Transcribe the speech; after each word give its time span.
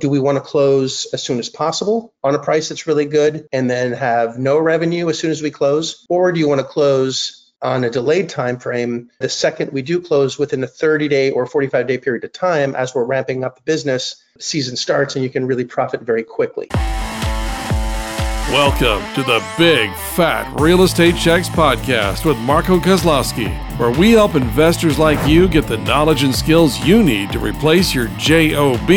Do 0.00 0.08
we 0.08 0.20
want 0.20 0.36
to 0.36 0.40
close 0.40 1.08
as 1.12 1.24
soon 1.24 1.40
as 1.40 1.48
possible 1.48 2.14
on 2.22 2.36
a 2.36 2.38
price 2.38 2.68
that's 2.68 2.86
really 2.86 3.06
good 3.06 3.48
and 3.52 3.68
then 3.68 3.92
have 3.92 4.38
no 4.38 4.56
revenue 4.56 5.08
as 5.08 5.18
soon 5.18 5.32
as 5.32 5.42
we 5.42 5.50
close? 5.50 6.06
Or 6.08 6.30
do 6.30 6.38
you 6.38 6.48
want 6.48 6.60
to 6.60 6.66
close 6.66 7.50
on 7.60 7.82
a 7.82 7.90
delayed 7.90 8.28
time 8.28 8.60
frame 8.60 9.10
the 9.18 9.28
second 9.28 9.72
we 9.72 9.82
do 9.82 10.00
close 10.00 10.38
within 10.38 10.62
a 10.62 10.68
30 10.68 11.08
day 11.08 11.32
or 11.32 11.44
45 11.44 11.88
day 11.88 11.98
period 11.98 12.22
of 12.22 12.32
time 12.32 12.76
as 12.76 12.94
we're 12.94 13.02
ramping 13.02 13.42
up 13.42 13.56
the 13.56 13.62
business 13.62 14.22
season 14.38 14.76
starts 14.76 15.16
and 15.16 15.24
you 15.24 15.30
can 15.30 15.44
really 15.44 15.64
profit 15.64 16.02
very 16.02 16.22
quickly 16.22 16.68
welcome 18.50 19.02
to 19.14 19.22
the 19.22 19.44
big 19.58 19.94
fat 19.94 20.50
real 20.58 20.82
estate 20.82 21.14
checks 21.14 21.50
podcast 21.50 22.24
with 22.24 22.38
marco 22.38 22.78
kozlowski 22.78 23.46
where 23.78 23.90
we 23.90 24.12
help 24.12 24.34
investors 24.34 24.98
like 24.98 25.18
you 25.28 25.46
get 25.46 25.66
the 25.66 25.76
knowledge 25.76 26.22
and 26.22 26.34
skills 26.34 26.82
you 26.82 27.02
need 27.02 27.30
to 27.30 27.38
replace 27.38 27.94
your 27.94 28.08
job 28.16 28.88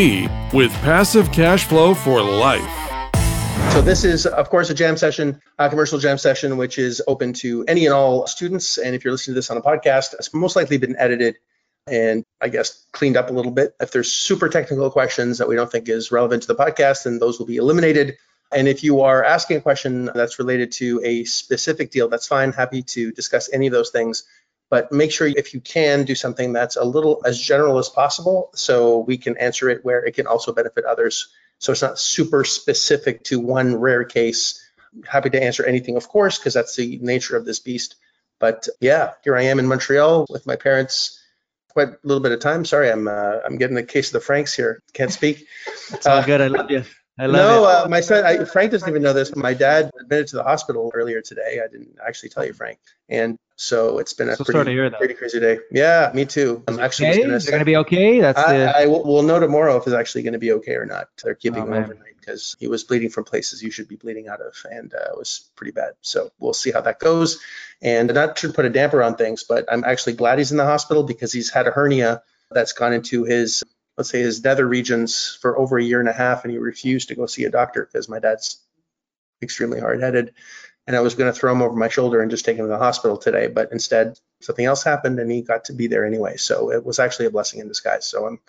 with 0.54 0.72
passive 0.80 1.30
cash 1.32 1.64
flow 1.66 1.92
for 1.92 2.22
life 2.22 2.78
so 3.72 3.80
this 3.80 4.04
is, 4.04 4.26
of 4.26 4.50
course, 4.50 4.68
a 4.68 4.74
jam 4.74 4.98
session, 4.98 5.40
a 5.58 5.70
commercial 5.70 5.98
jam 5.98 6.18
session, 6.18 6.58
which 6.58 6.78
is 6.78 7.00
open 7.06 7.32
to 7.34 7.64
any 7.66 7.86
and 7.86 7.94
all 7.94 8.26
students. 8.26 8.76
And 8.76 8.94
if 8.94 9.02
you're 9.02 9.12
listening 9.12 9.32
to 9.32 9.38
this 9.38 9.50
on 9.50 9.56
a 9.56 9.62
podcast, 9.62 10.12
it's 10.12 10.34
most 10.34 10.56
likely 10.56 10.76
been 10.76 10.94
edited 10.98 11.38
and 11.86 12.22
I 12.42 12.50
guess 12.50 12.86
cleaned 12.92 13.16
up 13.16 13.30
a 13.30 13.32
little 13.32 13.50
bit. 13.50 13.74
If 13.80 13.90
there's 13.90 14.12
super 14.12 14.50
technical 14.50 14.90
questions 14.90 15.38
that 15.38 15.48
we 15.48 15.56
don't 15.56 15.72
think 15.72 15.88
is 15.88 16.12
relevant 16.12 16.42
to 16.42 16.48
the 16.48 16.54
podcast, 16.54 17.04
then 17.04 17.18
those 17.18 17.38
will 17.38 17.46
be 17.46 17.56
eliminated. 17.56 18.18
And 18.54 18.68
if 18.68 18.84
you 18.84 19.00
are 19.00 19.24
asking 19.24 19.58
a 19.58 19.60
question 19.60 20.10
that's 20.14 20.38
related 20.38 20.72
to 20.72 21.00
a 21.04 21.24
specific 21.24 21.90
deal, 21.90 22.08
that's 22.08 22.26
fine. 22.26 22.52
Happy 22.52 22.82
to 22.82 23.12
discuss 23.12 23.50
any 23.52 23.66
of 23.66 23.72
those 23.72 23.90
things. 23.90 24.24
But 24.70 24.90
make 24.90 25.12
sure 25.12 25.26
if 25.26 25.52
you 25.52 25.60
can 25.60 26.04
do 26.04 26.14
something 26.14 26.52
that's 26.52 26.76
a 26.76 26.84
little 26.84 27.22
as 27.26 27.38
general 27.38 27.78
as 27.78 27.88
possible 27.88 28.50
so 28.54 28.98
we 28.98 29.18
can 29.18 29.36
answer 29.36 29.68
it 29.68 29.84
where 29.84 30.04
it 30.04 30.14
can 30.14 30.26
also 30.26 30.52
benefit 30.52 30.84
others 30.84 31.28
so 31.62 31.70
it's 31.70 31.80
not 31.80 31.96
super 31.96 32.42
specific 32.42 33.22
to 33.24 33.38
one 33.38 33.76
rare 33.76 34.02
case. 34.02 34.68
Happy 35.06 35.30
to 35.30 35.40
answer 35.40 35.64
anything, 35.64 35.96
of 35.96 36.08
course, 36.08 36.36
because 36.36 36.54
that's 36.54 36.74
the 36.74 36.98
nature 37.00 37.36
of 37.36 37.44
this 37.44 37.60
beast. 37.60 37.94
But 38.40 38.66
yeah, 38.80 39.12
here 39.22 39.36
I 39.36 39.42
am 39.42 39.60
in 39.60 39.68
Montreal 39.68 40.26
with 40.28 40.44
my 40.44 40.56
parents. 40.56 41.22
Quite 41.68 41.88
a 41.88 41.98
little 42.02 42.20
bit 42.20 42.32
of 42.32 42.40
time. 42.40 42.64
Sorry, 42.64 42.90
I'm 42.90 43.06
uh, 43.06 43.38
I'm 43.46 43.58
getting 43.58 43.76
the 43.76 43.84
case 43.84 44.08
of 44.08 44.14
the 44.14 44.20
Franks 44.20 44.52
here. 44.52 44.82
Can't 44.92 45.12
speak. 45.12 45.46
It's 45.92 46.04
all 46.04 46.18
uh, 46.18 46.26
good. 46.26 46.40
I 46.40 46.48
love 46.48 46.70
you. 46.70 46.82
I 47.18 47.26
love 47.26 47.34
no, 47.34 47.64
uh, 47.64 47.88
my 47.88 48.00
son 48.00 48.24
I, 48.24 48.44
Frank 48.44 48.70
doesn't 48.70 48.88
even 48.88 49.02
know 49.02 49.12
this. 49.12 49.36
My 49.36 49.52
dad 49.52 49.90
admitted 50.00 50.28
to 50.28 50.36
the 50.36 50.42
hospital 50.42 50.90
earlier 50.94 51.20
today. 51.20 51.60
I 51.62 51.68
didn't 51.70 51.98
actually 52.04 52.30
tell 52.30 52.44
you, 52.44 52.54
Frank, 52.54 52.78
and 53.08 53.38
so 53.56 53.98
it's 53.98 54.14
been 54.14 54.30
a 54.30 54.36
so 54.36 54.44
pretty, 54.44 54.74
pretty 54.96 55.14
crazy 55.14 55.38
day. 55.38 55.58
Yeah, 55.70 56.10
me 56.14 56.24
too. 56.24 56.64
I'm 56.66 56.80
actually 56.80 57.10
okay? 57.10 57.22
gonna. 57.22 57.38
They're 57.38 57.52
gonna 57.52 57.64
be 57.66 57.76
okay. 57.76 58.20
That's 58.20 58.38
I, 58.38 58.56
the... 58.56 58.76
I 58.78 58.86
will, 58.86 59.04
we'll 59.04 59.22
know 59.24 59.38
tomorrow 59.38 59.76
if 59.76 59.86
it's 59.86 59.94
actually 59.94 60.22
going 60.22 60.32
to 60.32 60.38
be 60.38 60.52
okay 60.52 60.74
or 60.74 60.86
not. 60.86 61.08
They're 61.22 61.34
keeping 61.34 61.62
oh, 61.62 61.66
him 61.66 61.74
overnight 61.74 62.16
because 62.18 62.56
he 62.58 62.66
was 62.66 62.84
bleeding 62.84 63.10
from 63.10 63.24
places 63.24 63.62
you 63.62 63.70
should 63.70 63.88
be 63.88 63.96
bleeding 63.96 64.28
out 64.28 64.40
of, 64.40 64.54
and 64.70 64.94
uh, 64.94 65.10
it 65.12 65.18
was 65.18 65.50
pretty 65.54 65.72
bad. 65.72 65.92
So 66.00 66.32
we'll 66.38 66.54
see 66.54 66.70
how 66.72 66.80
that 66.80 66.98
goes. 66.98 67.40
And 67.82 68.12
not 68.14 68.36
to 68.36 68.52
put 68.52 68.64
a 68.64 68.70
damper 68.70 69.02
on 69.02 69.16
things, 69.16 69.44
but 69.44 69.66
I'm 69.70 69.84
actually 69.84 70.14
glad 70.14 70.38
he's 70.38 70.50
in 70.50 70.56
the 70.56 70.64
hospital 70.64 71.02
because 71.02 71.32
he's 71.32 71.50
had 71.50 71.66
a 71.66 71.72
hernia 71.72 72.22
that's 72.50 72.72
gone 72.72 72.94
into 72.94 73.24
his 73.24 73.62
let's 73.96 74.10
say 74.10 74.20
his 74.20 74.42
nether 74.42 74.66
regions 74.66 75.38
for 75.40 75.58
over 75.58 75.78
a 75.78 75.82
year 75.84 76.00
and 76.00 76.08
a 76.08 76.12
half 76.12 76.44
and 76.44 76.52
he 76.52 76.58
refused 76.58 77.08
to 77.08 77.14
go 77.14 77.26
see 77.26 77.44
a 77.44 77.50
doctor 77.50 77.84
because 77.90 78.08
my 78.08 78.18
dad's 78.18 78.58
extremely 79.42 79.80
hard-headed 79.80 80.34
and 80.86 80.96
I 80.96 81.00
was 81.00 81.14
going 81.14 81.32
to 81.32 81.38
throw 81.38 81.52
him 81.52 81.62
over 81.62 81.76
my 81.76 81.88
shoulder 81.88 82.20
and 82.20 82.30
just 82.30 82.44
take 82.44 82.56
him 82.56 82.66
to 82.66 82.70
the 82.70 82.78
hospital 82.78 83.16
today 83.16 83.48
but 83.48 83.72
instead 83.72 84.18
something 84.40 84.64
else 84.64 84.82
happened 84.82 85.18
and 85.18 85.30
he 85.30 85.42
got 85.42 85.66
to 85.66 85.72
be 85.72 85.86
there 85.86 86.04
anyway. 86.04 86.36
So 86.36 86.70
it 86.70 86.84
was 86.84 86.98
actually 86.98 87.26
a 87.26 87.30
blessing 87.30 87.60
in 87.60 87.68
disguise. 87.68 88.06
So 88.06 88.26
I'm 88.26 88.40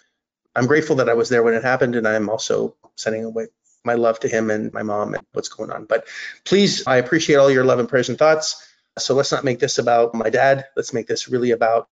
I'm 0.56 0.68
grateful 0.68 0.98
that 0.98 1.10
I 1.10 1.16
was 1.16 1.30
there 1.30 1.42
when 1.42 1.56
it 1.56 1.64
happened 1.64 1.96
and 1.96 2.08
I'm 2.08 2.30
also 2.30 2.76
sending 2.96 3.26
away 3.26 3.48
my 3.84 3.96
love 3.96 4.20
to 4.20 4.28
him 4.28 4.52
and 4.52 4.72
my 4.72 4.84
mom 4.84 5.16
and 5.16 5.26
what's 5.34 5.50
going 5.50 5.72
on. 5.72 5.86
But 5.86 6.08
please 6.46 6.86
I 6.88 6.98
appreciate 6.98 7.38
all 7.38 7.52
your 7.52 7.66
love 7.66 7.80
and 7.80 7.90
prayers 7.90 8.10
and 8.10 8.18
thoughts. 8.18 8.68
So 9.00 9.16
let's 9.16 9.32
not 9.32 9.44
make 9.44 9.60
this 9.60 9.80
about 9.80 10.14
my 10.14 10.30
dad. 10.30 10.66
Let's 10.76 10.94
make 10.94 11.08
this 11.08 11.28
really 11.28 11.52
about 11.52 11.90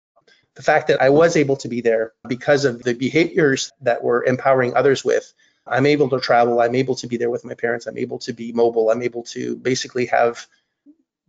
the 0.57 0.63
fact 0.63 0.87
that 0.87 1.01
I 1.01 1.11
was 1.11 1.37
able 1.37 1.55
to 1.57 1.69
be 1.69 1.81
there 1.81 2.13
because 2.27 2.65
of 2.65 2.81
the 2.81 2.95
behaviors 2.95 3.71
that 3.81 4.03
we're 4.03 4.25
empowering 4.25 4.75
others 4.75 5.05
with. 5.05 5.31
I'm 5.67 5.85
able 5.85 6.09
to 6.09 6.19
travel. 6.19 6.59
I'm 6.59 6.73
able 6.73 6.95
to 6.95 7.07
be 7.07 7.17
there 7.17 7.29
with 7.29 7.45
my 7.45 7.53
parents. 7.53 7.85
I'm 7.85 7.97
able 7.97 8.17
to 8.19 8.33
be 8.33 8.51
mobile. 8.53 8.89
I'm 8.89 9.03
able 9.03 9.23
to 9.35 9.55
basically 9.55 10.07
have 10.07 10.47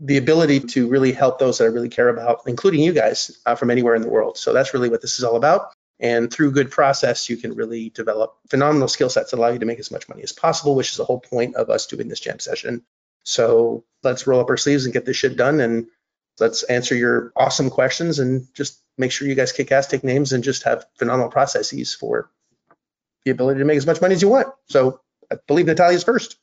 the 0.00 0.16
ability 0.16 0.60
to 0.60 0.88
really 0.88 1.12
help 1.12 1.38
those 1.38 1.58
that 1.58 1.64
I 1.64 1.68
really 1.68 1.90
care 1.90 2.08
about, 2.08 2.42
including 2.46 2.80
you 2.80 2.92
guys 2.92 3.38
uh, 3.44 3.54
from 3.54 3.70
anywhere 3.70 3.94
in 3.96 4.02
the 4.02 4.08
world. 4.08 4.38
So 4.38 4.54
that's 4.54 4.72
really 4.72 4.88
what 4.88 5.02
this 5.02 5.18
is 5.18 5.24
all 5.24 5.36
about. 5.36 5.72
And 6.00 6.32
through 6.32 6.52
good 6.52 6.70
process, 6.70 7.28
you 7.28 7.36
can 7.36 7.54
really 7.54 7.90
develop 7.90 8.38
phenomenal 8.48 8.88
skill 8.88 9.10
sets 9.10 9.32
that 9.32 9.36
allow 9.36 9.48
you 9.48 9.58
to 9.58 9.66
make 9.66 9.80
as 9.80 9.90
much 9.90 10.08
money 10.08 10.22
as 10.22 10.32
possible, 10.32 10.74
which 10.74 10.90
is 10.90 10.96
the 10.96 11.04
whole 11.04 11.20
point 11.20 11.56
of 11.56 11.68
us 11.68 11.86
doing 11.86 12.08
this 12.08 12.20
jam 12.20 12.38
session. 12.38 12.82
So 13.24 13.84
let's 14.02 14.26
roll 14.26 14.40
up 14.40 14.48
our 14.48 14.56
sleeves 14.56 14.86
and 14.86 14.94
get 14.94 15.04
this 15.04 15.16
shit 15.16 15.36
done. 15.36 15.60
And 15.60 15.88
let's 16.40 16.62
answer 16.64 16.94
your 16.94 17.32
awesome 17.36 17.70
questions 17.70 18.18
and 18.18 18.46
just 18.54 18.80
make 18.96 19.12
sure 19.12 19.28
you 19.28 19.34
guys 19.34 19.52
kick 19.52 19.70
ass, 19.72 19.86
take 19.86 20.04
names, 20.04 20.32
and 20.32 20.42
just 20.44 20.64
have 20.64 20.86
phenomenal 20.96 21.30
processes 21.30 21.94
for 21.94 22.30
the 23.24 23.30
ability 23.30 23.60
to 23.60 23.64
make 23.64 23.76
as 23.76 23.86
much 23.86 24.00
money 24.00 24.14
as 24.14 24.22
you 24.22 24.28
want. 24.28 24.48
So 24.68 25.00
I 25.30 25.36
believe 25.46 25.66
Natalia's 25.66 26.04
first. 26.04 26.36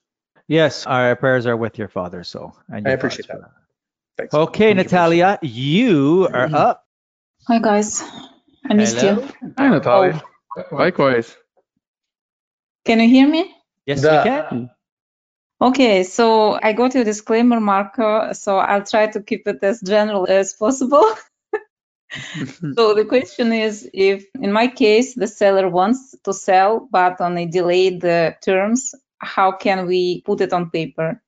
Yes, 0.47 0.85
our 0.85 1.15
prayers 1.15 1.47
are 1.47 1.57
with 1.57 1.77
your 1.77 1.87
father. 1.87 2.23
So 2.23 2.53
I 2.71 2.77
appreciate 2.77 3.27
that. 3.27 3.51
Thanks. 4.17 4.33
Okay, 4.33 4.73
Thank 4.73 4.77
Natalia, 4.77 5.39
you, 5.41 5.49
you 5.49 6.27
are 6.27 6.45
mm-hmm. 6.45 6.55
up. 6.55 6.85
Hi 7.47 7.59
guys, 7.59 8.01
I 8.69 8.73
missed 8.73 8.97
Hello. 8.97 9.21
you. 9.21 9.51
Hi 9.57 9.67
Natalia. 9.69 10.23
Oh. 10.57 10.63
Likewise. 10.71 11.35
Can 12.85 12.99
you 12.99 13.09
hear 13.09 13.27
me? 13.27 13.53
Yes, 13.85 14.01
the, 14.01 14.09
we 14.09 14.29
can. 14.29 14.69
Okay, 15.61 16.03
so 16.03 16.59
I 16.61 16.73
got 16.73 16.93
your 16.95 17.05
disclaimer, 17.05 17.59
Marco. 17.59 18.33
So 18.33 18.57
I'll 18.57 18.83
try 18.83 19.07
to 19.07 19.21
keep 19.21 19.47
it 19.47 19.63
as 19.63 19.79
general 19.81 20.27
as 20.27 20.53
possible. 20.53 21.05
so 22.75 22.93
the 22.93 23.05
question 23.05 23.51
is 23.51 23.89
if 23.93 24.25
in 24.41 24.51
my 24.51 24.67
case 24.67 25.15
the 25.15 25.27
seller 25.27 25.69
wants 25.69 26.15
to 26.23 26.33
sell 26.33 26.87
but 26.91 27.19
on 27.19 27.37
a 27.37 27.45
delayed 27.45 28.03
uh, 28.05 28.31
terms 28.41 28.93
how 29.19 29.51
can 29.51 29.85
we 29.85 30.21
put 30.21 30.41
it 30.41 30.53
on 30.53 30.69
paper 30.69 31.21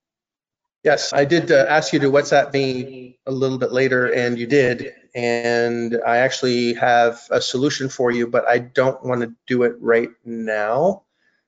yes 0.84 1.14
i 1.14 1.26
did 1.26 1.52
uh, 1.52 1.66
ask 1.68 1.94
you 1.94 2.00
to 2.00 2.12
whatsapp 2.12 2.54
me 2.54 3.18
a 3.26 3.32
little 3.32 3.58
bit 3.58 3.72
later 3.72 4.06
and 4.14 4.38
you 4.38 4.48
did 4.48 4.94
and 5.16 5.98
i 6.06 6.18
actually 6.18 6.74
have 6.74 7.20
a 7.32 7.42
solution 7.42 7.90
for 7.90 8.12
you 8.12 8.28
but 8.28 8.48
i 8.48 8.58
don't 8.58 9.04
want 9.04 9.22
to 9.22 9.34
do 9.48 9.64
it 9.64 9.76
right 9.80 10.10
now 10.24 11.04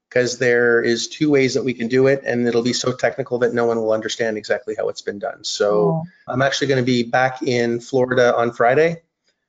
because 0.09 0.39
there 0.39 0.81
is 0.81 1.07
two 1.07 1.29
ways 1.29 1.53
that 1.53 1.63
we 1.63 1.73
can 1.73 1.87
do 1.87 2.07
it 2.07 2.23
and 2.25 2.47
it'll 2.47 2.63
be 2.63 2.73
so 2.73 2.91
technical 2.91 3.39
that 3.39 3.53
no 3.53 3.65
one 3.65 3.77
will 3.77 3.93
understand 3.93 4.37
exactly 4.37 4.75
how 4.75 4.89
it's 4.89 5.01
been 5.01 5.19
done 5.19 5.43
so 5.43 6.03
oh. 6.03 6.03
i'm 6.27 6.41
actually 6.41 6.67
going 6.67 6.81
to 6.81 6.85
be 6.85 7.03
back 7.03 7.41
in 7.43 7.79
florida 7.79 8.35
on 8.35 8.51
friday 8.51 9.01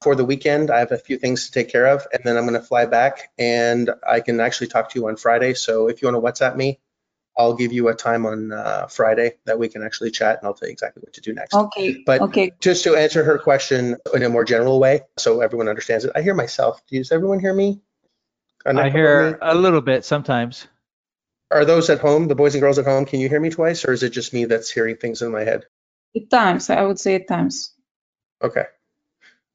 for 0.03 0.15
the 0.15 0.25
weekend. 0.25 0.71
I 0.71 0.79
have 0.79 0.93
a 0.93 0.99
few 0.99 1.19
things 1.19 1.47
to 1.47 1.53
take 1.53 1.71
care 1.71 1.87
of, 1.87 2.07
and 2.13 2.23
then 2.25 2.37
I'm 2.37 2.47
going 2.47 2.61
to 2.61 2.67
fly 2.67 2.87
back, 2.87 3.31
and 3.39 3.91
I 4.09 4.21
can 4.21 4.41
actually 4.41 4.69
talk 4.69 4.91
to 4.91 4.99
you 4.99 5.09
on 5.09 5.17
Friday. 5.17 5.55
So 5.55 5.89
if 5.89 6.01
you 6.01 6.11
want 6.11 6.39
to 6.39 6.45
WhatsApp 6.45 6.57
me, 6.57 6.81
I'll 7.37 7.55
give 7.55 7.73
you 7.73 7.89
a 7.89 7.95
time 7.95 8.27
on 8.27 8.53
uh, 8.53 8.87
Friday 8.87 9.35
that 9.45 9.59
we 9.59 9.69
can 9.69 9.83
actually 9.83 10.11
chat, 10.11 10.39
and 10.39 10.47
I'll 10.47 10.55
tell 10.55 10.69
you 10.69 10.73
exactly 10.73 11.01
what 11.03 11.13
to 11.15 11.21
do 11.21 11.33
next. 11.33 11.55
Okay. 11.55 12.03
But 12.05 12.21
okay. 12.23 12.53
just 12.61 12.85
to 12.85 12.97
answer 12.97 13.25
her 13.25 13.39
question 13.39 13.97
in 14.15 14.23
a 14.23 14.29
more 14.29 14.45
general 14.45 14.81
way, 14.81 15.03
so 15.17 15.41
everyone 15.41 15.69
understands 15.69 16.05
it. 16.05 16.13
I 16.15 16.23
hear 16.23 16.35
myself. 16.35 16.83
Does 16.87 17.13
everyone 17.13 17.41
hear 17.41 17.55
me? 17.55 17.81
I 18.67 18.91
hear 18.91 19.39
a 19.41 19.55
little 19.55 19.81
bit 19.81 20.05
sometimes. 20.05 20.67
Are 21.51 21.65
those 21.65 21.91
at 21.91 22.01
home, 22.01 22.29
the 22.29 22.35
boys 22.35 22.55
and 22.55 22.63
girls 22.63 22.79
at 22.79 22.85
home, 22.85 23.07
can 23.07 23.21
you 23.21 23.29
hear 23.29 23.41
me 23.41 23.51
twice, 23.51 23.85
or 23.85 23.93
is 23.93 24.03
it 24.03 24.11
just 24.11 24.33
me 24.33 24.45
that's 24.45 24.71
hearing 24.71 24.97
things 24.97 25.23
in 25.23 25.33
my 25.33 25.43
head? 25.43 25.65
At 26.15 26.31
times, 26.31 26.71
I 26.71 26.83
would 26.83 26.99
say 26.99 27.17
at 27.17 27.27
times. 27.27 27.75
Okay 28.43 28.65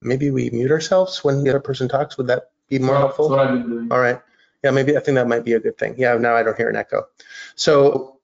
maybe 0.05 0.31
we 0.31 0.49
mute 0.51 0.71
ourselves 0.71 1.23
when 1.23 1.43
the 1.43 1.49
other 1.49 1.59
person 1.59 1.89
talks. 1.89 2.17
Would 2.17 2.27
that 2.27 2.51
be 2.69 2.79
more 2.79 2.95
helpful? 2.95 3.33
All 3.33 3.99
right. 3.99 4.21
Yeah, 4.63 4.71
maybe 4.71 4.95
I 4.95 4.99
think 4.99 5.16
that 5.16 5.27
might 5.27 5.43
be 5.43 5.53
a 5.53 5.59
good 5.59 5.77
thing. 5.77 5.95
Yeah, 5.97 6.17
now 6.17 6.35
I 6.35 6.43
don't 6.43 6.57
hear 6.57 6.69
an 6.69 6.75
echo. 6.75 7.07
So 7.55 8.19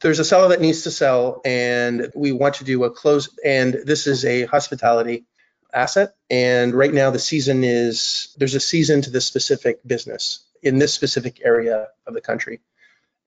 there's 0.00 0.18
a 0.18 0.24
seller 0.24 0.48
that 0.48 0.60
needs 0.60 0.82
to 0.82 0.90
sell 0.90 1.40
and 1.44 2.10
we 2.14 2.32
want 2.32 2.56
to 2.56 2.64
do 2.64 2.82
a 2.84 2.90
close 2.90 3.28
and 3.44 3.74
this 3.74 4.06
is 4.06 4.24
a 4.24 4.44
hospitality 4.46 5.24
asset 5.74 6.14
and 6.30 6.74
right 6.74 6.94
now 6.94 7.10
the 7.10 7.18
season 7.18 7.64
is 7.64 8.34
there's 8.38 8.54
a 8.54 8.60
season 8.60 9.02
to 9.02 9.10
this 9.10 9.26
specific 9.26 9.80
business 9.86 10.44
in 10.62 10.78
this 10.78 10.94
specific 10.94 11.40
area 11.44 11.88
of 12.06 12.14
the 12.14 12.20
country 12.20 12.60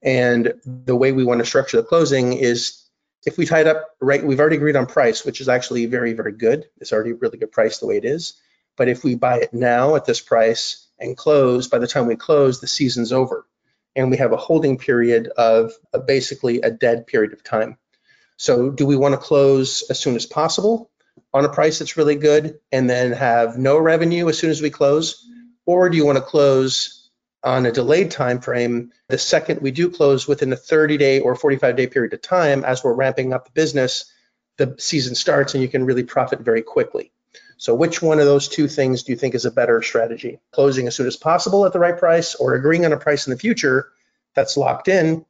and 0.01 0.53
the 0.65 0.95
way 0.95 1.11
we 1.11 1.23
want 1.23 1.39
to 1.39 1.45
structure 1.45 1.77
the 1.77 1.83
closing 1.83 2.33
is 2.33 2.87
if 3.25 3.37
we 3.37 3.45
tied 3.45 3.67
up 3.67 3.89
right, 3.99 4.23
we've 4.23 4.39
already 4.39 4.55
agreed 4.55 4.75
on 4.75 4.85
price, 4.85 5.25
which 5.25 5.41
is 5.41 5.49
actually 5.49 5.85
very, 5.85 6.13
very 6.13 6.31
good. 6.31 6.65
It's 6.79 6.93
already 6.93 7.11
a 7.11 7.15
really 7.15 7.37
good 7.37 7.51
price 7.51 7.79
the 7.79 7.87
way 7.87 7.97
it 7.97 8.05
is. 8.05 8.39
But 8.77 8.87
if 8.87 9.03
we 9.03 9.15
buy 9.15 9.39
it 9.39 9.53
now 9.53 9.95
at 9.95 10.05
this 10.05 10.21
price 10.21 10.87
and 10.99 11.17
close, 11.17 11.67
by 11.67 11.79
the 11.79 11.87
time 11.87 12.07
we 12.07 12.15
close, 12.15 12.61
the 12.61 12.67
season's 12.67 13.11
over. 13.11 13.45
And 13.95 14.11
we 14.11 14.17
have 14.17 14.31
a 14.31 14.37
holding 14.37 14.77
period 14.77 15.27
of 15.35 15.73
basically 16.05 16.61
a 16.61 16.69
dead 16.69 17.07
period 17.07 17.33
of 17.33 17.43
time. 17.43 17.77
So 18.37 18.69
do 18.69 18.85
we 18.85 18.95
want 18.95 19.13
to 19.13 19.17
close 19.17 19.83
as 19.89 19.99
soon 19.99 20.15
as 20.15 20.27
possible 20.27 20.91
on 21.37 21.45
a 21.45 21.49
price 21.49 21.79
that's 21.79 21.97
really 21.97 22.15
good 22.15 22.59
and 22.71 22.89
then 22.89 23.11
have 23.11 23.57
no 23.57 23.77
revenue 23.77 24.27
as 24.27 24.37
soon 24.37 24.49
as 24.49 24.61
we 24.61 24.69
close? 24.69 25.25
Or 25.65 25.89
do 25.89 25.97
you 25.97 26.05
want 26.05 26.17
to 26.17 26.23
close 26.23 27.09
on 27.43 27.65
a 27.65 27.71
delayed 27.71 28.11
time 28.11 28.41
frame, 28.41 28.91
the 29.07 29.17
second 29.17 29.61
we 29.61 29.71
do 29.71 29.89
close 29.89 30.27
within 30.27 30.51
a 30.51 30.57
30 30.57 30.97
day 30.97 31.19
or 31.19 31.35
45 31.35 31.75
day 31.75 31.87
period 31.87 32.13
of 32.13 32.21
time, 32.21 32.65
as 32.65 32.83
we're 32.83 32.93
ramping 32.93 33.33
up 33.33 33.45
the 33.45 33.51
business, 33.51 34.11
the 34.57 34.75
season 34.79 35.15
starts 35.15 35.53
and 35.53 35.61
you 35.61 35.69
can 35.69 35.85
really 35.85 36.03
profit 36.03 36.41
very 36.41 36.63
quickly. 36.63 37.11
So 37.57 37.73
which 37.73 38.01
one 38.01 38.19
of 38.19 38.25
those 38.25 38.47
two 38.47 38.67
things 38.67 39.03
do 39.03 39.11
you 39.11 39.17
think 39.17 39.35
is 39.35 39.45
a 39.45 39.51
better 39.51 39.81
strategy? 39.81 40.39
Closing 40.51 40.87
as 40.87 40.95
soon 40.95 41.07
as 41.07 41.15
possible 41.15 41.65
at 41.65 41.73
the 41.73 41.79
right 41.79 41.97
price 41.97 42.35
or 42.35 42.53
agreeing 42.53 42.85
on 42.85 42.93
a 42.93 42.97
price 42.97 43.27
in 43.27 43.31
the 43.31 43.39
future 43.39 43.89
that's 44.35 44.57
locked 44.57 44.87
in 44.87 45.25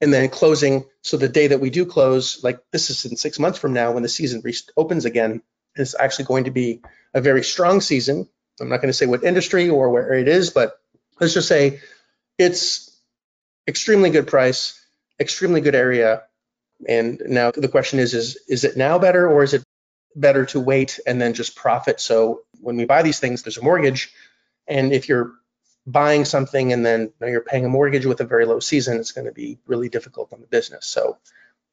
and 0.00 0.12
then 0.12 0.28
closing 0.28 0.84
so 1.02 1.16
the 1.16 1.28
day 1.28 1.48
that 1.48 1.60
we 1.60 1.70
do 1.70 1.86
close, 1.86 2.42
like 2.44 2.60
this 2.72 2.90
is 2.90 3.04
in 3.04 3.16
six 3.16 3.38
months 3.38 3.58
from 3.58 3.72
now 3.72 3.92
when 3.92 4.02
the 4.02 4.08
season 4.08 4.42
re- 4.44 4.54
opens 4.76 5.04
again, 5.04 5.42
it's 5.74 5.94
actually 5.98 6.26
going 6.26 6.44
to 6.44 6.50
be 6.50 6.82
a 7.14 7.20
very 7.20 7.42
strong 7.42 7.80
season. 7.80 8.28
I'm 8.60 8.68
not 8.68 8.78
going 8.78 8.88
to 8.88 8.92
say 8.96 9.06
what 9.06 9.24
industry 9.24 9.68
or 9.68 9.90
where 9.90 10.14
it 10.14 10.28
is, 10.28 10.50
but 10.50 10.78
let's 11.20 11.34
just 11.34 11.48
say 11.48 11.80
it's 12.38 12.98
extremely 13.66 14.10
good 14.10 14.26
price, 14.26 14.80
extremely 15.20 15.60
good 15.60 15.74
area. 15.74 16.22
And 16.88 17.20
now 17.26 17.50
the 17.50 17.68
question 17.68 17.98
is, 17.98 18.14
is, 18.14 18.38
is 18.48 18.64
it 18.64 18.76
now 18.76 18.98
better 18.98 19.28
or 19.28 19.42
is 19.42 19.54
it 19.54 19.62
better 20.14 20.44
to 20.46 20.60
wait 20.60 21.00
and 21.06 21.20
then 21.20 21.34
just 21.34 21.56
profit? 21.56 22.00
So 22.00 22.42
when 22.60 22.76
we 22.76 22.84
buy 22.84 23.02
these 23.02 23.18
things, 23.18 23.42
there's 23.42 23.58
a 23.58 23.62
mortgage. 23.62 24.12
And 24.66 24.92
if 24.92 25.08
you're 25.08 25.32
buying 25.86 26.24
something 26.24 26.72
and 26.72 26.84
then 26.84 27.12
you 27.20 27.28
you're 27.28 27.40
paying 27.40 27.64
a 27.64 27.68
mortgage 27.68 28.06
with 28.06 28.20
a 28.20 28.24
very 28.24 28.44
low 28.44 28.60
season, 28.60 28.98
it's 28.98 29.12
going 29.12 29.26
to 29.26 29.32
be 29.32 29.58
really 29.66 29.88
difficult 29.88 30.32
on 30.32 30.40
the 30.40 30.46
business. 30.46 30.86
So 30.86 31.18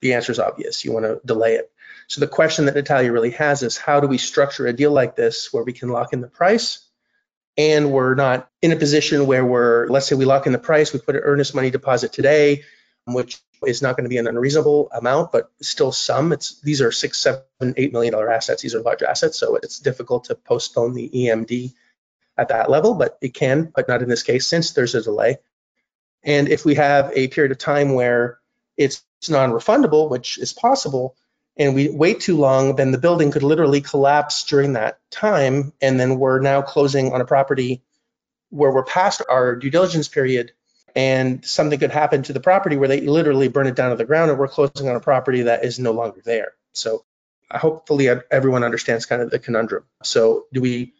the 0.01 0.13
answer 0.13 0.31
is 0.31 0.39
obvious. 0.39 0.85
You 0.85 0.91
want 0.91 1.05
to 1.05 1.19
delay 1.25 1.55
it. 1.55 1.71
So 2.07 2.21
the 2.21 2.27
question 2.27 2.65
that 2.65 2.75
Natalia 2.75 3.11
really 3.11 3.31
has 3.31 3.63
is 3.63 3.77
how 3.77 3.99
do 3.99 4.07
we 4.07 4.17
structure 4.17 4.67
a 4.67 4.73
deal 4.73 4.91
like 4.91 5.15
this 5.15 5.51
where 5.51 5.63
we 5.63 5.73
can 5.73 5.89
lock 5.89 6.13
in 6.13 6.21
the 6.21 6.27
price 6.27 6.87
and 7.57 7.91
we're 7.91 8.15
not 8.15 8.49
in 8.61 8.71
a 8.71 8.75
position 8.75 9.25
where 9.25 9.45
we're, 9.45 9.87
let's 9.87 10.07
say 10.07 10.15
we 10.15 10.25
lock 10.25 10.45
in 10.45 10.53
the 10.53 10.59
price, 10.59 10.91
we 10.91 10.99
put 10.99 11.15
an 11.15 11.21
earnest 11.23 11.55
money 11.55 11.71
deposit 11.71 12.11
today, 12.11 12.63
which 13.05 13.39
is 13.65 13.81
not 13.81 13.95
going 13.95 14.05
to 14.05 14.09
be 14.09 14.17
an 14.17 14.27
unreasonable 14.27 14.89
amount, 14.91 15.31
but 15.31 15.51
still 15.61 15.91
some. 15.91 16.33
It's 16.33 16.59
these 16.61 16.81
are 16.81 16.91
six, 16.91 17.17
seven, 17.17 17.73
eight 17.77 17.93
million 17.93 18.13
dollar 18.13 18.31
assets. 18.31 18.61
These 18.61 18.75
are 18.75 18.81
large 18.81 19.03
assets, 19.03 19.39
so 19.39 19.55
it's 19.55 19.79
difficult 19.79 20.25
to 20.25 20.35
postpone 20.35 20.93
the 20.93 21.09
EMD 21.09 21.73
at 22.37 22.49
that 22.49 22.69
level, 22.69 22.95
but 22.95 23.17
it 23.21 23.33
can, 23.33 23.71
but 23.75 23.87
not 23.87 24.01
in 24.01 24.09
this 24.09 24.23
case 24.23 24.47
since 24.47 24.71
there's 24.71 24.95
a 24.95 25.01
delay. 25.01 25.37
And 26.23 26.47
if 26.47 26.65
we 26.65 26.75
have 26.75 27.11
a 27.13 27.27
period 27.27 27.51
of 27.51 27.57
time 27.57 27.93
where 27.93 28.39
it's 28.77 29.03
non-refundable, 29.29 30.09
which 30.09 30.37
is 30.37 30.53
possible, 30.53 31.15
and 31.57 31.75
we 31.75 31.89
wait 31.89 32.21
too 32.21 32.37
long, 32.37 32.75
then 32.75 32.91
the 32.91 32.97
building 32.97 33.31
could 33.31 33.43
literally 33.43 33.81
collapse 33.81 34.43
during 34.45 34.73
that 34.73 34.99
time. 35.11 35.73
And 35.81 35.99
then 35.99 36.17
we're 36.17 36.39
now 36.39 36.61
closing 36.61 37.13
on 37.13 37.21
a 37.21 37.25
property 37.25 37.83
where 38.49 38.71
we're 38.71 38.83
past 38.83 39.21
our 39.29 39.55
due 39.55 39.69
diligence 39.69 40.07
period 40.07 40.51
and 40.95 41.43
something 41.45 41.79
could 41.79 41.91
happen 41.91 42.23
to 42.23 42.33
the 42.33 42.39
property 42.39 42.77
where 42.77 42.87
they 42.87 43.01
literally 43.01 43.47
burn 43.47 43.67
it 43.67 43.75
down 43.75 43.89
to 43.89 43.95
the 43.95 44.05
ground 44.05 44.29
and 44.29 44.39
we're 44.39 44.47
closing 44.47 44.89
on 44.89 44.95
a 44.95 44.99
property 44.99 45.43
that 45.43 45.65
is 45.65 45.79
no 45.79 45.91
longer 45.91 46.21
there. 46.23 46.53
So 46.73 47.03
hopefully 47.51 48.09
everyone 48.31 48.63
understands 48.63 49.05
kind 49.05 49.21
of 49.21 49.29
the 49.29 49.39
conundrum. 49.39 49.85
So 50.03 50.45
do 50.53 50.61
we 50.61 50.93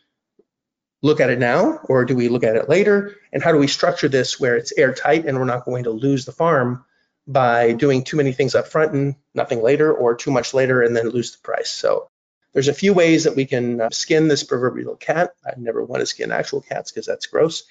look 1.03 1.19
at 1.19 1.29
it 1.29 1.37
now 1.37 1.79
or 1.83 2.05
do 2.05 2.15
we 2.15 2.29
look 2.29 2.43
at 2.43 2.55
it 2.55 2.69
later? 2.69 3.15
And 3.31 3.43
how 3.43 3.51
do 3.51 3.59
we 3.59 3.67
structure 3.67 4.07
this 4.07 4.39
where 4.39 4.55
it's 4.55 4.73
airtight 4.75 5.25
and 5.25 5.37
we're 5.37 5.45
not 5.45 5.65
going 5.65 5.83
to 5.83 5.91
lose 5.91 6.25
the 6.25 6.31
farm 6.31 6.83
by 7.27 7.73
doing 7.73 8.03
too 8.03 8.17
many 8.17 8.31
things 8.31 8.55
up 8.55 8.67
front 8.67 8.93
and 8.93 9.15
nothing 9.35 9.61
later, 9.61 9.93
or 9.93 10.15
too 10.15 10.31
much 10.31 10.53
later 10.53 10.81
and 10.81 10.95
then 10.95 11.09
lose 11.09 11.33
the 11.33 11.37
price. 11.39 11.69
So 11.69 12.09
there's 12.53 12.67
a 12.67 12.73
few 12.73 12.93
ways 12.93 13.25
that 13.25 13.35
we 13.35 13.45
can 13.45 13.81
uh, 13.81 13.89
skin 13.91 14.27
this 14.27 14.43
proverbial 14.43 14.95
cat. 14.95 15.31
I 15.45 15.51
never 15.57 15.83
want 15.83 16.01
to 16.01 16.05
skin 16.05 16.31
actual 16.31 16.61
cats 16.61 16.91
because 16.91 17.05
that's 17.05 17.27
gross, 17.27 17.63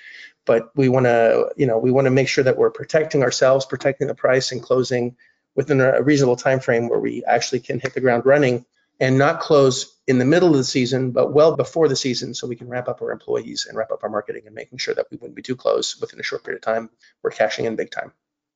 but 0.45 0.71
we 0.77 0.89
want 0.89 1.07
to, 1.07 1.53
you 1.57 1.67
know, 1.67 1.79
we 1.79 1.91
want 1.91 2.07
to 2.07 2.11
make 2.11 2.29
sure 2.29 2.45
that 2.45 2.57
we're 2.57 2.71
protecting 2.71 3.23
ourselves, 3.23 3.67
protecting 3.67 4.09
the 4.09 4.15
price, 4.15 4.53
and 4.53 4.63
closing 4.63 5.17
within 5.55 5.81
a 5.81 6.03
reasonable 6.03 6.37
time 6.37 6.61
frame 6.61 6.89
where 6.89 6.99
we 6.99 7.25
actually 7.25 7.61
can 7.61 7.79
hit 7.79 7.95
the 7.95 8.01
ground 8.01 8.25
running 8.27 8.65
and 9.01 9.19
not 9.19 9.41
close 9.41 9.97
in 10.07 10.19
the 10.19 10.25
middle 10.25 10.51
of 10.51 10.57
the 10.57 10.65
season, 10.65 11.11
but 11.11 11.33
well 11.33 11.57
before 11.57 11.89
the 11.89 11.97
season, 11.97 12.35
so 12.35 12.47
we 12.47 12.57
can 12.57 12.69
wrap 12.69 12.89
up 12.89 13.03
our 13.03 13.11
employees 13.11 13.67
and 13.69 13.77
wrap 13.77 13.91
up 13.91 14.03
our 14.03 14.11
marketing 14.11 14.43
and 14.47 14.55
making 14.55 14.79
sure 14.79 14.95
that 14.95 15.07
we 15.11 15.17
wouldn't 15.17 15.37
be 15.37 15.43
too 15.43 15.57
close 15.57 16.01
within 16.01 16.21
a 16.21 16.23
short 16.23 16.45
period 16.45 16.59
of 16.59 16.65
time. 16.65 16.91
We're 17.23 17.31
cashing 17.31 17.65
in 17.65 17.77
big 17.77 17.91
time. 17.91 18.13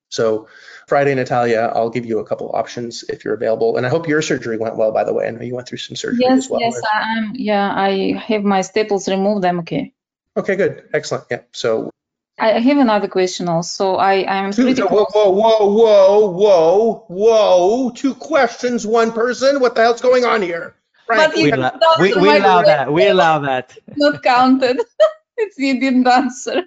So 0.09 0.49
Friday, 0.87 1.15
Natalia, 1.15 1.73
I'll 1.75 1.91
give 1.91 2.06
you 2.06 2.21
a 2.21 2.25
couple 2.25 2.50
options 2.55 3.03
if 3.09 3.25
you're 3.25 3.35
available. 3.35 3.77
And 3.77 3.85
I 3.85 3.88
hope 3.88 4.06
your 4.06 4.23
surgery 4.23 4.56
went 4.56 4.77
well, 4.77 4.93
by 4.93 5.05
the 5.05 5.12
way. 5.12 5.27
I 5.27 5.31
know 5.31 5.43
you 5.43 5.55
went 5.55 5.69
through 5.69 5.79
some 5.79 5.97
surgery 5.97 6.21
yes, 6.21 6.44
as 6.44 6.50
well. 6.50 6.61
Yes, 6.61 6.81
I'm, 6.93 7.33
yeah, 7.35 7.73
I 7.75 8.12
have 8.27 8.44
my 8.44 8.61
staples 8.61 9.09
removed. 9.09 9.44
I'm 9.44 9.59
okay. 9.61 9.93
Okay, 10.37 10.55
good. 10.55 10.88
Excellent. 10.93 11.25
Yeah. 11.31 11.41
So 11.53 11.91
I 12.38 12.61
have 12.61 12.79
another 12.79 13.09
question 13.09 13.49
also. 13.49 13.94
I, 13.94 14.25
I'm 14.27 14.53
pretty 14.53 14.83
whoa, 14.83 15.06
whoa, 15.06 15.31
whoa, 15.31 15.71
whoa, 15.71 16.31
whoa, 16.31 17.05
whoa. 17.09 17.91
Two 17.91 18.15
questions, 18.15 18.87
one 18.87 19.12
person. 19.12 19.59
What 19.61 19.75
the 19.75 19.83
hell's 19.83 20.03
going 20.03 20.25
on 20.25 20.43
here? 20.43 20.75
Right. 21.09 21.35
We, 21.35 21.50
allow, 21.50 21.79
we, 21.99 22.15
we 22.15 22.37
allow 22.37 22.62
that. 22.62 22.93
We 22.93 23.06
allow 23.06 23.38
that. 23.38 23.79
Not 23.97 24.23
counted. 24.23 24.81
it's 25.37 25.56
you 25.56 25.81
didn't 25.81 26.06
answer 26.06 26.65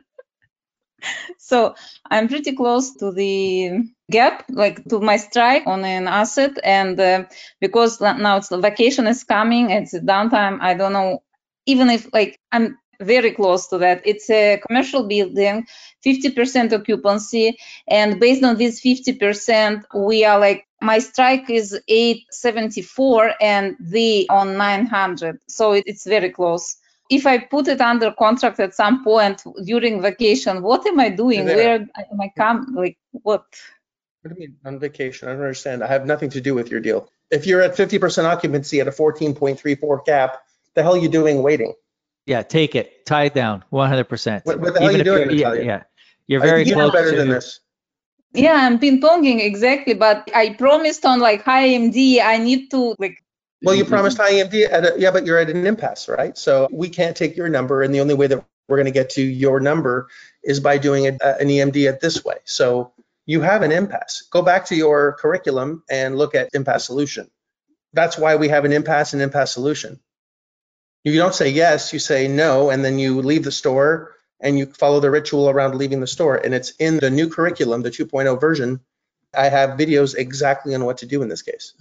so 1.38 1.76
I'm 2.10 2.28
pretty 2.28 2.56
close 2.56 2.96
to 2.98 3.12
the 3.12 3.84
gap, 4.12 4.46
like 4.50 4.84
to 4.90 5.00
my 5.00 5.18
strike 5.18 5.64
on 5.66 5.86
an 5.86 6.08
asset. 6.08 6.58
And 6.64 7.00
uh, 7.00 7.26
because 7.60 8.02
now 8.02 8.38
it's 8.38 8.50
the 8.50 8.60
vacation 8.60 9.08
is 9.08 9.24
coming, 9.24 9.70
it's 9.70 9.94
downtime. 9.94 10.60
I 10.62 10.74
don't 10.74 10.94
know, 10.94 11.24
even 11.66 11.90
if 11.90 12.12
like 12.14 12.40
I'm 12.52 12.78
very 13.00 13.32
close 13.32 13.68
to 13.68 13.78
that. 13.80 14.02
It's 14.06 14.30
a 14.30 14.62
commercial 14.68 15.08
building, 15.08 15.68
50% 16.06 16.74
occupancy. 16.74 17.58
And 17.88 18.20
based 18.20 18.44
on 18.44 18.58
this 18.58 18.82
50%, 18.82 19.84
we 19.96 20.26
are 20.26 20.40
like, 20.40 20.68
my 20.82 21.00
strike 21.00 21.50
is 21.50 21.80
874 21.88 23.34
and 23.42 23.76
the 23.80 24.28
on 24.30 24.58
900. 24.58 25.40
So 25.48 25.74
it's 25.74 26.06
very 26.06 26.30
close 26.30 26.78
if 27.10 27.26
I 27.26 27.40
put 27.40 27.68
it 27.68 27.82
under 27.82 28.12
contract 28.12 28.60
at 28.60 28.76
some 28.76 29.04
point 29.04 29.44
during 29.66 30.02
vacation, 30.02 30.62
what 30.62 30.86
am 30.86 31.00
I 31.00 31.10
doing? 31.10 31.46
Where 31.46 31.76
am 31.76 32.22
I 32.22 32.32
come? 32.38 32.76
Like 32.76 32.98
what? 33.12 33.46
What 34.22 34.30
do 34.30 34.36
you 34.36 34.48
mean 34.48 34.58
on 34.64 34.80
vacation? 34.80 35.28
I 35.28 35.32
don't 35.32 35.42
understand. 35.42 35.84
I 35.84 35.88
have 35.88 36.06
nothing 36.06 36.30
to 36.32 36.42
do 36.42 36.54
with 36.54 36.70
your 36.70 36.80
deal. 36.80 37.10
If 37.32 37.48
you're 37.48 37.62
at 37.62 37.76
50% 37.76 38.26
occupancy 38.26 38.80
at 38.80 38.88
a 38.88 38.92
14.34 38.92 40.06
cap, 40.06 40.42
the 40.76 40.84
hell 40.84 40.96
are 40.96 41.00
you 41.00 41.10
doing 41.10 41.42
waiting? 41.42 41.74
Yeah, 42.30 42.44
take 42.44 42.76
it. 42.76 43.08
Tie 43.08 43.24
it 43.24 43.34
down 43.34 43.64
100%. 43.74 44.46
What, 44.46 44.60
what 44.60 44.76
the 44.76 44.80
hell 44.80 44.90
are 44.90 44.92
you 44.92 45.04
doing? 45.04 45.32
You're, 45.32 45.56
yeah, 45.56 45.64
yeah, 45.64 45.84
you're 46.28 46.42
very 46.42 46.64
you 46.64 46.76
close. 46.76 46.92
better 46.92 47.10
to, 47.10 47.18
than 47.18 47.30
this. 47.30 47.60
Yeah, 48.34 48.54
I'm 48.54 48.78
ping 48.78 49.02
ponging 49.02 49.44
exactly, 49.44 49.96
but 49.96 50.30
I 50.36 50.54
promised 50.54 51.08
on 51.08 51.20
like 51.20 51.44
high 51.44 51.70
MD, 51.70 52.22
I 52.22 52.38
need 52.38 52.70
to 52.70 52.96
like 53.00 53.24
well, 53.64 53.74
you 53.74 53.84
promised 53.84 54.18
high 54.18 54.34
EMD 54.34 54.72
at 54.72 54.86
a, 54.86 55.00
yeah, 55.00 55.10
but 55.10 55.26
you're 55.26 55.40
at 55.40 55.50
an 55.50 55.66
impasse, 55.66 56.08
right? 56.08 56.38
So 56.38 56.70
we 56.72 56.88
can't 56.88 57.18
take 57.18 57.36
your 57.36 57.50
number, 57.50 57.82
and 57.82 57.96
the 57.96 58.00
only 58.00 58.14
way 58.14 58.28
that 58.28 58.46
we're 58.68 58.78
going 58.78 58.86
to 58.86 58.92
get 58.92 59.10
to 59.12 59.24
your 59.24 59.60
number 59.60 60.08
is 60.44 60.60
by 60.60 60.78
doing 60.78 61.08
a, 61.08 61.12
an 61.12 61.48
EMD 61.48 61.90
at 61.90 62.00
this 62.00 62.24
way. 62.24 62.38
So 62.46 62.94
you 63.26 63.42
have 63.42 63.64
an 63.64 63.72
impasse. 63.72 64.22
Go 64.30 64.44
back 64.44 64.66
to 64.66 64.76
your 64.76 65.14
curriculum 65.14 65.84
and 65.90 66.16
look 66.16 66.36
at 66.36 66.50
impasse 66.54 66.86
solution. 66.86 67.32
That's 67.94 68.20
why 68.20 68.36
we 68.36 68.50
have 68.50 68.66
an 68.66 68.72
impasse 68.72 69.14
and 69.14 69.22
impasse 69.24 69.52
solution. 69.52 70.00
You 71.04 71.16
don't 71.18 71.36
say 71.36 71.50
yes, 71.50 71.94
you 71.94 72.00
say 72.00 72.28
no, 72.28 72.70
and 72.70 72.84
then 72.84 73.00
you 73.00 73.22
leave 73.22 73.44
the 73.44 73.52
store 73.52 74.16
and 74.42 74.58
you 74.58 74.66
follow 74.68 75.00
the 75.00 75.12
ritual 75.12 75.50
around 75.50 75.76
leaving 75.76 76.00
the 76.00 76.08
store. 76.08 76.36
And 76.36 76.54
it's 76.54 76.72
in 76.72 76.98
the 76.98 77.10
new 77.10 77.30
curriculum, 77.30 77.82
the 77.82 77.92
2.0 77.92 78.40
version. 78.40 78.82
I 79.38 79.50
have 79.50 79.78
videos 79.78 80.16
exactly 80.16 80.74
on 80.76 80.86
what 80.86 81.00
to 81.00 81.06
do 81.06 81.22
in 81.22 81.30
this 81.30 81.42
case. 81.42 81.74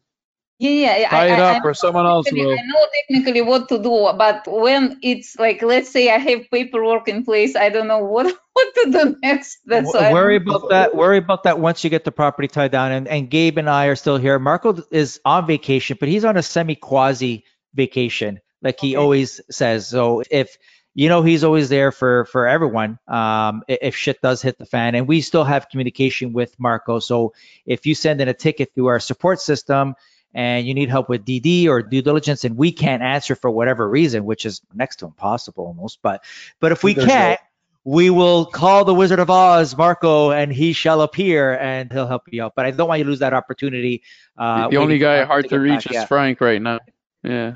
Yeah, 0.58 0.96
yeah. 0.96 1.10
Tie 1.10 1.16
I, 1.16 1.26
it 1.26 1.38
I, 1.38 1.56
up, 1.56 1.64
or 1.64 1.72
someone 1.72 2.04
else 2.04 2.26
will. 2.32 2.50
I 2.50 2.56
know 2.56 2.86
technically 3.00 3.42
what 3.42 3.68
to 3.68 3.78
do, 3.78 4.10
but 4.18 4.42
when 4.48 4.98
it's 5.02 5.38
like, 5.38 5.62
let's 5.62 5.88
say 5.88 6.10
I 6.10 6.18
have 6.18 6.50
paperwork 6.50 7.06
in 7.06 7.24
place, 7.24 7.54
I 7.54 7.68
don't 7.68 7.86
know 7.86 8.04
what 8.04 8.26
what 8.54 8.74
to 8.74 8.90
do 8.90 9.16
next. 9.22 9.58
That's 9.66 9.92
w- 9.92 10.12
worry 10.12 10.36
about 10.36 10.68
that. 10.70 10.96
Worry 10.96 11.18
about 11.18 11.44
that 11.44 11.60
once 11.60 11.84
you 11.84 11.90
get 11.90 12.04
the 12.04 12.10
property 12.10 12.48
tied 12.48 12.72
down. 12.72 12.90
And 12.90 13.06
and 13.06 13.30
Gabe 13.30 13.58
and 13.58 13.70
I 13.70 13.86
are 13.86 13.94
still 13.94 14.16
here. 14.16 14.36
Marco 14.40 14.82
is 14.90 15.20
on 15.24 15.46
vacation, 15.46 15.96
but 16.00 16.08
he's 16.08 16.24
on 16.24 16.36
a 16.36 16.42
semi 16.42 16.74
quasi 16.74 17.44
vacation, 17.74 18.40
like 18.62 18.80
he 18.80 18.96
okay. 18.96 19.02
always 19.02 19.40
says. 19.50 19.88
So 19.88 20.22
if 20.30 20.56
you 20.94 21.08
know 21.08 21.22
he's 21.22 21.44
always 21.44 21.68
there 21.68 21.92
for 21.92 22.24
for 22.24 22.46
everyone 22.46 22.98
um, 23.06 23.62
if 23.68 23.94
shit 23.94 24.20
does 24.20 24.42
hit 24.42 24.58
the 24.58 24.66
fan 24.66 24.94
and 24.94 25.06
we 25.06 25.20
still 25.20 25.44
have 25.44 25.68
communication 25.68 26.32
with 26.32 26.58
marco 26.58 26.98
so 26.98 27.34
if 27.66 27.86
you 27.86 27.94
send 27.94 28.20
in 28.20 28.26
a 28.26 28.34
ticket 28.34 28.74
through 28.74 28.86
our 28.86 28.98
support 28.98 29.40
system 29.40 29.94
and 30.34 30.66
you 30.66 30.74
need 30.74 30.88
help 30.88 31.08
with 31.08 31.24
DD 31.24 31.66
or 31.68 31.82
due 31.82 32.02
diligence 32.02 32.44
and 32.44 32.56
we 32.56 32.72
can't 32.72 33.02
answer 33.02 33.34
for 33.34 33.50
whatever 33.50 33.88
reason, 33.88 34.24
which 34.24 34.44
is 34.44 34.60
next 34.74 34.96
to 34.96 35.06
impossible 35.06 35.66
almost. 35.66 36.00
But 36.02 36.24
but 36.60 36.72
if 36.72 36.84
we 36.84 36.94
There's 36.94 37.08
can't, 37.08 37.40
no- 37.40 37.44
we 37.84 38.10
will 38.10 38.44
call 38.44 38.84
the 38.84 38.92
Wizard 38.92 39.18
of 39.18 39.30
Oz, 39.30 39.74
Marco, 39.76 40.30
and 40.30 40.52
he 40.52 40.74
shall 40.74 41.00
appear 41.00 41.56
and 41.56 41.90
he'll 41.90 42.06
help 42.06 42.24
you 42.30 42.42
out. 42.44 42.52
But 42.54 42.66
I 42.66 42.70
don't 42.70 42.86
want 42.86 42.98
you 42.98 43.04
to 43.04 43.10
lose 43.10 43.20
that 43.20 43.32
opportunity. 43.32 44.02
Uh, 44.36 44.68
the 44.68 44.76
only 44.76 44.98
guy 44.98 45.24
hard 45.24 45.48
to 45.48 45.58
reach 45.58 45.84
back. 45.84 45.86
is 45.86 45.94
yeah. 45.94 46.06
Frank 46.06 46.40
right 46.40 46.60
now. 46.60 46.80
Yeah. 47.22 47.54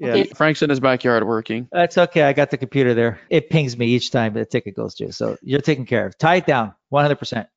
Yeah. 0.00 0.12
Okay. 0.12 0.24
Frank's 0.34 0.62
in 0.62 0.70
his 0.70 0.80
backyard 0.80 1.26
working. 1.26 1.68
That's 1.70 1.98
okay. 1.98 2.22
I 2.22 2.32
got 2.32 2.50
the 2.50 2.56
computer 2.56 2.94
there. 2.94 3.20
It 3.28 3.50
pings 3.50 3.76
me 3.76 3.86
each 3.88 4.10
time 4.10 4.32
the 4.32 4.46
ticket 4.46 4.74
goes 4.74 4.94
through. 4.94 5.12
So 5.12 5.36
you're 5.42 5.60
taken 5.60 5.84
care 5.84 6.06
of. 6.06 6.16
Tie 6.16 6.36
it 6.36 6.46
down 6.46 6.74
100%. 6.92 7.32
Yep. 7.36 7.48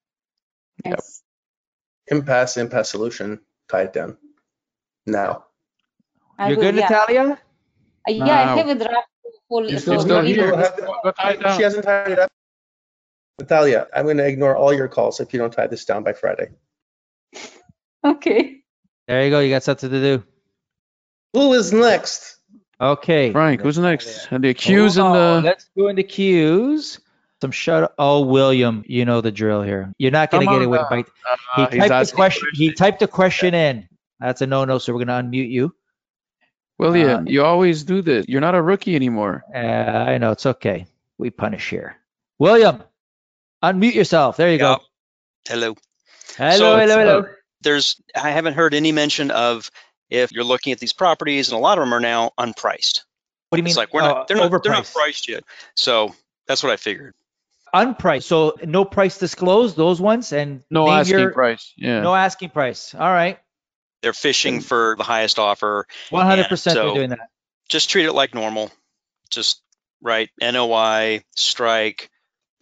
Yes. 0.85 1.21
Impasse, 2.07 2.57
impasse 2.57 2.89
solution, 2.89 3.39
tie 3.69 3.83
it 3.83 3.93
down. 3.93 4.17
Now. 5.05 5.45
I 6.37 6.49
You're 6.49 6.57
will, 6.57 6.63
good, 6.63 6.75
yeah. 6.75 6.89
Natalia? 6.89 7.39
Uh, 8.07 8.11
yeah, 8.11 8.25
Now. 8.25 8.53
I 8.53 8.57
have 8.57 8.67
a 8.67 8.75
draft 8.75 9.07
for, 9.47 9.63
You're 9.63 9.79
still 9.79 10.01
Still 10.01 10.21
here. 10.21 10.35
here. 10.35 10.53
email. 10.53 10.71
Go- 10.77 10.99
go 11.05 11.11
tie 11.11 11.31
it 11.31 11.39
down. 11.41 11.57
She 11.57 11.63
hasn't 11.63 11.85
tied 11.85 12.11
it 12.11 12.19
up. 12.19 12.29
Natalia, 13.39 13.87
I'm 13.95 14.03
going 14.03 14.17
to 14.17 14.27
ignore 14.27 14.57
all 14.57 14.73
your 14.73 14.89
calls 14.89 15.21
if 15.21 15.31
you 15.31 15.39
don't 15.39 15.53
tie 15.53 15.67
this 15.67 15.85
down 15.85 16.03
by 16.03 16.11
Friday. 16.13 16.49
Okay. 18.03 18.57
There 19.07 19.23
you 19.23 19.29
go. 19.29 19.39
You 19.39 19.49
got 19.49 19.63
something 19.63 19.89
to 19.89 20.01
do. 20.01 20.23
Who 21.33 21.53
is 21.53 21.73
next? 21.73 22.37
Okay. 22.79 23.31
Frank, 23.31 23.61
who's 23.61 23.77
next? 23.77 24.27
And 24.31 24.43
the 24.43 24.49
accused 24.49 24.97
Hold 24.97 25.15
and 25.15 25.17
on, 25.17 25.43
the. 25.43 25.49
Let's 25.49 25.69
go 25.77 25.87
into 25.87 26.03
cues. 26.03 26.99
Some 27.41 27.51
shut. 27.51 27.93
Oh, 27.97 28.21
William, 28.21 28.83
you 28.87 29.03
know 29.05 29.19
the 29.21 29.31
drill 29.31 29.61
here. 29.61 29.93
You're 29.97 30.11
not 30.11 30.31
going 30.31 30.41
to 30.41 30.47
Come 30.47 30.55
get 30.55 30.61
on, 30.61 30.67
away 30.67 30.77
uh, 30.79 30.89
by. 30.89 30.99
Uh, 30.99 31.67
He 31.69 31.77
he's 31.77 31.79
typed 31.81 31.89
the 31.89 31.95
asking 31.95 32.15
question. 32.15 32.49
He 32.53 32.71
typed 32.73 32.99
the 32.99 33.07
question 33.07 33.53
in. 33.53 33.87
That's 34.19 34.41
a 34.41 34.47
no-no. 34.47 34.77
So 34.77 34.93
we're 34.93 35.03
going 35.03 35.31
to 35.31 35.37
unmute 35.37 35.49
you. 35.49 35.75
William, 36.79 37.27
uh, 37.27 37.29
you 37.29 37.43
always 37.43 37.83
do 37.83 38.01
this. 38.01 38.25
You're 38.27 38.41
not 38.41 38.55
a 38.55 38.61
rookie 38.61 38.95
anymore. 38.95 39.43
Uh, 39.53 39.57
I 39.57 40.17
know 40.17 40.31
it's 40.31 40.45
okay. 40.45 40.85
We 41.17 41.29
punish 41.29 41.69
here. 41.69 41.97
William, 42.39 42.83
unmute 43.63 43.93
yourself. 43.93 44.37
There 44.37 44.47
you 44.49 44.57
Yeah. 44.57 44.75
go. 44.75 44.81
Hello. 45.47 45.75
Hello, 46.37 46.57
So 46.57 46.77
hello, 46.77 46.97
hello. 46.97 47.25
There's 47.61 48.01
I 48.15 48.31
haven't 48.31 48.55
heard 48.55 48.73
any 48.73 48.91
mention 48.91 49.31
of 49.31 49.69
if 50.09 50.31
you're 50.31 50.43
looking 50.43 50.73
at 50.73 50.79
these 50.79 50.93
properties, 50.93 51.49
and 51.49 51.57
a 51.57 51.59
lot 51.61 51.77
of 51.77 51.83
them 51.83 51.93
are 51.93 51.99
now 51.99 52.31
unpriced. 52.37 53.01
What 53.49 53.57
do 53.57 53.59
you 53.59 53.63
mean? 53.63 53.71
It's 53.71 53.77
like 53.77 53.93
we're 53.93 54.01
uh, 54.01 54.07
not 54.07 54.27
they're 54.27 54.37
not 54.37 54.63
they're 54.63 54.71
not 54.71 54.91
priced 54.93 55.29
yet. 55.29 55.43
So 55.75 56.13
that's 56.47 56.63
what 56.63 56.71
I 56.71 56.77
figured. 56.77 57.13
Unpriced. 57.73 58.23
So 58.23 58.55
no 58.63 58.85
price 58.85 59.17
disclosed. 59.17 59.75
Those 59.75 59.99
ones 59.99 60.31
and 60.31 60.63
No 60.69 60.85
name 60.85 60.93
asking 60.93 61.19
your- 61.19 61.31
price. 61.31 61.73
Yeah. 61.75 62.01
No 62.01 62.13
asking 62.15 62.49
price. 62.51 62.93
All 62.93 62.99
right. 63.11 63.39
They're 64.01 64.13
fishing 64.13 64.59
for 64.59 64.95
the 64.97 65.03
highest 65.03 65.39
offer. 65.39 65.87
One 66.09 66.25
hundred 66.25 66.49
percent. 66.49 66.75
They're 66.75 66.93
doing 66.93 67.09
that. 67.11 67.29
Just 67.69 67.89
treat 67.89 68.05
it 68.05 68.13
like 68.13 68.33
normal. 68.35 68.69
Just 69.29 69.61
right. 70.01 70.29
NOI, 70.41 71.23
strike, 71.35 72.09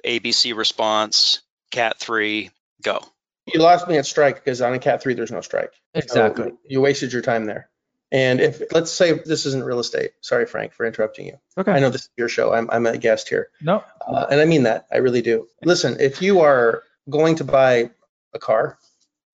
ABC 0.06 0.56
response, 0.56 1.42
cat 1.72 1.98
three, 2.00 2.52
go. 2.84 3.00
You 3.46 3.60
lost 3.60 3.88
me 3.88 3.98
at 3.98 4.06
strike 4.06 4.36
because 4.36 4.62
on 4.62 4.74
a 4.74 4.80
cat 4.80 5.02
three, 5.02 5.14
there's 5.14 5.32
no 5.32 5.42
strike. 5.42 5.74
So 5.74 6.00
Exactly. 6.00 6.52
you 6.66 6.82
wasted 6.82 7.12
your 7.12 7.22
time 7.22 7.46
there. 7.46 7.70
And 8.12 8.42
if, 8.42 8.62
let's 8.72 8.92
say 8.92 9.14
this 9.14 9.46
isn't 9.46 9.64
real 9.64 9.80
estate. 9.80 10.12
Sorry, 10.20 10.46
Frank, 10.46 10.74
for 10.74 10.86
interrupting 10.86 11.28
you. 11.28 11.40
Okay. 11.58 11.72
I 11.72 11.80
know 11.80 11.90
this 11.90 12.02
is 12.02 12.10
your 12.18 12.28
show. 12.28 12.54
I'm, 12.54 12.70
I'm 12.70 12.86
a 12.86 12.98
guest 12.98 13.30
here. 13.30 13.50
No. 13.62 13.84
Uh, 14.06 14.26
and 14.30 14.42
I 14.42 14.46
mean 14.46 14.64
that. 14.64 14.86
I 14.92 14.98
really 14.98 15.22
do. 15.22 15.48
Listen, 15.64 15.98
if 16.00 16.22
you 16.22 16.42
are 16.42 16.84
going 17.10 17.36
to 17.38 17.46
buy 17.46 17.90
a 18.34 18.40
car 18.40 18.78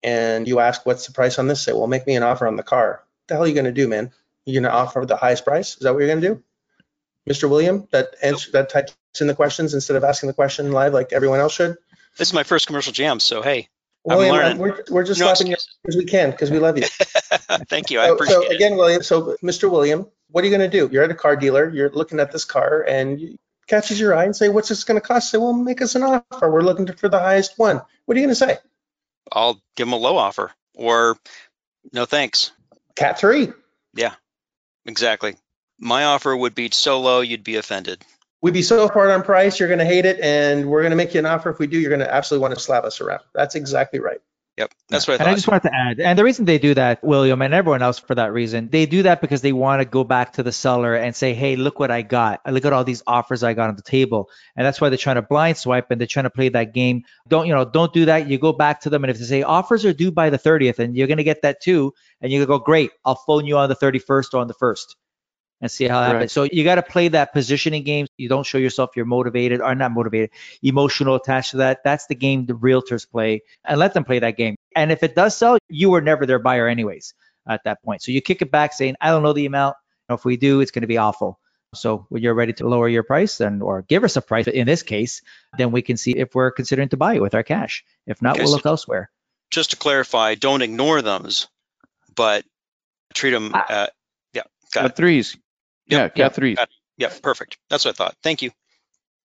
and 0.03 0.47
you 0.47 0.59
ask, 0.59 0.85
what's 0.85 1.07
the 1.07 1.13
price 1.13 1.39
on 1.39 1.47
this? 1.47 1.61
Say, 1.61 1.71
well, 1.71 1.87
make 1.87 2.05
me 2.05 2.15
an 2.15 2.23
offer 2.23 2.47
on 2.47 2.57
the 2.57 2.63
car. 2.63 3.01
What 3.01 3.27
the 3.27 3.33
hell 3.35 3.43
are 3.43 3.47
you 3.47 3.53
going 3.53 3.65
to 3.65 3.71
do, 3.71 3.87
man? 3.87 4.11
You're 4.45 4.61
going 4.61 4.71
to 4.71 4.77
offer 4.77 5.05
the 5.05 5.15
highest 5.15 5.45
price? 5.45 5.73
Is 5.75 5.79
that 5.79 5.93
what 5.93 5.99
you're 5.99 6.09
going 6.09 6.21
to 6.21 6.27
do? 6.27 6.43
Mr. 7.29 7.49
William, 7.49 7.87
that 7.91 8.15
answer, 8.21 8.51
that 8.51 8.69
types 8.69 8.93
in 9.19 9.27
the 9.27 9.33
questions 9.35 9.73
instead 9.73 9.95
of 9.95 10.03
asking 10.03 10.27
the 10.27 10.33
question 10.33 10.71
live 10.71 10.93
like 10.93 11.13
everyone 11.13 11.39
else 11.39 11.53
should? 11.53 11.77
This 12.17 12.27
is 12.27 12.33
my 12.33 12.43
first 12.43 12.67
commercial 12.67 12.93
jam, 12.93 13.19
so 13.19 13.41
hey, 13.41 13.69
I'm 14.09 14.17
William, 14.17 14.35
learning. 14.35 14.57
Uh, 14.57 14.61
we're, 14.61 14.83
we're 14.89 15.03
just 15.03 15.19
no 15.19 15.27
slapping 15.27 15.47
you 15.47 15.57
because 15.83 15.97
we 15.97 16.05
can, 16.05 16.31
because 16.31 16.51
we 16.51 16.59
love 16.59 16.77
you. 16.77 16.83
Thank 17.69 17.89
you. 17.91 17.99
I 17.99 18.07
So, 18.07 18.13
appreciate 18.15 18.35
so 18.35 18.43
it. 18.43 18.55
again, 18.55 18.77
William, 18.77 19.03
so 19.03 19.35
Mr. 19.43 19.69
William, 19.69 20.07
what 20.29 20.43
are 20.43 20.47
you 20.47 20.55
going 20.55 20.69
to 20.69 20.77
do? 20.77 20.89
You're 20.91 21.03
at 21.03 21.11
a 21.11 21.15
car 21.15 21.35
dealer, 21.35 21.69
you're 21.69 21.89
looking 21.91 22.19
at 22.19 22.31
this 22.31 22.45
car 22.45 22.83
and 22.87 23.19
you 23.19 23.37
catches 23.67 23.99
your 23.99 24.15
eye 24.15 24.25
and 24.25 24.35
say, 24.35 24.49
what's 24.49 24.69
this 24.69 24.83
going 24.83 24.99
to 25.01 25.05
cost? 25.05 25.31
Say, 25.31 25.37
well, 25.39 25.53
make 25.53 25.81
us 25.81 25.95
an 25.95 26.03
offer. 26.03 26.51
We're 26.51 26.61
looking 26.61 26.85
for 26.93 27.09
the 27.09 27.19
highest 27.19 27.57
one. 27.57 27.81
What 28.05 28.15
are 28.15 28.19
you 28.19 28.25
going 28.27 28.35
to 28.35 28.39
say? 28.39 28.57
I'll 29.31 29.55
give 29.75 29.87
them 29.87 29.93
a 29.93 29.97
low 29.97 30.17
offer 30.17 30.51
or 30.75 31.17
no 31.91 32.05
thanks. 32.05 32.51
Cat 32.95 33.17
three. 33.19 33.51
Yeah, 33.95 34.13
Exactly. 34.85 35.35
My 35.79 36.05
offer 36.05 36.35
would 36.35 36.55
be 36.55 36.69
so 36.71 37.01
low 37.01 37.21
you'd 37.21 37.43
be 37.43 37.55
offended. 37.57 38.01
We'd 38.45 38.53
be 38.53 38.61
so 38.61 38.87
hard 38.87 39.09
on 39.09 39.23
price, 39.23 39.59
you're 39.59 39.69
going 39.69 39.79
to 39.79 39.85
hate 39.85 40.05
it, 40.05 40.19
and 40.19 40.69
we're 40.69 40.83
going 40.83 40.91
to 40.91 40.95
make 40.95 41.15
you 41.15 41.19
an 41.19 41.25
offer. 41.25 41.49
If 41.49 41.57
we 41.57 41.65
do, 41.65 41.79
you're 41.79 41.89
going 41.89 42.01
to 42.01 42.13
absolutely 42.13 42.43
want 42.43 42.53
to 42.53 42.59
slap 42.59 42.83
us 42.83 43.01
around. 43.01 43.21
That's 43.33 43.55
exactly 43.55 43.99
right. 43.99 44.19
Yep, 44.57 44.71
that's 44.87 45.07
what 45.07 45.19
I 45.19 45.23
And. 45.23 45.31
I 45.31 45.33
just 45.33 45.47
wanted 45.47 45.63
to 45.63 45.73
add, 45.73 45.99
and 45.99 46.19
the 46.19 46.23
reason 46.23 46.45
they 46.45 46.59
do 46.59 46.75
that, 46.75 47.03
William, 47.03 47.41
and 47.41 47.55
everyone 47.55 47.81
else 47.81 47.97
for 47.97 48.13
that 48.13 48.33
reason, 48.33 48.69
they 48.69 48.85
do 48.85 49.01
that 49.01 49.19
because 49.19 49.41
they 49.41 49.51
want 49.51 49.81
to 49.81 49.85
go 49.85 50.03
back 50.03 50.33
to 50.33 50.43
the 50.43 50.51
seller 50.51 50.93
and 50.93 51.15
say, 51.15 51.33
hey, 51.33 51.55
look 51.55 51.79
what 51.79 51.89
I 51.89 52.03
got. 52.03 52.39
Look 52.45 52.65
at 52.65 52.71
all 52.71 52.83
these 52.83 53.01
offers 53.07 53.41
I 53.41 53.55
got 53.55 53.69
on 53.69 53.77
the 53.77 53.81
table. 53.81 54.29
And 54.55 54.63
that's 54.63 54.79
why 54.79 54.89
they're 54.89 54.99
trying 54.99 55.15
to 55.15 55.23
blind 55.23 55.57
swipe 55.57 55.89
and 55.89 55.99
they're 55.99 56.05
trying 56.05 56.25
to 56.25 56.29
play 56.29 56.49
that 56.49 56.71
game. 56.71 57.01
Don't, 57.27 57.47
you 57.47 57.55
know, 57.55 57.65
don't 57.65 57.93
do 57.93 58.05
that. 58.05 58.29
You 58.29 58.37
go 58.37 58.53
back 58.53 58.81
to 58.81 58.91
them. 58.91 59.03
And 59.03 59.09
if 59.09 59.17
they 59.17 59.25
say 59.25 59.41
offers 59.41 59.85
are 59.85 59.93
due 59.93 60.11
by 60.11 60.29
the 60.29 60.37
30th 60.37 60.77
and 60.77 60.95
you're 60.95 61.07
going 61.07 61.17
to 61.17 61.23
get 61.23 61.41
that 61.41 61.63
too, 61.63 61.95
and 62.21 62.31
you 62.31 62.45
go, 62.45 62.59
great, 62.59 62.91
I'll 63.05 63.15
phone 63.15 63.47
you 63.47 63.57
on 63.57 63.69
the 63.69 63.75
31st 63.75 64.35
or 64.35 64.41
on 64.41 64.47
the 64.47 64.53
1st 64.53 64.93
and 65.61 65.71
see 65.71 65.87
how 65.87 66.01
that 66.01 66.11
happens. 66.13 66.31
So 66.31 66.43
you 66.43 66.63
got 66.63 66.75
to 66.75 66.83
play 66.83 67.07
that 67.09 67.33
positioning 67.33 67.83
game. 67.83 68.07
You 68.17 68.29
don't 68.29 68.45
show 68.45 68.57
yourself 68.57 68.91
you're 68.95 69.05
motivated 69.05 69.61
or 69.61 69.73
not 69.75 69.91
motivated, 69.91 70.31
emotional 70.61 71.15
attached 71.15 71.51
to 71.51 71.57
that. 71.57 71.83
That's 71.83 72.07
the 72.07 72.15
game 72.15 72.45
the 72.45 72.53
realtors 72.53 73.09
play 73.09 73.41
and 73.63 73.79
let 73.79 73.93
them 73.93 74.03
play 74.03 74.19
that 74.19 74.37
game. 74.37 74.55
And 74.75 74.91
if 74.91 75.01
it 75.03 75.15
does 75.15 75.35
sell, 75.35 75.57
you 75.69 75.89
were 75.89 76.01
never 76.01 76.25
their 76.25 76.39
buyer 76.39 76.67
anyways 76.67 77.13
at 77.47 77.63
that 77.63 77.81
point. 77.83 78.01
So 78.01 78.11
you 78.11 78.21
kick 78.21 78.41
it 78.41 78.51
back 78.51 78.73
saying, 78.73 78.95
I 78.99 79.09
don't 79.09 79.23
know 79.23 79.33
the 79.33 79.45
amount. 79.45 79.75
And 80.09 80.17
if 80.17 80.25
we 80.25 80.37
do, 80.37 80.61
it's 80.61 80.71
going 80.71 80.81
to 80.81 80.87
be 80.87 80.97
awful. 80.97 81.39
So 81.73 82.05
when 82.09 82.21
you're 82.21 82.33
ready 82.33 82.53
to 82.53 82.67
lower 82.69 82.87
your 82.87 83.03
price 83.03 83.37
then 83.37 83.61
or 83.61 83.81
give 83.81 84.03
us 84.05 84.15
a 84.15 84.21
price 84.21 84.47
in 84.47 84.65
this 84.65 84.81
case, 84.83 85.21
then 85.57 85.71
we 85.71 85.81
can 85.81 85.97
see 85.97 86.11
if 86.11 86.33
we're 86.35 86.51
considering 86.51 86.89
to 86.89 86.97
buy 86.97 87.15
it 87.15 87.21
with 87.21 87.35
our 87.35 87.43
cash. 87.43 87.83
If 88.07 88.21
not, 88.21 88.35
Okay, 88.35 88.41
we'll 88.43 88.49
so- 88.51 88.55
look 88.57 88.65
elsewhere. 88.65 89.09
just 89.51 89.71
to 89.71 89.75
clarify, 89.77 90.35
don't 90.35 90.61
ignore 90.61 91.01
those, 91.01 91.47
but 92.15 92.45
treat 93.13 93.31
them. 93.31 93.53
Uh, 93.53 93.87
yeah, 94.33 94.43
got 94.73 94.81
Cat 94.95 94.99
it. 94.99 95.35
Threes. 95.87 95.97
Yeah, 95.97 96.03
Yep, 96.03 96.15
cat 96.15 96.35
threes. 96.35 96.57
got 96.57 96.69
Yeah, 96.97 97.11
perfect. 97.21 97.57
That's 97.69 97.85
what 97.85 97.95
I 97.95 97.97
thought. 97.97 98.15
Thank 98.23 98.41
you. 98.41 98.51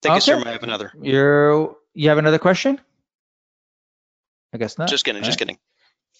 Thank 0.02 0.14
you, 0.16 0.20
sir. 0.20 0.42
I 0.44 0.52
have 0.52 0.62
another. 0.62 0.92
You're 1.00 1.76
you 1.94 2.08
have 2.08 2.18
another 2.18 2.38
question? 2.38 2.80
I 4.52 4.58
guess 4.58 4.78
not. 4.78 4.88
Just 4.88 5.04
kidding. 5.04 5.22
All 5.22 5.26
Just 5.26 5.40
right. 5.40 5.56
kidding. 5.56 5.58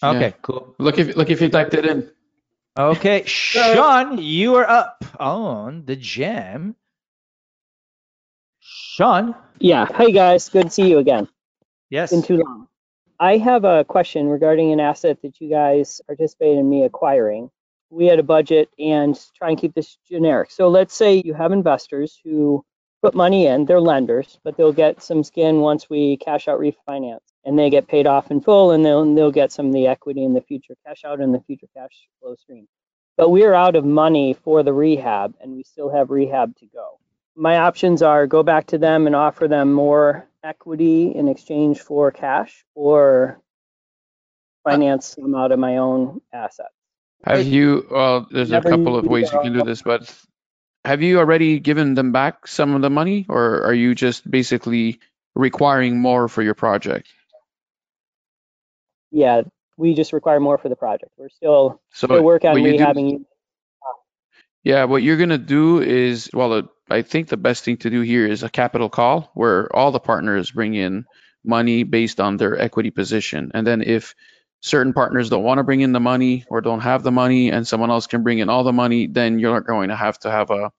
Okay, 0.03 0.27
Yeah. 0.29 0.43
cool. 0.43 0.75
Look 0.79 0.99
if 0.99 1.17
look 1.17 1.31
if 1.31 1.41
you 1.41 1.49
typed 1.49 1.75
it 1.75 1.85
in. 1.87 2.11
Okay, 2.79 3.25
Sean, 3.27 4.19
you 4.19 4.55
are 4.57 4.69
up 4.69 5.05
on 5.19 5.85
the 5.87 5.97
jam. 5.97 6.77
Sean, 8.61 9.35
Yeah. 9.59 9.87
Hi, 9.95 10.11
guys. 10.11 10.49
Good 10.49 10.65
to 10.67 10.71
see 10.71 10.89
you 10.89 10.99
again. 10.99 11.29
yes. 11.91 12.11
Been 12.11 12.23
too 12.23 12.37
long. 12.37 12.69
I 13.19 13.37
have 13.39 13.65
a 13.65 13.85
question 13.85 14.29
regarding 14.29 14.73
an 14.73 14.81
asset 14.81 15.21
that 15.23 15.41
you 15.41 15.51
guys 15.51 16.01
participated 16.07 16.59
in 16.59 16.69
me 16.71 16.85
acquiring. 16.85 17.51
We 17.91 18.07
had 18.07 18.19
a 18.19 18.25
budget 18.25 18.71
and 18.79 19.19
try 19.37 19.51
and 19.51 19.59
keep 19.59 19.75
this 19.75 19.99
generic. 20.09 20.51
So 20.51 20.69
let's 20.69 20.95
say 20.95 21.23
you 21.25 21.35
have 21.35 21.53
investors 21.53 22.21
who 22.25 22.65
put 23.03 23.15
money 23.15 23.47
in, 23.47 23.65
they're 23.65 23.81
lenders, 23.81 24.39
but 24.45 24.57
they'll 24.57 24.73
get 24.73 25.03
some 25.03 25.25
skin 25.25 25.61
once 25.61 25.91
we 25.91 26.17
cash 26.19 26.49
out 26.49 26.61
refinance 26.61 27.21
and 27.45 27.59
they 27.59 27.71
get 27.71 27.89
paid 27.89 28.07
off 28.07 28.31
in 28.31 28.41
full 28.41 28.73
and 28.73 28.85
they'll, 28.85 29.15
they'll 29.15 29.31
get 29.31 29.53
some 29.53 29.67
of 29.67 29.73
the 29.73 29.87
equity 29.87 30.25
in 30.25 30.35
the 30.35 30.43
future 30.43 30.75
cash 30.87 31.05
out 31.05 31.21
in 31.21 31.33
the 31.33 31.41
future 31.41 31.67
cash 31.77 32.09
flow 32.21 32.35
stream. 32.37 32.67
But 33.17 33.31
we're 33.31 33.55
out 33.55 33.77
of 33.77 33.85
money 33.85 34.35
for 34.35 34.63
the 34.63 34.73
rehab 34.73 35.35
and 35.41 35.53
we 35.53 35.63
still 35.63 35.91
have 35.91 36.11
rehab 36.11 36.57
to 36.57 36.67
go 36.67 36.99
my 37.37 37.59
options 37.59 38.03
are 38.03 38.27
go 38.27 38.43
back 38.43 38.67
to 38.67 38.79
them 38.79 39.07
and 39.07 39.17
offer 39.17 39.49
them 39.49 39.73
more 39.73 40.29
equity 40.45 41.13
in 41.15 41.29
exchange 41.29 41.81
for 41.81 42.11
cash 42.11 42.65
or 42.75 43.41
finance 44.65 45.15
them 45.15 45.35
out 45.35 45.53
of 45.53 45.59
my 45.59 45.79
own 45.79 46.21
assets. 46.33 46.69
Have 47.25 47.47
you? 47.47 47.87
Well, 47.91 48.27
there's 48.31 48.51
a 48.53 48.61
couple 48.61 48.97
of 48.97 49.05
ways 49.07 49.31
you 49.33 49.41
can 49.41 49.53
do 49.53 49.63
this, 49.63 49.83
but 49.83 50.13
have 50.85 51.03
you 51.03 51.19
already 51.19 51.59
given 51.61 51.95
them 51.95 52.13
back 52.13 52.47
some 52.47 52.75
of 52.75 52.83
the 52.83 52.91
money, 52.91 53.27
or 53.29 53.63
are 53.65 53.75
you 53.75 53.95
just 53.95 54.29
basically 54.29 54.99
requiring 55.35 55.99
more 56.01 56.29
for 56.29 56.43
your 56.43 56.55
project? 56.55 57.09
Yeah, 59.11 59.43
we 59.77 59.95
just 59.95 60.13
require 60.13 60.41
more 60.41 60.57
for 60.57 60.69
the 60.69 60.77
project. 60.77 61.13
We're 61.19 61.29
still 61.29 61.81
So 61.93 62.07
still 62.07 62.23
working 62.23 62.51
on 62.51 62.59
you 62.63 62.79
do- 62.79 62.85
rehabbing. 62.85 63.25
Yeah, 64.63 64.85
what 64.85 65.03
you're 65.03 65.17
gonna 65.17 65.39
do 65.39 65.81
is, 65.81 66.31
well, 66.35 66.69
I 66.91 67.03
think 67.03 67.29
the 67.29 67.39
best 67.39 67.65
thing 67.65 67.79
to 67.79 67.91
do 67.91 68.03
here 68.03 68.27
is 68.27 68.43
a 68.43 68.49
capital 68.51 68.89
call 68.91 69.31
where 69.35 69.75
all 69.75 69.91
the 69.91 70.01
partners 70.01 70.51
bring 70.51 70.75
in 70.75 71.07
money 71.45 71.83
based 71.83 72.21
on 72.21 72.37
their 72.37 72.59
equity 72.61 72.91
position. 72.91 73.51
And 73.55 73.67
then 73.67 73.81
if 73.83 74.15
certain 74.61 74.93
partners 74.93 75.31
don't 75.31 75.43
want 75.43 75.59
to 75.59 75.65
bring 75.65 75.81
in 75.81 75.93
the 75.93 76.01
money 76.01 76.45
or 76.49 76.61
don't 76.61 76.81
have 76.81 77.03
the 77.03 77.11
money 77.11 77.51
and 77.51 77.67
someone 77.67 77.91
else 77.91 78.07
can 78.07 78.23
bring 78.23 78.39
in 78.39 78.49
all 78.49 78.65
the 78.65 78.73
money, 78.73 79.07
then 79.07 79.39
you're 79.39 79.61
going 79.61 79.89
to 79.89 79.97
have 79.97 80.19
to 80.19 80.31
have 80.31 80.51
a, 80.51 80.71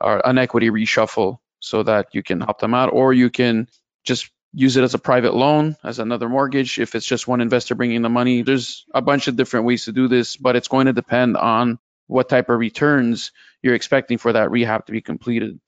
a 0.00 0.20
an 0.24 0.38
equity 0.38 0.70
reshuffle 0.70 1.38
so 1.60 1.82
that 1.82 2.08
you 2.12 2.22
can 2.22 2.40
help 2.40 2.58
them 2.58 2.74
out, 2.74 2.92
or 2.92 3.12
you 3.12 3.30
can 3.30 3.68
just 4.04 4.30
use 4.52 4.76
it 4.76 4.82
as 4.82 4.94
a 4.94 4.98
private 4.98 5.34
loan, 5.34 5.76
as 5.84 5.98
another 5.98 6.28
mortgage. 6.28 6.78
If 6.78 6.94
it's 6.94 7.06
just 7.06 7.28
one 7.28 7.40
investor 7.40 7.74
bringing 7.74 8.02
the 8.02 8.08
money, 8.08 8.42
there's 8.42 8.86
a 8.94 9.02
bunch 9.02 9.28
of 9.28 9.36
different 9.36 9.66
ways 9.66 9.84
to 9.84 9.92
do 9.92 10.08
this, 10.08 10.36
but 10.36 10.56
it's 10.56 10.68
going 10.68 10.86
to 10.86 10.92
depend 10.92 11.36
on 11.36 11.78
what 12.06 12.28
type 12.28 12.48
of 12.48 12.58
returns 12.58 13.30
you're 13.62 13.74
expecting 13.74 14.18
for 14.18 14.32
that 14.32 14.50
rehab 14.50 14.86
to 14.86 14.92
be 14.92 15.00
completed. 15.00 15.60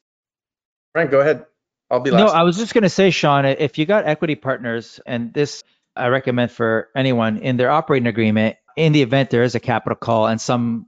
Frank, 0.92 1.10
go 1.10 1.20
ahead. 1.20 1.46
I'll 1.90 2.00
be 2.00 2.10
No. 2.10 2.26
I 2.26 2.42
was 2.42 2.56
just 2.56 2.74
going 2.74 2.82
to 2.82 2.90
say, 2.90 3.10
Sean, 3.10 3.44
if 3.44 3.78
you 3.78 3.86
got 3.86 4.06
equity 4.06 4.34
partners, 4.34 4.98
and 5.06 5.32
this 5.32 5.62
I 5.96 6.08
recommend 6.08 6.50
for 6.50 6.88
anyone 6.96 7.38
in 7.38 7.56
their 7.56 7.70
operating 7.70 8.06
agreement, 8.06 8.56
in 8.76 8.92
the 8.92 9.02
event 9.02 9.30
there 9.30 9.42
is 9.42 9.54
a 9.54 9.60
capital 9.60 9.96
call 9.96 10.26
and 10.26 10.40
some 10.40 10.86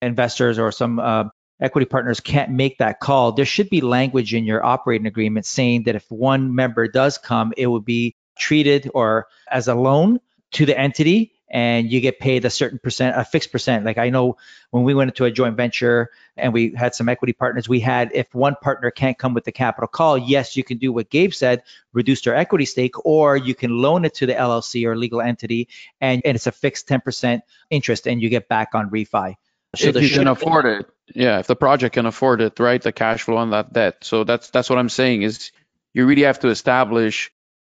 investors 0.00 0.58
or 0.58 0.70
some 0.70 0.98
uh, 0.98 1.24
equity 1.60 1.86
partners 1.86 2.20
can't 2.20 2.50
make 2.50 2.78
that 2.78 3.00
call, 3.00 3.32
there 3.32 3.44
should 3.44 3.70
be 3.70 3.80
language 3.80 4.34
in 4.34 4.44
your 4.44 4.64
operating 4.64 5.06
agreement 5.06 5.46
saying 5.46 5.84
that 5.84 5.94
if 5.94 6.04
one 6.10 6.54
member 6.54 6.88
does 6.88 7.18
come, 7.18 7.52
it 7.56 7.66
would 7.66 7.84
be 7.84 8.14
treated 8.38 8.90
or 8.94 9.26
as 9.50 9.68
a 9.68 9.74
loan 9.74 10.20
to 10.52 10.66
the 10.66 10.78
entity 10.78 11.32
and 11.54 11.88
you 11.88 12.00
get 12.00 12.18
paid 12.18 12.44
a 12.44 12.50
certain 12.50 12.80
percent, 12.80 13.16
a 13.16 13.24
fixed 13.24 13.52
percent. 13.52 13.84
Like 13.84 13.96
I 13.96 14.10
know 14.10 14.38
when 14.70 14.82
we 14.82 14.92
went 14.92 15.10
into 15.10 15.24
a 15.24 15.30
joint 15.30 15.56
venture 15.56 16.10
and 16.36 16.52
we 16.52 16.74
had 16.74 16.96
some 16.96 17.08
equity 17.08 17.32
partners, 17.32 17.68
we 17.68 17.78
had 17.78 18.10
if 18.12 18.34
one 18.34 18.56
partner 18.60 18.90
can't 18.90 19.16
come 19.16 19.34
with 19.34 19.44
the 19.44 19.52
capital 19.52 19.86
call, 19.86 20.18
yes, 20.18 20.56
you 20.56 20.64
can 20.64 20.78
do 20.78 20.92
what 20.92 21.10
Gabe 21.10 21.32
said, 21.32 21.62
reduce 21.92 22.22
their 22.22 22.34
equity 22.34 22.64
stake, 22.64 23.06
or 23.06 23.36
you 23.36 23.54
can 23.54 23.70
loan 23.70 24.04
it 24.04 24.14
to 24.14 24.26
the 24.26 24.34
LLC 24.34 24.84
or 24.84 24.96
legal 24.96 25.20
entity, 25.20 25.68
and, 26.00 26.22
and 26.24 26.34
it's 26.34 26.48
a 26.48 26.52
fixed 26.52 26.88
10% 26.88 27.40
interest, 27.70 28.08
and 28.08 28.20
you 28.20 28.28
get 28.28 28.48
back 28.48 28.74
on 28.74 28.90
refi. 28.90 29.36
So 29.76 29.90
if 29.90 30.02
you 30.02 30.08
can 30.08 30.26
afford 30.26 30.66
it, 30.66 30.86
yeah, 31.14 31.38
if 31.38 31.46
the 31.46 31.56
project 31.56 31.94
can 31.94 32.06
afford 32.06 32.40
it, 32.40 32.58
right, 32.58 32.82
the 32.82 32.92
cash 32.92 33.22
flow 33.22 33.36
on 33.36 33.50
that 33.50 33.72
debt. 33.72 33.98
So 34.02 34.24
that's 34.24 34.50
that's 34.50 34.68
what 34.68 34.80
I'm 34.80 34.88
saying 34.88 35.22
is 35.22 35.52
you 35.92 36.04
really 36.06 36.22
have 36.22 36.40
to 36.40 36.48
establish 36.48 37.30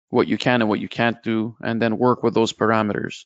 what 0.10 0.28
you 0.28 0.38
can 0.38 0.62
and 0.62 0.70
what 0.70 0.80
you 0.80 0.88
can't 0.88 1.22
do, 1.22 1.58
and 1.62 1.82
then 1.82 1.98
work 1.98 2.24
with 2.24 2.34
those 2.34 2.54
parameters 2.54 3.26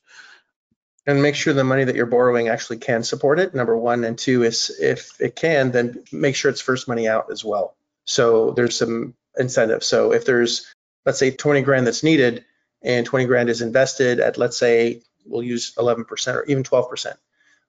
and 1.08 1.22
make 1.22 1.36
sure 1.36 1.54
the 1.54 1.64
money 1.64 1.86
that 1.86 1.96
you're 1.96 2.06
borrowing 2.06 2.50
actually 2.50 2.78
can 2.78 3.02
support 3.02 3.40
it. 3.40 3.56
Number 3.56 3.76
one, 3.78 4.04
and 4.04 4.18
two 4.18 4.44
is 4.44 4.78
if 4.80 5.20
it 5.22 5.38
can, 5.38 5.72
then 5.72 6.04
make 6.12 6.36
sure 6.36 6.52
it's 6.52 6.62
first 6.62 6.90
money 6.90 7.08
out 7.08 7.32
as 7.32 7.46
well. 7.46 7.76
So 8.04 8.52
there's 8.52 8.78
some 8.78 9.16
incentive. 9.38 9.84
So 9.86 10.12
if 10.12 10.26
there's, 10.26 10.68
let's 11.06 11.18
say 11.18 11.32
20 11.32 11.62
grand 11.62 11.88
that's 11.88 12.04
needed 12.04 12.44
and 12.84 13.06
20 13.06 13.26
grand 13.26 13.50
is 13.50 13.62
invested 13.62 14.20
at, 14.20 14.38
let's 14.38 14.58
say 14.58 15.02
we'll 15.26 15.44
use 15.44 15.74
11% 15.76 16.36
or 16.36 16.44
even 16.46 16.64
12%. 16.64 17.14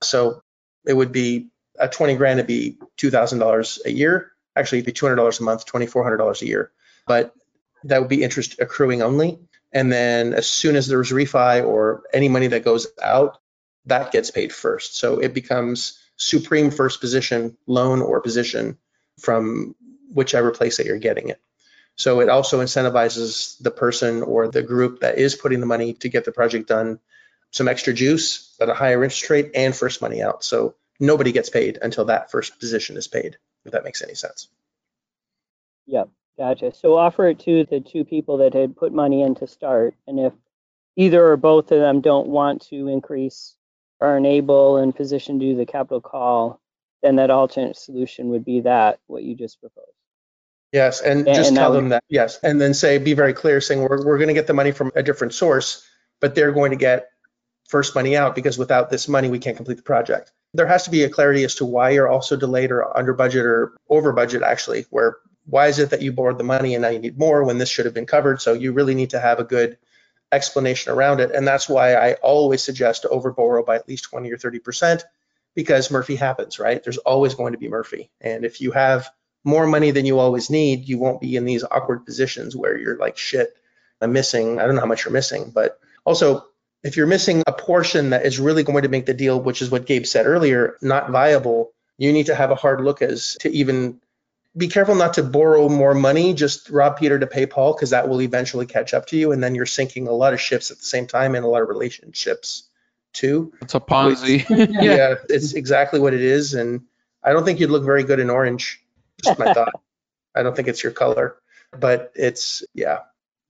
So 0.03 0.43
it 0.85 0.93
would 0.93 1.13
be 1.13 1.49
at 1.79 1.93
20 1.93 2.17
grand, 2.17 2.41
it'd 2.41 2.49
be 2.49 2.77
$2,000 2.99 3.79
a 3.85 3.93
year. 3.93 4.33
Actually, 4.57 4.79
it'd 4.79 4.87
be 4.87 4.93
$200 4.93 5.41
a 5.41 5.43
month, 5.45 5.65
$2,400 5.67 6.43
a 6.43 6.47
year. 6.47 6.73
But 7.07 7.33
that 7.85 8.01
would 8.01 8.09
be 8.09 8.25
interest 8.25 8.57
accruing 8.61 9.03
only. 9.03 9.39
And 9.73 9.93
then 9.93 10.35
as 10.35 10.49
soon 10.49 10.77
as 10.77 10.87
there's 10.87 11.11
refi 11.11 11.65
or 11.65 12.03
any 12.13 12.29
money 12.29 12.47
that 12.49 12.65
goes 12.65 12.87
out, 13.03 13.39
that 13.87 14.13
gets 14.13 14.31
paid 14.31 14.53
first. 14.53 14.97
So 14.97 15.19
it 15.19 15.35
becomes 15.35 15.99
supreme 16.17 16.71
first 16.71 17.01
position 17.01 17.57
loan 17.67 18.03
or 18.03 18.21
position 18.21 18.79
from 19.21 19.75
whichever 20.13 20.51
place 20.51 20.77
that 20.79 20.87
you're 20.87 20.99
getting 20.99 21.29
it. 21.29 21.41
So 21.97 22.21
it 22.21 22.29
also 22.29 22.61
incentivizes 22.61 23.61
the 23.61 23.71
person 23.71 24.23
or 24.23 24.49
the 24.49 24.63
group 24.63 25.01
that 25.01 25.19
is 25.19 25.35
putting 25.35 25.61
the 25.61 25.67
money 25.67 25.95
to 25.95 26.09
get 26.09 26.25
the 26.25 26.33
project 26.33 26.69
done 26.69 27.01
some 27.51 27.69
extra 27.69 27.93
juice 27.93 28.55
at 28.61 28.69
a 28.69 28.75
higher 28.75 29.03
interest 29.03 29.29
rate 29.31 29.51
and 29.55 29.75
first 29.75 30.01
money 30.01 30.23
out. 30.23 30.45
So 30.45 30.77
nobody 31.01 31.33
gets 31.33 31.51
paid 31.51 31.79
until 31.81 32.07
that 32.07 32.31
first 32.31 32.61
position 32.61 32.97
is 32.97 33.09
paid, 33.09 33.39
if 33.65 33.73
that 33.73 33.85
makes 33.85 34.03
any 34.03 34.15
sense. 34.15 34.49
Yep. 35.87 36.11
Gotcha. 36.39 36.73
So 36.73 36.97
offer 36.97 37.27
it 37.29 37.41
to 37.41 37.65
the 37.65 37.81
two 37.81 38.05
people 38.05 38.39
that 38.39 38.55
had 38.55 38.77
put 38.77 38.93
money 38.93 39.23
in 39.23 39.35
to 39.37 39.47
start, 39.49 39.95
and 40.07 40.21
if 40.21 40.33
either 40.97 41.27
or 41.27 41.37
both 41.37 41.73
of 41.73 41.81
them 41.81 42.01
don't 42.01 42.29
want 42.29 42.63
to 42.69 42.87
increase 42.89 43.57
or 44.01 44.17
enable 44.17 44.77
and 44.77 44.95
position 44.95 45.41
to 45.41 45.47
do 45.47 45.57
the 45.57 45.67
capital 45.67 46.01
call, 46.01 46.61
then 47.03 47.17
that 47.17 47.31
alternate 47.31 47.77
solution 47.77 48.29
would 48.29 48.45
be 48.45 48.61
that 48.61 49.01
what 49.09 49.25
you 49.25 49.35
just 49.35 49.61
proposed. 49.61 49.87
Yes, 50.73 51.01
and, 51.01 51.27
And- 51.27 51.35
just 51.35 51.49
and 51.49 51.57
that 51.57 51.61
tell 51.63 51.71
would- 51.73 51.77
them 51.79 51.89
that, 51.91 52.05
yes, 52.09 52.39
and 52.43 52.61
then 52.61 52.73
say, 52.75 52.99
be 52.99 53.15
very 53.15 53.33
clear, 53.35 53.61
saying 53.61 53.81
we're, 53.81 54.05
we're 54.07 54.19
gonna 54.19 54.35
get 54.35 54.47
the 54.47 54.55
money 54.55 54.71
from 54.71 54.93
a 54.95 55.03
different 55.03 55.35
source, 55.35 55.85
but 56.21 56.35
they're 56.37 56.53
going 56.53 56.71
to 56.71 56.77
get 56.77 57.09
first 57.69 57.95
money 57.95 58.17
out 58.17 58.35
because 58.35 58.57
without 58.59 58.91
this 58.91 59.09
money, 59.09 59.29
we 59.29 59.39
can't 59.39 59.57
complete 59.57 59.77
the 59.77 59.83
project. 59.83 60.33
There 60.55 60.67
has 60.67 60.85
to 60.85 60.91
be 60.91 61.03
a 61.05 61.11
clarity 61.11 61.45
as 61.45 61.57
to 61.57 61.65
why 61.65 61.91
you're 61.91 62.09
also 62.09 62.37
delayed 62.37 62.71
or 62.71 62.97
under 62.97 63.13
budget 63.13 63.45
or 63.45 63.73
over 63.91 64.13
budget 64.13 64.43
actually, 64.43 64.87
where 64.91 65.17
why 65.49 65.69
is 65.69 65.79
it 65.79 65.91
that 65.91 66.03
you 66.03 66.13
borrowed 66.13 66.39
the 66.39 66.45
money 66.45 66.75
and 66.75 66.83
now 66.83 66.89
you 66.89 66.99
need 66.99 67.19
more 67.19 67.43
when 67.43 67.57
this 67.57 67.71
should 67.71 67.87
have 67.87 67.95
been 67.95 68.07
covered? 68.07 68.41
So 68.43 68.53
you 68.53 68.73
really 68.73 68.95
need 68.95 69.11
to 69.11 69.21
have 69.21 69.39
a 69.39 69.45
good 69.45 69.79
explanation 70.31 70.93
around 70.93 71.21
it. 71.21 71.31
And 71.31 71.49
that's 71.49 71.69
why 71.69 71.95
I 71.95 72.15
always 72.15 72.63
suggest 72.63 73.03
to 73.03 73.09
over 73.09 73.33
borrow 73.33 73.65
by 73.65 73.77
at 73.77 73.89
least 73.89 74.05
20 74.05 74.31
or 74.31 74.37
30% 74.37 75.03
because 75.55 75.91
Murphy 75.91 76.17
happens, 76.17 76.59
right? 76.59 76.83
There's 76.85 76.99
always 76.99 77.35
going 77.35 77.53
to 77.53 77.59
be 77.59 77.69
Murphy. 77.69 78.11
And 78.21 78.45
if 78.45 78.61
you 78.61 78.73
have 78.73 79.09
more 79.43 79.67
money 79.67 79.91
than 79.91 80.05
you 80.05 80.19
always 80.19 80.51
need, 80.51 80.87
you 80.87 80.99
won't 80.99 81.21
be 81.21 81.37
in 81.37 81.47
these 81.47 81.65
awkward 81.65 82.05
positions 82.05 82.55
where 82.55 82.77
you're 82.77 82.99
like, 82.99 83.17
shit, 83.17 83.57
I'm 84.01 84.13
missing. 84.13 84.61
I 84.61 84.67
don't 84.67 84.75
know 84.75 84.83
how 84.83 84.87
much 84.87 85.05
you're 85.05 85.13
missing. 85.13 85.51
But 85.55 85.81
also, 86.05 86.45
if 86.83 86.97
you're 86.97 87.07
missing 87.07 87.43
a 87.47 87.53
portion 87.53 88.11
that 88.11 88.27
is 88.27 88.39
really 88.39 88.63
going 88.63 88.83
to 88.83 88.89
make 88.89 89.07
the 89.07 89.15
deal, 89.15 89.41
which 89.41 89.63
is 89.63 89.71
what 89.71 89.87
Gabe 89.87 90.05
said 90.05 90.27
earlier, 90.27 90.77
not 90.83 91.11
viable, 91.11 91.73
you 91.97 92.13
need 92.13 92.27
to 92.27 92.35
have 92.35 92.51
a 92.51 92.55
hard 92.55 92.83
look 92.83 93.03
as 93.03 93.37
to 93.41 93.51
even 93.51 94.01
be 94.57 94.69
careful 94.69 94.95
not 94.95 95.15
to 95.15 95.23
borrow 95.23 95.69
more 95.69 95.95
money, 95.95 96.35
just 96.35 96.71
rob 96.71 96.99
Peter 96.99 97.19
to 97.19 97.27
pay 97.27 97.47
Paul, 97.47 97.75
because 97.75 97.91
that 97.91 98.09
will 98.09 98.21
eventually 98.23 98.67
catch 98.67 98.95
up 98.95 99.07
to 99.07 99.17
you. 99.17 99.33
And 99.33 99.43
then 99.43 99.55
you're 99.55 99.67
sinking 99.67 100.09
a 100.09 100.13
lot 100.13 100.33
of 100.33 100.41
ships 100.41 100.71
at 100.71 100.79
the 100.79 100.85
same 100.85 101.07
time 101.07 101.35
and 101.35 101.45
a 101.45 101.49
lot 101.49 101.63
of 101.63 101.69
relationships 101.69 102.69
too. 103.13 103.53
It's 103.61 103.75
a 103.75 103.81
Ponzi. 103.81 104.45
yeah. 104.83 105.15
it's 105.29 105.53
exactly 105.53 106.01
what 106.01 106.15
it 106.15 106.23
is. 106.23 106.55
And 106.55 106.83
I 107.23 107.33
don't 107.33 107.45
think 107.45 107.61
you'd 107.61 107.71
look 107.71 107.85
very 107.85 108.05
good 108.05 108.21
in 108.21 108.31
orange. 108.31 108.83
Just 109.23 109.39
my 109.39 109.53
thought. 109.53 109.81
I 110.35 110.43
don't 110.43 110.55
think 110.55 110.69
it's 110.69 110.83
your 110.83 110.93
color, 110.93 111.37
but 111.77 112.13
it's, 112.15 112.63
yeah, 112.75 113.01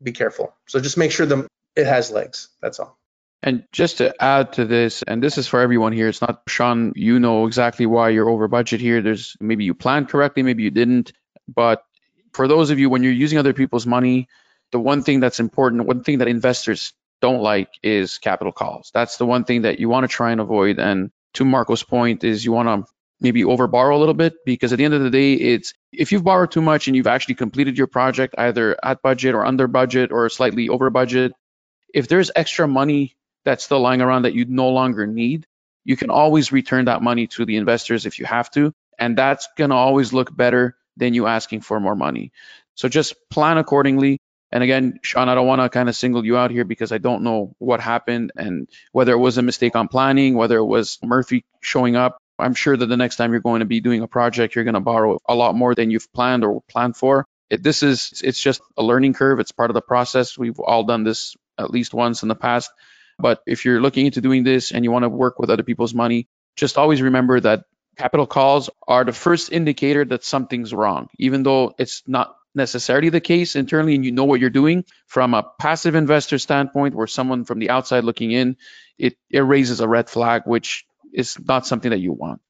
be 0.03 0.13
careful. 0.13 0.55
So 0.67 0.81
just 0.81 0.97
make 0.97 1.13
sure 1.13 1.27
the, 1.27 1.47
it 1.77 1.87
has 1.87 2.11
legs. 2.11 2.49
That's 2.61 2.81
all. 2.81 2.98
And 3.43 3.65
just 3.73 3.99
to 3.99 4.15
add 4.23 4.55
to 4.55 4.65
this, 4.65 5.03
and 5.03 5.23
this 5.23 5.39
is 5.39 5.47
for 5.47 5.61
everyone 5.61 5.93
here, 5.93 6.09
it's 6.09 6.21
not 6.21 6.43
Sean, 6.49 6.93
you 6.97 7.21
know 7.21 7.47
exactly 7.47 7.87
why 7.87 8.09
you're 8.09 8.29
over 8.29 8.49
budget 8.49 8.81
here. 8.81 9.01
There's 9.01 9.37
maybe 9.41 9.65
you 9.65 9.75
planned 9.75 10.09
correctly, 10.09 10.43
maybe 10.43 10.65
you 10.65 10.71
didn't. 10.71 11.13
But 11.47 11.83
for 12.33 12.49
those 12.49 12.71
of 12.71 12.79
you, 12.79 12.91
when 12.91 13.03
you're 13.05 13.13
using 13.13 13.39
other 13.39 13.53
people's 13.53 13.87
money, 13.87 14.29
the 14.73 14.81
one 14.81 15.03
thing 15.03 15.21
that's 15.21 15.41
important, 15.41 15.87
one 15.87 16.03
thing 16.03 16.19
that 16.19 16.29
investors 16.29 16.93
don't 17.21 17.41
like 17.41 17.71
is 17.83 18.19
capital 18.19 18.53
calls. 18.53 18.91
That's 18.93 19.17
the 19.17 19.27
one 19.27 19.45
thing 19.45 19.63
that 19.63 19.79
you 19.79 19.89
want 19.89 20.05
to 20.05 20.09
try 20.09 20.33
and 20.33 20.41
avoid. 20.41 20.79
And 20.79 21.11
to 21.35 21.45
Marco's 21.45 21.83
point 21.83 22.25
is 22.25 22.45
you 22.45 22.53
want 22.53 22.69
to 22.69 22.93
maybe 23.21 23.45
over 23.45 23.67
borrow 23.67 23.97
a 23.97 23.99
little 23.99 24.15
bit 24.15 24.35
because 24.45 24.73
at 24.73 24.79
the 24.79 24.85
end 24.85 24.95
of 24.95 25.03
the 25.03 25.11
day, 25.11 25.35
it's 25.35 25.75
if 25.93 26.13
you've 26.13 26.25
borrowed 26.25 26.51
too 26.51 26.63
much 26.63 26.87
and 26.87 26.97
you've 26.97 27.07
actually 27.07 27.35
completed 27.37 27.79
your 27.79 27.87
project 27.87 28.35
either 28.39 28.77
at 28.83 29.03
budget 29.03 29.35
or 29.35 29.45
under 29.45 29.67
budget 29.67 30.13
or 30.13 30.29
slightly 30.29 30.69
over 30.69 30.91
budget, 30.91 31.33
if 31.95 32.09
there's 32.09 32.31
extra 32.35 32.69
money 32.69 33.17
that's 33.49 33.65
still 33.65 33.81
lying 33.81 34.03
around 34.03 34.23
that 34.23 34.35
you 34.35 34.45
no 34.45 34.69
longer 34.69 35.07
need, 35.07 35.47
you 35.83 35.97
can 35.97 36.11
always 36.11 36.53
return 36.53 36.85
that 36.85 37.03
money 37.03 37.27
to 37.29 37.47
the 37.47 37.57
investors 37.57 38.05
if 38.05 38.19
you 38.19 38.27
have 38.27 38.51
to. 38.51 38.75
And 38.99 39.17
that's 39.17 39.49
going 39.57 39.71
to 39.71 39.77
always 39.77 40.13
look 40.13 40.37
better 40.37 40.77
than 40.99 41.15
you 41.15 41.27
asking 41.27 41.63
for 41.63 41.81
more 41.81 41.97
money. 41.97 42.31
So 42.75 42.91
just 42.91 43.15
plan 43.31 43.57
accordingly. 43.57 44.19
And 44.53 44.63
again, 44.63 44.99
Sean, 45.03 45.31
I 45.31 45.35
don't 45.35 45.47
want 45.47 45.63
to 45.63 45.71
kind 45.71 45.89
of 45.89 45.97
single 45.97 46.27
you 46.27 46.37
out 46.37 46.51
here 46.51 46.67
because 46.67 46.93
I 46.93 46.99
don't 46.99 47.23
know 47.23 47.55
what 47.59 47.81
happened 47.81 48.33
and 48.37 48.69
whether 48.93 49.13
it 49.13 49.19
was 49.19 49.39
a 49.39 49.43
mistake 49.43 49.77
on 49.77 49.89
planning, 49.89 50.35
whether 50.35 50.59
it 50.59 50.65
was 50.65 50.99
Murphy 51.03 51.47
showing 51.63 51.97
up. 51.97 52.19
I'm 52.39 52.55
sure 52.55 52.77
that 52.77 52.87
the 52.87 52.97
next 52.99 53.17
time 53.17 53.33
you're 53.33 53.41
going 53.41 53.61
to 53.61 53.67
be 53.67 53.81
doing 53.81 54.03
a 54.03 54.09
project, 54.09 54.55
you're 54.55 54.65
going 54.65 54.75
to 54.75 54.81
borrow 54.81 55.19
a 55.27 55.35
lot 55.35 55.55
more 55.55 55.75
than 55.75 55.91
you've 55.91 56.13
planned 56.13 56.45
or 56.45 56.61
planned 56.69 56.97
for. 56.99 57.25
It, 57.49 57.63
this 57.63 57.83
is, 57.83 58.21
it's 58.23 58.41
just 58.41 58.61
a 58.77 58.83
learning 58.83 59.15
curve. 59.15 59.41
It's 59.41 59.53
part 59.53 59.71
of 59.71 59.75
the 59.75 59.81
process. 59.81 60.37
We've 60.37 60.61
all 60.61 60.85
done 60.85 61.03
this 61.03 61.35
at 61.57 61.71
least 61.71 61.95
once 61.95 62.23
in 62.23 62.29
the 62.29 62.35
past. 62.35 62.71
But 63.19 63.43
if 63.47 63.65
you're 63.65 63.81
looking 63.81 64.07
into 64.07 64.21
doing 64.21 64.45
this 64.45 64.71
and 64.73 64.85
you 64.85 64.91
want 64.91 65.03
to 65.05 65.09
work 65.09 65.39
with 65.39 65.51
other 65.51 65.63
people's 65.63 65.95
money, 65.95 66.29
just 66.57 66.79
always 66.79 67.03
remember 67.03 67.41
that 67.41 67.65
capital 67.97 68.27
calls 68.27 68.71
are 68.87 69.05
the 69.05 69.13
first 69.13 69.53
indicator 69.53 70.05
that 70.05 70.25
something's 70.25 70.73
wrong, 70.73 71.09
even 71.19 71.43
though 71.43 71.75
it's 71.79 72.03
not 72.07 72.37
necessarily 72.55 73.09
the 73.09 73.21
case 73.21 73.57
internally 73.57 73.95
and 73.95 74.05
you 74.05 74.13
know 74.13 74.25
what 74.25 74.41
you're 74.41 74.51
doing 74.51 74.85
from 75.07 75.35
a 75.35 75.43
passive 75.61 75.95
investor 75.95 76.39
standpoint 76.39 76.95
where 76.95 77.07
someone 77.07 77.45
from 77.45 77.59
the 77.59 77.71
outside 77.71 78.05
looking 78.05 78.33
in 78.33 78.57
it, 78.99 79.17
it 79.31 79.41
raises 79.41 79.81
a 79.81 79.87
red 79.87 80.09
flag 80.09 80.43
which 80.45 80.85
is 81.13 81.39
not 81.47 81.67
something 81.67 81.91
that 81.91 82.01
you 82.01 82.13
want 82.13 82.41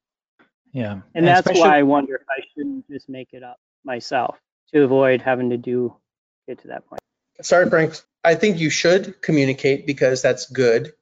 Yeah. 0.72 1.00
And 1.14 1.26
that's 1.26 1.40
especially- 1.40 1.60
why 1.60 1.78
I 1.78 1.82
wonder 1.82 2.14
if 2.14 2.26
I 2.30 2.42
shouldn't 2.54 2.88
just 2.88 3.08
make 3.08 3.30
it 3.32 3.42
up 3.42 3.58
myself 3.84 4.38
to 4.72 4.82
avoid 4.82 5.20
having 5.20 5.50
to 5.50 5.56
do 5.56 5.94
get 6.46 6.60
to 6.60 6.68
that 6.68 6.86
point. 6.86 7.00
Sorry, 7.42 7.68
Frank. 7.68 8.00
I 8.24 8.34
think 8.34 8.58
you 8.58 8.70
should 8.70 9.22
communicate 9.22 9.86
because 9.86 10.22
that's 10.22 10.50
good. 10.50 10.92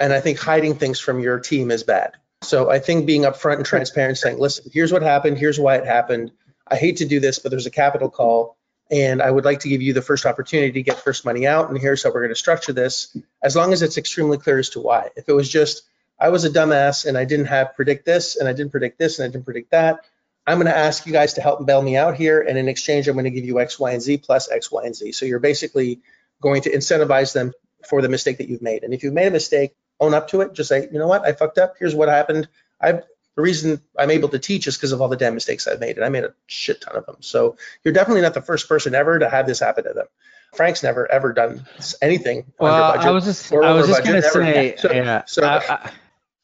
And 0.00 0.12
I 0.12 0.20
think 0.20 0.38
hiding 0.38 0.74
things 0.74 0.98
from 0.98 1.20
your 1.20 1.38
team 1.38 1.70
is 1.70 1.84
bad. 1.84 2.12
So 2.42 2.70
I 2.70 2.78
think 2.78 3.06
being 3.06 3.22
upfront 3.22 3.56
and 3.56 3.66
transparent, 3.66 4.18
saying, 4.18 4.38
listen, 4.38 4.70
here's 4.72 4.92
what 4.92 5.02
happened, 5.02 5.38
here's 5.38 5.58
why 5.58 5.76
it 5.76 5.86
happened. 5.86 6.32
I 6.66 6.76
hate 6.76 6.98
to 6.98 7.06
do 7.06 7.20
this, 7.20 7.38
but 7.38 7.50
there's 7.50 7.66
a 7.66 7.70
capital 7.70 8.10
call. 8.10 8.56
And 8.90 9.22
I 9.22 9.30
would 9.30 9.44
like 9.44 9.60
to 9.60 9.68
give 9.68 9.80
you 9.80 9.94
the 9.94 10.02
first 10.02 10.26
opportunity 10.26 10.72
to 10.72 10.82
get 10.82 10.98
first 10.98 11.24
money 11.24 11.46
out. 11.46 11.70
And 11.70 11.78
here's 11.78 12.02
how 12.02 12.10
we're 12.10 12.20
going 12.20 12.28
to 12.30 12.34
structure 12.34 12.72
this, 12.72 13.16
as 13.42 13.56
long 13.56 13.72
as 13.72 13.80
it's 13.80 13.96
extremely 13.96 14.36
clear 14.36 14.58
as 14.58 14.70
to 14.70 14.80
why. 14.80 15.10
If 15.16 15.28
it 15.28 15.32
was 15.32 15.48
just, 15.48 15.82
I 16.20 16.28
was 16.28 16.44
a 16.44 16.50
dumbass 16.50 17.06
and 17.06 17.16
I 17.16 17.24
didn't 17.24 17.46
have 17.46 17.74
predict 17.74 18.04
this 18.04 18.36
and 18.36 18.48
I 18.48 18.52
didn't 18.52 18.72
predict 18.72 18.98
this 18.98 19.18
and 19.18 19.28
I 19.28 19.32
didn't 19.32 19.46
predict 19.46 19.70
that. 19.70 20.04
I'm 20.46 20.58
going 20.58 20.66
to 20.66 20.76
ask 20.76 21.06
you 21.06 21.12
guys 21.12 21.34
to 21.34 21.40
help 21.40 21.64
bail 21.64 21.80
me 21.80 21.96
out 21.96 22.16
here. 22.16 22.40
And 22.40 22.58
in 22.58 22.68
exchange, 22.68 23.08
I'm 23.08 23.14
going 23.14 23.24
to 23.24 23.30
give 23.30 23.44
you 23.44 23.60
X, 23.60 23.78
Y, 23.78 23.92
and 23.92 24.02
Z 24.02 24.18
plus 24.18 24.50
X, 24.50 24.70
Y, 24.70 24.82
and 24.84 24.94
Z. 24.94 25.12
So 25.12 25.24
you're 25.26 25.38
basically 25.38 26.00
going 26.42 26.62
to 26.62 26.70
incentivize 26.70 27.32
them 27.32 27.52
for 27.88 28.02
the 28.02 28.08
mistake 28.08 28.38
that 28.38 28.48
you've 28.48 28.62
made. 28.62 28.82
And 28.84 28.92
if 28.92 29.02
you've 29.02 29.14
made 29.14 29.26
a 29.26 29.30
mistake, 29.30 29.74
own 30.00 30.12
up 30.14 30.28
to 30.28 30.40
it. 30.42 30.52
Just 30.52 30.68
say, 30.68 30.88
you 30.92 30.98
know 30.98 31.06
what, 31.06 31.24
I 31.24 31.32
fucked 31.32 31.58
up. 31.58 31.76
Here's 31.78 31.94
what 31.94 32.08
happened. 32.08 32.48
I 32.80 33.00
the 33.36 33.42
reason 33.42 33.80
I'm 33.98 34.10
able 34.12 34.28
to 34.28 34.38
teach 34.38 34.66
is 34.68 34.76
because 34.76 34.92
of 34.92 35.00
all 35.02 35.08
the 35.08 35.16
damn 35.16 35.34
mistakes 35.34 35.66
I've 35.66 35.80
made, 35.80 35.96
and 35.96 36.04
I 36.04 36.08
made 36.08 36.22
a 36.24 36.34
shit 36.46 36.80
ton 36.80 36.94
of 36.96 37.04
them. 37.06 37.16
So 37.20 37.56
you're 37.82 37.94
definitely 37.94 38.22
not 38.22 38.32
the 38.34 38.42
first 38.42 38.68
person 38.68 38.94
ever 38.94 39.18
to 39.18 39.28
have 39.28 39.46
this 39.46 39.58
happen 39.58 39.84
to 39.84 39.92
them. 39.92 40.06
Frank's 40.54 40.84
never 40.84 41.10
ever 41.10 41.32
done 41.32 41.66
anything 42.00 42.52
Well, 42.60 42.72
under 42.72 42.96
budget. 42.98 43.08
I 43.08 43.10
was 43.12 43.24
just, 43.24 43.52
I 43.52 43.72
was 43.72 43.88
just 43.88 44.04
gonna 44.04 44.22
say, 44.22 44.76
So- 44.78 44.92
yeah. 44.92 45.24
so- 45.26 45.44
I- 45.44 45.58
I- 45.68 45.90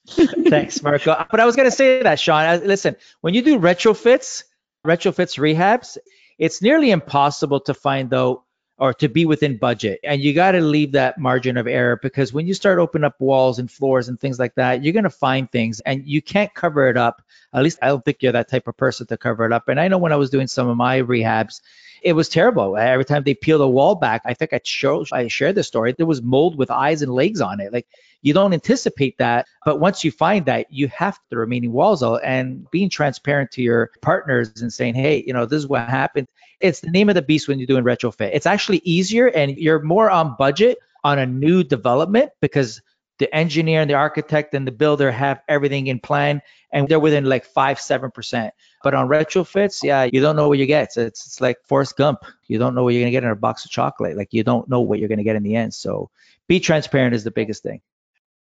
thanks, 0.07 0.83
Marco. 0.83 1.27
But 1.31 1.41
I 1.41 1.47
was 1.47 1.57
gonna 1.57 1.71
say 1.71 2.03
that, 2.03 2.19
Sean. 2.19 2.67
Listen, 2.67 2.97
when 3.21 3.35
you 3.35 3.43
do 3.43 3.59
retrofits, 3.59 4.45
retrofits, 4.87 5.39
rehabs, 5.39 5.99
it's 6.39 6.63
nearly 6.63 6.91
impossible 6.91 7.61
to 7.61 7.75
find 7.75 8.13
out 8.15 8.43
or 8.79 8.95
to 8.95 9.09
be 9.09 9.27
within 9.27 9.59
budget, 9.59 10.01
and 10.03 10.23
you 10.23 10.33
got 10.33 10.53
to 10.53 10.61
leave 10.61 10.93
that 10.93 11.19
margin 11.19 11.59
of 11.59 11.67
error 11.67 11.99
because 12.03 12.33
when 12.33 12.47
you 12.47 12.55
start 12.55 12.79
opening 12.79 13.05
up 13.05 13.21
walls 13.21 13.59
and 13.59 13.71
floors 13.71 14.09
and 14.09 14.19
things 14.19 14.39
like 14.39 14.55
that, 14.55 14.83
you're 14.83 14.95
gonna 14.95 15.11
find 15.11 15.51
things, 15.53 15.81
and 15.81 16.07
you 16.07 16.23
can't 16.23 16.53
cover 16.55 16.89
it 16.89 16.97
up. 16.97 17.23
At 17.53 17.63
least 17.63 17.79
I 17.83 17.89
don't 17.89 18.05
think 18.05 18.23
you're 18.23 18.33
that 18.33 18.49
type 18.49 18.69
of 18.69 18.77
person 18.77 19.07
to 19.09 19.19
cover 19.19 19.45
it 19.45 19.53
up. 19.53 19.69
And 19.69 19.79
I 19.79 19.89
know 19.89 19.99
when 19.99 20.13
I 20.13 20.17
was 20.17 20.31
doing 20.31 20.47
some 20.47 20.69
of 20.69 20.77
my 20.77 21.03
rehabs, 21.03 21.61
it 22.03 22.13
was 22.15 22.29
terrible. 22.29 22.77
Uh, 22.77 22.81
every 22.81 23.05
time 23.05 23.23
they 23.23 23.35
peeled 23.35 23.61
a 23.61 23.69
wall 23.69 23.95
back, 23.95 24.23
I 24.25 24.35
think 24.35 24.53
I 24.53 24.61
showed 24.65 25.09
I 25.13 25.29
shared 25.29 25.55
the 25.55 25.63
story. 25.63 25.95
There 25.97 26.07
was 26.07 26.23
mold 26.23 26.57
with 26.57 26.71
eyes 26.71 27.03
and 27.03 27.13
legs 27.13 27.41
on 27.41 27.61
it. 27.61 27.73
Like 27.73 27.87
you 28.23 28.33
don't 28.35 28.53
anticipate 28.53 29.19
that, 29.19 29.47
but 29.65 29.81
once 29.81 30.05
you 30.05 30.11
find 30.11 30.45
that, 30.47 30.67
you 30.71 30.89
have 30.89 31.19
the 31.31 31.39
remaining 31.39 31.73
walls 31.73 32.03
out 32.03 32.21
and 32.25 32.71
being 32.71 32.91
transparent 32.91 33.51
to 33.53 33.63
your 33.63 33.91
partners 34.03 34.61
and 34.61 34.73
saying, 34.73 34.95
hey, 34.95 35.25
you 35.27 35.33
know, 35.33 35.47
this 35.47 35.59
is 35.59 35.69
what 35.69 35.89
happened. 35.89 36.29
It's 36.61 36.81
the 36.81 36.91
name 36.91 37.09
of 37.09 37.15
the 37.15 37.23
beast 37.23 37.49
when 37.49 37.59
you're 37.59 37.67
doing 37.67 37.85
retrofit. 37.85 38.31
It's 38.33 38.47
actually 38.47 38.83
easier 38.85 39.29
and 39.29 39.57
you're 39.57 39.81
more 39.81 40.11
on 40.11 40.37
budget 40.39 40.79
on 41.05 41.19
a 41.19 41.27
new 41.27 41.65
development 41.65 42.31
because 42.41 42.83
the 43.21 43.33
engineer 43.33 43.83
and 43.83 43.89
the 43.89 43.95
architect 43.95 44.55
and 44.55 44.67
the 44.67 44.73
builder 44.73 45.13
have 45.13 45.41
everything 45.47 45.87
in 45.87 46.01
plan 46.01 46.43
and 46.73 46.89
they're 46.89 46.99
within 46.99 47.25
like 47.25 47.45
five, 47.45 47.79
seven 47.79 48.11
percent. 48.11 48.55
But 48.83 48.95
on 48.95 49.09
retrofits, 49.09 49.85
yeah, 49.85 50.09
you 50.11 50.21
don't 50.21 50.37
know 50.37 50.49
what 50.49 50.59
you 50.59 50.67
get. 50.67 50.85
It's, 50.85 50.97
it's, 50.97 51.27
it's 51.27 51.41
like 51.41 51.59
Forrest 51.65 51.97
Gump. 51.97 52.25
You 52.49 52.59
don't 52.59 52.75
know 52.75 52.83
what 52.83 52.95
you're 52.95 53.03
gonna 53.03 53.13
get 53.13 53.23
in 53.23 53.31
a 53.31 53.37
box 53.37 53.65
of 53.65 53.71
chocolate. 53.71 54.17
Like 54.17 54.33
you 54.33 54.43
don't 54.43 54.69
know 54.69 54.81
what 54.81 54.99
you're 54.99 55.09
gonna 55.09 55.23
get 55.23 55.37
in 55.37 55.43
the 55.43 55.55
end. 55.55 55.75
So 55.75 56.11
be 56.49 56.59
transparent 56.59 57.15
is 57.15 57.23
the 57.23 57.31
biggest 57.31 57.63
thing. 57.63 57.83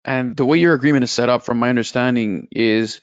And 0.03 0.35
the 0.35 0.45
way 0.45 0.59
your 0.59 0.75
agreement 0.75 1.05
is 1.05 1.11
set 1.11 1.29
up, 1.29 1.43
from 1.43 1.57
my 1.57 1.69
understanding, 1.69 2.49
is 2.51 3.01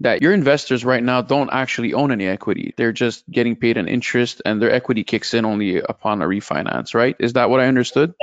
that 0.00 0.20
your 0.20 0.34
investors 0.34 0.84
right 0.84 1.02
now 1.02 1.22
don't 1.22 1.48
actually 1.50 1.94
own 1.94 2.10
any 2.10 2.26
equity. 2.26 2.74
They're 2.76 2.92
just 2.92 3.28
getting 3.30 3.56
paid 3.56 3.78
an 3.78 3.88
interest 3.88 4.42
and 4.44 4.60
their 4.60 4.72
equity 4.72 5.04
kicks 5.04 5.32
in 5.32 5.44
only 5.44 5.78
upon 5.78 6.20
a 6.20 6.26
refinance, 6.26 6.92
right? 6.92 7.16
Is 7.20 7.34
that 7.34 7.48
what 7.48 7.60
I 7.60 7.68
understood? 7.68 8.14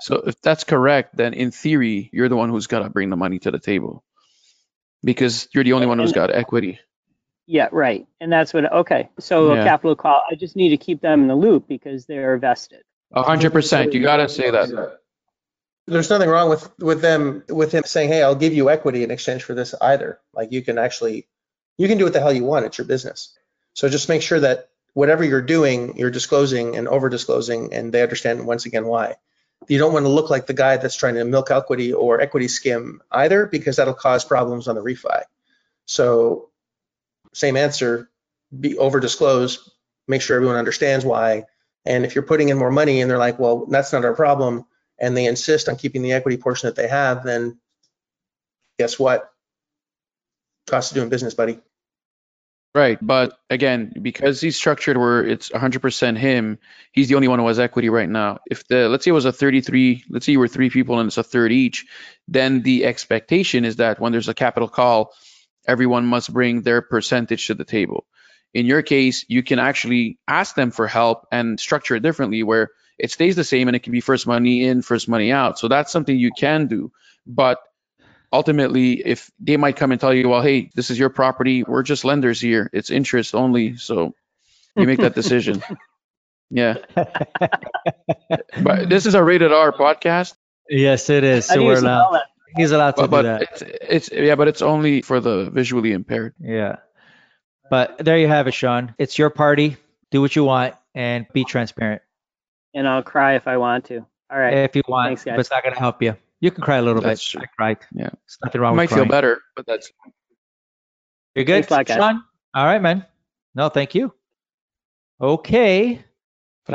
So 0.00 0.16
if 0.26 0.40
that's 0.40 0.64
correct, 0.64 1.16
then 1.16 1.34
in 1.34 1.50
theory, 1.50 2.10
you're 2.12 2.28
the 2.28 2.36
one 2.36 2.50
who's 2.50 2.66
got 2.66 2.80
to 2.80 2.90
bring 2.90 3.10
the 3.10 3.16
money 3.16 3.38
to 3.40 3.50
the 3.50 3.58
table 3.58 4.04
because 5.04 5.48
you're 5.52 5.64
the 5.64 5.74
only 5.74 5.86
one 5.86 5.98
who's 5.98 6.12
got 6.12 6.30
equity. 6.34 6.78
Yeah, 7.46 7.68
right. 7.72 8.06
And 8.20 8.32
that's 8.32 8.54
what, 8.54 8.70
okay. 8.72 9.08
So 9.18 9.54
Yeah. 9.54 9.60
a 9.60 9.64
capital 9.64 9.96
call, 9.96 10.22
I 10.30 10.36
just 10.36 10.56
need 10.56 10.70
to 10.70 10.76
keep 10.76 11.00
them 11.00 11.22
in 11.22 11.28
the 11.28 11.34
loop 11.34 11.66
because 11.66 12.06
they're 12.06 12.36
vested. 12.38 12.82
A 13.12 13.22
hundred 13.24 13.52
percent. 13.52 13.92
You 13.92 14.02
got 14.02 14.18
to 14.18 14.28
say 14.28 14.50
that. 14.50 15.00
There's 15.86 16.10
nothing 16.10 16.28
wrong 16.28 16.48
with 16.48 16.70
with 16.78 17.00
them 17.02 17.42
with 17.48 17.72
him 17.72 17.82
saying, 17.84 18.08
"Hey, 18.10 18.22
I'll 18.22 18.36
give 18.36 18.54
you 18.54 18.70
equity 18.70 19.02
in 19.02 19.10
exchange 19.10 19.42
for 19.42 19.54
this." 19.54 19.74
Either 19.80 20.20
like 20.32 20.52
you 20.52 20.62
can 20.62 20.78
actually 20.78 21.26
you 21.76 21.88
can 21.88 21.98
do 21.98 22.04
what 22.04 22.12
the 22.12 22.20
hell 22.20 22.32
you 22.32 22.44
want. 22.44 22.66
It's 22.66 22.78
your 22.78 22.86
business. 22.86 23.36
So 23.74 23.88
just 23.88 24.08
make 24.08 24.22
sure 24.22 24.38
that 24.38 24.68
whatever 24.94 25.24
you're 25.24 25.42
doing, 25.42 25.96
you're 25.96 26.10
disclosing 26.10 26.76
and 26.76 26.86
over 26.86 27.08
disclosing, 27.08 27.74
and 27.74 27.92
they 27.92 28.02
understand 28.02 28.46
once 28.46 28.66
again 28.66 28.86
why. 28.86 29.16
You 29.68 29.78
don't 29.78 29.92
want 29.92 30.04
to 30.04 30.10
look 30.10 30.30
like 30.30 30.46
the 30.46 30.54
guy 30.54 30.76
that's 30.76 30.96
trying 30.96 31.14
to 31.14 31.24
milk 31.24 31.50
equity 31.50 31.92
or 31.92 32.20
equity 32.20 32.48
skim 32.48 33.02
either, 33.10 33.46
because 33.46 33.76
that'll 33.76 33.94
cause 33.94 34.24
problems 34.24 34.68
on 34.68 34.74
the 34.74 34.82
refi. 34.82 35.22
So 35.86 36.50
same 37.32 37.56
answer, 37.56 38.10
be 38.58 38.76
over 38.78 39.00
disclose, 39.00 39.70
make 40.08 40.22
sure 40.22 40.36
everyone 40.36 40.56
understands 40.56 41.04
why. 41.04 41.44
And 41.84 42.04
if 42.04 42.14
you're 42.14 42.24
putting 42.24 42.48
in 42.48 42.58
more 42.58 42.70
money 42.70 43.00
and 43.00 43.10
they're 43.10 43.18
like, 43.18 43.38
well, 43.38 43.66
that's 43.66 43.92
not 43.92 44.04
our 44.04 44.14
problem, 44.14 44.66
and 44.98 45.16
they 45.16 45.26
insist 45.26 45.68
on 45.68 45.76
keeping 45.76 46.02
the 46.02 46.12
equity 46.12 46.36
portion 46.36 46.68
that 46.68 46.76
they 46.76 46.88
have, 46.88 47.24
then 47.24 47.58
guess 48.78 48.98
what? 48.98 49.30
Cost 50.66 50.92
of 50.92 50.96
doing 50.96 51.08
business, 51.08 51.34
buddy. 51.34 51.60
Right, 52.72 52.98
but 53.02 53.36
again, 53.48 53.92
because 54.00 54.40
he's 54.40 54.56
structured 54.56 54.96
where 54.96 55.26
it's 55.26 55.50
100% 55.50 56.16
him, 56.16 56.58
he's 56.92 57.08
the 57.08 57.16
only 57.16 57.26
one 57.26 57.40
who 57.40 57.48
has 57.48 57.58
equity 57.58 57.88
right 57.88 58.08
now. 58.08 58.38
If 58.48 58.66
the 58.68 58.88
let's 58.88 59.04
say 59.04 59.10
it 59.10 59.12
was 59.12 59.24
a 59.24 59.32
33, 59.32 60.04
let's 60.08 60.24
say 60.24 60.32
you 60.32 60.38
were 60.38 60.46
three 60.46 60.70
people 60.70 61.00
and 61.00 61.08
it's 61.08 61.18
a 61.18 61.24
third 61.24 61.50
each, 61.50 61.86
then 62.28 62.62
the 62.62 62.84
expectation 62.84 63.64
is 63.64 63.76
that 63.76 63.98
when 63.98 64.12
there's 64.12 64.28
a 64.28 64.34
capital 64.34 64.68
call, 64.68 65.12
everyone 65.66 66.06
must 66.06 66.32
bring 66.32 66.62
their 66.62 66.80
percentage 66.80 67.48
to 67.48 67.54
the 67.54 67.64
table. 67.64 68.06
In 68.54 68.66
your 68.66 68.82
case, 68.82 69.24
you 69.28 69.42
can 69.42 69.58
actually 69.58 70.20
ask 70.28 70.54
them 70.54 70.70
for 70.70 70.86
help 70.86 71.26
and 71.32 71.58
structure 71.58 71.96
it 71.96 72.04
differently 72.04 72.44
where 72.44 72.70
it 73.00 73.10
stays 73.10 73.34
the 73.34 73.42
same 73.42 73.66
and 73.66 73.74
it 73.74 73.82
can 73.82 73.92
be 73.92 74.00
first 74.00 74.28
money 74.28 74.64
in, 74.64 74.82
first 74.82 75.08
money 75.08 75.32
out. 75.32 75.58
So 75.58 75.66
that's 75.66 75.90
something 75.90 76.16
you 76.16 76.30
can 76.38 76.68
do. 76.68 76.92
But 77.26 77.58
ultimately, 78.32 78.94
if 78.94 79.30
they 79.40 79.56
might 79.56 79.76
come 79.76 79.92
and 79.92 80.00
tell 80.00 80.14
you, 80.14 80.28
well, 80.28 80.42
hey, 80.42 80.70
this 80.74 80.90
is 80.90 80.98
your 80.98 81.10
property, 81.10 81.62
we're 81.64 81.82
just 81.82 82.04
lenders 82.04 82.40
here, 82.40 82.70
it's 82.72 82.90
interest 82.90 83.34
only. 83.34 83.76
So 83.76 84.14
you 84.76 84.86
make 84.86 85.00
that 85.00 85.14
decision. 85.14 85.62
Yeah. 86.52 86.78
But 86.96 88.88
this 88.88 89.06
is 89.06 89.14
a 89.14 89.22
rated 89.22 89.52
R 89.52 89.70
podcast. 89.72 90.34
Yes, 90.68 91.08
it 91.10 91.22
is. 91.24 91.46
So 91.46 91.64
we're 91.64 91.76
spell 91.76 92.10
allowed. 92.10 92.22
He's 92.56 92.72
allowed 92.72 92.96
to 92.96 93.06
But, 93.06 93.22
do 93.22 93.28
that. 93.28 93.42
it's, 93.42 93.62
it's 93.62 94.10
yeah, 94.12 94.34
but 94.34 94.48
it's 94.48 94.60
only 94.60 95.02
for 95.02 95.20
the 95.20 95.48
visually 95.50 95.92
impaired. 95.92 96.34
Yeah. 96.40 96.76
But 97.70 97.98
there 97.98 98.18
you 98.18 98.26
have 98.26 98.48
it, 98.48 98.54
Sean. 98.54 98.94
It's 98.98 99.16
your 99.16 99.30
party. 99.30 99.76
Do 100.10 100.20
what 100.20 100.34
you 100.34 100.42
want 100.42 100.74
and 100.92 101.24
be 101.32 101.44
transparent 101.44 102.02
And 102.74 102.88
I'll 102.88 103.04
cry 103.04 103.36
if 103.36 103.46
I 103.46 103.56
want 103.58 103.84
to. 103.86 104.04
All 104.28 104.38
right. 104.38 104.54
if 104.58 104.74
you 104.74 104.82
want, 104.88 105.10
Thanks, 105.10 105.22
guys. 105.24 105.34
but 105.34 105.40
it's 105.40 105.50
not 105.52 105.62
going 105.62 105.74
to 105.74 105.78
help 105.80 106.02
you. 106.02 106.16
You 106.40 106.50
can 106.50 106.62
cry 106.62 106.76
a 106.78 106.82
little 106.82 107.02
That's 107.02 107.24
bit. 107.32 107.38
true. 107.38 107.42
I 107.42 107.46
cried. 107.56 107.78
Yeah. 107.92 108.08
There's 108.10 108.38
nothing 108.44 108.60
I 108.60 108.64
wrong 108.64 108.76
might 108.76 108.84
with 108.84 108.90
feel 108.90 109.06
crying. 109.06 109.08
better, 109.08 109.40
but 109.56 109.66
that's 109.66 109.92
You're 111.34 111.44
good, 111.44 111.66
Thanks 111.66 111.70
a 111.70 111.74
lot, 111.74 111.86
guys. 111.86 111.96
Sean? 111.98 112.24
All 112.54 112.64
right, 112.64 112.80
man. 112.82 113.04
No, 113.54 113.68
thank 113.68 113.94
you. 113.94 114.12
Okay. 115.20 116.02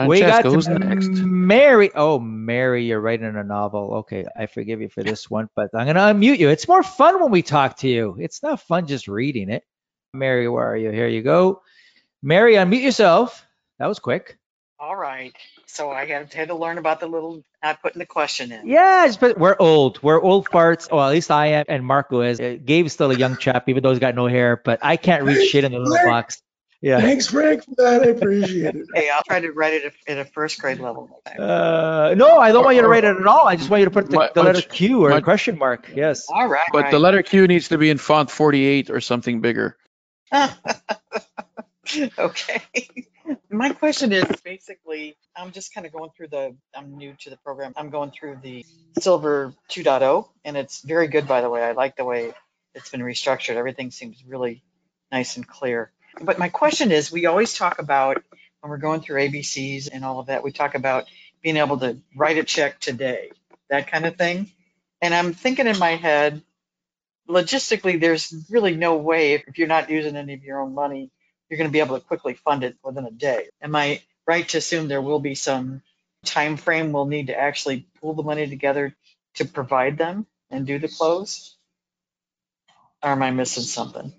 we 0.08 0.22
Francesca, 0.22 0.44
got 0.44 0.46
who's 0.46 0.66
to 0.66 0.78
next? 0.80 1.10
Mary. 1.10 1.90
Oh, 1.96 2.20
Mary, 2.20 2.86
you're 2.86 3.00
writing 3.02 3.36
a 3.36 3.44
novel. 3.44 3.94
Okay, 4.06 4.26
I 4.38 4.46
forgive 4.46 4.82
you 4.82 4.90
for 4.90 5.04
this 5.04 5.30
one, 5.30 5.50
but 5.56 5.70
I'm 5.74 5.88
gonna 5.88 6.00
unmute 6.14 6.38
you. 6.38 6.50
It's 6.50 6.68
more 6.68 6.84
fun 6.84 7.22
when 7.22 7.32
we 7.32 7.42
talk 7.42 7.78
to 7.78 7.88
you. 7.88 8.16
It's 8.20 8.44
not 8.44 8.60
fun 8.62 8.88
just 8.88 9.08
reading 9.08 9.50
it. 9.50 9.64
Mary, 10.14 10.48
where 10.48 10.66
are 10.72 10.78
you? 10.78 10.92
Here 10.92 11.08
you 11.08 11.22
go. 11.24 11.62
Mary, 12.22 12.56
unmute 12.56 12.84
yourself. 12.84 13.46
That 13.80 13.88
was 13.88 14.00
quick. 14.00 14.38
All 14.80 14.96
right. 14.96 15.34
So 15.68 15.92
I 15.92 16.06
had, 16.06 16.34
had 16.34 16.48
to 16.50 16.56
learn 16.56 16.78
about 16.78 17.00
the 17.00 17.08
little 17.08 17.44
not 17.64 17.82
putting 17.82 18.00
the 18.00 18.06
question 18.06 18.52
in. 18.52 18.68
Yeah, 18.68 19.02
it's- 19.04 19.18
but 19.18 19.38
we're 19.38 19.56
old. 19.60 20.02
We're 20.04 20.22
old 20.22 20.48
farts. 20.50 20.92
Well, 20.92 21.06
at 21.08 21.12
least 21.12 21.32
I 21.32 21.48
am, 21.48 21.66
and 21.68 21.86
Marco 21.86 22.22
is. 22.22 22.40
Uh, 22.40 22.58
Gabe's 22.64 22.94
still 22.94 23.12
a 23.12 23.16
young 23.16 23.38
chap, 23.38 23.68
even 23.70 23.82
though 23.84 23.90
he's 23.92 24.00
got 24.00 24.16
no 24.16 24.28
hair. 24.28 24.62
But 24.64 24.80
I 24.82 24.98
can't 24.98 25.24
read 25.24 25.46
shit 25.48 25.64
in 25.64 25.72
the 25.72 25.80
little 25.80 26.06
box. 26.06 26.42
Yeah. 26.82 27.02
Thanks, 27.02 27.28
Frank, 27.28 27.64
for 27.64 27.74
that. 27.78 28.04
I 28.04 28.06
appreciate 28.08 28.76
it. 28.76 28.86
Hey, 28.94 29.10
I'll 29.10 29.24
try 29.24 29.40
to 29.40 29.52
write 29.52 29.74
it 29.74 29.92
at 30.08 30.18
a 30.20 30.26
first 30.26 30.60
grade 30.60 30.80
level. 30.80 31.10
Uh, 31.26 32.14
no, 32.16 32.38
I 32.38 32.52
don't 32.52 32.64
want 32.64 32.76
you 32.76 32.84
to 32.84 32.88
write 32.88 33.04
it 33.06 33.16
at 33.18 33.26
all. 33.26 33.48
I 33.48 33.56
just 33.56 33.70
want 33.72 33.80
you 33.80 33.86
to 33.86 33.92
put 33.92 34.08
the, 34.10 34.18
My- 34.18 34.30
the 34.36 34.44
my- 34.44 34.52
letter 34.52 34.62
Q 34.68 35.04
or 35.06 35.10
my- 35.10 35.16
the 35.16 35.22
question 35.24 35.58
mark. 35.58 35.90
Yes. 35.96 36.28
All 36.30 36.48
right. 36.48 36.68
But 36.72 36.92
the 36.92 37.00
letter 37.00 37.24
Q 37.24 37.48
needs 37.48 37.70
to 37.70 37.80
be 37.80 37.90
in 37.90 37.98
font 37.98 38.30
48 38.30 38.92
or 38.92 39.02
something 39.02 39.42
bigger. 39.42 39.78
okay. 42.20 42.62
My 43.50 43.70
question 43.70 44.12
is 44.12 44.26
basically, 44.44 45.18
I'm 45.36 45.52
just 45.52 45.74
kind 45.74 45.88
of 45.88 45.94
going 45.94 46.12
through 46.16 46.28
the, 46.28 46.56
I'm 46.76 46.98
new 46.98 47.16
to 47.22 47.30
the 47.30 47.38
program. 47.38 47.74
I'm 47.76 47.90
going 47.90 48.12
through 48.12 48.40
the 48.42 48.66
Silver 49.00 49.54
2.0, 49.72 50.28
and 50.44 50.58
it's 50.58 50.82
very 50.82 51.08
good, 51.08 51.28
by 51.28 51.42
the 51.42 51.50
way. 51.50 51.64
I 51.64 51.72
like 51.72 51.96
the 51.96 52.06
way 52.06 52.34
it's 52.74 52.90
been 52.90 53.02
restructured. 53.02 53.56
Everything 53.56 53.92
seems 53.92 54.24
really 54.26 54.64
nice 55.12 55.38
and 55.38 55.48
clear. 55.48 55.92
But 56.22 56.40
my 56.40 56.50
question 56.50 56.92
is, 56.92 57.12
we 57.12 57.26
always 57.26 57.54
talk 57.54 57.80
about 57.80 58.22
when 58.62 58.70
we're 58.70 58.78
going 58.78 59.02
through 59.02 59.22
ABCs 59.22 59.90
and 59.92 60.04
all 60.04 60.20
of 60.20 60.28
that, 60.28 60.44
we 60.44 60.52
talk 60.52 60.76
about 60.76 61.06
being 61.42 61.58
able 61.58 61.78
to 61.80 61.98
write 62.16 62.38
a 62.38 62.44
check 62.44 62.80
today, 62.80 63.32
that 63.70 63.88
kind 63.88 64.06
of 64.06 64.16
thing. 64.16 64.52
And 65.02 65.14
I'm 65.14 65.34
thinking 65.34 65.68
in 65.68 65.78
my 65.78 65.92
head, 65.96 66.42
logistically, 67.30 68.00
there's 68.00 68.34
really 68.50 68.76
no 68.76 68.98
way 68.98 69.34
if, 69.34 69.58
you're 69.58 69.68
not 69.68 69.90
using 69.90 70.16
any 70.16 70.34
of 70.34 70.44
your 70.44 70.60
own 70.60 70.74
money, 70.74 71.12
you're 71.50 71.58
going 71.58 71.70
to 71.70 71.74
be 71.74 71.80
able 71.80 72.00
to 72.00 72.06
quickly 72.06 72.34
fund 72.34 72.64
it 72.64 72.78
within 72.84 73.06
a 73.06 73.12
day. 73.12 73.48
Am 73.62 73.76
I 73.76 74.02
right 74.28 74.48
to 74.50 74.58
assume 74.58 74.88
there 74.88 75.02
will 75.02 75.20
be 75.20 75.36
some 75.36 75.82
time 76.26 76.58
frame 76.58 76.92
we'll 76.92 77.06
need 77.06 77.28
to 77.28 77.40
actually 77.40 77.88
pull 78.02 78.14
the 78.14 78.24
money 78.24 78.48
together 78.48 78.96
to 79.36 79.46
provide 79.46 79.98
them? 79.98 80.26
and 80.50 80.66
do 80.66 80.80
the 80.80 80.88
close? 80.88 81.56
Or 83.04 83.12
am 83.12 83.22
I 83.22 83.32
missing 83.32 83.64
something? 83.64 84.14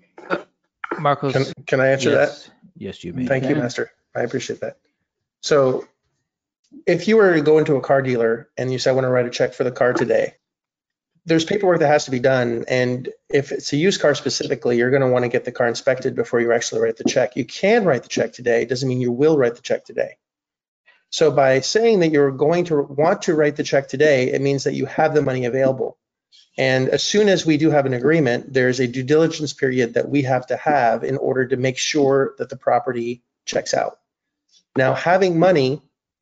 Marcos. 0.99 1.33
Can, 1.33 1.65
can 1.65 1.79
I 1.79 1.89
answer 1.89 2.11
that? 2.11 2.29
yes, 2.29 2.49
yes, 2.75 3.03
you 3.03 3.13
may. 3.13 3.25
Thank 3.25 3.49
you, 3.49 3.55
Master. 3.55 3.91
I 4.15 4.21
appreciate 4.21 4.61
that. 4.61 4.77
So 5.41 5.87
if 6.85 7.07
you 7.07 7.17
were 7.17 7.33
to 7.33 7.41
go 7.41 7.57
into 7.57 7.75
a 7.75 7.81
car 7.81 8.01
dealer 8.01 8.49
and 8.57 8.71
you 8.71 8.79
say, 8.79 8.89
I 8.89 8.93
want 8.93 9.05
to 9.05 9.09
write 9.09 9.25
a 9.25 9.29
check 9.29 9.53
for 9.53 9.63
the 9.63 9.71
car 9.71 9.93
today, 9.93 10.35
there's 11.27 11.43
paperwork 11.43 11.81
that 11.81 11.89
has 11.89 12.05
to 12.05 12.11
be 12.11 12.19
done. 12.19 12.63
And 12.69 13.09
if 13.29 13.51
it's 13.51 13.73
a 13.73 13.77
used 13.77 13.99
car 13.99 14.15
specifically, 14.15 14.77
you're 14.77 14.89
going 14.89 15.01
to 15.01 15.09
want 15.09 15.23
to 15.23 15.29
get 15.29 15.43
the 15.43 15.51
car 15.51 15.67
inspected 15.67 16.15
before 16.15 16.39
you 16.39 16.53
actually 16.53 16.81
write 16.81 16.95
the 16.95 17.03
check. 17.03 17.35
You 17.35 17.45
can 17.45 17.83
write 17.83 18.03
the 18.03 18.09
check 18.09 18.31
today. 18.31 18.61
It 18.61 18.69
doesn't 18.69 18.87
mean 18.87 19.01
you 19.01 19.11
will 19.11 19.37
write 19.37 19.55
the 19.55 19.61
check 19.61 19.83
today. 19.83 20.15
So 21.09 21.29
by 21.29 21.59
saying 21.59 21.99
that 21.99 22.11
you're 22.11 22.31
going 22.31 22.65
to 22.65 22.81
want 22.81 23.23
to 23.23 23.35
write 23.35 23.57
the 23.57 23.63
check 23.63 23.89
today, 23.89 24.31
it 24.31 24.41
means 24.41 24.63
that 24.63 24.73
you 24.73 24.85
have 24.85 25.13
the 25.13 25.21
money 25.21 25.43
available. 25.43 25.97
And 26.57 26.87
as 26.87 27.03
soon 27.03 27.27
as 27.27 27.45
we 27.45 27.57
do 27.57 27.71
have 27.71 27.85
an 27.85 27.93
agreement, 27.93 28.53
there's 28.53 28.79
a 28.79 28.87
due 28.87 29.03
diligence 29.03 29.51
period 29.51 29.95
that 29.95 30.09
we 30.09 30.21
have 30.23 30.47
to 30.47 30.55
have 30.55 31.03
in 31.03 31.17
order 31.17 31.45
to 31.47 31.57
make 31.57 31.77
sure 31.77 32.35
that 32.37 32.49
the 32.49 32.57
property 32.57 33.21
checks 33.45 33.73
out. 33.73 33.99
Now, 34.77 34.93
having 34.93 35.39
money 35.39 35.81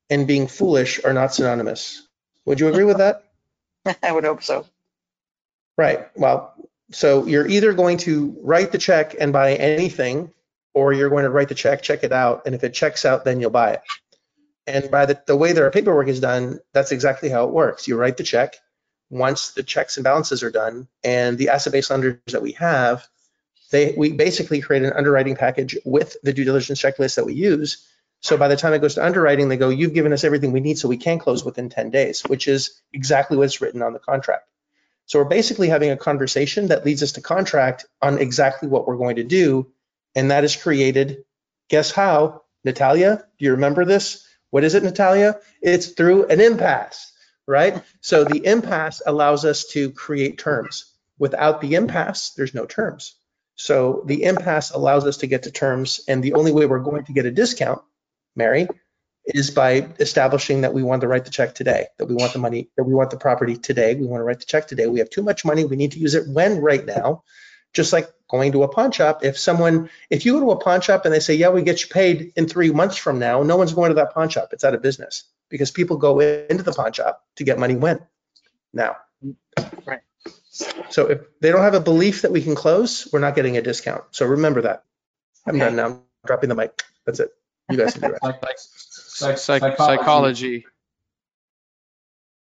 and 0.10 0.28
being 0.28 0.48
foolish 0.48 1.04
are 1.04 1.14
not 1.14 1.34
synonymous. 1.34 2.08
Would 2.46 2.60
you 2.60 2.70
agree 2.70 2.86
with 2.86 2.98
that? 2.98 3.24
I 4.04 4.12
would 4.12 4.24
hope 4.24 4.42
so. 4.42 4.66
Right. 5.78 6.08
Well, 6.16 6.54
so 6.92 7.26
you're 7.26 7.48
either 7.48 7.74
going 7.74 7.98
to 8.00 8.38
write 8.42 8.72
the 8.72 8.78
check 8.78 9.16
and 9.20 9.34
buy 9.34 9.56
anything, 9.56 10.32
or 10.74 10.94
you're 10.94 11.10
going 11.10 11.24
to 11.24 11.30
write 11.30 11.50
the 11.50 11.56
check, 11.56 11.82
check 11.82 12.04
it 12.04 12.12
out, 12.12 12.44
and 12.46 12.56
if 12.56 12.64
it 12.64 12.74
checks 12.74 13.06
out, 13.06 13.26
then 13.26 13.40
you'll 13.40 13.50
buy 13.50 13.74
it. 13.74 13.82
And 14.68 14.90
by 14.90 15.06
the, 15.06 15.22
the 15.26 15.36
way 15.36 15.52
that 15.52 15.64
our 15.64 15.72
paperwork 15.72 16.08
is 16.08 16.20
done, 16.20 16.60
that's 16.74 16.92
exactly 16.92 17.30
how 17.30 17.46
it 17.46 17.52
works. 17.52 17.88
You 17.88 17.98
write 17.98 18.18
the 18.18 18.24
check. 18.24 18.56
Once 19.10 19.52
the 19.52 19.64
checks 19.64 19.98
and 19.98 20.04
balances 20.04 20.42
are 20.44 20.52
done, 20.52 20.88
and 21.04 21.38
the 21.38 21.50
asset-based 21.50 21.92
lenders 21.92 22.18
that 22.28 22.42
we 22.42 22.54
have, 22.54 23.08
they 23.72 23.94
we 23.96 24.12
basically 24.12 24.62
create 24.62 24.84
an 24.84 24.94
underwriting 24.94 25.36
package 25.36 25.78
with 25.86 26.18
the 26.24 26.34
due 26.34 26.44
diligence 26.44 26.82
checklist 26.82 27.16
that 27.16 27.26
we 27.26 27.34
use. 27.34 27.88
So 28.22 28.38
by 28.38 28.48
the 28.48 28.56
time 28.56 28.74
it 28.74 28.80
goes 28.80 28.96
to 28.96 29.06
underwriting, 29.06 29.50
they 29.50 29.58
go, 29.58 29.70
"You've 29.70 29.94
given 29.94 30.14
us 30.14 30.24
everything 30.24 30.52
we 30.52 30.60
need, 30.60 30.80
so 30.80 30.88
we 30.88 30.98
can 30.98 31.20
close 31.20 31.46
within 31.46 31.70
10 31.70 31.92
days," 31.92 32.24
which 32.24 32.48
is 32.48 32.82
exactly 32.94 33.38
what's 33.38 33.62
written 33.62 33.84
on 33.84 33.94
the 33.94 34.00
contract. 34.00 34.48
So 35.06 35.20
we're 35.20 35.26
basically 35.26 35.70
having 35.70 35.92
a 35.92 35.98
conversation 35.98 36.68
that 36.68 36.86
leads 36.86 37.04
us 37.04 37.14
to 37.14 37.22
contract 37.22 37.86
on 38.02 38.18
exactly 38.18 38.68
what 38.68 38.88
we're 38.88 38.98
going 38.98 39.18
to 39.18 39.24
do. 39.24 39.72
And 40.16 40.32
that 40.32 40.44
is 40.44 40.56
created, 40.56 41.26
guess 41.70 41.92
how? 41.92 42.42
Natalia, 42.64 43.24
do 43.38 43.46
you 43.46 43.52
remember 43.52 43.86
this? 43.86 44.26
What 44.50 44.64
is 44.64 44.74
it, 44.74 44.84
Natalia? 44.84 45.40
It's 45.62 45.88
through 45.88 46.28
an 46.28 46.42
impasse, 46.42 47.12
right? 47.48 47.84
So 48.02 48.24
the 48.24 48.46
impasse 48.46 49.02
allows 49.06 49.46
us 49.46 49.66
to 49.72 49.92
create 49.92 50.38
terms. 50.38 50.92
Without 51.20 51.62
the 51.62 51.76
impasse, 51.76 52.32
there's 52.32 52.54
no 52.54 52.66
terms. 52.66 53.16
So 53.56 54.04
the 54.06 54.24
impasse 54.24 54.72
allows 54.72 55.06
us 55.06 55.18
to 55.18 55.28
get 55.28 55.44
to 55.44 55.52
terms. 55.52 56.02
And 56.08 56.24
the 56.24 56.34
only 56.34 56.52
way 56.52 56.66
we're 56.66 56.80
going 56.80 57.06
to 57.06 57.14
get 57.14 57.26
a 57.26 57.32
discount, 57.32 57.82
Mary, 58.36 58.68
is 59.26 59.52
by 59.52 59.90
establishing 60.00 60.62
that 60.62 60.74
we 60.74 60.84
want 60.84 61.02
to 61.02 61.08
write 61.08 61.26
the 61.26 61.32
check 61.32 61.56
today, 61.56 61.88
that 61.98 62.06
we 62.06 62.16
want 62.16 62.34
the 62.34 62.40
money, 62.40 62.70
that 62.78 62.84
we 62.84 62.94
want 62.94 63.10
the 63.10 63.18
property 63.18 63.58
today. 63.58 63.96
We 63.96 64.06
want 64.06 64.22
to 64.22 64.24
write 64.24 64.40
the 64.40 64.46
check 64.46 64.68
today. 64.68 64.88
We 64.88 65.00
have 65.00 65.10
too 65.10 65.24
much 65.24 65.44
money. 65.44 65.66
We 65.66 65.76
need 65.76 65.94
to 65.94 66.00
use 66.00 66.14
it 66.14 66.28
when 66.28 66.62
right 66.62 66.86
now. 66.86 67.24
Just 67.74 67.92
like 67.92 68.10
going 68.30 68.54
to 68.54 68.64
a 68.64 68.68
pawn 68.68 68.92
shop. 68.92 69.24
If 69.24 69.38
someone, 69.38 69.90
if 70.10 70.26
you 70.26 70.34
go 70.34 70.40
to 70.42 70.52
a 70.52 70.58
pawn 70.58 70.82
shop 70.82 71.06
and 71.06 71.14
they 71.14 71.20
say, 71.20 71.36
yeah, 71.36 71.50
we 71.50 71.62
get 71.64 71.82
you 71.82 71.90
paid 71.90 72.34
in 72.36 72.48
three 72.48 72.72
months 72.72 72.98
from 72.98 73.20
now, 73.20 73.44
no 73.44 73.58
one's 73.58 73.74
going 73.74 73.90
to 73.90 73.96
that 73.96 74.14
pawn 74.14 74.30
shop. 74.30 74.50
It's 74.54 74.64
out 74.64 74.74
of 74.74 74.82
business 74.82 75.24
because 75.50 75.72
people 75.72 75.98
go 75.98 76.20
into 76.20 76.64
the 76.64 76.72
pawn 76.72 76.94
shop 76.94 77.24
to 77.36 77.44
get 77.44 77.60
money 77.60 77.76
when? 77.76 78.00
Now. 78.74 78.98
Right. 79.86 80.02
So 80.90 81.08
if 81.08 81.22
they 81.42 81.52
don't 81.52 81.62
have 81.62 81.74
a 81.74 81.82
belief 81.82 82.22
that 82.22 82.32
we 82.32 82.42
can 82.42 82.56
close, 82.56 83.08
we're 83.12 83.20
not 83.20 83.36
getting 83.36 83.58
a 83.58 83.62
discount. 83.62 84.04
So 84.12 84.26
remember 84.26 84.62
that. 84.62 84.84
I'm 85.46 85.60
done 85.60 85.76
now. 85.76 85.86
I'm 85.86 86.02
dropping 86.26 86.50
the 86.50 86.56
mic. 86.56 86.82
That's 87.06 87.20
it. 87.20 87.32
You 87.70 87.78
guys 87.78 87.94
can 87.94 88.10
do 88.10 88.16
it. 88.16 88.22
Psych- 89.16 89.38
psych- 89.38 89.78
psychology. 89.78 90.66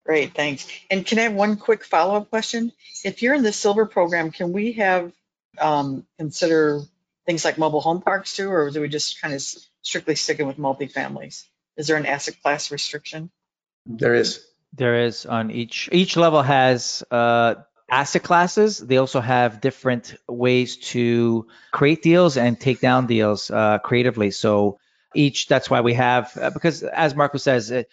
Great, 0.05 0.33
thanks. 0.33 0.67
And 0.89 1.05
can 1.05 1.19
I 1.19 1.23
have 1.23 1.33
one 1.33 1.55
quick 1.55 1.85
follow-up 1.85 2.29
question? 2.29 2.71
If 3.05 3.21
you're 3.21 3.35
in 3.35 3.43
the 3.43 3.53
silver 3.53 3.85
program, 3.85 4.31
can 4.31 4.51
we 4.51 4.73
have, 4.73 5.13
um, 5.59 6.05
consider 6.17 6.81
things 7.25 7.45
like 7.45 7.57
mobile 7.57 7.79
home 7.79 8.01
parks 8.01 8.35
too, 8.35 8.51
or 8.51 8.69
do 8.71 8.81
we 8.81 8.89
just 8.89 9.21
kind 9.21 9.33
of 9.33 9.41
strictly 9.81 10.15
sticking 10.15 10.47
with 10.47 10.57
multifamilies? 10.57 11.45
Is 11.77 11.87
there 11.87 11.95
an 11.97 12.05
asset 12.05 12.35
class 12.41 12.71
restriction? 12.71 13.29
There 13.85 14.15
is. 14.15 14.45
There 14.75 15.05
is 15.05 15.25
on 15.25 15.51
each 15.51 15.87
each 15.91 16.17
level 16.17 16.41
has 16.41 17.03
uh, 17.11 17.55
asset 17.89 18.23
classes. 18.23 18.79
They 18.79 18.97
also 18.97 19.21
have 19.21 19.61
different 19.61 20.15
ways 20.27 20.77
to 20.91 21.47
create 21.71 22.01
deals 22.01 22.37
and 22.37 22.59
take 22.59 22.81
down 22.81 23.05
deals 23.05 23.51
uh, 23.51 23.77
creatively. 23.77 24.31
So 24.31 24.79
each 25.15 25.47
that's 25.47 25.69
why 25.69 25.81
we 25.81 25.93
have 25.93 26.35
uh, 26.37 26.49
because 26.49 26.83
as 26.83 27.15
Marco 27.15 27.37
says. 27.37 27.71
Uh, 27.71 27.83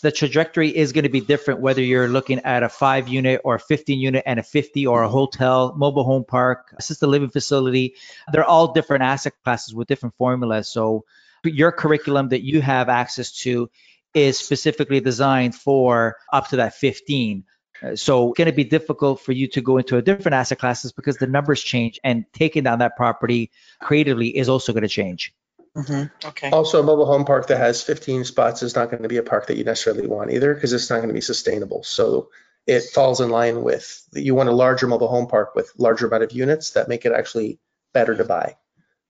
the 0.00 0.12
trajectory 0.12 0.68
is 0.68 0.92
going 0.92 1.04
to 1.04 1.10
be 1.10 1.20
different 1.20 1.60
whether 1.60 1.82
you're 1.82 2.08
looking 2.08 2.38
at 2.40 2.62
a 2.62 2.68
five 2.68 3.08
unit 3.08 3.40
or 3.42 3.56
a 3.56 3.60
15 3.60 3.98
unit 3.98 4.22
and 4.26 4.38
a 4.38 4.42
50 4.42 4.86
or 4.86 5.02
a 5.02 5.08
hotel, 5.08 5.74
mobile 5.76 6.04
home 6.04 6.24
park, 6.24 6.72
assisted 6.78 7.08
living 7.08 7.30
facility. 7.30 7.94
They're 8.32 8.44
all 8.44 8.72
different 8.72 9.02
asset 9.02 9.32
classes 9.42 9.74
with 9.74 9.88
different 9.88 10.14
formulas. 10.14 10.68
So 10.68 11.04
your 11.44 11.72
curriculum 11.72 12.28
that 12.28 12.42
you 12.42 12.60
have 12.60 12.88
access 12.88 13.32
to 13.40 13.70
is 14.14 14.38
specifically 14.38 15.00
designed 15.00 15.54
for 15.54 16.16
up 16.32 16.48
to 16.48 16.56
that 16.56 16.74
15. 16.74 17.44
Uh, 17.82 17.96
So 17.96 18.32
going 18.32 18.46
to 18.46 18.52
be 18.52 18.64
difficult 18.64 19.20
for 19.20 19.32
you 19.32 19.48
to 19.48 19.60
go 19.60 19.78
into 19.78 19.96
a 19.96 20.02
different 20.02 20.34
asset 20.34 20.58
classes 20.58 20.92
because 20.92 21.18
the 21.18 21.26
numbers 21.26 21.62
change 21.62 22.00
and 22.02 22.24
taking 22.32 22.64
down 22.64 22.80
that 22.80 22.96
property 22.96 23.50
creatively 23.80 24.36
is 24.36 24.48
also 24.48 24.72
going 24.72 24.82
to 24.82 24.88
change. 24.88 25.32
Mm-hmm. 25.78 26.28
Okay, 26.28 26.50
Also, 26.50 26.80
a 26.80 26.82
mobile 26.82 27.06
home 27.06 27.24
park 27.24 27.46
that 27.48 27.58
has 27.58 27.82
15 27.82 28.24
spots 28.24 28.62
is 28.62 28.74
not 28.74 28.90
going 28.90 29.04
to 29.04 29.08
be 29.08 29.18
a 29.18 29.22
park 29.22 29.46
that 29.46 29.56
you 29.56 29.64
necessarily 29.64 30.08
want 30.08 30.32
either 30.32 30.52
because 30.52 30.72
it's 30.72 30.90
not 30.90 30.96
going 30.96 31.08
to 31.08 31.14
be 31.14 31.20
sustainable. 31.20 31.84
So 31.84 32.30
it 32.66 32.82
falls 32.82 33.20
in 33.20 33.30
line 33.30 33.62
with 33.62 34.04
you 34.12 34.34
want 34.34 34.48
a 34.48 34.52
larger 34.52 34.88
mobile 34.88 35.08
home 35.08 35.28
park 35.28 35.54
with 35.54 35.72
larger 35.78 36.06
amount 36.06 36.24
of 36.24 36.32
units 36.32 36.72
that 36.72 36.88
make 36.88 37.06
it 37.06 37.12
actually 37.12 37.60
better 37.94 38.16
to 38.16 38.24
buy. 38.24 38.56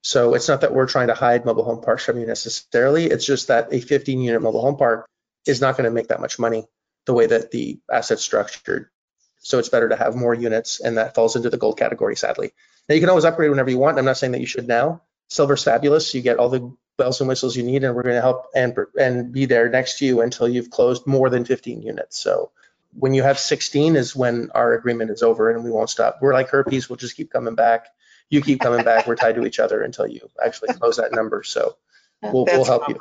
So 0.03 0.35
it's 0.35 0.47
not 0.47 0.61
that 0.61 0.75
we're 0.75 0.87
trying 0.87 1.09
to 1.09 1.15
hide 1.15 1.45
mobile 1.45 1.65
home 1.65 1.81
parks 1.81 2.05
from 2.05 2.21
you 2.21 2.27
necessarily. 2.27 3.07
It's 3.07 3.27
just 3.27 3.49
that 3.49 3.73
a 3.73 3.81
15 3.81 4.21
unit 4.21 4.43
mobile 4.43 4.61
home 4.61 4.77
park 4.77 5.09
is 5.47 5.61
not 5.61 5.77
going 5.77 5.87
to 5.87 5.91
make 5.91 6.09
that 6.09 6.21
much 6.21 6.39
money 6.39 6.67
the 7.07 7.15
way 7.15 7.27
that 7.27 7.51
the 7.51 7.81
asset's 7.91 8.23
structured. 8.23 8.91
So 9.39 9.59
it's 9.59 9.71
better 9.71 9.89
to 9.89 9.97
have 9.97 10.15
more 10.15 10.35
units 10.35 10.81
and 10.81 10.99
that 10.99 11.15
falls 11.15 11.35
into 11.35 11.51
the 11.51 11.57
gold 11.57 11.79
category, 11.79 12.15
sadly. 12.15 12.53
Now 12.89 12.95
you 12.95 13.01
can 13.01 13.11
always 13.11 13.25
upgrade 13.25 13.51
whenever 13.51 13.71
you 13.71 13.79
want. 13.79 13.99
I'm 13.99 14.05
not 14.05 14.19
saying 14.19 14.33
that 14.33 14.41
you 14.41 14.47
should 14.47 14.69
now. 14.69 15.03
Silver's 15.29 15.63
fabulous. 15.65 16.15
You 16.15 16.23
get 16.23 16.39
all 16.39 16.49
the 16.49 16.73
bells 16.97 17.21
and 17.21 17.29
whistles 17.29 17.57
you 17.57 17.63
need, 17.63 17.85
and 17.85 17.95
we're 17.95 18.03
going 18.03 18.15
to 18.17 18.21
help 18.21 18.47
and 18.55 18.77
and 18.99 19.33
be 19.33 19.47
there 19.47 19.69
next 19.69 19.99
to 19.99 20.07
you 20.07 20.21
until 20.21 20.49
you've 20.49 20.71
closed 20.71 21.07
more 21.07 21.31
than 21.31 21.45
15 21.45 21.83
units. 21.83 22.19
So 22.19 22.51
when 22.99 23.15
you 23.15 23.23
have 23.23 23.39
16 23.39 23.97
is 23.97 24.17
when 24.17 24.51
our 24.55 24.73
agreement 24.73 25.11
is 25.11 25.23
over, 25.23 25.51
and 25.51 25.63
we 25.65 25.71
won't 25.71 25.91
stop. 25.91 26.19
We're 26.21 26.33
like 26.33 26.49
herpes. 26.49 26.89
We'll 26.89 26.97
just 26.97 27.17
keep 27.17 27.31
coming 27.31 27.55
back. 27.55 27.87
You 28.31 28.43
keep 28.43 28.61
coming 28.61 28.85
back. 28.85 29.07
We're 29.07 29.17
tied 29.17 29.37
to 29.37 29.47
each 29.47 29.59
other 29.61 29.83
until 29.83 30.07
you 30.07 30.29
actually 30.45 30.75
close 30.75 30.97
that 30.97 31.13
number. 31.13 31.43
So 31.45 31.77
we'll 32.23 32.45
we'll 32.45 32.65
help 32.65 32.89
you. 32.89 33.01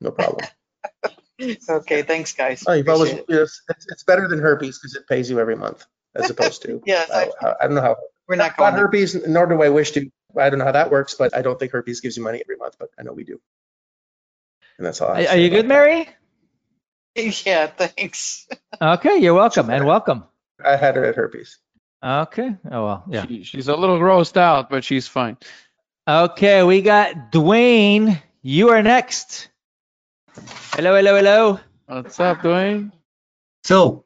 No 0.00 0.10
problem. 0.10 0.46
okay, 1.68 2.02
thanks, 2.02 2.32
guys. 2.32 2.64
Oh, 2.66 2.72
you've 2.72 2.88
always 2.88 3.12
it. 3.12 3.24
it's, 3.28 3.62
it's 3.88 4.02
better 4.04 4.28
than 4.28 4.38
herpes 4.40 4.78
because 4.78 4.94
it 4.96 5.06
pays 5.08 5.30
you 5.30 5.38
every 5.40 5.56
month 5.56 5.86
as 6.14 6.30
opposed 6.30 6.62
to 6.62 6.82
Yes, 6.86 7.10
I- 7.10 7.30
I, 7.42 7.54
I 7.60 7.66
don't 7.66 7.74
know 7.74 7.82
how 7.82 7.96
We're 8.28 8.36
not 8.36 8.52
not 8.52 8.56
going, 8.56 8.74
there. 8.74 8.84
herpes, 8.84 9.26
nor 9.26 9.46
do 9.46 9.62
I 9.62 9.68
wish 9.68 9.92
to. 9.92 10.10
I 10.38 10.50
don't 10.50 10.58
know 10.58 10.64
how 10.64 10.72
that 10.72 10.90
works, 10.90 11.14
but 11.14 11.34
I 11.34 11.42
don't 11.42 11.58
think 11.58 11.72
herpes 11.72 12.00
gives 12.00 12.16
you 12.16 12.22
money 12.22 12.40
every 12.44 12.56
month, 12.56 12.76
but 12.78 12.90
I 12.98 13.02
know 13.02 13.12
we 13.12 13.24
do. 13.24 13.40
And 14.78 14.86
that's 14.86 15.00
all. 15.00 15.10
I 15.10 15.24
Are, 15.24 15.28
are 15.28 15.36
you 15.36 15.46
about 15.48 15.56
good, 15.56 15.68
Mary? 15.68 16.08
yeah, 17.46 17.66
thanks. 17.68 18.46
Okay, 18.80 19.18
you're 19.18 19.34
welcome 19.34 19.70
and 19.70 19.86
welcome. 19.86 20.24
I 20.64 20.76
had 20.76 20.96
her 20.96 21.04
at 21.04 21.14
herpes. 21.14 21.58
Okay. 22.04 22.56
Oh 22.70 22.84
well, 22.84 23.04
yeah. 23.08 23.26
She, 23.26 23.42
she's 23.44 23.68
a 23.68 23.76
little 23.76 23.98
grossed 23.98 24.36
out, 24.36 24.68
but 24.68 24.84
she's 24.84 25.08
fine. 25.08 25.36
Okay, 26.06 26.62
we 26.62 26.82
got 26.82 27.32
Dwayne. 27.32 28.20
You 28.42 28.68
are 28.68 28.82
next. 28.82 29.48
Hello, 30.72 30.94
hello, 30.94 31.16
hello. 31.16 31.60
What's 31.86 32.20
up, 32.20 32.38
Dwayne? 32.38 32.92
So 33.64 34.04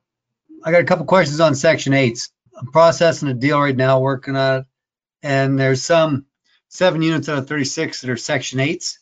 I 0.65 0.71
got 0.71 0.81
a 0.81 0.85
couple 0.85 1.05
questions 1.05 1.41
on 1.41 1.55
section 1.55 1.93
eights. 1.93 2.31
I'm 2.61 2.67
processing 2.67 3.29
a 3.29 3.35
deal 3.35 3.61
right 3.61 3.77
now, 3.77 4.01
working 4.01 4.37
on 4.37 4.59
it. 4.59 4.67
And 5.23 5.59
there's 5.59 5.83
some 5.83 6.27
seven 6.69 7.03
units 7.03 7.29
out 7.29 7.39
of 7.39 7.49
36 7.49 8.01
that 8.01 8.11
are 8.11 8.17
section 8.17 8.61
eights. 8.61 8.99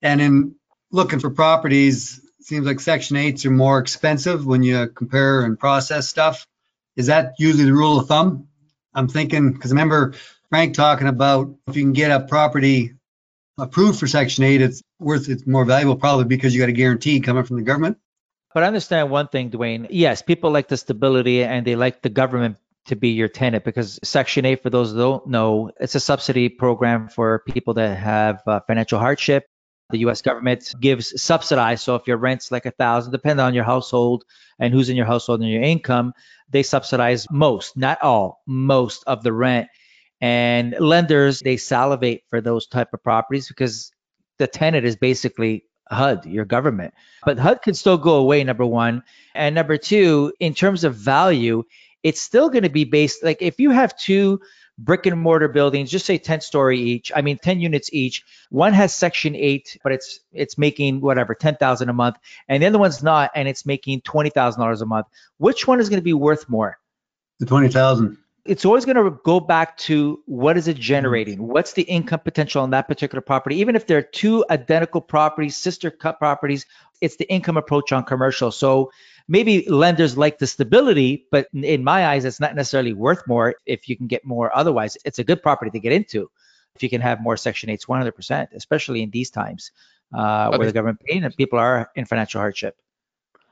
And 0.00 0.20
in 0.20 0.54
looking 0.90 1.18
for 1.18 1.30
properties, 1.30 2.20
seems 2.40 2.66
like 2.66 2.80
section 2.80 3.16
eights 3.16 3.44
are 3.46 3.50
more 3.50 3.78
expensive 3.78 4.46
when 4.46 4.62
you 4.62 4.88
compare 4.88 5.42
and 5.42 5.58
process 5.58 6.08
stuff. 6.08 6.46
Is 6.96 7.06
that 7.06 7.34
usually 7.38 7.64
the 7.64 7.72
rule 7.72 7.98
of 8.00 8.08
thumb? 8.08 8.48
I'm 8.94 9.08
thinking, 9.08 9.52
because 9.52 9.70
I 9.70 9.74
remember 9.74 10.14
Frank 10.48 10.74
talking 10.74 11.06
about 11.06 11.54
if 11.68 11.76
you 11.76 11.82
can 11.82 11.92
get 11.92 12.10
a 12.10 12.26
property 12.26 12.94
approved 13.58 14.00
for 14.00 14.06
section 14.06 14.44
eight, 14.44 14.62
it's 14.62 14.82
worth, 14.98 15.28
it's 15.28 15.46
more 15.46 15.64
valuable 15.64 15.96
probably 15.96 16.24
because 16.24 16.54
you 16.54 16.60
got 16.60 16.68
a 16.68 16.72
guarantee 16.72 17.20
coming 17.20 17.44
from 17.44 17.56
the 17.56 17.62
government. 17.62 17.98
But 18.52 18.64
I 18.64 18.66
understand 18.66 19.10
one 19.10 19.28
thing, 19.28 19.50
Dwayne. 19.50 19.86
Yes, 19.90 20.22
people 20.22 20.50
like 20.50 20.66
the 20.66 20.76
stability 20.76 21.44
and 21.44 21.64
they 21.64 21.76
like 21.76 22.02
the 22.02 22.08
government 22.08 22.56
to 22.86 22.96
be 22.96 23.10
your 23.10 23.28
tenant 23.28 23.64
because 23.64 23.98
Section 24.02 24.44
8, 24.44 24.62
for 24.62 24.70
those 24.70 24.92
who 24.92 24.98
don't 24.98 25.26
know, 25.28 25.70
it's 25.80 25.94
a 25.94 26.00
subsidy 26.00 26.48
program 26.48 27.08
for 27.08 27.40
people 27.46 27.74
that 27.74 27.96
have 27.98 28.42
uh, 28.46 28.60
financial 28.66 28.98
hardship. 28.98 29.44
The 29.90 29.98
U.S. 29.98 30.22
government 30.22 30.72
gives 30.80 31.20
subsidized. 31.20 31.82
So 31.82 31.96
if 31.96 32.06
your 32.06 32.16
rent's 32.16 32.52
like 32.52 32.66
a 32.66 32.70
thousand, 32.70 33.12
depending 33.12 33.44
on 33.44 33.54
your 33.54 33.64
household 33.64 34.24
and 34.58 34.72
who's 34.72 34.88
in 34.88 34.96
your 34.96 35.06
household 35.06 35.40
and 35.40 35.50
your 35.50 35.62
income, 35.62 36.12
they 36.48 36.62
subsidize 36.62 37.26
most, 37.30 37.76
not 37.76 38.00
all, 38.02 38.40
most 38.46 39.02
of 39.06 39.22
the 39.22 39.32
rent. 39.32 39.68
And 40.20 40.76
lenders 40.78 41.40
they 41.40 41.56
salivate 41.56 42.22
for 42.28 42.40
those 42.40 42.66
type 42.66 42.88
of 42.92 43.02
properties 43.02 43.48
because 43.48 43.90
the 44.38 44.46
tenant 44.46 44.86
is 44.86 44.96
basically 44.96 45.64
HUD, 45.90 46.26
your 46.26 46.44
government. 46.44 46.94
But 47.24 47.38
HUD 47.38 47.62
can 47.62 47.74
still 47.74 47.98
go 47.98 48.16
away, 48.16 48.44
number 48.44 48.66
one. 48.66 49.02
And 49.34 49.54
number 49.54 49.76
two, 49.76 50.32
in 50.38 50.54
terms 50.54 50.84
of 50.84 50.94
value, 50.94 51.64
it's 52.02 52.20
still 52.20 52.48
going 52.48 52.62
to 52.62 52.70
be 52.70 52.84
based 52.84 53.22
like 53.22 53.42
if 53.42 53.60
you 53.60 53.70
have 53.70 53.96
two 53.96 54.40
brick 54.78 55.06
and 55.06 55.20
mortar 55.20 55.48
buildings, 55.48 55.90
just 55.90 56.06
say 56.06 56.18
10 56.18 56.40
story 56.40 56.80
each, 56.80 57.12
I 57.14 57.22
mean 57.22 57.38
10 57.38 57.60
units 57.60 57.90
each. 57.92 58.24
One 58.50 58.72
has 58.72 58.94
section 58.94 59.34
8, 59.36 59.78
but 59.82 59.92
it's 59.92 60.20
it's 60.32 60.58
making 60.58 61.00
whatever, 61.00 61.34
10,000 61.34 61.88
a 61.88 61.92
month, 61.92 62.16
and 62.48 62.62
the 62.62 62.66
other 62.66 62.78
one's 62.78 63.02
not 63.02 63.30
and 63.34 63.46
it's 63.48 63.66
making 63.66 64.00
$20,000 64.02 64.80
a 64.80 64.86
month. 64.86 65.06
Which 65.38 65.66
one 65.66 65.80
is 65.80 65.88
going 65.88 66.00
to 66.00 66.04
be 66.04 66.14
worth 66.14 66.48
more? 66.48 66.78
The 67.38 67.46
20,000. 67.46 68.18
It's 68.46 68.64
always 68.64 68.86
going 68.86 68.96
to 68.96 69.18
go 69.22 69.38
back 69.38 69.76
to 69.78 70.22
what 70.24 70.56
is 70.56 70.66
it 70.66 70.72
mm-hmm. 70.76 70.82
generating? 70.82 71.46
What's 71.46 71.74
the 71.74 71.82
income 71.82 72.20
potential 72.20 72.62
on 72.62 72.70
that 72.70 72.88
particular 72.88 73.20
property? 73.20 73.56
Even 73.56 73.76
if 73.76 73.86
they're 73.86 74.02
two 74.02 74.44
identical 74.50 75.02
properties, 75.02 75.56
sister 75.56 75.90
cut 75.90 76.18
properties, 76.18 76.64
it's 77.00 77.16
the 77.16 77.30
income 77.30 77.58
approach 77.58 77.92
on 77.92 78.04
commercial. 78.04 78.50
So 78.50 78.90
maybe 79.30 79.64
lenders 79.68 80.18
like 80.18 80.38
the 80.38 80.46
stability, 80.46 81.24
but 81.30 81.46
in 81.54 81.84
my 81.84 82.08
eyes, 82.08 82.24
it's 82.24 82.40
not 82.40 82.56
necessarily 82.56 82.92
worth 82.92 83.26
more 83.28 83.54
if 83.64 83.88
you 83.88 83.96
can 83.96 84.08
get 84.08 84.24
more 84.24 84.54
otherwise. 84.54 84.98
It's 85.04 85.20
a 85.20 85.24
good 85.24 85.40
property 85.40 85.70
to 85.70 85.78
get 85.78 85.92
into 85.92 86.28
if 86.74 86.82
you 86.82 86.90
can 86.90 87.00
have 87.00 87.22
more 87.22 87.36
Section 87.36 87.70
8s 87.70 87.86
100%, 87.86 88.48
especially 88.52 89.02
in 89.02 89.10
these 89.10 89.30
times 89.30 89.70
uh, 90.12 90.48
where 90.56 90.66
the 90.66 90.72
government 90.72 91.00
paying 91.06 91.22
and 91.22 91.34
people 91.34 91.60
are 91.60 91.90
in 91.94 92.06
financial 92.06 92.40
hardship. 92.40 92.76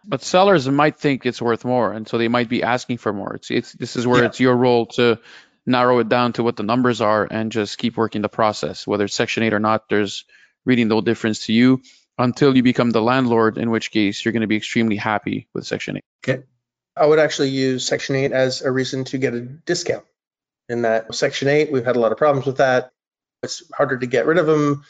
But 0.04 0.22
sellers 0.22 0.68
might 0.68 0.98
think 0.98 1.24
it's 1.24 1.40
worth 1.40 1.64
more, 1.64 1.92
and 1.92 2.08
so 2.08 2.18
they 2.18 2.28
might 2.28 2.48
be 2.48 2.64
asking 2.64 2.98
for 2.98 3.12
more. 3.12 3.34
It's, 3.34 3.50
it's 3.50 3.72
this 3.72 3.94
is 3.94 4.06
where 4.06 4.22
yeah. 4.22 4.26
it's 4.28 4.40
your 4.40 4.56
role 4.56 4.86
to 4.98 5.20
narrow 5.64 6.00
it 6.00 6.08
down 6.08 6.32
to 6.32 6.42
what 6.42 6.56
the 6.56 6.62
numbers 6.64 7.00
are 7.00 7.28
and 7.30 7.52
just 7.52 7.78
keep 7.78 7.96
working 7.96 8.22
the 8.22 8.28
process. 8.28 8.86
Whether 8.86 9.04
it's 9.04 9.14
Section 9.14 9.44
8 9.44 9.52
or 9.52 9.60
not, 9.60 9.88
there's 9.88 10.24
really 10.64 10.84
no 10.84 11.00
difference 11.00 11.46
to 11.46 11.52
you 11.52 11.82
until 12.18 12.56
you 12.56 12.62
become 12.62 12.90
the 12.90 13.02
landlord, 13.02 13.58
in 13.58 13.70
which 13.70 13.90
case 13.90 14.24
you're 14.24 14.32
going 14.32 14.42
to 14.42 14.48
be 14.48 14.56
extremely 14.56 14.96
happy 14.96 15.48
with 15.54 15.66
Section 15.66 15.98
8. 15.98 16.04
Okay. 16.24 16.42
I 16.96 17.06
would 17.06 17.20
actually 17.20 17.50
use 17.50 17.86
Section 17.86 18.16
8 18.16 18.32
as 18.32 18.62
a 18.62 18.70
reason 18.70 19.04
to 19.04 19.18
get 19.18 19.34
a 19.34 19.40
discount. 19.40 20.04
In 20.68 20.82
that 20.82 21.14
Section 21.14 21.48
8, 21.48 21.70
we've 21.70 21.84
had 21.84 21.96
a 21.96 22.00
lot 22.00 22.12
of 22.12 22.18
problems 22.18 22.46
with 22.46 22.56
that. 22.58 22.90
It's 23.42 23.62
harder 23.72 23.96
to 23.98 24.06
get 24.06 24.26
rid 24.26 24.38
of 24.38 24.46
them. 24.46 24.84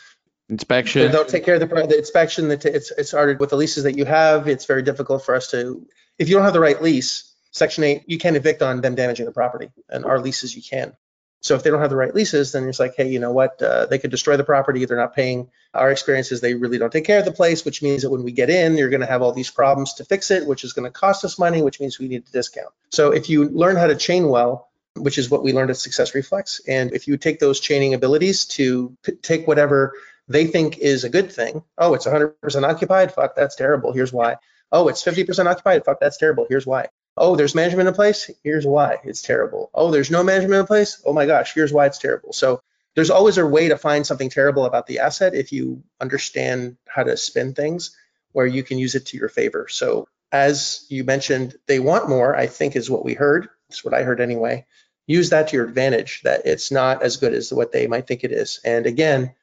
Inspection. 0.48 1.02
They 1.02 1.12
don't 1.12 1.28
take 1.28 1.44
care 1.44 1.56
of 1.56 1.60
the, 1.60 1.66
the 1.66 1.98
inspection. 1.98 2.50
It's, 2.50 2.64
it's 2.64 3.10
harder 3.10 3.36
with 3.36 3.50
the 3.50 3.56
leases 3.56 3.84
that 3.84 3.98
you 3.98 4.06
have. 4.06 4.48
It's 4.48 4.64
very 4.64 4.82
difficult 4.82 5.24
for 5.24 5.34
us 5.34 5.50
to, 5.50 5.86
if 6.18 6.28
you 6.28 6.34
don't 6.34 6.44
have 6.44 6.54
the 6.54 6.60
right 6.60 6.80
lease, 6.80 7.34
Section 7.52 7.84
8, 7.84 8.04
you 8.06 8.18
can't 8.18 8.36
evict 8.36 8.62
on 8.62 8.80
them 8.80 8.94
damaging 8.94 9.26
the 9.26 9.32
property. 9.32 9.70
And 9.88 10.06
our 10.06 10.18
leases, 10.18 10.56
you 10.56 10.62
can. 10.62 10.96
So 11.40 11.54
if 11.54 11.62
they 11.62 11.70
don't 11.70 11.80
have 11.80 11.90
the 11.90 11.96
right 11.96 12.14
leases, 12.14 12.52
then 12.52 12.68
it's 12.68 12.80
like, 12.80 12.94
hey, 12.96 13.08
you 13.08 13.20
know 13.20 13.32
what? 13.32 13.62
Uh, 13.62 13.86
they 13.86 13.98
could 13.98 14.10
destroy 14.10 14.36
the 14.36 14.44
property. 14.44 14.84
They're 14.84 14.96
not 14.96 15.14
paying. 15.14 15.50
Our 15.72 15.90
experience 15.90 16.32
is 16.32 16.40
they 16.40 16.54
really 16.54 16.78
don't 16.78 16.92
take 16.92 17.04
care 17.04 17.20
of 17.20 17.24
the 17.24 17.32
place, 17.32 17.64
which 17.64 17.82
means 17.82 18.02
that 18.02 18.10
when 18.10 18.24
we 18.24 18.32
get 18.32 18.50
in, 18.50 18.76
you're 18.76 18.88
going 18.88 19.02
to 19.02 19.06
have 19.06 19.22
all 19.22 19.32
these 19.32 19.50
problems 19.50 19.94
to 19.94 20.04
fix 20.04 20.30
it, 20.30 20.46
which 20.46 20.64
is 20.64 20.72
going 20.72 20.84
to 20.84 20.90
cost 20.90 21.24
us 21.24 21.38
money, 21.38 21.62
which 21.62 21.80
means 21.80 21.98
we 21.98 22.08
need 22.08 22.26
to 22.26 22.32
discount. 22.32 22.70
So 22.90 23.12
if 23.12 23.28
you 23.28 23.48
learn 23.48 23.76
how 23.76 23.86
to 23.86 23.94
chain 23.94 24.28
well, 24.28 24.68
which 24.96 25.16
is 25.16 25.30
what 25.30 25.44
we 25.44 25.52
learned 25.52 25.70
at 25.70 25.76
Success 25.76 26.14
Reflex, 26.14 26.60
and 26.66 26.92
if 26.92 27.06
you 27.06 27.16
take 27.16 27.38
those 27.38 27.60
chaining 27.60 27.94
abilities 27.94 28.46
to 28.46 28.96
p- 29.04 29.12
take 29.12 29.46
whatever 29.46 29.92
they 30.26 30.46
think 30.46 30.78
is 30.78 31.04
a 31.04 31.08
good 31.08 31.30
thing, 31.32 31.62
oh, 31.78 31.94
it's 31.94 32.06
100% 32.06 32.34
occupied. 32.68 33.12
Fuck, 33.12 33.36
that's 33.36 33.54
terrible. 33.54 33.92
Here's 33.92 34.12
why. 34.12 34.36
Oh, 34.72 34.88
it's 34.88 35.04
50% 35.04 35.46
occupied. 35.46 35.84
Fuck, 35.84 36.00
that's 36.00 36.16
terrible. 36.16 36.46
Here's 36.48 36.66
why. 36.66 36.88
Oh, 37.20 37.36
there's 37.36 37.54
management 37.54 37.88
in 37.88 37.94
place. 37.94 38.30
Here's 38.42 38.66
why 38.66 38.98
it's 39.04 39.22
terrible. 39.22 39.70
Oh, 39.74 39.90
there's 39.90 40.10
no 40.10 40.22
management 40.22 40.60
in 40.60 40.66
place. 40.66 41.02
Oh 41.04 41.12
my 41.12 41.26
gosh, 41.26 41.54
here's 41.54 41.72
why 41.72 41.86
it's 41.86 41.98
terrible. 41.98 42.32
So 42.32 42.62
there's 42.94 43.10
always 43.10 43.38
a 43.38 43.46
way 43.46 43.68
to 43.68 43.76
find 43.76 44.06
something 44.06 44.30
terrible 44.30 44.64
about 44.64 44.86
the 44.86 45.00
asset 45.00 45.34
if 45.34 45.52
you 45.52 45.82
understand 46.00 46.76
how 46.86 47.04
to 47.04 47.16
spin 47.16 47.54
things 47.54 47.96
where 48.32 48.46
you 48.46 48.62
can 48.62 48.78
use 48.78 48.94
it 48.94 49.06
to 49.06 49.16
your 49.16 49.28
favor. 49.28 49.66
So 49.70 50.08
as 50.32 50.84
you 50.88 51.04
mentioned, 51.04 51.56
they 51.66 51.78
want 51.78 52.08
more, 52.08 52.36
I 52.36 52.46
think 52.46 52.76
is 52.76 52.90
what 52.90 53.04
we 53.04 53.14
heard. 53.14 53.48
That's 53.68 53.84
what 53.84 53.94
I 53.94 54.02
heard 54.02 54.20
anyway. 54.20 54.66
Use 55.06 55.30
that 55.30 55.48
to 55.48 55.56
your 55.56 55.66
advantage, 55.66 56.22
that 56.22 56.42
it's 56.44 56.70
not 56.70 57.02
as 57.02 57.16
good 57.16 57.32
as 57.32 57.52
what 57.52 57.72
they 57.72 57.86
might 57.86 58.06
think 58.06 58.24
it 58.24 58.32
is. 58.32 58.60
And 58.64 58.86
again, 58.86 59.34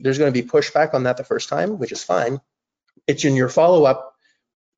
there's 0.00 0.18
going 0.18 0.32
to 0.32 0.42
be 0.42 0.48
pushback 0.48 0.94
on 0.94 1.04
that 1.04 1.16
the 1.16 1.24
first 1.24 1.48
time, 1.48 1.78
which 1.78 1.92
is 1.92 2.02
fine. 2.02 2.40
It's 3.06 3.24
in 3.24 3.36
your 3.36 3.48
follow 3.48 3.84
up 3.84 4.14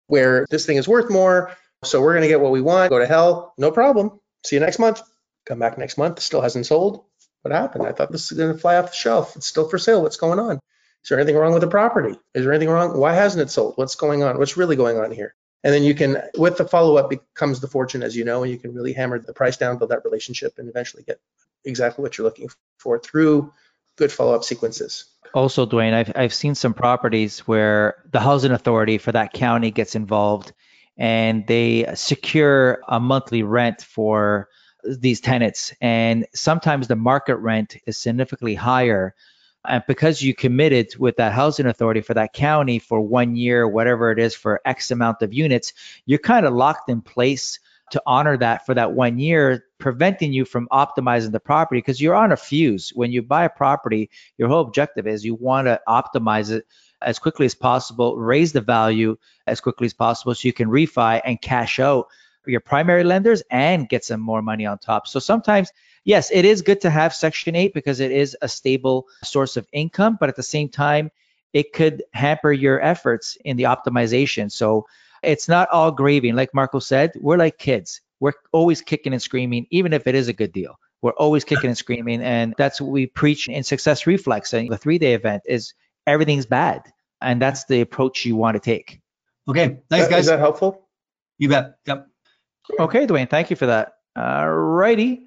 where 0.06 0.46
this 0.50 0.66
thing 0.66 0.76
is 0.76 0.88
worth 0.88 1.10
more 1.10 1.52
so 1.84 2.00
we're 2.00 2.12
going 2.12 2.22
to 2.22 2.28
get 2.28 2.40
what 2.40 2.52
we 2.52 2.60
want, 2.60 2.90
go 2.90 2.98
to 2.98 3.06
hell, 3.06 3.54
no 3.58 3.70
problem. 3.70 4.20
See 4.44 4.56
you 4.56 4.60
next 4.60 4.78
month. 4.78 5.00
Come 5.46 5.58
back 5.58 5.78
next 5.78 5.98
month, 5.98 6.20
still 6.20 6.40
hasn't 6.40 6.66
sold. 6.66 7.04
What 7.42 7.52
happened? 7.52 7.86
I 7.86 7.92
thought 7.92 8.10
this 8.10 8.32
is 8.32 8.38
going 8.38 8.54
to 8.54 8.58
fly 8.58 8.76
off 8.76 8.90
the 8.90 8.96
shelf. 8.96 9.36
It's 9.36 9.46
still 9.46 9.68
for 9.68 9.78
sale. 9.78 10.02
What's 10.02 10.16
going 10.16 10.38
on? 10.38 10.56
Is 11.02 11.10
there 11.10 11.18
anything 11.18 11.36
wrong 11.36 11.52
with 11.52 11.60
the 11.60 11.68
property? 11.68 12.18
Is 12.32 12.44
there 12.44 12.52
anything 12.52 12.70
wrong? 12.70 12.98
Why 12.98 13.12
hasn't 13.12 13.42
it 13.42 13.50
sold? 13.50 13.74
What's 13.76 13.96
going 13.96 14.22
on? 14.22 14.38
What's 14.38 14.56
really 14.56 14.76
going 14.76 14.98
on 14.98 15.10
here? 15.10 15.34
And 15.62 15.72
then 15.72 15.82
you 15.82 15.94
can, 15.94 16.22
with 16.38 16.56
the 16.56 16.66
follow 16.66 16.96
up, 16.96 17.10
becomes 17.10 17.60
the 17.60 17.68
fortune, 17.68 18.02
as 18.02 18.16
you 18.16 18.24
know, 18.24 18.42
and 18.42 18.50
you 18.50 18.58
can 18.58 18.74
really 18.74 18.94
hammer 18.94 19.18
the 19.18 19.34
price 19.34 19.58
down, 19.58 19.76
build 19.76 19.90
that 19.90 20.04
relationship, 20.04 20.54
and 20.58 20.68
eventually 20.68 21.02
get 21.02 21.20
exactly 21.64 22.02
what 22.02 22.16
you're 22.16 22.26
looking 22.26 22.48
for 22.78 22.98
through 22.98 23.52
good 23.96 24.12
follow 24.12 24.34
up 24.34 24.44
sequences. 24.44 25.04
Also, 25.34 25.66
Dwayne, 25.66 25.92
I've, 25.92 26.12
I've 26.14 26.34
seen 26.34 26.54
some 26.54 26.74
properties 26.74 27.40
where 27.40 27.96
the 28.10 28.20
housing 28.20 28.52
authority 28.52 28.98
for 28.98 29.12
that 29.12 29.32
county 29.32 29.70
gets 29.70 29.94
involved 29.94 30.52
and 30.96 31.46
they 31.46 31.90
secure 31.94 32.80
a 32.88 33.00
monthly 33.00 33.42
rent 33.42 33.82
for 33.82 34.48
these 34.84 35.20
tenants. 35.20 35.72
And 35.80 36.26
sometimes 36.34 36.88
the 36.88 36.96
market 36.96 37.36
rent 37.36 37.76
is 37.86 37.98
significantly 37.98 38.54
higher. 38.54 39.14
And 39.66 39.82
because 39.88 40.22
you 40.22 40.34
committed 40.34 40.96
with 40.98 41.16
that 41.16 41.32
housing 41.32 41.66
authority 41.66 42.02
for 42.02 42.14
that 42.14 42.34
county 42.34 42.78
for 42.78 43.00
one 43.00 43.34
year, 43.34 43.66
whatever 43.66 44.10
it 44.10 44.18
is 44.18 44.34
for 44.34 44.60
X 44.64 44.90
amount 44.90 45.22
of 45.22 45.32
units, 45.32 45.72
you're 46.04 46.18
kind 46.18 46.44
of 46.44 46.52
locked 46.52 46.90
in 46.90 47.00
place 47.00 47.58
to 47.90 48.02
honor 48.06 48.36
that 48.36 48.66
for 48.66 48.74
that 48.74 48.92
one 48.92 49.18
year, 49.18 49.64
preventing 49.78 50.32
you 50.32 50.44
from 50.44 50.68
optimizing 50.72 51.32
the 51.32 51.40
property 51.40 51.78
because 51.78 52.00
you're 52.00 52.14
on 52.14 52.32
a 52.32 52.36
fuse. 52.36 52.90
When 52.94 53.12
you 53.12 53.22
buy 53.22 53.44
a 53.44 53.50
property, 53.50 54.10
your 54.38 54.48
whole 54.48 54.62
objective 54.62 55.06
is 55.06 55.24
you 55.24 55.34
want 55.34 55.66
to 55.66 55.80
optimize 55.88 56.50
it 56.50 56.66
as 57.04 57.18
quickly 57.18 57.46
as 57.46 57.54
possible, 57.54 58.16
raise 58.16 58.52
the 58.52 58.60
value 58.60 59.16
as 59.46 59.60
quickly 59.60 59.86
as 59.86 59.94
possible 59.94 60.34
so 60.34 60.46
you 60.46 60.52
can 60.52 60.68
refi 60.68 61.20
and 61.24 61.40
cash 61.40 61.78
out 61.78 62.06
your 62.46 62.60
primary 62.60 63.04
lenders 63.04 63.42
and 63.50 63.88
get 63.88 64.04
some 64.04 64.20
more 64.20 64.42
money 64.42 64.66
on 64.66 64.78
top. 64.78 65.06
So 65.06 65.18
sometimes, 65.18 65.72
yes, 66.04 66.30
it 66.32 66.44
is 66.44 66.62
good 66.62 66.80
to 66.82 66.90
have 66.90 67.14
Section 67.14 67.54
8 67.56 67.72
because 67.74 68.00
it 68.00 68.12
is 68.12 68.36
a 68.42 68.48
stable 68.48 69.06
source 69.22 69.56
of 69.56 69.66
income, 69.72 70.16
but 70.20 70.28
at 70.28 70.36
the 70.36 70.42
same 70.42 70.68
time, 70.68 71.10
it 71.52 71.72
could 71.72 72.02
hamper 72.12 72.52
your 72.52 72.80
efforts 72.82 73.38
in 73.44 73.56
the 73.56 73.64
optimization. 73.64 74.50
So 74.50 74.86
it's 75.22 75.48
not 75.48 75.70
all 75.70 75.90
gravy. 75.90 76.32
Like 76.32 76.52
Marco 76.52 76.80
said, 76.80 77.12
we're 77.20 77.38
like 77.38 77.58
kids. 77.58 78.00
We're 78.20 78.32
always 78.52 78.82
kicking 78.82 79.12
and 79.12 79.22
screaming, 79.22 79.66
even 79.70 79.92
if 79.92 80.06
it 80.06 80.14
is 80.14 80.28
a 80.28 80.32
good 80.32 80.52
deal. 80.52 80.78
We're 81.02 81.12
always 81.12 81.44
kicking 81.44 81.68
and 81.68 81.78
screaming. 81.78 82.22
And 82.22 82.54
that's 82.56 82.80
what 82.80 82.90
we 82.90 83.06
preach 83.06 83.48
in 83.48 83.62
Success 83.62 84.06
Reflex. 84.06 84.52
And 84.52 84.70
the 84.70 84.78
three 84.78 84.98
day 84.98 85.14
event 85.14 85.42
is 85.46 85.74
everything's 86.06 86.46
bad. 86.46 86.82
And 87.24 87.40
that's 87.40 87.64
the 87.64 87.80
approach 87.80 88.26
you 88.26 88.36
want 88.36 88.54
to 88.54 88.60
take. 88.60 89.00
Okay. 89.48 89.78
Thanks, 89.88 90.08
guys. 90.08 90.20
Is 90.20 90.26
that 90.26 90.38
helpful? 90.38 90.86
You 91.38 91.48
bet. 91.48 91.78
Yep. 91.86 92.06
Okay, 92.78 93.06
Dwayne. 93.06 93.28
Thank 93.28 93.50
you 93.50 93.56
for 93.56 93.66
that. 93.66 93.94
All 94.14 94.50
righty. 94.50 95.26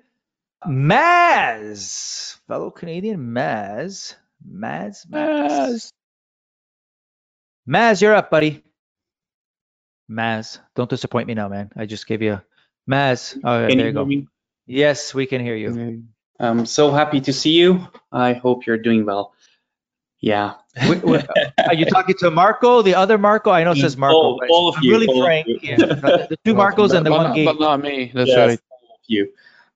Maz, 0.65 2.37
fellow 2.47 2.71
Canadian 2.71 3.33
Maz. 3.33 4.15
Maz, 4.47 5.05
Maz. 5.07 5.91
Maz, 7.67 8.01
you're 8.01 8.15
up, 8.15 8.29
buddy. 8.29 8.63
Maz, 10.09 10.59
don't 10.75 10.89
disappoint 10.89 11.27
me 11.27 11.33
now, 11.33 11.49
man. 11.49 11.71
I 11.75 11.85
just 11.85 12.07
gave 12.07 12.21
you 12.21 12.33
a 12.33 12.43
Maz. 12.89 13.37
Oh, 13.43 13.67
can 13.67 13.77
there 13.77 13.77
you 13.77 13.85
you 13.87 13.91
go. 13.91 14.05
Me? 14.05 14.27
Yes, 14.65 15.13
we 15.13 15.25
can 15.25 15.41
hear 15.41 15.55
you. 15.55 16.03
I'm 16.39 16.65
so 16.65 16.91
happy 16.91 17.21
to 17.21 17.33
see 17.33 17.53
you. 17.53 17.87
I 18.11 18.33
hope 18.33 18.65
you're 18.65 18.77
doing 18.77 19.05
well. 19.05 19.33
Yeah. 20.19 20.55
are 20.81 21.73
you 21.73 21.85
talking 21.85 22.15
to 22.19 22.31
Marco, 22.31 22.81
the 22.81 22.95
other 22.95 23.17
Marco? 23.17 23.51
I 23.51 23.63
know 23.63 23.71
it 23.71 23.77
says 23.77 23.97
Marco. 23.97 24.15
All, 24.15 24.41
all 24.49 24.69
of 24.69 24.77
I'm 24.77 24.83
you. 24.83 24.91
really 24.91 25.21
frank. 25.21 25.47
Of 25.47 25.63
yeah. 25.63 25.75
The 25.77 26.37
two 26.43 26.53
Marcos 26.63 26.91
and 26.93 27.05
the 27.05 27.09
but 27.11 27.17
one 27.17 27.27
not, 27.27 27.35
Gabe. 27.35 27.45
But 27.45 27.59
not 27.59 27.81
me. 27.81 28.11
That's 28.13 28.29
yes, 28.29 28.37
right. 28.37 28.59
all 28.71 28.95
of 28.95 29.01
you. 29.07 29.31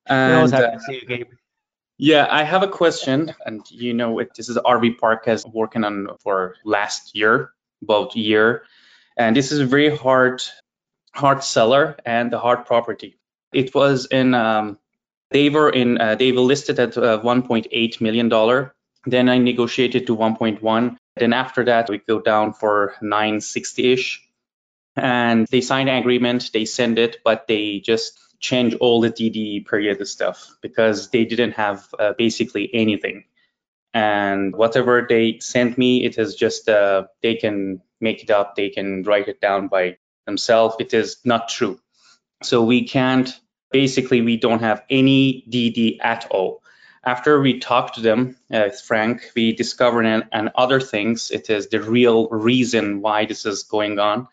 I 0.06 0.34
always 0.34 0.52
And 0.52 0.62
happy 0.62 0.74
uh, 0.74 0.78
to 0.78 0.84
see 0.84 0.94
you, 0.94 1.06
Gabe. 1.06 1.28
yeah, 1.98 2.26
I 2.28 2.42
have 2.42 2.62
a 2.64 2.68
question, 2.68 3.34
and 3.46 3.64
you 3.70 3.94
know, 3.94 4.18
it, 4.18 4.34
this 4.34 4.48
is 4.48 4.56
RV 4.56 4.98
Park 4.98 5.26
has 5.26 5.46
working 5.46 5.84
on 5.84 6.08
for 6.20 6.56
last 6.64 7.14
year, 7.16 7.52
about 7.82 8.16
year, 8.16 8.64
and 9.16 9.36
this 9.36 9.52
is 9.52 9.60
a 9.60 9.66
very 9.66 9.94
hard, 9.96 10.42
hard 11.14 11.44
seller 11.44 11.96
and 12.04 12.32
a 12.34 12.38
hard 12.40 12.66
property. 12.66 13.16
It 13.52 13.74
was 13.74 14.06
in 14.06 14.34
um, 14.34 14.78
they 15.30 15.50
were 15.50 15.70
in 15.70 16.00
uh, 16.00 16.16
they 16.16 16.32
were 16.32 16.40
listed 16.40 16.80
at 16.80 16.98
uh, 16.98 17.20
1.8 17.20 18.00
million 18.00 18.28
dollar. 18.28 18.74
Then 19.04 19.28
I 19.28 19.38
negotiated 19.38 20.06
to 20.06 20.16
1.1. 20.16 20.96
Then 21.16 21.32
after 21.32 21.64
that 21.64 21.90
we 21.90 21.98
go 21.98 22.20
down 22.20 22.52
for 22.52 22.94
960 23.02 23.92
ish, 23.92 24.28
and 24.96 25.46
they 25.48 25.60
signed 25.60 25.88
an 25.88 25.98
agreement. 25.98 26.50
They 26.52 26.64
send 26.64 26.98
it, 26.98 27.18
but 27.24 27.46
they 27.46 27.80
just 27.80 28.18
change 28.40 28.74
all 28.74 29.00
the 29.00 29.10
DD 29.10 29.66
period 29.66 30.06
stuff 30.06 30.56
because 30.60 31.10
they 31.10 31.24
didn't 31.24 31.52
have 31.52 31.86
uh, 31.98 32.12
basically 32.18 32.70
anything. 32.74 33.24
And 33.94 34.54
whatever 34.54 35.06
they 35.08 35.38
sent 35.40 35.78
me, 35.78 36.04
it 36.04 36.18
is 36.18 36.34
just 36.34 36.68
uh, 36.68 37.04
they 37.22 37.36
can 37.36 37.82
make 38.00 38.22
it 38.22 38.30
up, 38.30 38.56
they 38.56 38.70
can 38.70 39.02
write 39.02 39.28
it 39.28 39.40
down 39.40 39.68
by 39.68 39.98
themselves. 40.26 40.76
It 40.80 40.94
is 40.94 41.18
not 41.24 41.48
true. 41.48 41.78
So 42.42 42.64
we 42.64 42.84
can't 42.86 43.32
basically 43.70 44.20
we 44.20 44.36
don't 44.36 44.60
have 44.60 44.82
any 44.90 45.44
DD 45.48 45.98
at 46.00 46.26
all. 46.30 46.61
After 47.04 47.40
we 47.40 47.58
talked 47.58 47.96
to 47.96 48.00
them, 48.00 48.36
uh, 48.52 48.70
Frank, 48.70 49.32
we 49.34 49.52
discovered 49.52 50.06
and, 50.06 50.24
and 50.30 50.50
other 50.54 50.80
things. 50.80 51.30
It 51.32 51.50
is 51.50 51.68
the 51.68 51.82
real 51.82 52.28
reason 52.28 53.00
why 53.00 53.26
this 53.26 53.44
is 53.44 53.64
going 53.64 53.98
on. 53.98 54.28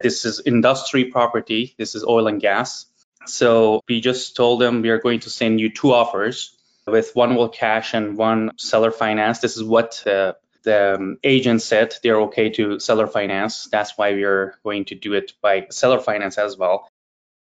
This 0.00 0.24
is 0.24 0.40
industry 0.44 1.06
property. 1.06 1.74
This 1.76 1.94
is 1.94 2.04
oil 2.04 2.28
and 2.28 2.40
gas. 2.40 2.86
So 3.26 3.80
we 3.88 4.00
just 4.00 4.36
told 4.36 4.60
them 4.60 4.82
we 4.82 4.90
are 4.90 4.98
going 4.98 5.20
to 5.20 5.30
send 5.30 5.60
you 5.60 5.70
two 5.70 5.92
offers 5.92 6.56
with 6.86 7.16
one 7.16 7.34
will 7.34 7.48
cash 7.48 7.94
and 7.94 8.16
one 8.16 8.52
seller 8.58 8.90
finance. 8.90 9.40
This 9.40 9.56
is 9.56 9.64
what 9.64 10.06
uh, 10.06 10.34
the 10.62 10.94
um, 10.94 11.18
agent 11.24 11.62
said 11.62 11.94
they're 12.02 12.20
okay 12.22 12.50
to 12.50 12.78
seller 12.80 13.06
finance. 13.06 13.68
That's 13.70 13.96
why 13.96 14.12
we're 14.12 14.58
going 14.62 14.86
to 14.86 14.94
do 14.94 15.14
it 15.14 15.32
by 15.40 15.66
seller 15.70 16.00
finance 16.00 16.38
as 16.38 16.56
well. 16.56 16.88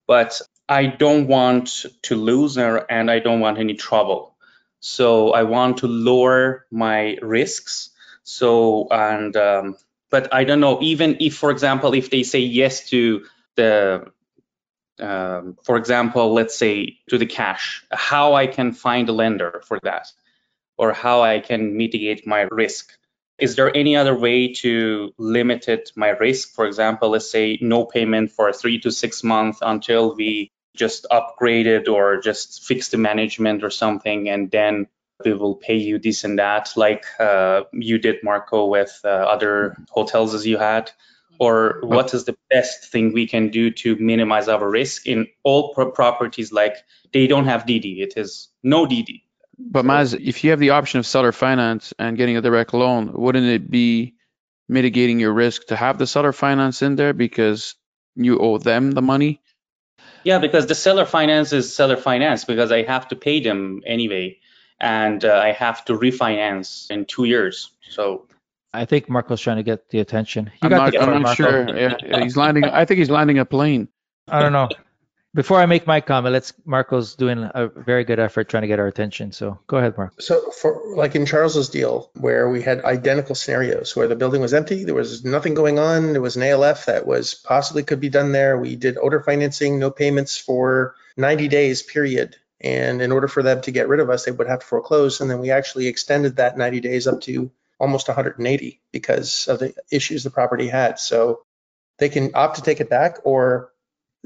But 0.07 0.41
I 0.69 0.87
don't 0.87 1.27
want 1.27 1.87
to 2.03 2.17
lose 2.17 2.57
her 2.57 2.87
and 2.91 3.11
I 3.11 3.19
don't 3.19 3.41
want 3.41 3.59
any 3.59 3.75
trouble. 3.75 4.32
So 4.83 5.31
I 5.31 5.45
want 5.45 5.79
to 5.79 5.87
lower 5.87 6.67
my 6.73 7.17
risks. 7.23 7.91
So, 8.25 8.89
and, 8.91 9.35
um, 9.37 9.77
but 10.11 10.35
I 10.35 10.43
don't 10.43 10.59
know, 10.59 10.83
even 10.83 11.19
if, 11.21 11.37
for 11.37 11.53
example, 11.53 11.95
if 11.95 12.11
they 12.11 12.25
say 12.25 12.41
yes 12.41 12.91
to 12.91 13.25
the, 13.55 14.11
um, 14.99 15.57
for 15.63 15.77
example, 15.77 16.35
let's 16.35 16.57
say 16.57 16.99
to 17.11 17.17
the 17.17 17.27
cash, 17.27 17.85
how 17.93 18.35
I 18.35 18.49
can 18.49 18.73
find 18.73 19.09
a 19.09 19.13
lender 19.13 19.63
for 19.67 19.79
that 19.85 20.09
or 20.77 20.93
how 20.93 21.23
I 21.23 21.39
can 21.39 21.77
mitigate 21.77 22.27
my 22.27 22.49
risk. 22.51 22.91
Is 23.39 23.55
there 23.55 23.75
any 23.75 23.95
other 23.97 24.17
way 24.17 24.53
to 24.55 25.15
limit 25.17 25.69
it 25.69 25.93
my 25.95 26.09
risk? 26.09 26.55
For 26.55 26.67
example, 26.67 27.11
let's 27.11 27.31
say 27.31 27.57
no 27.61 27.85
payment 27.85 28.33
for 28.33 28.53
three 28.53 28.81
to 28.81 28.91
six 28.91 29.23
months 29.23 29.61
until 29.63 30.17
we 30.17 30.51
just 30.77 31.07
upgrade 31.11 31.67
it 31.67 31.89
or 31.89 32.21
just 32.21 32.65
fix 32.65 32.89
the 32.89 32.99
management 32.99 33.63
or 33.63 33.71
something, 33.71 34.29
and 34.29 34.51
then 34.51 34.87
we 35.25 35.35
will 35.35 35.55
pay 35.55 35.77
you 35.77 35.99
this 35.99 36.25
and 36.25 36.39
that, 36.39 36.73
like 36.77 37.05
uh, 37.21 37.63
you 37.73 37.99
did, 37.99 38.17
Marco, 38.23 38.67
with 38.67 39.01
uh, 39.05 39.09
other 39.09 39.77
hotels 39.91 40.35
as 40.35 40.47
you 40.47 40.59
had? 40.59 40.91
Or 41.39 41.81
what 41.83 42.15
is 42.15 42.25
the 42.25 42.37
best 42.51 42.93
thing 42.93 43.13
we 43.13 43.27
can 43.27 43.49
do 43.49 43.71
to 43.71 43.97
minimize 43.97 44.49
our 44.49 44.69
risk 44.69 45.07
in 45.07 45.27
all 45.43 45.75
pro- 45.75 45.91
properties 45.91 46.53
like 46.53 46.77
they 47.13 47.27
don't 47.27 47.47
have 47.47 47.65
DD, 47.65 48.01
it 48.01 48.15
is 48.17 48.49
no 48.63 48.87
DD. 48.87 49.23
But 49.59 49.85
Maz, 49.85 50.19
if 50.19 50.45
you 50.45 50.51
have 50.51 50.61
the 50.61 50.71
option 50.71 50.99
of 50.99 51.07
seller 51.07 51.33
finance 51.33 51.93
and 51.99 52.17
getting 52.17 52.37
a 52.37 52.43
direct 52.43 52.75
loan, 52.75 53.13
wouldn't 53.13 53.47
it 53.47 53.71
be 53.71 54.15
mitigating 54.69 55.21
your 55.21 55.33
risk 55.33 55.67
to 55.67 55.77
have 55.77 55.99
the 55.99 56.07
seller 56.07 56.33
finance 56.33 56.83
in 56.83 56.97
there 56.97 57.13
because 57.13 57.75
you 58.15 58.39
owe 58.39 58.59
them 58.59 58.93
the 58.93 59.03
money? 59.03 59.41
Yeah, 60.25 60.39
because 60.39 60.67
the 60.67 60.75
seller 60.75 61.05
finance 61.05 61.53
is 61.53 61.75
seller 61.75 61.97
finance 61.97 62.45
because 62.45 62.73
I 62.73 62.83
have 62.83 63.09
to 63.09 63.17
pay 63.17 63.41
them 63.41 63.83
anyway, 63.87 64.39
and 64.81 65.25
uh, 65.25 65.35
I 65.35 65.53
have 65.53 65.85
to 65.87 65.95
refinance 65.95 66.91
in 66.91 67.05
two 67.05 67.25
years. 67.25 67.71
So 67.91 68.27
I 68.73 68.85
think 68.85 69.09
Marco's 69.09 69.41
trying 69.41 69.59
to 69.59 69.63
get 69.63 69.89
the 69.91 70.01
attention. 70.01 70.47
You 70.47 70.53
I'm 70.63 70.71
got 70.71 70.77
not, 70.77 70.93
the 70.93 71.01
I'm 71.01 71.23
not 71.23 71.37
sure. 71.37 71.69
Yeah, 71.77 71.97
yeah, 72.05 72.23
he's 72.23 72.37
landing. 72.37 72.65
I 72.65 72.85
think 72.85 72.99
he's 72.99 73.11
landing 73.11 73.39
a 73.39 73.45
plane. 73.45 73.89
I 74.29 74.41
don't 74.41 74.53
know. 74.53 74.69
Before 75.35 75.59
I 75.59 75.65
make 75.65 75.87
my 75.87 76.03
comment, 76.03 76.35
let's 76.35 76.53
Marco's 76.67 77.15
doing 77.17 77.49
a 77.55 77.67
very 77.69 78.05
good 78.05 78.19
effort 78.19 78.51
trying 78.51 78.63
to 78.63 78.67
get 78.67 78.79
our 78.79 78.87
attention. 78.87 79.33
So 79.33 79.59
go 79.67 79.79
ahead, 79.79 79.97
Marco. 79.97 80.15
So 80.21 80.51
for 80.51 80.95
like 80.95 81.15
in 81.15 81.25
Charles's 81.25 81.71
deal, 81.71 82.11
where 82.15 82.51
we 82.51 82.61
had 82.61 82.85
identical 82.85 83.35
scenarios 83.35 83.97
where 83.97 84.09
the 84.09 84.17
building 84.17 84.43
was 84.43 84.53
empty, 84.53 84.85
there 84.85 84.95
was 84.95 85.25
nothing 85.25 85.55
going 85.55 85.79
on, 85.79 86.13
there 86.13 86.21
was 86.21 86.37
an 86.37 86.43
ALF 86.43 86.85
that 86.85 87.07
was 87.07 87.33
possibly 87.33 87.83
could 87.83 88.01
be 88.01 88.11
done 88.11 88.33
there. 88.33 88.59
We 88.59 88.77
did 88.77 88.99
owner 88.99 89.23
financing, 89.23 89.79
no 89.79 89.91
payments 89.91 90.37
for 90.37 90.97
90 91.17 91.49
days 91.49 91.83
period. 91.83 92.37
And 92.61 93.01
in 93.01 93.11
order 93.11 93.27
for 93.27 93.43
them 93.43 93.63
to 93.63 93.71
get 93.71 93.89
rid 93.89 94.01
of 94.01 94.11
us, 94.11 94.27
they 94.27 94.33
would 94.33 94.47
have 94.47 94.61
to 94.61 94.67
foreclose. 94.67 95.23
And 95.23 95.31
then 95.31 95.41
we 95.41 95.51
actually 95.51 95.87
extended 95.87 96.37
that 96.37 96.59
90 96.59 96.81
days 96.81 97.07
up 97.07 97.23
to 97.23 97.51
almost 97.81 98.07
180 98.07 98.81
because 98.93 99.49
of 99.49 99.61
the 99.61 99.75
issues 99.91 100.25
the 100.25 100.31
property 100.31 100.69
had. 100.69 100.99
So 100.99 101.41
they 101.99 102.11
can 102.11 102.33
opt 102.35 102.57
to 102.57 102.63
take 102.63 102.81
it 102.81 102.91
back 102.91 103.19
or 103.25 103.72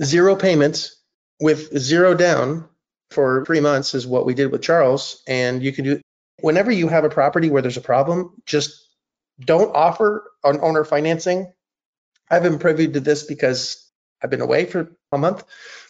zero 0.03 0.37
payments 0.37 0.97
with 1.41 1.77
zero 1.77 2.15
down 2.15 2.69
for 3.11 3.45
three 3.45 3.61
months 3.61 3.95
is 3.95 4.07
what 4.07 4.27
we 4.27 4.35
did 4.35 4.51
with 4.53 4.63
Charles. 4.63 5.23
And 5.27 5.63
you 5.63 5.73
can 5.73 5.85
do 5.85 6.01
whenever 6.41 6.71
you 6.71 6.89
have 6.89 7.05
a 7.05 7.11
property 7.11 7.51
where 7.51 7.63
there's 7.63 7.77
a 7.77 7.83
problem, 7.83 8.43
just 8.47 8.87
don't 9.41 9.75
offer 9.75 10.31
on 10.45 10.61
owner 10.61 10.85
financing. 10.85 11.53
I've 12.31 12.43
been 12.43 12.59
privy 12.59 12.89
to 12.89 13.01
this 13.01 13.25
because 13.25 13.89
I've 14.23 14.31
been 14.31 14.41
away 14.41 14.65
for 14.65 14.91
a 15.13 15.19
month, 15.19 15.45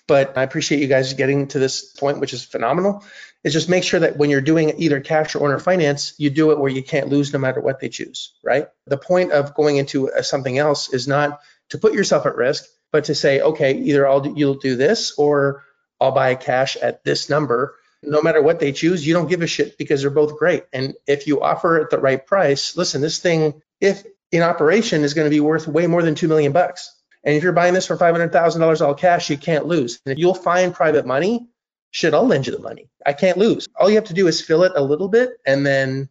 but 0.07 0.37
I 0.37 0.43
appreciate 0.43 0.81
you 0.81 0.89
guys 0.89 1.15
getting 1.15 1.49
to 1.49 1.59
this 1.59 1.93
point, 1.93 2.21
which 2.21 2.33
is 2.33 2.45
phenomenal. 2.45 3.05
Is 3.45 3.53
just 3.53 3.69
make 3.69 3.85
sure 3.85 4.01
that 4.01 4.17
when 4.17 4.29
you're 4.29 4.41
doing 4.41 4.81
either 4.81 5.01
cash 5.01 5.37
or 5.37 5.45
owner 5.45 5.61
finance, 5.61 6.15
you 6.19 6.31
do 6.31 6.51
it 6.51 6.59
where 6.59 6.71
you 6.71 6.83
can't 6.83 7.09
lose 7.09 7.33
no 7.33 7.39
matter 7.39 7.61
what 7.61 7.79
they 7.79 7.89
choose, 7.89 8.35
right? 8.43 8.67
The 8.87 8.99
point 8.99 9.31
of 9.31 9.55
going 9.55 9.77
into 9.77 10.11
something 10.23 10.59
else 10.59 10.93
is 10.93 11.07
not 11.07 11.41
to 11.71 11.79
put 11.79 11.93
yourself 11.93 12.27
at 12.27 12.35
risk, 12.35 12.65
but 12.93 13.05
to 13.05 13.15
say, 13.15 13.41
okay, 13.41 13.75
either 13.77 14.07
I'll 14.07 14.21
do, 14.21 14.35
you'll 14.37 14.55
do 14.55 14.77
this 14.77 15.13
or 15.19 15.65
I'll 16.01 16.13
buy 16.13 16.35
cash 16.35 16.77
at 16.77 17.05
this 17.05 17.29
number. 17.29 17.77
No 18.03 18.23
matter 18.23 18.43
what 18.43 18.61
they 18.61 18.73
choose, 18.73 19.07
you 19.07 19.15
don't 19.15 19.29
give 19.29 19.43
a 19.43 19.47
shit 19.47 19.79
because 19.79 20.03
they're 20.03 20.11
both 20.11 20.39
great. 20.39 20.65
And 20.73 20.95
if 21.07 21.27
you 21.27 21.43
offer 21.43 21.81
at 21.81 21.91
the 21.91 21.99
right 21.99 22.25
price, 22.25 22.77
listen, 22.77 23.01
this 23.01 23.19
thing, 23.19 23.63
if 23.81 24.05
in 24.33 24.43
operation, 24.43 25.03
is 25.03 25.15
going 25.15 25.27
to 25.27 25.31
be 25.31 25.41
worth 25.41 25.67
way 25.67 25.87
more 25.87 26.03
than 26.03 26.15
two 26.15 26.29
million 26.29 26.53
bucks. 26.53 26.93
And 27.25 27.35
if 27.35 27.43
you're 27.43 27.53
buying 27.53 27.75
this 27.75 27.87
for 27.87 27.97
five 27.97 28.15
hundred 28.15 28.33
thousand 28.33 28.61
dollars 28.61 28.83
all 28.83 28.95
cash, 28.95 29.31
you 29.31 29.37
can't 29.37 29.67
lose. 29.67 30.01
And 30.05 30.13
if 30.13 30.19
you'll 30.19 30.35
find 30.35 30.73
private 30.73 31.07
money, 31.07 31.49
shit, 31.91 32.15
I'll 32.15 32.27
lend 32.27 32.47
you 32.47 32.53
the 32.53 32.63
money. 32.63 32.89
I 33.05 33.13
can't 33.13 33.39
lose. 33.39 33.67
All 33.75 33.89
you 33.89 33.97
have 33.97 34.05
to 34.05 34.15
do 34.15 34.29
is 34.29 34.41
fill 34.41 34.63
it 34.63 34.73
a 34.77 34.83
little 34.83 35.09
bit, 35.09 35.31
and 35.47 35.67
then 35.67 36.09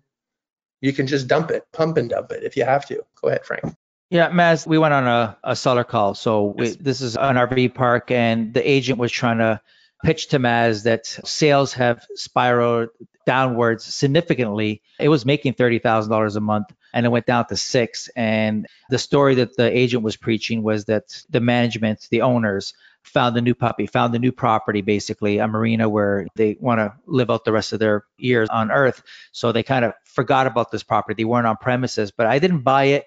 you 0.82 0.92
can 0.94 1.08
just 1.08 1.28
dump 1.28 1.52
it, 1.52 1.64
pump 1.72 1.98
and 1.98 2.10
dump 2.10 2.32
it 2.32 2.44
if 2.44 2.58
you 2.58 2.66
have 2.66 2.86
to. 2.88 3.02
Go 3.22 3.30
ahead, 3.30 3.46
Frank. 3.46 3.76
Yeah, 4.10 4.30
Maz, 4.30 4.68
we 4.68 4.78
went 4.78 4.94
on 4.94 5.08
a, 5.08 5.38
a 5.44 5.56
seller 5.56 5.84
call. 5.84 6.14
So 6.14 6.54
we, 6.58 6.70
this 6.70 7.02
is 7.02 7.18
an 7.18 7.36
RV 7.36 7.74
park, 7.74 8.12
and 8.12 8.54
the 8.54 8.68
agent 8.70 9.00
was 9.00 9.12
trying 9.12 9.40
to 9.40 9.60
pitch 10.04 10.28
to 10.28 10.40
Maz 10.40 10.84
that 10.84 11.06
sales 11.06 11.74
have 11.74 12.06
spiraled 12.14 12.90
downwards 13.26 13.84
significantly. 13.84 14.82
It 15.00 15.10
was 15.10 15.26
making 15.26 15.56
$30,000 15.56 16.36
a 16.36 16.40
month 16.40 16.72
and 16.94 17.06
it 17.06 17.10
went 17.10 17.26
down 17.26 17.48
to 17.48 17.58
six. 17.58 18.08
And 18.16 18.68
the 18.90 19.00
story 19.00 19.36
that 19.36 19.58
the 19.58 19.76
agent 19.76 20.04
was 20.04 20.16
preaching 20.16 20.62
was 20.62 20.86
that 20.86 21.24
the 21.30 21.40
management, 21.40 22.08
the 22.12 22.22
owners, 22.22 22.74
found 23.04 23.38
a 23.38 23.42
new 23.42 23.54
puppy, 23.54 23.86
found 23.86 24.16
a 24.16 24.20
new 24.20 24.32
property, 24.32 24.82
basically 24.82 25.38
a 25.38 25.48
marina 25.48 25.88
where 25.88 26.28
they 26.36 26.58
want 26.60 26.80
to 26.80 26.94
live 27.06 27.30
out 27.30 27.46
the 27.46 27.52
rest 27.52 27.74
of 27.74 27.80
their 27.80 28.04
years 28.18 28.50
on 28.50 28.72
Earth. 28.72 29.04
So 29.32 29.52
they 29.52 29.64
kind 29.64 29.86
of 29.86 29.94
forgot 30.06 30.48
about 30.48 30.72
this 30.72 30.84
property. 30.84 31.22
They 31.22 31.26
weren't 31.26 31.46
on 31.46 31.58
premises, 31.58 32.12
but 32.12 32.26
I 32.26 32.40
didn't 32.40 32.62
buy 32.62 32.86
it 32.86 33.06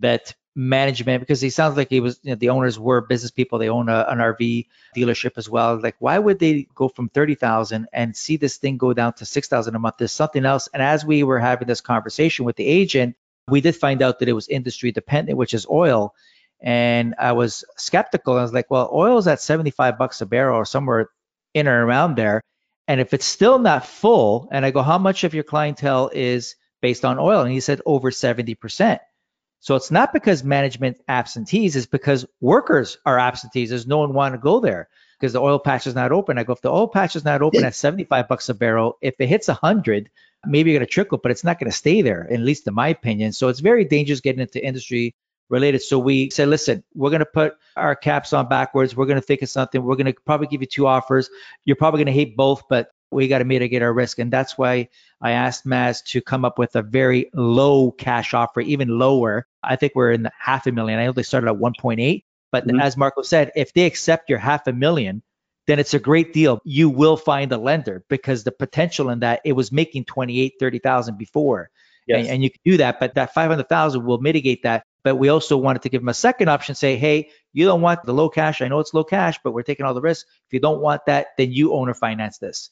that 0.00 0.34
management 0.54 1.20
because 1.20 1.40
he 1.40 1.48
sounds 1.48 1.76
like 1.76 1.88
he 1.88 2.00
was 2.00 2.20
you 2.22 2.30
know, 2.30 2.36
the 2.36 2.50
owners 2.50 2.78
were 2.78 3.00
business 3.00 3.30
people 3.30 3.58
they 3.58 3.70
own 3.70 3.88
a, 3.88 4.04
an 4.08 4.18
rv 4.18 4.66
dealership 4.94 5.32
as 5.38 5.48
well. 5.48 5.80
Like 5.80 5.96
why 5.98 6.18
would 6.18 6.38
they 6.38 6.66
go 6.74 6.88
from 6.88 7.08
30000 7.08 7.86
and 7.92 8.14
see 8.14 8.36
this 8.36 8.58
thing 8.58 8.76
go 8.76 8.92
down 8.92 9.14
to 9.14 9.24
6000 9.24 9.74
a 9.74 9.78
month? 9.78 9.96
There's 9.98 10.12
something 10.12 10.44
else. 10.44 10.68
And 10.74 10.82
as 10.82 11.06
we 11.06 11.22
were 11.22 11.38
having 11.38 11.68
this 11.68 11.80
conversation 11.80 12.44
with 12.44 12.56
the 12.56 12.66
agent 12.66 13.16
we 13.48 13.60
did 13.60 13.74
find 13.74 14.02
out 14.02 14.18
that 14.18 14.28
it 14.28 14.34
was 14.34 14.46
industry 14.48 14.92
dependent 14.92 15.38
which 15.38 15.54
is 15.54 15.66
oil. 15.70 16.14
And 16.60 17.14
i 17.18 17.32
was 17.32 17.64
skeptical. 17.78 18.36
I 18.36 18.42
was 18.42 18.52
like 18.52 18.70
well 18.70 18.90
oil 18.92 19.16
is 19.16 19.26
at 19.26 19.40
75 19.40 19.96
bucks 19.96 20.20
a 20.20 20.26
barrel 20.26 20.58
or 20.58 20.66
somewhere 20.66 21.08
in 21.54 21.66
or 21.66 21.86
around 21.86 22.16
there. 22.16 22.42
And 22.88 23.00
if 23.00 23.14
it's 23.14 23.24
still 23.24 23.58
not 23.58 23.86
full 23.86 24.48
and 24.52 24.66
i 24.66 24.70
go 24.70 24.82
how 24.82 24.98
much 24.98 25.24
of 25.24 25.32
your 25.32 25.44
clientele 25.44 26.10
is 26.12 26.56
based 26.82 27.06
on 27.06 27.18
oil? 27.18 27.40
And 27.40 27.52
he 27.52 27.60
said 27.60 27.80
over 27.86 28.10
70% 28.10 28.98
so 29.62 29.76
it's 29.76 29.92
not 29.92 30.12
because 30.12 30.42
management 30.42 31.00
absentees, 31.06 31.76
it's 31.76 31.86
because 31.86 32.26
workers 32.40 32.98
are 33.06 33.16
absentees. 33.16 33.70
There's 33.70 33.86
no 33.86 33.98
one 33.98 34.12
want 34.12 34.34
to 34.34 34.38
go 34.38 34.58
there 34.58 34.88
because 35.20 35.32
the 35.32 35.40
oil 35.40 35.60
patch 35.60 35.86
is 35.86 35.94
not 35.94 36.10
open. 36.10 36.36
I 36.36 36.42
go, 36.42 36.52
if 36.52 36.62
the 36.62 36.68
oil 36.68 36.88
patch 36.88 37.14
is 37.14 37.24
not 37.24 37.42
open 37.42 37.62
at 37.62 37.76
75 37.76 38.26
bucks 38.26 38.48
a 38.48 38.54
barrel, 38.54 38.98
if 39.00 39.14
it 39.20 39.28
hits 39.28 39.46
100, 39.46 40.10
maybe 40.44 40.72
you're 40.72 40.80
going 40.80 40.86
to 40.86 40.92
trickle, 40.92 41.16
but 41.22 41.30
it's 41.30 41.44
not 41.44 41.60
going 41.60 41.70
to 41.70 41.76
stay 41.76 42.02
there, 42.02 42.26
at 42.32 42.40
least 42.40 42.66
in 42.66 42.74
my 42.74 42.88
opinion. 42.88 43.30
So 43.30 43.46
it's 43.46 43.60
very 43.60 43.84
dangerous 43.84 44.20
getting 44.20 44.40
into 44.40 44.60
industry 44.60 45.14
related. 45.48 45.80
So 45.80 45.96
we 45.96 46.30
said, 46.30 46.48
listen, 46.48 46.82
we're 46.96 47.10
going 47.10 47.20
to 47.20 47.26
put 47.26 47.54
our 47.76 47.94
caps 47.94 48.32
on 48.32 48.48
backwards. 48.48 48.96
We're 48.96 49.06
going 49.06 49.20
to 49.20 49.24
think 49.24 49.42
of 49.42 49.48
something. 49.48 49.80
We're 49.80 49.94
going 49.94 50.12
to 50.12 50.14
probably 50.26 50.48
give 50.48 50.60
you 50.60 50.66
two 50.66 50.88
offers. 50.88 51.30
You're 51.66 51.76
probably 51.76 51.98
going 51.98 52.12
to 52.12 52.20
hate 52.20 52.36
both, 52.36 52.64
but 52.68 52.88
we 53.12 53.28
got 53.28 53.38
to 53.38 53.44
mitigate 53.44 53.82
our 53.82 53.92
risk. 53.92 54.18
And 54.18 54.32
that's 54.32 54.56
why 54.56 54.88
I 55.20 55.32
asked 55.32 55.66
Maz 55.66 56.02
to 56.06 56.20
come 56.20 56.44
up 56.44 56.58
with 56.58 56.74
a 56.76 56.82
very 56.82 57.30
low 57.34 57.90
cash 57.90 58.34
offer, 58.34 58.60
even 58.60 58.98
lower. 58.98 59.46
I 59.62 59.76
think 59.76 59.92
we're 59.94 60.12
in 60.12 60.22
the 60.22 60.32
half 60.38 60.66
a 60.66 60.72
million. 60.72 60.98
I 60.98 61.06
know 61.06 61.12
they 61.12 61.22
started 61.22 61.48
at 61.48 61.56
1.8, 61.56 62.24
but 62.50 62.66
Mhm. 62.66 62.82
as 62.82 62.96
Marco 62.96 63.22
said, 63.22 63.52
if 63.54 63.72
they 63.72 63.84
accept 63.86 64.28
your 64.30 64.38
half 64.38 64.66
a 64.66 64.72
million, 64.72 65.22
then 65.66 65.78
it's 65.78 65.94
a 65.94 66.00
great 66.00 66.32
deal. 66.32 66.60
You 66.64 66.90
will 66.90 67.16
find 67.16 67.52
a 67.52 67.58
lender 67.58 68.04
because 68.08 68.42
the 68.42 68.50
potential 68.52 69.10
in 69.10 69.20
that 69.20 69.40
it 69.44 69.52
was 69.52 69.70
making 69.70 70.06
28, 70.06 70.54
30,000 70.58 71.16
before. 71.18 71.70
And, 72.18 72.26
and 72.28 72.42
you 72.42 72.50
can 72.50 72.60
do 72.64 72.76
that, 72.78 72.98
but 72.98 73.14
that 73.14 73.32
500,000 73.32 74.04
will 74.04 74.18
mitigate 74.18 74.64
that. 74.64 74.82
But 75.04 75.16
we 75.16 75.28
also 75.28 75.56
wanted 75.56 75.82
to 75.82 75.88
give 75.88 76.00
them 76.00 76.08
a 76.08 76.14
second 76.14 76.48
option, 76.48 76.74
say, 76.74 76.96
hey, 76.96 77.30
you 77.52 77.64
don't 77.64 77.80
want 77.80 78.02
the 78.04 78.12
low 78.12 78.28
cash. 78.28 78.60
I 78.60 78.68
know 78.68 78.80
it's 78.80 78.92
low 78.92 79.04
cash, 79.04 79.38
but 79.44 79.52
we're 79.52 79.62
taking 79.62 79.86
all 79.86 79.94
the 79.94 80.00
risk. 80.00 80.26
If 80.48 80.52
you 80.52 80.60
don't 80.60 80.80
want 80.80 81.06
that, 81.06 81.28
then 81.38 81.52
you 81.52 81.74
owner 81.74 81.94
finance 81.94 82.38
this. 82.38 82.70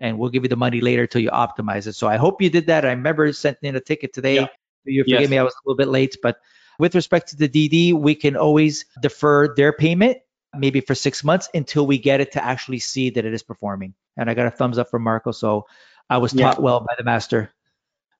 And 0.00 0.18
we'll 0.18 0.30
give 0.30 0.42
you 0.44 0.48
the 0.48 0.56
money 0.56 0.80
later 0.80 1.06
till 1.06 1.20
you 1.20 1.30
optimize 1.30 1.86
it. 1.86 1.94
So 1.94 2.08
I 2.08 2.16
hope 2.16 2.40
you 2.40 2.48
did 2.50 2.66
that. 2.68 2.84
I 2.84 2.90
remember 2.90 3.32
sending 3.32 3.58
in 3.62 3.76
a 3.76 3.80
ticket 3.80 4.12
today. 4.14 4.36
Yeah. 4.36 4.46
You 4.84 5.04
forgive 5.04 5.20
Yes. 5.20 5.30
me, 5.30 5.38
I 5.38 5.42
was 5.42 5.52
a 5.52 5.68
little 5.68 5.76
bit 5.76 5.88
late, 5.88 6.16
but 6.22 6.38
with 6.78 6.94
respect 6.94 7.28
to 7.28 7.36
the 7.36 7.48
DD, 7.48 7.92
we 7.92 8.14
can 8.14 8.36
always 8.36 8.86
defer 9.02 9.54
their 9.54 9.72
payment 9.72 10.18
maybe 10.56 10.80
for 10.80 10.94
six 10.94 11.22
months 11.22 11.48
until 11.54 11.86
we 11.86 11.98
get 11.98 12.20
it 12.20 12.32
to 12.32 12.44
actually 12.44 12.78
see 12.78 13.10
that 13.10 13.24
it 13.24 13.34
is 13.34 13.42
performing. 13.42 13.94
And 14.16 14.30
I 14.30 14.34
got 14.34 14.46
a 14.46 14.50
thumbs 14.50 14.78
up 14.78 14.90
from 14.90 15.02
Marco. 15.02 15.32
So 15.32 15.66
I 16.08 16.18
was 16.18 16.32
Yeah. 16.32 16.46
taught 16.46 16.62
well 16.62 16.80
by 16.80 16.94
the 16.96 17.04
master. 17.04 17.52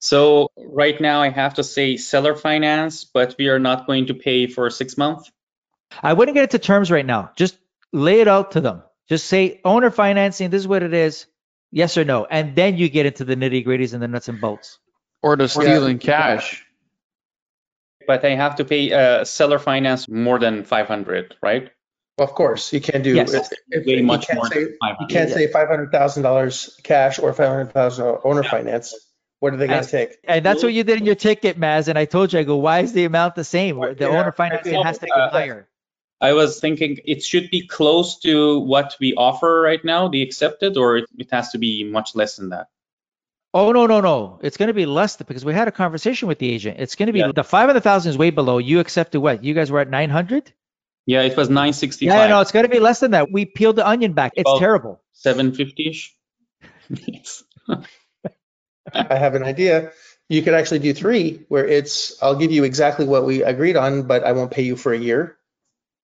So 0.00 0.50
right 0.56 0.98
now 1.00 1.22
I 1.22 1.30
have 1.30 1.54
to 1.54 1.64
say 1.64 1.96
seller 1.96 2.34
finance, 2.34 3.04
but 3.04 3.34
we 3.38 3.48
are 3.48 3.58
not 3.58 3.86
going 3.86 4.06
to 4.06 4.14
pay 4.14 4.46
for 4.46 4.70
six 4.70 4.96
months. 4.96 5.30
I 6.02 6.12
wouldn't 6.12 6.34
get 6.34 6.44
into 6.44 6.58
terms 6.58 6.90
right 6.90 7.04
now. 7.04 7.32
Just 7.36 7.58
lay 7.92 8.20
it 8.20 8.28
out 8.28 8.52
to 8.52 8.60
them. 8.60 8.82
Just 9.08 9.26
say 9.26 9.60
owner 9.64 9.90
financing, 9.90 10.50
this 10.50 10.60
is 10.60 10.68
what 10.68 10.82
it 10.82 10.94
is. 10.94 11.26
Yes 11.72 11.96
or 11.96 12.04
no. 12.04 12.24
And 12.24 12.54
then 12.56 12.76
you 12.76 12.88
get 12.88 13.06
into 13.06 13.24
the 13.24 13.36
nitty 13.36 13.64
gritties 13.66 13.94
and 13.94 14.02
the 14.02 14.08
nuts 14.08 14.28
and 14.28 14.40
bolts. 14.40 14.78
Or 15.22 15.36
the 15.36 15.48
steal 15.48 15.86
in 15.86 15.98
cash. 16.12 16.64
But 18.06 18.24
I 18.24 18.30
have 18.34 18.56
to 18.56 18.64
pay 18.64 18.92
uh, 18.92 19.24
seller 19.24 19.58
finance 19.58 20.08
more 20.08 20.38
than 20.38 20.64
500, 20.64 21.36
right? 21.42 21.70
Of 22.18 22.34
course, 22.34 22.72
you 22.72 22.80
can't 22.80 23.02
do. 23.04 23.14
Yes. 23.14 23.32
if- 23.32 23.48
if- 23.70 23.86
Way 23.86 23.94
you 23.98 24.02
much 24.02 24.26
can't 24.26 24.36
more 24.36 24.46
say- 24.48 24.64
than 24.64 24.76
You 25.00 25.06
can't 25.08 25.30
say 25.30 25.46
five 25.46 25.68
hundred 25.68 25.90
thousand 25.90 26.22
dollars 26.22 26.78
cash 26.82 27.18
or 27.18 27.32
five 27.32 27.48
hundred 27.48 27.72
thousand 27.72 28.18
owner 28.24 28.42
finance. 28.42 28.94
What 29.38 29.54
are 29.54 29.56
they 29.56 29.66
gonna 29.68 29.84
take? 29.86 30.18
And 30.24 30.44
that's 30.44 30.62
what 30.62 30.74
you 30.74 30.84
did 30.84 30.98
in 30.98 31.06
your 31.06 31.14
ticket, 31.14 31.58
Maz. 31.58 31.88
And 31.88 31.96
I 31.98 32.04
told 32.04 32.34
you, 32.34 32.40
I 32.40 32.42
go, 32.42 32.56
why 32.56 32.80
is 32.80 32.92
the 32.92 33.04
amount 33.06 33.36
the 33.36 33.44
same? 33.44 33.80
The 33.80 33.96
Yeah. 34.00 34.06
owner 34.08 34.32
financing 34.32 34.82
has 34.82 34.98
to 34.98 35.06
be 35.06 35.12
Uh, 35.12 35.30
higher. 35.30 35.66
I 36.20 36.32
was 36.34 36.60
thinking 36.60 36.98
it 37.04 37.22
should 37.24 37.50
be 37.50 37.66
close 37.66 38.18
to 38.20 38.58
what 38.60 38.96
we 39.00 39.14
offer 39.14 39.62
right 39.62 39.82
now, 39.84 40.08
the 40.08 40.22
accepted, 40.22 40.76
or 40.76 40.98
it, 40.98 41.04
it 41.18 41.28
has 41.32 41.50
to 41.52 41.58
be 41.58 41.84
much 41.84 42.14
less 42.14 42.36
than 42.36 42.50
that. 42.50 42.68
Oh 43.52 43.72
no 43.72 43.86
no 43.86 44.00
no! 44.00 44.38
It's 44.42 44.56
going 44.56 44.68
to 44.68 44.74
be 44.74 44.86
less 44.86 45.16
th- 45.16 45.26
because 45.26 45.44
we 45.44 45.54
had 45.54 45.66
a 45.66 45.72
conversation 45.72 46.28
with 46.28 46.38
the 46.38 46.48
agent. 46.52 46.78
It's 46.78 46.94
going 46.94 47.06
to 47.08 47.12
be 47.12 47.18
Yeah. 47.20 47.32
the 47.34 47.42
five 47.42 47.66
hundred 47.68 47.80
thousand 47.82 48.10
is 48.10 48.18
way 48.18 48.30
below. 48.30 48.58
You 48.58 48.78
accepted 48.80 49.20
what? 49.20 49.42
You 49.42 49.54
guys 49.54 49.70
were 49.70 49.80
at 49.80 49.90
nine 49.90 50.10
hundred. 50.10 50.52
Yeah, 51.06 51.22
it 51.22 51.36
was 51.36 51.48
965, 51.48 52.06
Yeah, 52.06 52.26
no, 52.28 52.40
it's 52.40 52.52
going 52.52 52.64
to 52.64 52.68
be 52.68 52.78
less 52.78 53.00
than 53.00 53.12
that. 53.12 53.32
We 53.32 53.44
peeled 53.46 53.74
the 53.76 53.88
onion 53.88 54.12
back. 54.12 54.32
It's 54.36 54.44
Well- 54.46 54.60
terrible. 54.60 55.02
750ish. 55.24 56.10
I 58.94 59.16
have 59.16 59.34
an 59.34 59.42
idea. 59.42 59.92
You 60.28 60.42
could 60.42 60.54
actually 60.54 60.78
do 60.80 60.92
three, 60.94 61.44
where 61.48 61.66
it's 61.66 62.22
I'll 62.22 62.36
give 62.36 62.52
you 62.52 62.62
exactly 62.64 63.06
what 63.06 63.24
we 63.24 63.42
agreed 63.42 63.76
on, 63.76 64.04
but 64.06 64.22
I 64.24 64.32
won't 64.32 64.52
pay 64.52 64.62
you 64.62 64.76
for 64.76 64.92
a 64.92 64.98
year, 64.98 65.36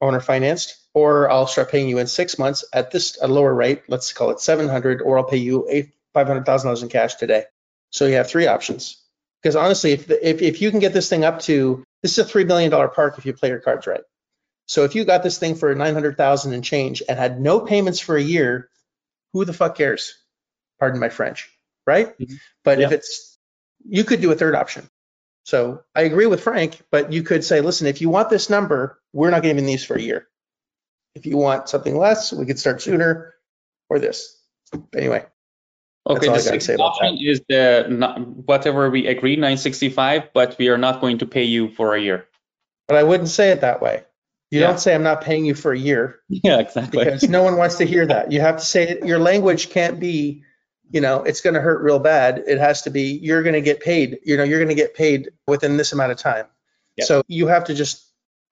owner 0.01 0.21
financed, 0.21 0.77
or 0.95 1.31
I'll 1.31 1.47
start 1.47 1.71
paying 1.71 1.89
you 1.89 1.99
in 1.99 2.07
six 2.07 2.39
months 2.39 2.65
at 2.73 2.91
this 2.91 3.19
a 3.21 3.29
lower 3.29 3.55
rate. 3.55 3.83
Let's 3.89 4.13
call 4.13 4.31
it 4.31 4.41
seven 4.41 4.69
hundred, 4.69 5.03
or 5.03 5.19
I'll 5.19 5.25
pay 5.25 5.39
you 5.39 5.67
eight 5.69 5.91
five 6.13 6.27
hundred 6.27 6.47
thousand 6.47 6.69
dollars 6.69 6.83
in 6.83 6.89
cash 6.89 7.15
today. 7.17 7.45
So 7.91 8.07
you 8.07 8.15
have 8.15 8.29
three 8.29 8.47
options. 8.47 9.03
Because 9.43 9.57
honestly, 9.57 9.93
if, 9.93 10.07
the, 10.07 10.29
if 10.29 10.43
if 10.43 10.63
you 10.63 10.71
can 10.71 10.81
get 10.81 10.93
this 10.93 11.09
thing 11.09 11.25
up 11.25 11.41
to 11.43 11.85
this 12.03 12.13
is 12.13 12.19
a 12.19 12.25
three 12.25 12.45
million 12.45 12.71
dollar 12.71 12.89
park 12.89 13.19
if 13.19 13.27
you 13.27 13.33
play 13.33 13.49
your 13.49 13.61
cards 13.61 13.87
right. 13.87 14.03
So 14.67 14.85
if 14.85 14.95
you 14.95 15.05
got 15.05 15.23
this 15.23 15.39
thing 15.39 15.55
for 15.55 15.75
nine 15.75 15.95
hundred 15.95 16.17
thousand 16.17 16.53
and 16.53 16.65
change 16.65 17.03
and 17.09 17.19
had 17.19 17.41
no 17.41 17.61
payments 17.61 18.01
for 18.01 18.17
a 18.17 18.23
year, 18.23 18.69
who 19.33 19.45
the 19.45 19.53
fuck 19.53 19.77
cares? 19.77 20.15
Pardon 20.81 21.01
my 21.01 21.09
French, 21.09 21.49
right? 21.87 22.19
Mhm. 22.19 22.39
But 22.65 22.81
if 22.81 22.93
it's 22.93 23.39
you 23.89 24.05
could 24.05 24.21
do 24.21 24.33
a 24.33 24.35
third 24.35 24.55
option. 24.55 24.89
So 25.47 25.83
I 25.95 26.03
agree 26.03 26.27
with 26.27 26.43
Frank, 26.43 26.83
but 26.91 27.13
you 27.13 27.23
could 27.23 27.45
say, 27.45 27.61
listen, 27.61 27.87
if 27.87 28.01
you 28.01 28.11
want 28.11 28.31
this 28.31 28.51
number, 28.51 29.01
we're 29.13 29.31
not 29.31 29.45
giving 29.45 29.65
these 29.65 29.85
for 29.85 29.95
a 29.95 30.01
year. 30.03 30.27
If 31.15 31.25
you 31.25 31.37
want 31.37 31.69
something 31.69 31.97
less, 31.97 32.33
we 32.33 32.47
could 32.47 32.59
start 32.59 32.83
sooner 32.83 33.33
or 33.89 34.01
this. 34.01 34.37
But 34.73 34.83
anyway, 34.97 35.25
Okay, 36.09 36.27
the 36.27 36.41
sixth 36.41 36.67
say 36.67 36.75
option 36.75 37.19
is 37.21 37.41
the 37.49 37.87
not, 37.89 38.19
whatever 38.27 38.91
we 38.91 39.07
agree, 39.07 39.37
965, 39.37 40.31
but 40.35 40.57
we 40.59 40.69
are 40.69 40.79
not 40.79 41.01
going 41.01 41.19
to 41.19 41.27
pay 41.27 41.45
you 41.45 41.71
for 41.71 41.95
a 41.95 42.01
year. 42.01 42.27
but 42.89 42.97
I 42.97 43.05
wouldn't 43.05 43.29
say 43.29 43.51
it 43.51 43.61
that 43.61 43.81
way. 43.81 44.03
You 44.51 44.61
Yeah. 44.61 44.67
don't 44.69 44.81
say 44.81 44.95
I'm 44.97 45.03
not 45.05 45.21
paying 45.23 45.45
you 45.45 45.55
for 45.55 45.73
a 45.73 45.79
year 45.79 46.21
Yeah, 46.29 46.59
exactly. 46.59 47.05
because 47.05 47.29
no 47.29 47.45
one 47.45 47.57
wants 47.57 47.77
to 47.79 47.85
hear 47.87 48.05
that. 48.07 48.33
You 48.33 48.41
have 48.41 48.57
to 48.59 48.65
say 48.67 48.89
it, 48.89 49.07
your 49.07 49.19
language 49.21 49.71
can't 49.71 49.99
be, 50.01 50.43
you 50.91 51.01
know, 51.01 51.23
it's 51.25 51.41
going 51.41 51.55
to 51.55 51.61
hurt 51.61 51.83
real 51.83 51.99
bad. 51.99 52.45
It 52.47 52.59
has 52.59 52.83
to 52.83 52.91
be 52.91 53.19
you're 53.23 53.43
going 53.43 53.55
to 53.55 53.61
get 53.61 53.81
paid. 53.81 54.19
You 54.25 54.37
know, 54.37 54.45
you're 54.45 54.59
going 54.59 54.69
to 54.69 54.75
get 54.75 54.95
paid 54.95 55.31
within 55.47 55.77
this 55.77 55.93
amount 55.93 56.13
of 56.13 56.19
time. 56.19 56.47
Yeah. 56.97 57.05
So 57.05 57.23
you 57.29 57.49
have 57.49 57.65
to 57.65 57.75
just 57.75 58.05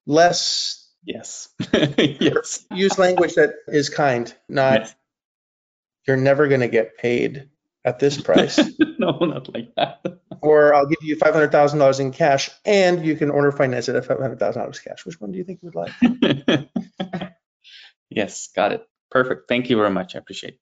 less 0.06 0.88
yes. 1.04 1.48
yes. 1.72 2.64
use 2.70 2.98
language 2.98 3.34
that 3.34 3.54
is 3.68 3.88
kind, 3.88 4.34
not 4.48 4.80
Yes. 4.80 4.94
you're 6.06 6.16
never 6.16 6.48
going 6.48 6.60
to 6.60 6.68
get 6.68 6.96
paid 6.98 7.48
at 7.84 7.98
this 7.98 8.18
price, 8.20 8.58
no, 8.98 9.18
not 9.20 9.52
like 9.52 9.74
that. 9.76 10.00
or 10.40 10.74
I'll 10.74 10.86
give 10.86 11.02
you 11.02 11.16
five 11.16 11.34
hundred 11.34 11.52
thousand 11.52 11.78
dollars 11.80 12.00
in 12.00 12.12
cash, 12.12 12.48
and 12.64 13.04
you 13.04 13.14
can 13.14 13.30
order 13.30 13.52
finance 13.52 13.88
it 13.90 13.94
at 13.96 14.06
five 14.06 14.18
hundred 14.18 14.38
thousand 14.38 14.62
dollars 14.62 14.80
cash. 14.80 15.04
Which 15.04 15.20
one 15.20 15.32
do 15.32 15.38
you 15.38 15.44
think 15.44 15.60
you 15.62 15.70
would 15.70 15.74
like? 15.74 16.68
yes, 18.10 18.48
got 18.56 18.72
it. 18.72 18.86
Perfect. 19.10 19.48
Thank 19.48 19.68
you 19.68 19.76
very 19.76 19.90
much. 19.90 20.14
I 20.14 20.18
appreciate 20.18 20.54
it. 20.54 20.60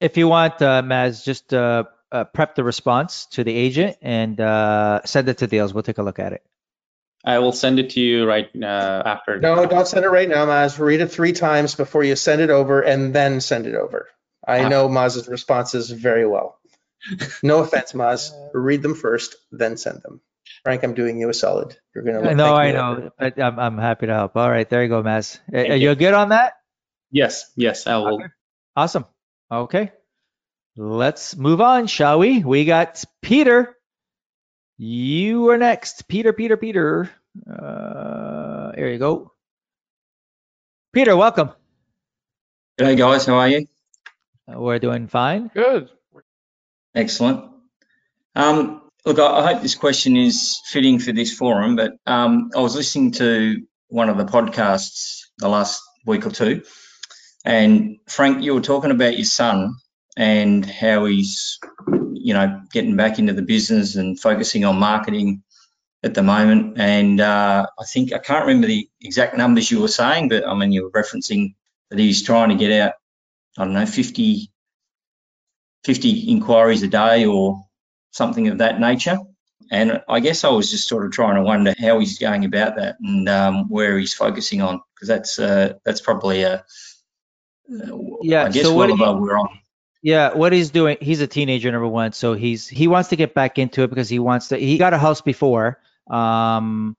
If 0.00 0.16
you 0.16 0.28
want, 0.28 0.60
uh, 0.60 0.82
Maz, 0.82 1.24
just 1.24 1.54
uh, 1.54 1.84
uh, 2.12 2.24
prep 2.24 2.54
the 2.54 2.64
response 2.64 3.26
to 3.32 3.44
the 3.44 3.54
agent 3.54 3.96
and 4.02 4.40
uh, 4.40 5.00
send 5.04 5.28
it 5.28 5.38
to 5.38 5.46
Deals. 5.46 5.72
We'll 5.72 5.82
take 5.82 5.98
a 5.98 6.02
look 6.02 6.18
at 6.18 6.32
it. 6.32 6.42
I 7.24 7.38
will 7.38 7.52
send 7.52 7.78
it 7.78 7.90
to 7.90 8.00
you 8.00 8.26
right 8.26 8.50
uh, 8.54 9.02
after. 9.06 9.40
No, 9.40 9.64
don't 9.64 9.86
send 9.88 10.04
it 10.04 10.10
right 10.10 10.28
now, 10.28 10.44
Maz. 10.44 10.78
Read 10.78 11.00
it 11.00 11.08
three 11.10 11.32
times 11.32 11.74
before 11.74 12.04
you 12.04 12.16
send 12.16 12.42
it 12.42 12.50
over, 12.50 12.82
and 12.82 13.14
then 13.14 13.40
send 13.40 13.66
it 13.66 13.74
over. 13.74 14.08
I 14.46 14.64
Ah. 14.64 14.68
know 14.68 14.88
Maz's 14.88 15.26
responses 15.26 15.90
very 15.90 16.26
well. 16.26 16.58
No 17.42 17.60
offense, 17.60 17.92
Maz. 17.92 18.32
Read 18.52 18.82
them 18.82 18.94
first, 18.94 19.36
then 19.52 19.76
send 19.78 20.02
them. 20.02 20.20
Frank, 20.64 20.82
I'm 20.82 20.92
doing 20.94 21.18
you 21.18 21.30
a 21.30 21.34
solid. 21.34 21.76
You're 21.94 22.04
gonna. 22.04 22.20
I 22.20 22.24
thank 22.24 22.36
know, 22.36 22.54
I 22.54 22.72
know, 22.72 23.10
but 23.18 23.40
I'm, 23.40 23.58
I'm 23.58 23.78
happy 23.78 24.06
to 24.06 24.12
help. 24.14 24.36
All 24.36 24.50
right, 24.50 24.68
there 24.68 24.82
you 24.82 24.88
go, 24.90 25.02
Maz. 25.02 25.38
Thank 25.50 25.70
Are 25.70 25.76
you. 25.76 25.90
you 25.90 25.94
good 25.94 26.12
on 26.14 26.28
that? 26.30 26.54
Yes, 27.10 27.50
yes, 27.56 27.86
I 27.86 27.96
will. 27.98 28.16
Okay. 28.16 28.26
Awesome. 28.76 29.06
Okay. 29.50 29.92
Let's 30.76 31.36
move 31.36 31.60
on, 31.60 31.86
shall 31.86 32.18
we? 32.18 32.42
We 32.42 32.64
got 32.64 33.04
Peter. 33.22 33.76
You 34.76 35.50
are 35.50 35.58
next. 35.58 36.08
Peter, 36.08 36.32
Peter, 36.32 36.56
Peter. 36.56 37.10
Uh, 37.48 38.72
there 38.72 38.90
you 38.90 38.98
go. 38.98 39.32
Peter, 40.92 41.16
welcome. 41.16 41.50
G'day 42.78 42.96
guys, 42.96 43.26
how 43.26 43.34
are 43.34 43.48
you? 43.48 43.66
Uh, 44.52 44.58
We're 44.60 44.80
doing 44.80 45.06
fine. 45.06 45.48
Good. 45.54 45.90
Excellent. 46.94 47.50
Um, 48.34 48.82
look, 49.04 49.18
I, 49.18 49.26
I 49.26 49.52
hope 49.52 49.62
this 49.62 49.76
question 49.76 50.16
is 50.16 50.60
fitting 50.66 50.98
for 50.98 51.12
this 51.12 51.32
forum, 51.32 51.76
but 51.76 51.92
um, 52.06 52.50
I 52.56 52.60
was 52.60 52.74
listening 52.74 53.12
to 53.12 53.62
one 53.88 54.08
of 54.08 54.16
the 54.16 54.24
podcasts 54.24 55.26
the 55.38 55.48
last 55.48 55.82
week 56.04 56.26
or 56.26 56.30
two, 56.30 56.62
and 57.44 57.98
Frank, 58.08 58.42
you 58.42 58.54
were 58.54 58.60
talking 58.60 58.90
about 58.90 59.16
your 59.16 59.26
son 59.26 59.76
and 60.16 60.64
how 60.64 61.04
he's, 61.04 61.58
you 61.88 62.34
know, 62.34 62.62
getting 62.72 62.96
back 62.96 63.18
into 63.18 63.32
the 63.32 63.42
business 63.42 63.96
and 63.96 64.18
focusing 64.18 64.64
on 64.64 64.78
marketing 64.78 65.42
at 66.02 66.14
the 66.14 66.22
moment. 66.22 66.78
And 66.78 67.20
uh, 67.20 67.66
I 67.78 67.84
think 67.84 68.12
I 68.12 68.18
can't 68.18 68.46
remember 68.46 68.68
the 68.68 68.88
exact 69.00 69.36
numbers 69.36 69.70
you 69.70 69.80
were 69.80 69.88
saying, 69.88 70.28
but 70.28 70.46
I 70.46 70.54
mean, 70.54 70.72
you 70.72 70.84
were 70.84 70.90
referencing 70.90 71.54
that 71.90 71.98
he's 71.98 72.22
trying 72.22 72.50
to 72.50 72.56
get 72.56 72.72
out, 72.80 72.94
I 73.58 73.64
don't 73.64 73.74
know, 73.74 73.86
50 73.86 74.50
50 75.84 76.10
inquiries 76.30 76.82
a 76.82 76.88
day 76.88 77.26
or 77.26 77.62
something 78.10 78.48
of 78.48 78.58
that 78.58 78.80
nature. 78.80 79.18
And 79.70 80.02
I 80.08 80.20
guess 80.20 80.44
I 80.44 80.48
was 80.48 80.70
just 80.70 80.88
sort 80.88 81.04
of 81.04 81.12
trying 81.12 81.36
to 81.36 81.42
wonder 81.42 81.74
how 81.78 81.98
he's 81.98 82.18
going 82.18 82.44
about 82.44 82.76
that 82.76 82.96
and 83.00 83.28
um, 83.28 83.68
where 83.68 83.98
he's 83.98 84.14
focusing 84.14 84.62
on, 84.62 84.80
because 84.94 85.08
that's 85.08 85.38
uh, 85.38 85.74
that's 85.84 86.00
probably 86.00 86.42
a, 86.42 86.64
Yeah, 87.68 88.44
I 88.44 88.50
guess 88.50 88.62
so 88.62 88.74
what 88.74 88.88
you- 88.88 88.94
above 88.94 89.20
where 89.20 89.38
Yeah, 90.02 90.34
what 90.34 90.52
he's 90.52 90.70
doing, 90.70 90.98
he's 91.00 91.22
a 91.22 91.26
teenager, 91.26 91.72
number 91.72 91.88
one. 91.88 92.12
So 92.12 92.34
he's 92.34 92.68
he 92.68 92.88
wants 92.88 93.08
to 93.08 93.16
get 93.16 93.32
back 93.32 93.58
into 93.58 93.82
it 93.84 93.88
because 93.90 94.08
he 94.08 94.18
wants 94.18 94.48
to. 94.48 94.58
He 94.58 94.76
got 94.76 94.92
a 94.92 94.98
house 94.98 95.22
before, 95.22 95.80
um, 96.10 96.94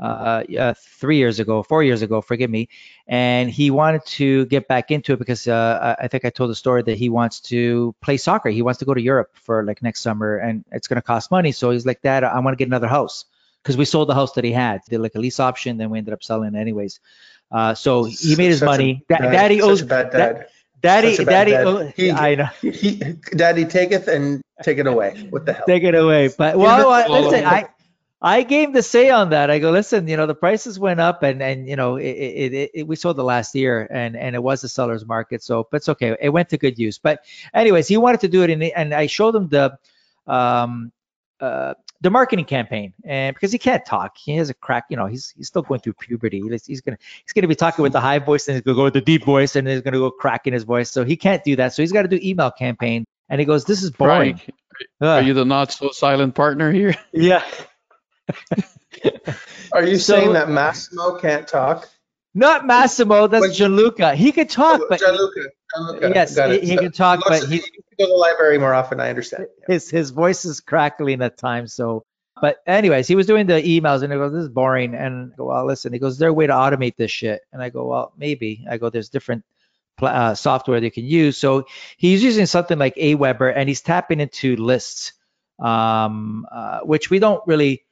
uh, 0.00 0.44
uh, 0.58 0.74
three 1.00 1.18
years 1.18 1.40
ago, 1.40 1.62
four 1.62 1.82
years 1.82 2.00
ago, 2.02 2.22
forgive 2.22 2.48
me, 2.48 2.68
and 3.06 3.50
he 3.50 3.70
wanted 3.70 4.04
to 4.06 4.46
get 4.46 4.66
back 4.66 4.90
into 4.90 5.12
it 5.12 5.18
because 5.18 5.46
uh, 5.46 5.96
I 5.98 6.08
think 6.08 6.24
I 6.24 6.30
told 6.30 6.50
the 6.50 6.54
story 6.54 6.82
that 6.82 6.96
he 6.96 7.10
wants 7.10 7.40
to 7.52 7.94
play 8.00 8.16
soccer. 8.16 8.48
He 8.48 8.62
wants 8.62 8.78
to 8.78 8.86
go 8.86 8.94
to 8.94 9.00
Europe 9.00 9.30
for 9.34 9.64
like 9.64 9.82
next 9.82 10.00
summer, 10.00 10.38
and 10.38 10.64
it's 10.72 10.88
going 10.88 10.96
to 10.96 11.02
cost 11.02 11.30
money. 11.30 11.52
So 11.52 11.70
he's 11.72 11.84
like, 11.84 12.00
Dad, 12.00 12.24
I 12.24 12.38
want 12.40 12.56
to 12.56 12.56
get 12.56 12.68
another 12.68 12.88
house 12.88 13.26
because 13.62 13.76
we 13.76 13.84
sold 13.84 14.08
the 14.08 14.14
house 14.14 14.32
that 14.32 14.44
he 14.44 14.52
had, 14.52 14.80
did 14.88 15.00
like 15.00 15.14
a 15.16 15.18
lease 15.18 15.40
option, 15.40 15.76
then 15.76 15.90
we 15.90 15.98
ended 15.98 16.14
up 16.14 16.22
selling 16.22 16.54
it 16.54 16.58
anyways. 16.58 17.00
Uh, 17.50 17.74
so 17.74 18.04
he 18.04 18.36
made 18.36 18.48
his 18.48 18.58
Such 18.60 18.66
a 18.66 18.70
money. 18.70 19.04
Da- 19.08 19.18
bad- 19.18 19.32
Daddy 19.32 19.60
such 19.60 19.68
owes 19.70 19.80
a 19.82 19.86
bad 19.86 20.10
dad. 20.10 20.46
Daddy, 20.80 21.14
Such 21.14 21.22
a 21.22 21.26
bad 21.26 21.32
Daddy. 21.32 21.50
dad. 21.52 21.66
owe- 21.66 21.92
He- 21.96 22.10
I 22.10 22.34
know. 22.36 22.44
He, 22.60 22.96
Daddy 23.34 23.64
taketh 23.64 24.06
and 24.06 24.42
take 24.62 24.78
it 24.78 24.86
away. 24.86 25.26
What 25.30 25.44
the 25.46 25.54
hell? 25.54 25.64
Take 25.66 25.82
it 25.82 25.94
away. 25.94 26.28
But 26.28 26.52
Give 26.52 26.60
well, 26.60 26.92
it 26.92 27.10
I, 27.10 27.20
listen, 27.20 27.44
I 27.44 27.68
I 28.20 28.42
gave 28.42 28.72
the 28.72 28.82
say 28.82 29.10
on 29.10 29.30
that. 29.30 29.50
I 29.50 29.58
go, 29.60 29.70
listen, 29.70 30.06
you 30.08 30.16
know, 30.16 30.26
the 30.26 30.34
prices 30.34 30.78
went 30.78 31.00
up, 31.00 31.22
and 31.22 31.40
and 31.42 31.68
you 31.68 31.76
know, 31.76 31.96
it, 31.96 32.04
it, 32.10 32.52
it, 32.52 32.70
it 32.74 32.82
we 32.86 32.96
sold 32.96 33.16
the 33.16 33.24
last 33.24 33.54
year, 33.54 33.86
and 33.90 34.16
and 34.16 34.34
it 34.36 34.42
was 34.42 34.62
a 34.64 34.68
seller's 34.68 35.06
market, 35.06 35.42
so 35.42 35.66
but 35.70 35.78
it's 35.78 35.88
okay. 35.88 36.16
It 36.20 36.28
went 36.30 36.48
to 36.50 36.58
good 36.58 36.78
use. 36.78 36.98
But 36.98 37.24
anyways, 37.54 37.88
he 37.88 37.96
wanted 37.96 38.20
to 38.20 38.28
do 38.28 38.42
it, 38.42 38.50
and 38.50 38.62
and 38.62 38.92
I 38.94 39.06
showed 39.06 39.34
him 39.34 39.48
the 39.48 39.78
um 40.26 40.92
uh 41.40 41.74
the 42.00 42.10
marketing 42.10 42.44
campaign, 42.44 42.92
and 43.04 43.34
because 43.34 43.50
he 43.50 43.58
can't 43.58 43.84
talk, 43.84 44.16
he 44.16 44.36
has 44.36 44.50
a 44.50 44.54
crack. 44.54 44.84
You 44.88 44.96
know, 44.96 45.06
he's 45.06 45.34
he's 45.36 45.48
still 45.48 45.62
going 45.62 45.80
through 45.80 45.94
puberty. 45.94 46.40
He's, 46.40 46.66
he's 46.66 46.80
gonna 46.80 46.98
he's 47.24 47.32
gonna 47.32 47.48
be 47.48 47.54
talking 47.56 47.82
with 47.82 47.92
the 47.92 48.00
high 48.00 48.18
voice, 48.20 48.46
and 48.48 48.54
he's 48.56 48.62
gonna 48.62 48.76
go 48.76 48.84
with 48.84 48.94
the 48.94 49.00
deep 49.00 49.24
voice, 49.24 49.56
and 49.56 49.66
he's 49.66 49.80
gonna 49.82 49.98
go 49.98 50.10
crack 50.10 50.46
in 50.46 50.52
his 50.52 50.64
voice. 50.64 50.90
So 50.90 51.04
he 51.04 51.16
can't 51.16 51.42
do 51.42 51.56
that. 51.56 51.72
So 51.74 51.82
he's 51.82 51.92
got 51.92 52.02
to 52.02 52.08
do 52.08 52.18
email 52.22 52.50
campaign, 52.50 53.04
and 53.28 53.40
he 53.40 53.44
goes, 53.44 53.64
this 53.64 53.82
is 53.82 53.90
boring. 53.90 54.36
Frank, 54.36 54.54
are 55.00 55.22
you 55.22 55.34
the 55.34 55.44
not 55.44 55.72
so 55.72 55.90
silent 55.90 56.34
partner 56.34 56.70
here? 56.70 56.94
Yeah. 57.12 57.44
Are 59.72 59.84
you 59.84 59.96
So- 59.98 60.14
saying 60.14 60.32
that 60.34 60.48
Massimo 60.48 61.18
can't 61.18 61.46
talk? 61.46 61.88
Not 62.34 62.66
Massimo, 62.66 63.26
that's 63.26 63.56
Gianluca. 63.56 64.14
He 64.14 64.32
could 64.32 64.50
talk, 64.50 64.80
but 64.88 65.00
Gianluca. 65.00 65.40
Gianluca. 65.74 66.08
yes, 66.14 66.36
he, 66.36 66.60
he 66.60 66.76
So 66.76 66.82
can 66.82 66.92
talk, 66.92 67.20
but 67.26 67.44
he, 67.44 67.56
he 67.56 67.62
go 67.98 68.06
to 68.06 68.12
the 68.12 68.16
library 68.16 68.58
more 68.58 68.74
often. 68.74 69.00
I 69.00 69.08
understand. 69.10 69.46
his 69.66 69.90
his 69.90 70.10
voice 70.10 70.44
is 70.44 70.60
crackling 70.60 71.22
at 71.22 71.36
times. 71.38 71.74
So, 71.74 72.04
but 72.40 72.58
anyways, 72.66 73.08
he 73.08 73.16
was 73.16 73.26
doing 73.26 73.46
the 73.46 73.54
emails, 73.54 74.02
and 74.02 74.12
he 74.12 74.18
goes, 74.18 74.32
"This 74.32 74.42
is 74.44 74.48
boring." 74.50 74.94
And 74.94 75.32
I 75.32 75.36
go, 75.36 75.46
"Well, 75.46 75.66
listen." 75.66 75.92
He 75.92 75.98
goes, 75.98 76.14
"Is 76.14 76.18
there 76.18 76.28
a 76.28 76.32
way 76.32 76.46
to 76.46 76.52
automate 76.52 76.96
this 76.96 77.10
shit?" 77.10 77.40
And 77.52 77.62
I 77.62 77.70
go, 77.70 77.86
"Well, 77.86 78.12
maybe." 78.16 78.66
I 78.70 78.76
go, 78.78 78.90
"There's 78.90 79.08
different." 79.08 79.44
Uh, 80.00 80.32
software 80.32 80.80
they 80.80 80.90
can 80.90 81.04
use. 81.04 81.36
So 81.36 81.66
he's 81.96 82.22
using 82.22 82.46
something 82.46 82.78
like 82.78 82.94
Aweber 82.94 83.52
and 83.52 83.68
he's 83.68 83.80
tapping 83.80 84.20
into 84.20 84.54
lists, 84.54 85.12
um, 85.58 86.46
uh, 86.52 86.80
which 86.82 87.10
we 87.10 87.18
don't 87.18 87.44
really 87.48 87.84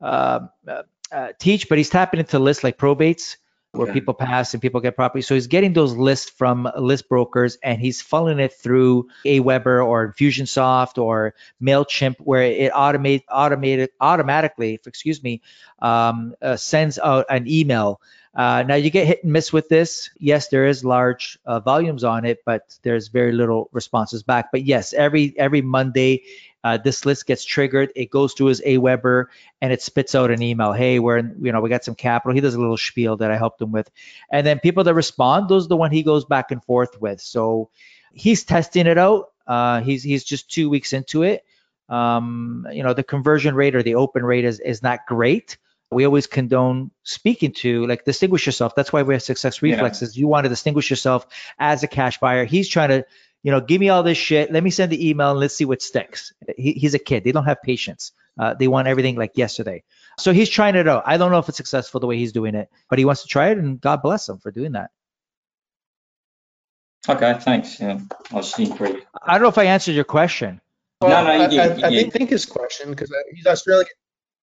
uh, 0.00 0.40
uh, 0.66 0.82
uh, 1.12 1.28
teach, 1.38 1.68
but 1.68 1.76
he's 1.76 1.90
tapping 1.90 2.18
into 2.18 2.38
lists 2.38 2.64
like 2.64 2.78
probates 2.78 3.36
where 3.74 3.86
Okay. 3.86 3.92
people 3.92 4.14
pass 4.14 4.52
and 4.52 4.60
people 4.60 4.80
get 4.80 4.96
property. 4.96 5.22
So 5.22 5.34
he's 5.34 5.46
getting 5.46 5.72
those 5.72 5.94
lists 5.94 6.30
from 6.30 6.68
list 6.76 7.08
brokers 7.08 7.56
and 7.62 7.80
he's 7.80 8.02
funneling 8.02 8.40
it 8.40 8.52
through 8.52 9.08
Aweber 9.24 9.84
or 9.86 10.12
Infusionsoft 10.12 10.98
or 11.00 11.34
Mailchimp, 11.62 12.16
where 12.18 12.42
it 12.42 12.72
automate 12.72 13.22
automated 13.30 13.90
automatically, 14.00 14.80
excuse 14.84 15.22
me, 15.22 15.40
um, 15.80 16.34
uh, 16.42 16.56
sends 16.56 16.98
out 16.98 17.26
an 17.30 17.46
email. 17.48 18.00
Uh, 18.34 18.62
now 18.66 18.76
you 18.76 18.90
get 18.90 19.06
hit 19.06 19.24
and 19.24 19.32
miss 19.32 19.52
with 19.52 19.68
this. 19.68 20.10
Yes, 20.18 20.48
there 20.48 20.66
is 20.66 20.84
large 20.84 21.38
uh, 21.46 21.58
volumes 21.58 22.04
on 22.04 22.24
it, 22.24 22.42
but 22.44 22.78
there's 22.82 23.08
very 23.08 23.32
little 23.32 23.68
responses 23.72 24.22
back. 24.22 24.52
But 24.52 24.64
yes, 24.64 24.92
every 24.92 25.34
every 25.36 25.62
Monday, 25.62 26.22
uh, 26.62 26.76
this 26.76 27.04
list 27.04 27.26
gets 27.26 27.44
triggered. 27.44 27.90
It 27.96 28.10
goes 28.10 28.34
to 28.34 28.46
his 28.46 28.60
Aweber 28.60 29.26
and 29.60 29.72
it 29.72 29.82
spits 29.82 30.14
out 30.14 30.30
an 30.30 30.42
email. 30.42 30.72
Hey, 30.72 31.00
we're 31.00 31.18
in, 31.18 31.36
you 31.42 31.50
know 31.50 31.60
we 31.60 31.68
got 31.68 31.84
some 31.84 31.96
capital. 31.96 32.32
He 32.32 32.40
does 32.40 32.54
a 32.54 32.60
little 32.60 32.76
spiel 32.76 33.16
that 33.16 33.32
I 33.32 33.36
helped 33.36 33.60
him 33.60 33.72
with, 33.72 33.90
and 34.30 34.46
then 34.46 34.60
people 34.60 34.84
that 34.84 34.94
respond, 34.94 35.48
those 35.48 35.66
are 35.66 35.70
the 35.70 35.76
one 35.76 35.90
he 35.90 36.04
goes 36.04 36.24
back 36.24 36.52
and 36.52 36.62
forth 36.64 37.00
with. 37.00 37.20
So 37.20 37.70
he's 38.12 38.44
testing 38.44 38.86
it 38.86 38.98
out. 38.98 39.32
Uh, 39.44 39.80
he's 39.80 40.04
he's 40.04 40.22
just 40.22 40.48
two 40.48 40.70
weeks 40.70 40.92
into 40.92 41.24
it. 41.24 41.44
Um, 41.88 42.68
you 42.70 42.84
know 42.84 42.94
the 42.94 43.02
conversion 43.02 43.56
rate 43.56 43.74
or 43.74 43.82
the 43.82 43.96
open 43.96 44.24
rate 44.24 44.44
is 44.44 44.60
is 44.60 44.84
not 44.84 45.00
great. 45.08 45.58
We 45.90 46.04
always 46.04 46.26
condone 46.26 46.90
speaking 47.02 47.52
to 47.52 47.86
like 47.86 48.04
distinguish 48.04 48.46
yourself. 48.46 48.74
That's 48.74 48.92
why 48.92 49.02
we 49.02 49.14
have 49.14 49.22
success 49.22 49.60
Yeah. 49.62 49.74
reflexes. 49.74 50.16
You 50.16 50.28
want 50.28 50.44
to 50.44 50.48
distinguish 50.48 50.88
yourself 50.90 51.26
as 51.58 51.82
a 51.82 51.88
cash 51.88 52.18
buyer. 52.18 52.44
He's 52.44 52.68
trying 52.68 52.90
to 52.90 53.04
you 53.42 53.50
know, 53.50 53.60
give 53.60 53.80
me 53.80 53.88
all 53.88 54.02
this 54.02 54.18
shit. 54.18 54.52
Let 54.52 54.62
me 54.62 54.70
send 54.70 54.92
the 54.92 55.08
email 55.08 55.30
and 55.30 55.40
let's 55.40 55.54
see 55.56 55.64
what 55.64 55.80
sticks. 55.80 56.32
He, 56.58 56.72
he's 56.72 56.92
a 56.92 56.98
kid. 56.98 57.24
They 57.24 57.32
don't 57.32 57.46
have 57.46 57.62
patience. 57.62 58.12
Uh, 58.38 58.52
they 58.54 58.68
want 58.68 58.86
everything 58.86 59.16
like 59.16 59.36
yesterday. 59.36 59.82
So 60.18 60.32
he's 60.32 60.48
trying 60.50 60.74
it 60.76 60.86
out. 60.86 61.04
I 61.06 61.16
don't 61.16 61.30
know 61.30 61.38
if 61.38 61.48
it's 61.48 61.56
successful 61.56 62.00
the 62.00 62.06
way 62.06 62.18
he's 62.18 62.32
doing 62.32 62.54
it, 62.54 62.68
but 62.88 62.98
he 62.98 63.04
wants 63.06 63.22
to 63.22 63.28
try 63.28 63.48
it, 63.48 63.58
and 63.58 63.80
God 63.80 64.02
bless 64.02 64.28
him 64.28 64.38
for 64.38 64.50
doing 64.50 64.72
that. 64.72 64.90
Okay, 67.08 67.34
thanks. 67.40 67.80
Yeah, 67.80 67.98
I 68.30 68.34
was 68.36 68.58
intrigued. 68.58 69.06
I 69.22 69.32
don't 69.34 69.42
know 69.42 69.48
if 69.48 69.58
I 69.58 69.64
answered 69.64 69.94
your 69.94 70.04
question. 70.04 70.60
No, 71.02 71.08
no, 71.08 71.32
you 71.32 71.40
I, 71.42 71.46
did, 71.46 71.60
I, 71.60 71.64
you 71.64 71.84
I 71.84 71.90
did. 71.90 72.00
think, 72.00 72.12
think 72.12 72.30
his 72.30 72.44
question 72.44 72.90
because 72.90 73.10
he's 73.32 73.46
Australian. 73.46 73.86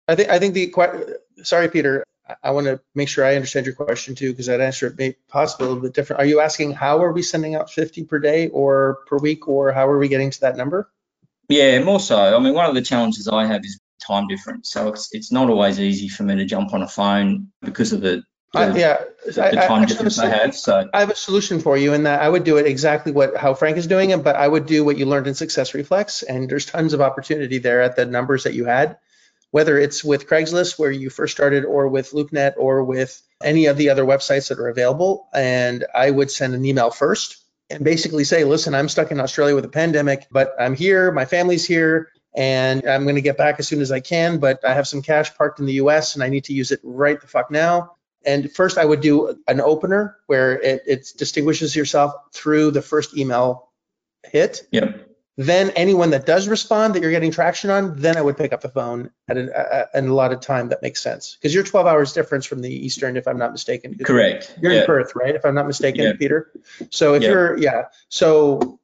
I 0.08 0.14
think 0.14 0.28
I 0.28 0.38
think 0.38 0.54
the 0.54 1.18
sorry, 1.42 1.68
Peter. 1.68 2.04
I- 2.28 2.34
I 2.42 2.50
want 2.50 2.66
to 2.66 2.80
make 2.92 3.08
sure 3.08 3.24
I 3.24 3.36
understand 3.36 3.66
your 3.66 3.76
question 3.76 4.16
too 4.16 4.32
because 4.32 4.46
that 4.46 4.60
answer 4.60 4.92
may 4.98 5.14
possibly 5.28 5.66
a 5.66 5.68
little 5.68 5.82
bit 5.84 5.94
different. 5.94 6.20
Are 6.20 6.26
you 6.26 6.40
asking 6.40 6.72
how 6.72 7.04
are 7.04 7.12
we 7.12 7.22
sending 7.22 7.54
out 7.54 7.70
50 7.70 8.02
per 8.02 8.18
day 8.18 8.48
or 8.48 8.98
per 9.06 9.16
week 9.16 9.46
or 9.46 9.70
how 9.70 9.86
are 9.86 9.96
we 9.98 10.08
getting 10.08 10.32
to 10.32 10.40
that 10.40 10.56
number? 10.56 10.90
Yeah, 11.48 11.78
more 11.84 12.00
so. 12.00 12.36
I 12.36 12.40
mean, 12.40 12.54
one 12.54 12.68
of 12.68 12.74
the 12.74 12.82
challenges 12.82 13.28
I 13.28 13.46
have 13.46 13.64
is 13.64 13.78
time 14.00 14.28
difference. 14.28 14.70
So 14.70 14.88
it's 14.88 15.08
it's 15.12 15.32
not 15.32 15.48
always 15.48 15.78
easy 15.80 16.08
for 16.08 16.22
me 16.24 16.36
to 16.36 16.44
jump 16.44 16.74
on 16.74 16.82
a 16.82 16.88
phone 16.88 17.52
because 17.62 17.92
of 17.92 18.00
the, 18.00 18.22
the, 18.52 18.58
I, 18.58 18.76
yeah, 18.76 19.04
the 19.24 19.44
I, 19.44 19.48
I, 19.64 19.66
time 19.66 19.80
have 19.80 19.88
difference 19.88 20.18
I 20.18 20.28
have. 20.28 20.54
So 20.54 20.88
I 20.92 21.00
have 21.00 21.10
a 21.10 21.16
solution 21.16 21.60
for 21.60 21.76
you 21.76 21.92
in 21.92 22.04
that 22.04 22.20
I 22.22 22.28
would 22.28 22.44
do 22.44 22.56
it 22.56 22.66
exactly 22.66 23.12
what 23.12 23.36
how 23.36 23.54
Frank 23.54 23.76
is 23.76 23.86
doing 23.86 24.10
it, 24.10 24.22
but 24.22 24.36
I 24.36 24.46
would 24.46 24.66
do 24.66 24.84
what 24.84 24.98
you 24.98 25.06
learned 25.06 25.26
in 25.26 25.34
Success 25.34 25.74
Reflex, 25.74 26.22
and 26.22 26.48
there's 26.48 26.66
tons 26.66 26.92
of 26.92 27.00
opportunity 27.00 27.58
there 27.58 27.82
at 27.82 27.96
the 27.96 28.06
numbers 28.06 28.44
that 28.44 28.54
you 28.54 28.64
had, 28.64 28.98
whether 29.56 29.78
it's 29.78 30.04
with 30.04 30.28
Craigslist 30.28 30.78
where 30.78 30.90
you 30.90 31.08
first 31.08 31.34
started, 31.34 31.64
or 31.64 31.88
with 31.88 32.10
LoopNet, 32.10 32.58
or 32.58 32.84
with 32.84 33.22
any 33.42 33.64
of 33.64 33.78
the 33.78 33.88
other 33.88 34.04
websites 34.04 34.48
that 34.48 34.58
are 34.58 34.68
available. 34.68 35.28
And 35.32 35.86
I 35.94 36.10
would 36.10 36.30
send 36.30 36.54
an 36.54 36.62
email 36.66 36.90
first 36.90 37.42
and 37.70 37.82
basically 37.82 38.24
say, 38.24 38.44
listen, 38.44 38.74
I'm 38.74 38.90
stuck 38.90 39.12
in 39.12 39.18
Australia 39.18 39.54
with 39.54 39.64
a 39.64 39.70
pandemic, 39.70 40.26
but 40.30 40.54
I'm 40.60 40.74
here, 40.76 41.10
my 41.10 41.24
family's 41.24 41.66
here, 41.66 42.10
and 42.36 42.86
I'm 42.86 43.04
going 43.04 43.14
to 43.14 43.22
get 43.22 43.38
back 43.38 43.58
as 43.58 43.66
soon 43.66 43.80
as 43.80 43.90
I 43.90 44.00
can, 44.00 44.40
but 44.40 44.62
I 44.62 44.74
have 44.74 44.86
some 44.86 45.00
cash 45.00 45.34
parked 45.34 45.58
in 45.58 45.64
the 45.64 45.80
US 45.84 46.16
and 46.16 46.22
I 46.22 46.28
need 46.28 46.44
to 46.44 46.52
use 46.52 46.70
it 46.70 46.80
right 46.82 47.18
the 47.18 47.26
fuck 47.26 47.50
now. 47.50 47.92
And 48.26 48.52
first, 48.52 48.76
I 48.76 48.84
would 48.84 49.00
do 49.00 49.42
an 49.48 49.62
opener 49.62 50.18
where 50.26 50.60
it, 50.60 50.82
it 50.86 51.12
distinguishes 51.16 51.74
yourself 51.74 52.12
through 52.34 52.72
the 52.72 52.82
first 52.82 53.16
email 53.16 53.70
hit. 54.22 54.68
Yep. 54.70 55.15
Then 55.38 55.70
anyone 55.70 56.10
that 56.10 56.24
does 56.24 56.48
respond 56.48 56.94
that 56.94 57.02
you're 57.02 57.10
getting 57.10 57.30
traction 57.30 57.68
on, 57.68 58.00
then 58.00 58.16
I 58.16 58.22
would 58.22 58.38
pick 58.38 58.54
up 58.54 58.62
the 58.62 58.70
phone 58.70 59.10
at 59.28 59.36
an, 59.36 59.50
a, 59.54 59.86
a 59.94 60.00
lot 60.00 60.32
of 60.32 60.40
time 60.40 60.70
that 60.70 60.80
makes 60.80 61.02
sense 61.02 61.36
because 61.36 61.54
you're 61.54 61.62
12 61.62 61.86
hours 61.86 62.14
difference 62.14 62.46
from 62.46 62.62
the 62.62 62.72
Eastern, 62.72 63.18
if 63.18 63.28
I'm 63.28 63.36
not 63.36 63.52
mistaken. 63.52 63.98
correct. 63.98 64.58
You're 64.62 64.72
yeah. 64.72 64.80
in 64.80 64.86
Perth, 64.86 65.12
right? 65.14 65.34
If 65.34 65.44
I'm 65.44 65.54
not 65.54 65.66
mistaken, 65.66 66.04
Yeah. 66.04 66.12
Peter. 66.18 66.50
So 66.90 67.14
if 67.14 67.22
Yeah. 67.22 67.28
you're, 67.28 67.58
yeah. 67.58 67.82
So, 68.08 68.80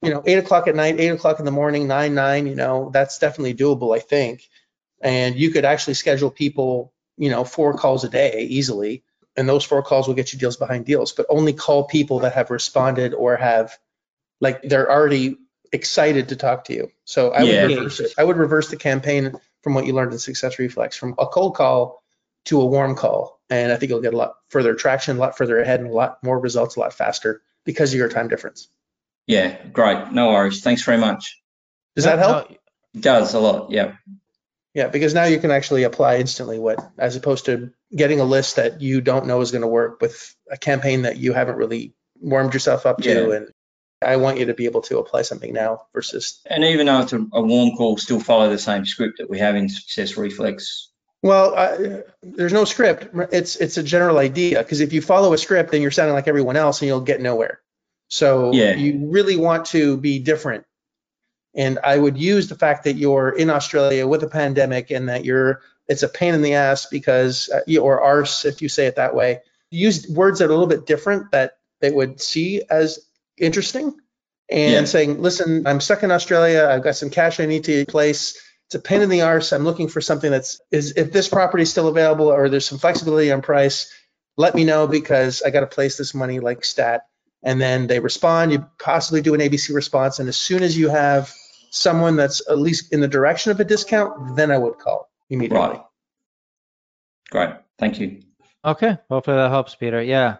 you 0.00 0.10
know, 0.10 0.22
eight 0.24 0.38
o'clock 0.38 0.66
at 0.66 0.74
night, 0.74 0.98
eight 0.98 1.08
o'clock 1.08 1.40
in 1.40 1.44
the 1.44 1.50
morning, 1.50 1.86
nine, 1.86 2.14
nine, 2.14 2.46
you 2.46 2.54
know, 2.54 2.90
that's 2.90 3.18
definitely 3.18 3.54
doable, 3.54 3.94
I 3.94 4.00
think. 4.00 4.48
And 5.02 5.36
you 5.36 5.50
could 5.50 5.66
actually 5.66 5.94
schedule 5.94 6.30
people, 6.30 6.94
you 7.18 7.28
know, 7.28 7.44
four 7.44 7.74
calls 7.74 8.02
a 8.04 8.08
day 8.08 8.46
easily. 8.48 9.04
And 9.36 9.46
those 9.46 9.64
four 9.64 9.82
calls 9.82 10.08
will 10.08 10.14
get 10.14 10.32
you 10.32 10.38
deals 10.38 10.56
behind 10.56 10.86
deals, 10.86 11.12
but 11.12 11.26
only 11.28 11.52
call 11.52 11.84
people 11.84 12.20
that 12.20 12.32
have 12.32 12.50
responded 12.50 13.12
or 13.12 13.36
have, 13.36 13.76
like, 14.40 14.62
they're 14.62 14.90
already 14.90 15.36
excited 15.72 16.28
to 16.30 16.36
talk 16.36 16.64
to 16.64 16.74
you. 16.74 16.90
So 17.04 17.30
I 17.30 17.42
Yeah. 17.42 17.66
would 17.66 17.76
reverse 17.76 18.00
it. 18.00 18.12
I 18.18 18.24
would 18.24 18.36
reverse 18.36 18.68
the 18.68 18.76
campaign 18.76 19.32
from 19.62 19.74
what 19.74 19.86
you 19.86 19.92
learned 19.92 20.12
in 20.12 20.18
Success 20.18 20.58
Reflex 20.58 20.96
from 20.96 21.14
a 21.18 21.26
cold 21.26 21.54
call 21.56 22.02
to 22.46 22.60
a 22.60 22.66
warm 22.66 22.94
call. 22.94 23.40
And 23.50 23.72
I 23.72 23.76
think 23.76 23.90
you'll 23.90 24.00
get 24.00 24.14
a 24.14 24.16
lot 24.16 24.34
further 24.48 24.74
traction, 24.74 25.16
a 25.16 25.20
lot 25.20 25.36
further 25.36 25.58
ahead, 25.58 25.80
and 25.80 25.90
a 25.90 25.92
lot 25.94 26.22
more 26.22 26.38
results 26.38 26.76
a 26.76 26.80
lot 26.80 26.92
faster 26.92 27.42
because 27.64 27.92
of 27.92 27.98
your 27.98 28.08
time 28.08 28.28
difference. 28.28 28.68
Yeah, 29.26 29.56
great. 29.72 30.12
No 30.12 30.28
worries. 30.28 30.60
Thanks 30.62 30.82
very 30.82 30.98
much. 30.98 31.40
Does 31.96 32.04
that 32.04 32.18
help? 32.18 32.50
no, 32.50 32.56
It 32.94 33.00
does 33.00 33.34
a 33.34 33.40
lot. 33.40 33.70
Yeah. 33.70 33.96
Yeah, 34.74 34.88
because 34.88 35.14
now 35.14 35.24
you 35.24 35.38
can 35.38 35.50
actually 35.50 35.84
apply 35.84 36.18
instantly 36.18 36.58
what, 36.58 36.78
as 36.98 37.16
opposed 37.16 37.46
to 37.46 37.72
getting 37.94 38.20
a 38.20 38.24
list 38.24 38.56
that 38.56 38.80
you 38.82 39.00
don't 39.00 39.26
know 39.26 39.40
is 39.40 39.50
going 39.50 39.62
to 39.62 39.68
work 39.68 40.02
with 40.02 40.34
a 40.50 40.58
campaign 40.58 41.02
that 41.02 41.16
you 41.16 41.32
haven't 41.32 41.56
really 41.56 41.94
warmed 42.20 42.52
yourself 42.52 42.84
up 42.84 42.98
to. 43.02 43.08
Yeah. 43.08 43.36
And 43.36 43.48
I 44.06 44.16
want 44.16 44.38
you 44.38 44.46
to 44.46 44.54
be 44.54 44.64
able 44.66 44.82
to 44.82 44.98
apply 44.98 45.22
something 45.22 45.52
now 45.52 45.82
versus, 45.92 46.40
And 46.46 46.64
even 46.64 46.86
though 46.86 47.00
it's 47.00 47.12
a, 47.12 47.24
a 47.32 47.42
warm 47.42 47.76
call, 47.76 47.96
still 47.98 48.20
follow 48.20 48.48
the 48.50 48.58
same 48.58 48.86
script 48.86 49.18
that 49.18 49.28
we 49.28 49.38
have 49.40 49.56
in 49.56 49.68
Success 49.68 50.16
Reflex. 50.16 50.88
well, 51.22 51.54
I, 51.56 52.02
there's 52.22 52.52
no 52.52 52.64
script. 52.64 53.08
It's 53.32 53.56
it's 53.56 53.76
a 53.78 53.82
general 53.82 54.18
idea 54.18 54.58
because 54.62 54.80
if 54.80 54.92
you 54.92 55.02
follow 55.02 55.32
a 55.32 55.38
script, 55.38 55.72
then 55.72 55.82
you're 55.82 55.90
sounding 55.90 56.14
like 56.14 56.28
everyone 56.28 56.56
else 56.56 56.80
and 56.80 56.86
you'll 56.88 57.00
get 57.00 57.20
nowhere. 57.20 57.60
So 58.08 58.52
Yeah. 58.52 58.74
you 58.76 59.08
really 59.10 59.36
want 59.36 59.66
to 59.66 59.96
be 59.96 60.20
different. 60.20 60.64
And 61.54 61.78
I 61.82 61.96
would 61.98 62.18
use 62.18 62.48
the 62.48 62.54
fact 62.54 62.84
that 62.84 62.94
you're 62.96 63.30
in 63.30 63.50
Australia 63.50 64.06
with 64.06 64.22
a 64.22 64.28
pandemic 64.28 64.90
and 64.90 65.08
that 65.08 65.24
you're 65.24 65.62
it's 65.88 66.02
a 66.02 66.08
pain 66.08 66.34
in 66.34 66.42
the 66.42 66.54
ass 66.54 66.86
because, 66.86 67.48
uh, 67.48 67.60
you- 67.66 67.80
or 67.80 68.00
arse, 68.02 68.44
if 68.44 68.60
you 68.60 68.68
say 68.68 68.86
it 68.86 68.96
that 68.96 69.14
way. 69.14 69.40
Use 69.70 70.08
words 70.08 70.38
that 70.40 70.46
are 70.46 70.48
a 70.48 70.52
little 70.52 70.66
bit 70.66 70.84
different 70.86 71.30
that 71.32 71.58
they 71.80 71.90
would 71.92 72.20
see 72.20 72.62
as 72.68 72.98
interesting. 73.38 73.94
And 74.48 74.72
Yeah. 74.72 74.84
saying, 74.84 75.20
listen, 75.20 75.66
I'm 75.66 75.80
stuck 75.80 76.02
in 76.02 76.10
Australia. 76.10 76.68
I've 76.70 76.82
got 76.82 76.96
some 76.96 77.10
cash 77.10 77.40
I 77.40 77.46
need 77.46 77.64
to 77.64 77.84
place. 77.86 78.40
It's 78.66 78.76
a 78.76 78.80
pain 78.80 79.02
in 79.02 79.08
the 79.08 79.22
arse. 79.22 79.52
I'm 79.52 79.64
looking 79.64 79.88
for 79.88 80.00
something 80.00 80.30
that's 80.30 80.60
is 80.70 80.92
if 80.96 81.12
this 81.12 81.28
property 81.28 81.62
is 81.62 81.70
still 81.70 81.88
available 81.88 82.28
or 82.28 82.48
there's 82.48 82.66
some 82.66 82.78
flexibility 82.78 83.32
on 83.32 83.42
price, 83.42 83.92
let 84.36 84.54
me 84.54 84.64
know 84.64 84.86
because 84.86 85.42
I 85.42 85.50
got 85.50 85.60
to 85.60 85.66
place 85.66 85.96
this 85.96 86.14
money 86.14 86.40
like 86.40 86.64
stat. 86.64 87.06
And 87.42 87.60
then 87.60 87.86
they 87.86 88.00
respond. 88.00 88.50
You 88.52 88.66
possibly 88.80 89.20
do 89.20 89.34
an 89.34 89.40
ABC 89.40 89.72
response, 89.72 90.18
and 90.18 90.28
as 90.28 90.36
soon 90.36 90.64
as 90.64 90.76
you 90.76 90.88
have 90.88 91.32
someone 91.70 92.16
that's 92.16 92.42
at 92.48 92.58
least 92.58 92.92
in 92.92 93.00
the 93.00 93.06
direction 93.08 93.52
of 93.52 93.60
a 93.60 93.64
discount, 93.64 94.36
then 94.36 94.50
I 94.50 94.58
would 94.58 94.78
call 94.78 95.08
immediately. 95.30 95.68
Right. 95.68 95.82
Great. 97.30 97.50
Thank 97.78 98.00
you. 98.00 98.22
Okay, 98.64 98.98
hopefully 99.08 99.36
that 99.36 99.50
helps, 99.50 99.76
Peter. 99.76 100.02
Yeah, 100.02 100.38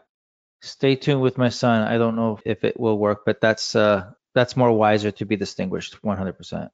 stay 0.61 0.97
tuned 0.97 1.21
with 1.21 1.39
my 1.39 1.49
son. 1.49 1.83
I 1.83 1.99
don't 1.99 2.17
know 2.17 2.39
if 2.45 2.65
it 2.65 2.79
will 2.79 2.99
work, 2.99 3.23
but 3.27 3.41
that's 3.41 3.75
uh 3.77 4.11
that's 4.35 4.57
more 4.57 4.73
wiser 4.73 5.11
to 5.13 5.25
be 5.25 5.37
distinguished, 5.37 6.03
100%. 6.03 6.71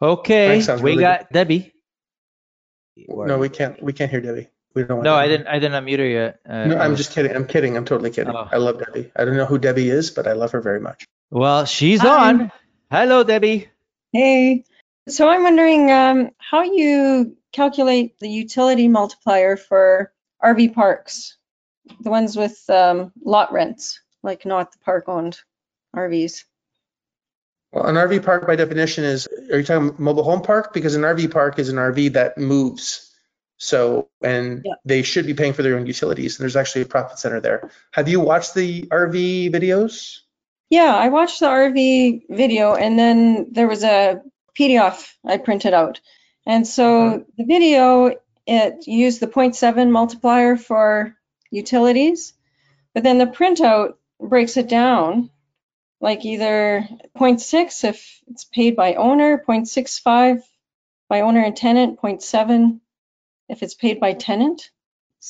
Okay, 0.00 0.58
we 0.66 0.74
really 0.82 1.00
got 1.02 1.30
Debbie. 1.30 1.72
No, 2.96 3.38
we 3.38 3.48
can't. 3.48 3.82
We 3.82 3.92
can't 3.92 4.10
hear 4.10 4.20
Debbie. 4.20 4.48
We 4.74 4.82
don't. 4.84 4.98
Want 4.98 5.04
No, 5.04 5.14
I 5.14 5.28
didn't. 5.28 5.46
I 5.46 5.58
didn't 5.58 5.84
unmute 5.84 5.98
her 5.98 6.06
yet. 6.06 6.40
Uh, 6.48 6.64
No, 6.66 6.76
I 6.76 6.84
I'm 6.84 6.90
was- 6.92 6.98
just 7.00 7.12
kidding. 7.12 7.34
I'm 7.34 7.46
kidding. 7.46 7.76
I'm 7.76 7.84
totally 7.84 8.10
kidding. 8.10 8.34
Oh. 8.34 8.48
I 8.50 8.56
love 8.58 8.78
Debbie. 8.78 9.10
I 9.16 9.24
don't 9.24 9.36
know 9.36 9.46
who 9.46 9.58
Debbie 9.58 9.88
is, 9.90 10.10
but 10.10 10.26
I 10.26 10.32
love 10.32 10.52
her 10.52 10.60
very 10.60 10.80
much. 10.80 11.04
Well, 11.30 11.64
she's 11.64 12.00
Hi. 12.00 12.28
on. 12.30 12.52
Hello, 12.90 13.24
Debbie. 13.24 13.68
Hey, 14.12 14.64
so 15.08 15.28
I'm 15.28 15.42
wondering 15.42 15.90
um, 15.90 16.30
how 16.38 16.62
you 16.62 17.36
calculate 17.52 18.18
the 18.20 18.28
utility 18.28 18.86
multiplier 18.88 19.56
for 19.56 20.12
RV 20.42 20.74
parks, 20.74 21.36
the 22.00 22.10
ones 22.10 22.36
with 22.36 22.58
um, 22.68 23.12
lot 23.24 23.52
rents, 23.52 24.00
like 24.22 24.46
not 24.46 24.72
the 24.72 24.78
park-owned 24.78 25.38
RVs. 25.94 26.44
Well, 27.72 27.86
an 27.86 27.96
RV 27.96 28.24
park 28.24 28.46
by 28.46 28.56
definition 28.56 29.04
is, 29.04 29.26
are 29.50 29.58
you 29.58 29.64
talking 29.64 29.94
mobile 29.98 30.22
home 30.22 30.42
park? 30.42 30.72
Because 30.72 30.94
an 30.94 31.02
RV 31.02 31.32
park 31.32 31.58
is 31.58 31.68
an 31.68 31.76
RV 31.76 32.12
that 32.12 32.38
moves. 32.38 33.10
So, 33.56 34.08
and 34.22 34.62
Yeah. 34.64 34.74
they 34.84 35.02
should 35.02 35.26
be 35.26 35.34
paying 35.34 35.52
for 35.52 35.62
their 35.62 35.76
own 35.76 35.86
utilities. 35.86 36.38
And 36.38 36.44
there's 36.44 36.56
actually 36.56 36.82
a 36.82 36.86
profit 36.86 37.18
center 37.18 37.40
there. 37.40 37.70
Have 37.92 38.08
you 38.08 38.20
watched 38.20 38.54
the 38.54 38.82
RV 38.82 39.50
videos? 39.52 40.20
Yeah, 40.70 40.94
I 40.94 41.08
watched 41.08 41.40
the 41.40 41.46
RV 41.46 42.26
video 42.30 42.74
and 42.74 42.98
then 42.98 43.48
there 43.52 43.68
was 43.68 43.84
a 43.84 44.22
PDF 44.58 45.12
I 45.24 45.38
printed 45.38 45.74
out. 45.74 46.00
And 46.46 46.66
so 46.66 47.24
the 47.38 47.44
video, 47.44 48.16
it 48.46 48.86
used 48.86 49.20
the 49.20 49.26
0.7 49.26 49.90
multiplier 49.90 50.56
for 50.56 51.16
utilities, 51.54 52.34
but 52.92 53.02
then 53.02 53.18
the 53.18 53.26
printout 53.26 53.94
breaks 54.20 54.56
it 54.56 54.68
down 54.68 55.30
like 56.00 56.24
either 56.24 56.86
0.6 57.16 57.84
if 57.84 58.20
it's 58.26 58.44
paid 58.44 58.76
by 58.76 58.94
owner, 58.94 59.42
0.65 59.48 60.42
by 61.08 61.20
owner 61.22 61.40
and 61.40 61.56
tenant, 61.56 61.98
0.7 62.00 62.80
if 63.48 63.62
it's 63.62 63.74
paid 63.74 64.00
by 64.00 64.12
tenant. 64.12 64.70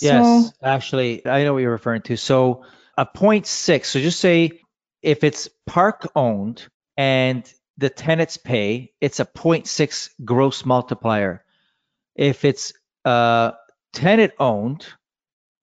Yes, 0.01 0.53
actually, 0.63 1.25
I 1.25 1.45
know 1.45 1.53
what 1.53 1.63
you're 1.63 1.71
referring 1.71 2.03
to. 2.03 2.17
So 2.17 2.65
a 2.99 3.07
point 3.07 3.45
0.6, 3.45 3.85
So 3.85 4.01
just 4.01 4.19
say 4.19 4.61
if 5.03 5.23
it's 5.23 5.49
park 5.67 6.11
owned 6.17 6.67
and 6.97 7.51
the 7.79 7.91
tenants 7.91 8.37
pay, 8.37 8.93
it's 9.01 9.21
a 9.21 9.25
0.6 9.25 10.11
gross 10.25 10.65
multiplier. 10.65 11.45
If 12.17 12.45
it's 12.45 12.73
uh, 13.05 13.53
tenant 13.93 14.33
owned, 14.39 14.87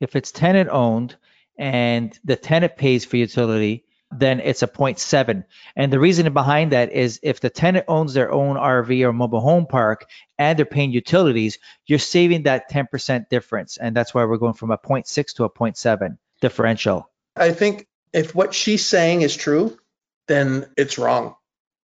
if 0.02 0.16
it's 0.16 0.32
tenant 0.32 0.70
owned 0.70 1.16
and 1.58 2.18
the 2.26 2.36
tenant 2.36 2.76
pays 2.76 3.06
for 3.06 3.18
utility, 3.18 3.86
then 4.12 4.42
it's 4.42 4.62
a 4.62 4.68
0.7. 4.68 5.46
And 5.76 5.94
the 5.94 6.00
reason 6.00 6.34
behind 6.34 6.74
that 6.74 6.92
is 6.92 7.20
if 7.24 7.40
the 7.40 7.50
tenant 7.50 7.86
owns 7.88 8.14
their 8.14 8.32
own 8.32 8.58
RV 8.58 9.04
or 9.04 9.14
mobile 9.14 9.40
home 9.40 9.68
park 9.68 10.06
and 10.38 10.60
they're 10.60 10.66
paying 10.66 10.92
utilities, 10.92 11.60
you're 11.86 12.00
saving 12.00 12.44
that 12.44 12.70
10% 12.70 13.30
difference. 13.30 13.78
And 13.78 13.96
that's 13.96 14.14
why 14.14 14.26
we're 14.26 14.38
going 14.38 14.56
from 14.56 14.72
a 14.72 14.78
0.6 14.78 15.36
to 15.36 15.46
a 15.46 15.50
0.7 15.50 16.18
differential. 16.42 17.10
I 17.38 17.52
think 17.52 17.88
if 18.12 18.36
what 18.36 18.54
she's 18.54 18.86
saying 18.86 19.22
is 19.22 19.36
true, 19.36 19.78
then 20.28 20.66
it's 20.76 20.98
wrong. 20.98 21.36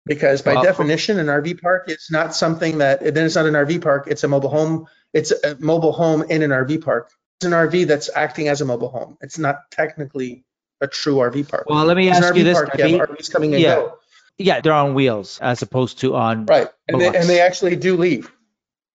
Because 0.05 0.43
by 0.43 0.55
Well- 0.55 0.65
definition, 0.65 1.19
an 1.19 1.27
RV 1.29 1.55
park 1.61 1.85
is 1.89 2.09
not 2.11 2.35
something 2.35 2.79
that, 2.79 3.01
then 3.01 3.25
it's 3.25 3.37
not 3.37 3.47
an 3.47 3.55
RV 3.55 3.81
park, 3.81 4.07
it's 4.09 4.23
a 4.23 4.29
mobile 4.29 4.51
home. 4.51 4.87
It's 5.13 5.31
a 5.31 5.57
mobile 5.61 5.93
home 5.93 6.23
in 6.29 6.43
an 6.43 6.53
RV 6.53 6.79
park. 6.79 7.11
It's 7.43 7.47
an 7.49 7.53
RV 7.55 7.89
that's 7.89 8.09
acting 8.15 8.47
as 8.47 8.61
a 8.61 8.65
mobile 8.65 8.89
home. 8.89 9.19
It's 9.21 9.37
not 9.37 9.69
technically 9.73 10.45
a 10.81 10.87
true 10.87 11.17
RV 11.17 11.49
park. 11.49 11.65
Well, 11.69 11.85
let 11.85 11.97
me 11.97 12.09
It's 12.09 12.19
an 12.19 12.23
ask 12.23 12.37
you 12.37 12.45
this. 12.45 12.57
park, 12.57 12.79
you 12.79 12.85
have 12.99 13.09
RVs 13.09 13.33
coming 13.33 13.53
and 13.55 13.61
Yeah. 13.61 13.75
go. 13.75 13.99
Yeah, 14.39 14.61
they're 14.61 14.73
on 14.73 14.95
wheels 14.95 15.41
as 15.43 15.61
opposed 15.61 15.99
to 16.01 16.15
on. 16.15 16.47
Right, 16.47 16.69
and 16.87 17.01
they, 17.01 17.09
and 17.09 17.29
they 17.29 17.41
actually 17.41 17.75
do 17.75 17.97
leave. 17.97 18.31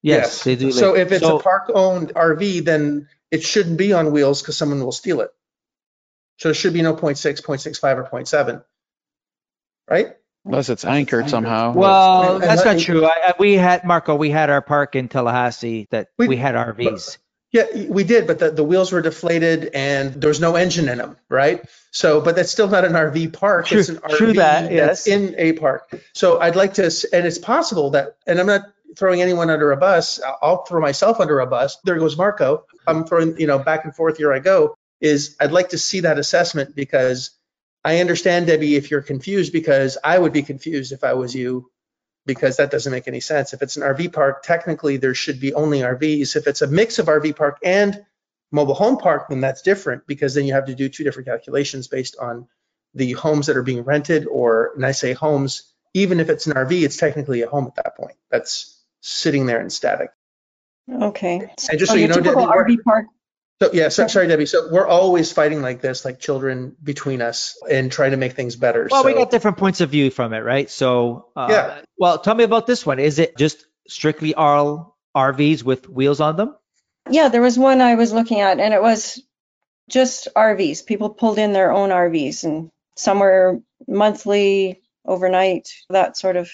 Yes, 0.01 0.45
they 0.45 0.55
do. 0.55 0.71
So 0.71 0.95
if 0.95 1.11
it's 1.11 1.25
So- 1.25 1.39
a 1.39 1.43
park-owned 1.43 2.13
RV, 2.15 2.61
then 2.63 3.09
it 3.31 3.43
shouldn't 3.43 3.77
be 3.77 3.91
on 3.91 4.13
wheels 4.13 4.41
because 4.41 4.55
someone 4.55 4.81
will 4.81 4.93
steal 4.93 5.19
it. 5.19 5.31
So 6.37 6.47
there 6.47 6.53
should 6.55 6.71
be 6.73 6.81
no 6.81 6.93
0.6, 6.95 7.41
0.65, 7.41 7.97
or 7.97 8.03
0.7, 8.05 8.63
right? 9.89 10.15
Unless 10.45 10.69
it's 10.69 10.85
anchored 10.85 11.29
somehow. 11.29 11.73
Well, 11.73 12.39
that's 12.39 12.63
not 12.63 12.79
true. 12.79 13.03
I, 13.05 13.09
I- 13.09 13.33
we 13.39 13.55
had 13.55 13.83
Marco. 13.83 14.15
We 14.15 14.29
had 14.29 14.49
our 14.49 14.61
park 14.61 14.95
in 14.95 15.09
Tallahassee 15.09 15.89
that 15.91 16.07
We- 16.17 16.29
we, 16.29 16.37
had 16.37 16.55
RVs. 16.55 17.17
Yeah, 17.51 17.63
we 17.87 18.03
did, 18.03 18.27
but 18.27 18.39
the, 18.39 18.51
the 18.51 18.63
wheels 18.63 18.91
were 18.91 19.01
deflated 19.01 19.69
and 19.73 20.13
there 20.13 20.27
was 20.27 20.41
no 20.41 20.55
engine 20.55 20.89
in 20.89 20.97
them, 20.97 21.15
right? 21.29 21.63
So, 21.91 22.19
but 22.19 22.35
that's 22.35 22.51
still 22.51 22.67
not 22.67 22.83
an 22.83 22.91
RV 22.91 23.31
park. 23.33 23.71
It's 23.71 23.87
an 23.89 23.99
True- 23.99 24.17
true 24.17 24.33
RV 24.33 24.35
that, 24.35 24.69
that's 24.69 25.07
yes. 25.07 25.07
in 25.07 25.35
a 25.37 25.53
park. 25.53 25.89
So 26.13 26.41
I'd 26.41 26.57
like 26.57 26.73
to, 26.75 26.83
and 27.13 27.25
it's 27.25 27.37
possible 27.37 27.91
that, 27.91 28.17
and 28.27 28.37
I'm 28.39 28.47
not 28.47 28.63
throwing 28.97 29.21
anyone 29.21 29.49
under 29.49 29.71
a 29.71 29.77
bus. 29.77 30.19
I'll- 30.21 30.37
I'll 30.41 30.65
throw 30.65 30.81
myself 30.81 31.21
under 31.21 31.39
a 31.39 31.47
bus. 31.47 31.77
There 31.85 31.97
goes 31.97 32.17
Marco. 32.17 32.65
I'm 32.85 33.05
throwing, 33.05 33.39
you 33.39 33.47
know, 33.47 33.59
back 33.59 33.85
and 33.85 33.95
forth. 33.95 34.17
Here 34.17 34.33
I 34.33 34.39
go. 34.39 34.75
Is 34.99 35.35
I'd 35.39 35.51
like 35.53 35.69
to 35.69 35.77
see 35.77 36.01
that 36.01 36.17
assessment 36.19 36.75
because 36.75 37.31
I 37.85 37.99
understand 38.01 38.47
Debbie 38.47 38.75
if 38.75 38.91
you're 38.91 39.01
confused 39.01 39.53
because 39.53 39.97
I 40.03 40.17
would 40.17 40.33
be 40.33 40.41
confused 40.43 40.91
if 40.91 41.03
I 41.03 41.13
was 41.13 41.33
you 41.35 41.69
because 42.27 42.57
that 42.57 42.69
doesn't 42.69 42.91
make 42.91 43.07
any 43.07 43.21
sense. 43.21 43.53
If 43.53 43.63
it's 43.63 43.77
an 43.77 43.83
RV 43.83 44.13
park, 44.13 44.43
technically 44.43 44.97
there 44.97 45.15
should 45.15 45.39
be 45.39 45.55
only 45.55 45.79
RVs. 45.79 46.35
If 46.35 46.45
it's 46.45 46.61
a 46.61 46.67
mix 46.67 46.99
of 46.99 47.07
RV 47.07 47.35
park 47.35 47.57
and 47.63 48.05
mobile 48.51 48.75
home 48.75 48.97
park, 48.97 49.29
then 49.29 49.41
that's 49.41 49.63
different 49.63 50.05
because 50.05 50.35
then 50.35 50.45
you 50.45 50.53
have 50.53 50.65
to 50.65 50.75
do 50.75 50.89
two 50.89 51.03
different 51.03 51.27
calculations 51.27 51.87
based 51.87 52.17
on 52.19 52.47
the 52.93 53.13
homes 53.13 53.47
that 53.47 53.57
are 53.57 53.63
being 53.63 53.83
rented 53.83 54.27
or, 54.27 54.73
and 54.75 54.85
I 54.85 54.91
say 54.91 55.13
homes, 55.13 55.73
even 55.93 56.19
if 56.19 56.29
it's 56.29 56.45
an 56.45 56.53
RV, 56.53 56.83
it's 56.83 56.97
technically 56.97 57.41
a 57.41 57.49
home 57.49 57.65
at 57.65 57.75
that 57.75 57.97
point. 57.97 58.17
That's 58.29 58.79
sitting 59.01 59.45
there 59.45 59.61
in 59.61 59.69
static. 59.69 60.11
okay. 60.91 61.49
And 61.69 61.79
just 61.79 61.91
so 61.91 61.95
So 61.95 61.95
you 61.95 62.07
know, 62.07 62.15
typical 62.15 62.45
RV 62.45 62.83
park 62.83 63.05
So 63.61 63.71
yeah, 63.73 63.89
so, 63.89 64.07
sorry, 64.07 64.27
Debbie. 64.27 64.45
So 64.45 64.69
we're 64.71 64.85
always 64.87 65.31
fighting 65.31 65.61
like 65.63 65.81
this, 65.81 66.05
like 66.05 66.19
children 66.19 66.75
between 66.83 67.21
us 67.23 67.57
and 67.69 67.91
trying 67.91 68.11
to 68.11 68.17
make 68.17 68.33
things 68.33 68.55
better. 68.55 68.87
Well, 68.91 69.03
we 69.03 69.13
got 69.13 69.31
different 69.31 69.57
points 69.57 69.81
of 69.81 69.89
view 69.89 70.11
from 70.11 70.33
it, 70.33 70.41
right? 70.41 70.69
So, 70.69 71.29
uh, 71.35 71.47
Yeah. 71.49 71.81
Well, 71.97 72.19
tell 72.19 72.35
me 72.35 72.43
about 72.43 72.67
this 72.67 72.85
one. 72.85 72.99
Is 72.99 73.17
it 73.17 73.35
just 73.35 73.65
strictly 73.87 74.35
all 74.35 74.95
RVs 75.15 75.63
with 75.63 75.89
wheels 75.89 76.21
on 76.21 76.35
them? 76.35 76.55
Yeah, 77.09 77.29
there 77.29 77.41
was 77.41 77.57
one 77.57 77.81
I 77.81 77.95
was 77.95 78.13
looking 78.13 78.41
at, 78.41 78.59
and 78.59 78.73
it 78.73 78.81
was 78.81 79.21
just 79.89 80.27
RVs. 80.35 80.85
People 80.85 81.09
pulled 81.09 81.39
in 81.39 81.53
their 81.53 81.71
own 81.71 81.89
RVs, 81.89 82.43
and 82.43 82.69
some 82.95 83.19
were 83.19 83.61
monthly, 83.87 84.81
overnight, 85.05 85.69
that 85.89 86.17
sort 86.17 86.35
of 86.35 86.51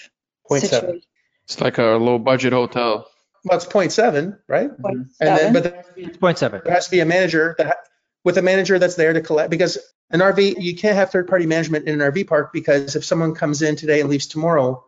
Point 0.48 0.62
seven. 0.62 0.80
situation. 0.80 1.02
It's 1.44 1.60
like 1.60 1.76
a 1.78 1.98
low 1.98 2.18
budget 2.18 2.52
hotel. 2.54 3.06
Well, 3.44 3.58
it's 3.58 3.66
0.7, 3.66 4.38
right? 4.48 4.68
Point 4.80 4.98
mm-hmm. 4.98 5.02
And 5.20 5.28
then, 5.28 5.38
seven. 5.38 5.52
but 5.52 5.62
there 5.62 5.84
It's 5.96 6.16
0.7. 6.16 6.68
has 6.68 6.86
to 6.86 6.90
be 6.90 7.00
a 7.00 7.04
manager 7.04 7.54
that, 7.58 7.76
with 8.24 8.38
a 8.38 8.42
manager 8.42 8.78
that's 8.78 8.94
there 8.94 9.12
to 9.12 9.20
collect, 9.20 9.50
because 9.50 9.78
an 10.10 10.20
RV, 10.20 10.62
you 10.62 10.76
can't 10.76 10.96
have 10.96 11.10
third-party 11.10 11.46
management 11.46 11.86
in 11.86 12.00
an 12.00 12.12
RV 12.12 12.26
park 12.26 12.52
because 12.52 12.96
if 12.96 13.04
someone 13.04 13.34
comes 13.34 13.62
in 13.62 13.76
today 13.76 14.00
and 14.00 14.08
leaves 14.08 14.26
tomorrow, 14.26 14.84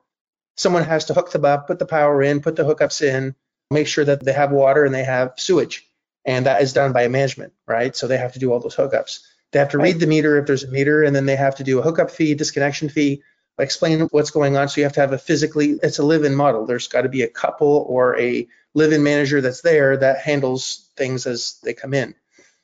someone 0.57 0.85
has 0.85 1.07
to 1.07 1.15
hook 1.15 1.31
them 1.33 1.45
up, 1.45 1.67
put 1.67 1.79
the 1.79 1.87
power 1.87 2.23
in, 2.23 2.41
put 2.41 2.57
the 2.57 2.65
hookups 2.65 3.03
in, 3.03 3.35
make 3.71 3.87
sure 3.87 4.05
that 4.05 4.25
they 4.25 4.33
have 4.33 4.53
water 4.53 4.85
and 4.85 4.95
they 4.95 5.05
have 5.05 5.35
sewage. 5.37 5.87
And 6.25 6.47
that 6.47 6.63
is 6.63 6.73
done 6.73 6.93
by 6.93 7.03
a 7.03 7.09
management, 7.09 7.53
right? 7.67 7.95
So 7.95 8.09
they 8.09 8.17
have 8.17 8.33
to 8.33 8.39
do 8.39 8.53
all 8.53 8.61
those 8.61 8.75
hookups. 8.75 9.21
They 9.53 9.61
have 9.61 9.71
to 9.71 9.79
read 9.79 10.01
the 10.01 10.07
meter 10.07 10.39
if 10.39 10.47
there's 10.47 10.65
a 10.65 10.71
meter, 10.71 11.05
and 11.05 11.15
then 11.15 11.25
they 11.25 11.37
have 11.37 11.57
to 11.57 11.65
do 11.65 11.79
a 11.79 11.83
hookup 11.83 12.11
fee, 12.11 12.35
disconnection 12.35 12.89
fee, 12.89 13.23
explain 13.59 14.01
what's 14.11 14.31
going 14.31 14.57
on. 14.57 14.69
So 14.69 14.81
you 14.81 14.85
have 14.85 14.93
to 14.95 15.01
have 15.01 15.13
a 15.13 15.19
physically, 15.19 15.79
it's 15.83 15.99
a 15.99 16.05
live-in 16.05 16.35
model. 16.35 16.67
There's 16.67 16.89
got 16.89 17.03
to 17.03 17.09
be 17.09 17.23
a 17.23 17.29
couple 17.29 17.85
or 17.89 18.19
a 18.19 18.47
live-in 18.75 19.03
manager 19.03 19.41
that's 19.41 19.63
there 19.63 19.97
that 19.97 20.21
handles 20.21 20.91
things 20.97 21.27
as 21.27 21.59
they 21.63 21.75
come 21.75 21.95
in. 21.95 22.15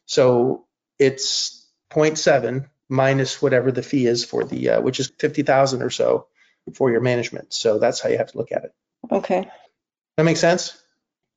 So 0.07 0.66
it's 0.99 1.66
0.7 1.90 2.68
minus 2.88 3.40
whatever 3.40 3.72
the 3.72 3.82
fee 3.82 4.07
is 4.07 4.24
for 4.24 4.45
the, 4.45 4.70
uh, 4.70 4.80
which 4.80 5.01
is 5.01 5.12
50,000 5.18 5.82
or 5.82 5.90
so 5.90 6.26
for 6.74 6.90
your 6.90 7.01
management. 7.01 7.53
So 7.55 7.78
that's 7.78 8.01
how 8.01 8.11
you 8.11 8.18
have 8.18 8.32
to 8.32 8.38
look 8.38 8.53
at 8.53 8.64
it. 8.64 8.74
Okay. 9.11 9.49
That 10.16 10.24
makes 10.24 10.40
sense? 10.40 10.78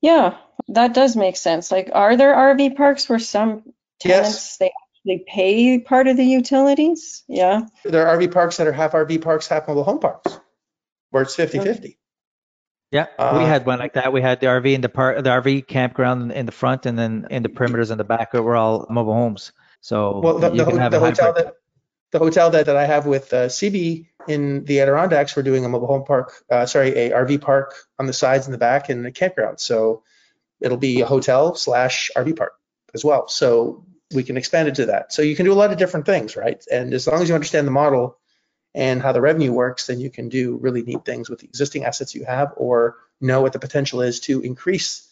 Yeah, 0.02 0.36
that 0.68 0.92
does 0.92 1.16
make 1.16 1.36
sense. 1.36 1.72
Like, 1.72 1.90
are 1.92 2.16
there 2.16 2.34
RV 2.34 2.76
parks 2.76 3.08
where 3.08 3.18
some 3.18 3.62
tenants 3.98 4.28
Yes. 4.28 4.56
they 4.58 4.72
actually 5.06 5.24
pay 5.26 5.78
part 5.80 6.08
of 6.08 6.16
the 6.16 6.24
utilities? 6.24 7.24
Yeah. 7.28 7.62
There 7.84 8.06
are 8.06 8.18
RV 8.18 8.32
parks 8.32 8.56
that 8.58 8.66
are 8.66 8.72
half 8.72 8.92
RV 8.92 9.22
parks, 9.22 9.46
half 9.48 9.68
mobile 9.68 9.84
home 9.84 9.98
parks, 10.00 10.38
where 11.10 11.22
it's 11.22 11.36
50-50. 11.36 11.96
Yeah, 12.92 13.06
we 13.18 13.24
Uh, 13.24 13.46
had 13.46 13.66
one 13.66 13.78
like 13.80 13.94
that. 13.94 14.12
We 14.12 14.22
had 14.22 14.40
the 14.40 14.46
RV 14.46 14.72
in 14.72 14.80
the 14.80 14.88
part, 14.88 15.22
the 15.22 15.30
RV 15.30 15.66
campground 15.66 16.32
in 16.32 16.46
the 16.46 16.52
front, 16.52 16.86
and 16.86 16.96
then 16.98 17.26
in 17.30 17.42
the 17.42 17.48
perimeters 17.48 17.90
in 17.90 17.98
the 17.98 18.04
back 18.04 18.32
were 18.32 18.56
all 18.56 18.86
mobile 18.88 19.12
homes. 19.14 19.52
So 19.80 20.20
Well, 20.20 20.38
the, 20.38 20.50
you 20.52 20.58
the, 20.58 20.64
can 20.64 20.72
ho- 20.74 20.78
have 20.78 20.92
the 20.92 20.98
a 20.98 21.00
hotel 21.00 21.32
that 21.32 21.54
the 22.12 22.18
hotel 22.20 22.50
that, 22.50 22.66
that 22.66 22.76
I 22.76 22.86
have 22.86 23.04
with 23.04 23.32
uh, 23.32 23.46
CB 23.46 24.06
in 24.28 24.64
the 24.64 24.80
Adirondacks, 24.80 25.36
we're 25.36 25.42
doing 25.42 25.64
a 25.64 25.68
mobile 25.68 25.88
home 25.88 26.04
park, 26.04 26.32
uh, 26.50 26.64
sorry, 26.66 26.90
a 26.96 27.10
RV 27.10 27.40
park 27.40 27.74
on 27.98 28.06
the 28.06 28.12
sides 28.12 28.46
and 28.46 28.54
the 28.54 28.58
back 28.58 28.88
and 28.88 29.04
a 29.04 29.10
campground. 29.10 29.58
So 29.58 30.04
it'll 30.60 30.78
be 30.78 31.00
a 31.00 31.06
hotel 31.06 31.56
slash 31.56 32.10
RV 32.16 32.36
park 32.36 32.52
as 32.94 33.04
well. 33.04 33.26
So 33.26 33.84
we 34.14 34.22
can 34.22 34.36
expand 34.36 34.68
it 34.68 34.76
to 34.76 34.86
that. 34.86 35.12
So 35.12 35.22
you 35.22 35.34
can 35.34 35.44
do 35.44 35.52
a 35.52 35.54
lot 35.54 35.72
of 35.72 35.78
different 35.78 36.06
things, 36.06 36.36
right? 36.36 36.64
And 36.70 36.92
as 36.94 37.06
long 37.06 37.22
as 37.22 37.28
you 37.28 37.34
understand 37.34 37.66
the 37.66 37.72
model 37.72 38.18
and 38.74 39.02
how 39.02 39.12
the 39.12 39.20
revenue 39.20 39.52
works, 39.52 39.86
then 39.86 40.00
you 40.00 40.10
can 40.10 40.28
do 40.28 40.56
really 40.56 40.82
neat 40.82 41.04
things 41.04 41.28
with 41.28 41.40
the 41.40 41.46
existing 41.46 41.84
assets 41.84 42.14
you 42.14 42.24
have 42.24 42.52
or 42.56 42.96
know 43.20 43.40
what 43.40 43.52
the 43.52 43.58
potential 43.58 44.02
is 44.02 44.20
to 44.20 44.40
increase 44.40 45.08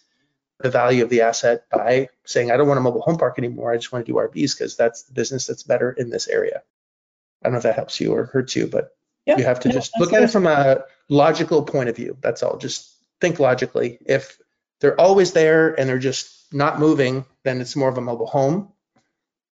the 0.61 0.71
value 0.71 1.03
of 1.03 1.11
the 1.11 1.23
asset 1.23 1.65
by 1.71 2.09
saying, 2.25 2.51
I 2.53 2.57
don't 2.57 2.69
want 2.69 2.79
a 2.79 2.83
mobile 2.83 3.01
home 3.01 3.19
park 3.19 3.39
anymore. 3.39 3.73
I 3.73 3.77
just 3.77 3.91
want 3.91 4.07
to 4.07 4.13
do 4.13 4.19
RVs 4.19 4.57
because 4.57 4.77
that's 4.77 5.03
the 5.03 5.13
business 5.13 5.47
that's 5.47 5.65
better 5.65 5.91
in 5.91 6.11
this 6.11 6.29
area. 6.29 6.63
I 7.43 7.47
don't 7.47 7.53
know 7.53 7.59
if 7.59 7.65
that 7.65 7.75
helps 7.75 8.01
you 8.01 8.15
or 8.15 8.27
hurts 8.27 8.55
you, 8.55 8.67
but 8.69 8.97
Yeah. 9.27 9.39
you 9.39 9.45
have 9.45 9.61
to 9.61 9.69
no, 9.69 9.75
just 9.75 9.99
look 9.99 10.13
at 10.13 10.23
it 10.23 10.31
from 10.31 10.47
a 10.47 10.85
logical 11.09 11.63
point 11.65 11.89
of 11.89 11.97
view. 11.97 12.17
That's 12.21 12.43
all. 12.43 12.59
Just 12.59 12.93
think 13.21 13.41
logically. 13.41 13.99
If 14.07 14.39
they're 14.81 14.99
always 15.01 15.33
there 15.33 15.79
and 15.79 15.89
they're 15.89 15.99
just 15.99 16.53
not 16.53 16.79
moving, 16.79 17.25
then 17.43 17.61
it's 17.61 17.75
more 17.75 17.89
of 17.89 17.99
a 17.99 18.03
mobile 18.03 18.27
home 18.27 18.73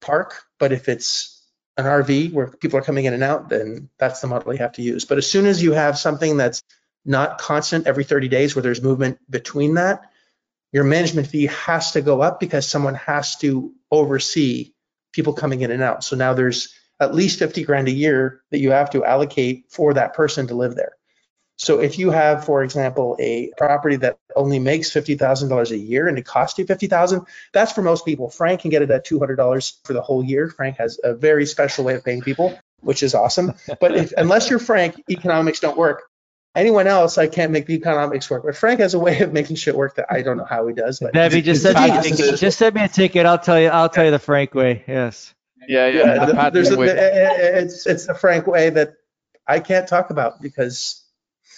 park. 0.01 0.43
But 0.59 0.73
if 0.73 0.89
it's 0.89 1.43
an 1.77 1.85
RV 1.85 2.33
where 2.33 2.49
people 2.49 2.79
are 2.79 2.83
coming 2.83 3.05
in 3.05 3.15
and 3.15 3.23
out, 3.23 3.49
then 3.49 3.89
that's 3.99 4.21
the 4.21 4.27
model 4.27 4.53
you 4.53 4.59
have 4.59 4.73
to 4.73 4.83
use. 4.83 5.05
But 5.05 5.19
as 5.19 5.31
soon 5.31 5.47
as 5.47 5.63
you 5.63 5.73
have 5.73 5.99
something 5.99 6.37
that's 6.37 6.63
not 7.05 7.39
constant 7.39 7.87
every 7.87 8.05
30 8.05 8.29
days 8.29 8.55
where 8.55 8.63
there's 8.63 8.83
movement 8.83 9.19
between 9.31 9.75
that, 9.75 10.03
your 10.73 10.85
management 10.85 11.27
fee 11.27 11.47
has 11.47 11.93
to 11.93 12.03
go 12.03 12.21
up 12.21 12.39
because 12.39 12.67
someone 12.67 12.95
has 12.95 13.37
to 13.37 13.73
oversee 13.91 14.73
people 15.13 15.33
coming 15.33 15.63
in 15.63 15.71
and 15.71 15.83
out. 15.83 16.05
So 16.05 16.17
now 16.17 16.35
there's 16.35 16.75
at 17.01 17.15
least 17.15 17.39
50 17.39 17.65
grand 17.65 17.89
a 17.89 17.93
year 17.93 18.43
that 18.51 18.61
you 18.61 18.71
have 18.71 18.91
to 18.91 19.05
allocate 19.05 19.65
for 19.71 19.95
that 19.95 20.15
person 20.15 20.47
to 20.49 20.55
live 20.55 20.77
there. 20.77 20.93
So 21.61 21.79
if 21.79 21.99
you 21.99 22.11
have, 22.11 22.47
for 22.47 22.63
example, 22.63 23.17
a 23.21 23.53
property 23.59 23.97
that 23.97 24.17
only 24.35 24.59
makes 24.59 24.89
$50,000 24.89 25.71
a 25.71 25.77
year 25.77 26.09
and 26.09 26.17
it 26.17 26.25
costs 26.25 26.59
you 26.59 26.65
50,000, 26.65 27.27
that's 27.53 27.73
for 27.73 27.83
most 27.83 28.07
people. 28.07 28.31
Frank 28.31 28.63
can 28.63 28.71
get 28.71 28.81
it 28.81 28.91
at 28.91 29.07
$200 29.07 29.85
for 29.85 29.93
the 29.93 30.01
whole 30.01 30.25
year. 30.25 30.49
Frank 30.49 30.79
has 30.79 30.99
a 31.05 31.13
very 31.13 31.45
special 31.45 31.85
way 31.85 31.97
of 31.97 32.03
paying 32.03 32.23
people, 32.23 32.59
which 32.81 33.03
is 33.03 33.15
awesome. 33.15 33.53
But 33.79 33.95
if, 33.95 34.15
unless 34.17 34.49
you're 34.49 34.59
Frank, 34.59 35.03
economics 35.11 35.61
don't 35.61 35.77
work. 35.77 36.05
Anyone 36.55 36.87
else, 36.87 37.19
I 37.19 37.27
can't 37.27 37.53
make 37.53 37.67
the 37.67 37.75
economics 37.75 38.31
work. 38.31 38.43
But 38.43 38.57
Frank 38.57 38.81
has 38.81 38.95
a 38.95 38.99
way 38.99 39.21
of 39.21 39.31
making 39.35 39.57
shit 39.57 39.77
work 39.77 39.97
that 39.97 40.07
I 40.09 40.23
don't 40.23 40.39
know 40.39 40.47
how 40.47 40.67
he 40.67 40.73
does. 40.73 40.99
But 40.99 41.13
Debbie, 41.13 41.43
just 41.43 41.61
send 41.61 41.79
me 41.79 41.95
a 41.95 42.03
ticket. 42.03 42.41
Just 42.41 42.59
send 42.59 42.75
me 42.75 42.85
a 42.85 42.89
ticket. 42.89 43.27
I'll 43.27 43.39
tell 43.39 43.61
you. 43.61 43.69
I'll 43.69 43.91
tell 43.91 44.07
you 44.07 44.11
the 44.13 44.19
frank 44.19 44.55
way. 44.55 44.83
Yes. 44.89 45.35
Yeah, 45.69 45.89
yeah. 45.89 46.15
Yeah, 46.15 46.25
the 46.25 46.51
there's 46.55 46.71
a, 46.71 46.79
way. 46.79 46.89
it's 46.89 47.87
it's 47.87 48.07
the 48.07 48.15
frank 48.15 48.47
way 48.47 48.71
that 48.71 48.95
I 49.47 49.61
can't 49.61 49.87
talk 49.87 50.09
about 50.09 50.41
because 50.41 51.00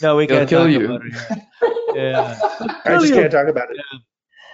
No, 0.03 0.17
we 0.17 0.27
He'll 0.27 0.39
can't 0.39 0.49
kill 0.49 0.63
talk 0.65 0.71
you. 0.71 0.85
about 0.85 1.07
it. 1.07 1.43
Yeah. 1.95 2.39
I 2.87 2.99
just 2.99 3.13
can't 3.13 3.31
talk 3.31 3.49
about 3.49 3.69
it. 3.71 3.77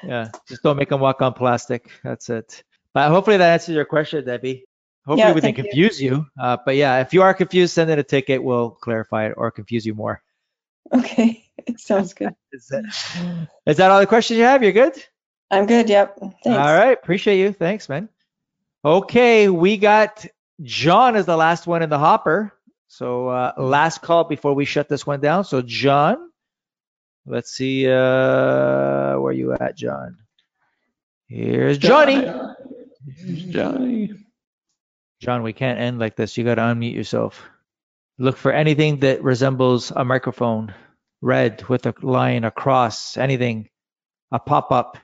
Yeah. 0.02 0.28
Just 0.48 0.62
don't 0.64 0.76
make 0.76 0.88
them 0.88 0.98
walk 1.00 1.22
on 1.22 1.34
plastic. 1.34 1.88
That's 2.02 2.28
it. 2.30 2.64
But 2.94 3.10
hopefully 3.10 3.36
that 3.36 3.52
answers 3.52 3.76
your 3.76 3.84
question, 3.84 4.24
Debbie. 4.24 4.64
Hopefully 5.06 5.20
Yeah, 5.20 5.28
we 5.32 5.40
didn't 5.40 5.42
thank 5.54 5.58
you. 5.58 5.62
confuse 5.64 6.02
you. 6.02 6.26
Uh, 6.40 6.56
but 6.64 6.74
yeah, 6.74 7.00
if 7.00 7.14
you 7.14 7.22
are 7.22 7.32
confused, 7.32 7.74
send 7.74 7.90
in 7.90 7.98
a 8.00 8.02
ticket. 8.02 8.42
We'll 8.42 8.70
clarify 8.70 9.26
it 9.26 9.34
or 9.36 9.52
confuse 9.52 9.86
you 9.86 9.94
more. 9.94 10.20
Okay. 10.92 11.44
It 11.66 11.78
Sounds 11.80 12.14
good. 12.14 12.34
Is 12.52 12.66
that, 12.68 12.84
is 13.66 13.76
that 13.76 13.90
all 13.90 14.00
the 14.00 14.06
questions 14.06 14.38
you 14.38 14.44
have? 14.44 14.62
You're 14.62 14.72
good? 14.72 14.94
I'm 15.50 15.66
good. 15.66 15.88
Yep. 15.88 16.18
Thanks. 16.18 16.46
All 16.46 16.54
right. 16.54 16.96
Appreciate 16.96 17.38
you. 17.38 17.52
Thanks, 17.52 17.88
man. 17.88 18.08
Okay. 18.84 19.48
We 19.48 19.76
got 19.76 20.24
John 20.62 21.14
as 21.16 21.26
the 21.26 21.36
last 21.36 21.66
one 21.66 21.82
in 21.82 21.90
the 21.90 21.98
hopper. 21.98 22.52
So 22.88 23.28
uh, 23.28 23.52
last 23.58 24.02
call 24.02 24.24
before 24.24 24.54
we 24.54 24.64
shut 24.64 24.88
this 24.88 25.06
one 25.06 25.20
down. 25.20 25.44
So 25.44 25.62
John, 25.62 26.30
let's 27.26 27.52
see 27.52 27.86
uh, 27.86 29.18
where 29.18 29.32
you 29.32 29.52
at, 29.52 29.76
John. 29.76 30.16
Here's 31.28 31.78
Johnny. 31.78 32.24
Johnny. 33.50 34.12
John, 35.20 35.42
we 35.42 35.52
can't 35.52 35.78
end 35.78 35.98
like 35.98 36.16
this. 36.16 36.36
You 36.36 36.44
got 36.44 36.54
to 36.56 36.62
unmute 36.62 36.94
yourself. 36.94 37.42
Look 38.18 38.36
for 38.36 38.52
anything 38.52 39.00
that 39.00 39.22
resembles 39.22 39.90
a 39.90 40.04
microphone, 40.04 40.74
red 41.20 41.68
with 41.68 41.86
a 41.86 41.94
line, 42.02 42.44
across, 42.44 43.16
anything, 43.16 43.68
a 44.32 44.38
pop 44.38 44.72
up. 44.72 44.96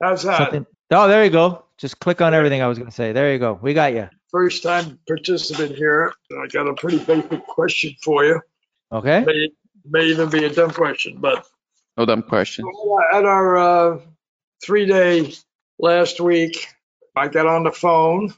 How's 0.00 0.22
that? 0.22 0.38
Something. 0.38 0.66
Oh, 0.90 1.08
there 1.08 1.24
you 1.24 1.30
go. 1.30 1.64
Just 1.76 1.98
click 1.98 2.20
on 2.20 2.34
everything 2.34 2.62
I 2.62 2.68
was 2.68 2.78
going 2.78 2.90
to 2.90 2.94
say. 2.94 3.12
There 3.12 3.32
you 3.32 3.38
go. 3.38 3.58
We 3.60 3.74
got 3.74 3.92
you. 3.92 4.08
First 4.30 4.62
time 4.62 4.98
participant 5.08 5.74
here. 5.76 6.12
I 6.32 6.46
got 6.46 6.68
a 6.68 6.74
pretty 6.74 6.98
basic 6.98 7.44
question 7.46 7.94
for 8.02 8.24
you. 8.24 8.40
Okay. 8.92 9.24
May, 9.24 9.48
may 9.88 10.04
even 10.06 10.30
be 10.30 10.44
a 10.44 10.50
dumb 10.54 10.70
question, 10.70 11.18
but 11.18 11.46
No 11.96 12.06
dumb 12.06 12.22
question. 12.22 12.64
at 13.12 13.24
our 13.24 13.58
uh, 13.58 14.00
three 14.64 14.86
day 14.86 15.34
last 15.78 16.20
week, 16.20 16.68
I 17.16 17.28
got 17.28 17.46
on 17.46 17.64
the 17.64 17.72
phone 17.72 18.32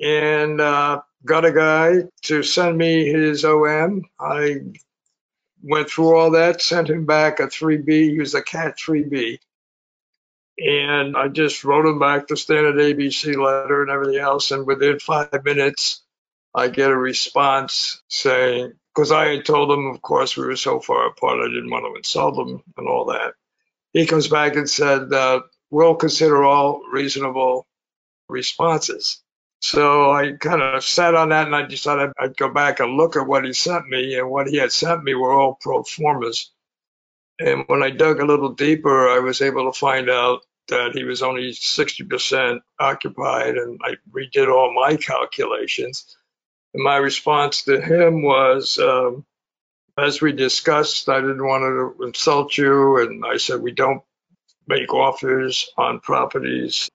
and 0.00 0.60
uh, 0.60 1.00
got 1.24 1.44
a 1.44 1.52
guy 1.52 2.02
to 2.22 2.42
send 2.42 2.76
me 2.76 3.06
his 3.10 3.44
OM. 3.44 4.02
I 4.18 4.56
went 5.62 5.88
through 5.90 6.16
all 6.16 6.30
that, 6.32 6.60
sent 6.60 6.88
him 6.90 7.06
back 7.06 7.40
a 7.40 7.44
3B. 7.44 7.88
He 8.10 8.18
was 8.18 8.34
a 8.34 8.42
CAT 8.42 8.78
3B. 8.78 9.38
And 10.60 11.16
I 11.16 11.28
just 11.28 11.64
wrote 11.64 11.86
him 11.86 11.98
back 11.98 12.26
the 12.26 12.36
standard 12.36 12.76
ABC 12.76 13.34
letter 13.34 13.80
and 13.80 13.90
everything 13.90 14.18
else. 14.18 14.50
And 14.50 14.66
within 14.66 14.98
five 14.98 15.42
minutes, 15.42 16.02
I 16.54 16.68
get 16.68 16.90
a 16.90 16.96
response 16.96 18.02
saying, 18.08 18.74
because 18.94 19.10
I 19.10 19.28
had 19.28 19.46
told 19.46 19.70
him, 19.70 19.86
of 19.86 20.02
course, 20.02 20.36
we 20.36 20.44
were 20.44 20.56
so 20.56 20.80
far 20.80 21.06
apart, 21.06 21.40
I 21.40 21.48
didn't 21.48 21.70
want 21.70 21.86
to 21.86 21.96
insult 21.96 22.46
him 22.46 22.62
and 22.76 22.88
all 22.88 23.06
that. 23.06 23.34
He 23.94 24.06
comes 24.06 24.28
back 24.28 24.56
and 24.56 24.68
said, 24.68 25.12
uh, 25.12 25.40
we'll 25.70 25.94
consider 25.94 26.44
all 26.44 26.82
reasonable 26.92 27.66
responses. 28.28 29.22
So 29.62 30.10
I 30.10 30.32
kind 30.32 30.60
of 30.60 30.84
sat 30.84 31.14
on 31.14 31.30
that 31.30 31.46
and 31.46 31.56
I 31.56 31.62
decided 31.62 32.12
I'd 32.18 32.36
go 32.36 32.50
back 32.52 32.80
and 32.80 32.96
look 32.96 33.16
at 33.16 33.26
what 33.26 33.44
he 33.44 33.52
sent 33.52 33.88
me. 33.88 34.18
And 34.18 34.28
what 34.28 34.48
he 34.48 34.56
had 34.56 34.72
sent 34.72 35.04
me 35.04 35.14
were 35.14 35.32
all 35.32 35.58
pro 35.60 35.82
formas. 35.82 36.50
And 37.38 37.64
when 37.66 37.82
I 37.82 37.90
dug 37.90 38.20
a 38.20 38.26
little 38.26 38.50
deeper, 38.50 39.08
I 39.08 39.20
was 39.20 39.40
able 39.40 39.70
to 39.70 39.78
find 39.78 40.10
out 40.10 40.42
that 40.70 40.92
he 40.94 41.04
was 41.04 41.22
only 41.22 41.50
60% 41.50 42.60
occupied. 42.78 43.56
And 43.56 43.80
I 43.84 43.96
redid 44.10 44.52
all 44.52 44.74
my 44.74 44.96
calculations. 44.96 46.16
And 46.74 46.82
my 46.82 46.96
response 46.96 47.64
to 47.64 47.80
him 47.80 48.22
was, 48.22 48.78
um, 48.78 49.24
as 49.98 50.20
we 50.20 50.32
discussed, 50.32 51.08
I 51.08 51.20
didn't 51.20 51.46
want 51.46 51.62
to 51.62 52.04
insult 52.04 52.56
you. 52.56 52.98
And 53.00 53.24
I 53.24 53.36
said, 53.36 53.60
we 53.60 53.72
don't 53.72 54.02
make 54.66 54.94
offers 54.94 55.70
on 55.76 56.00
properties 56.00 56.88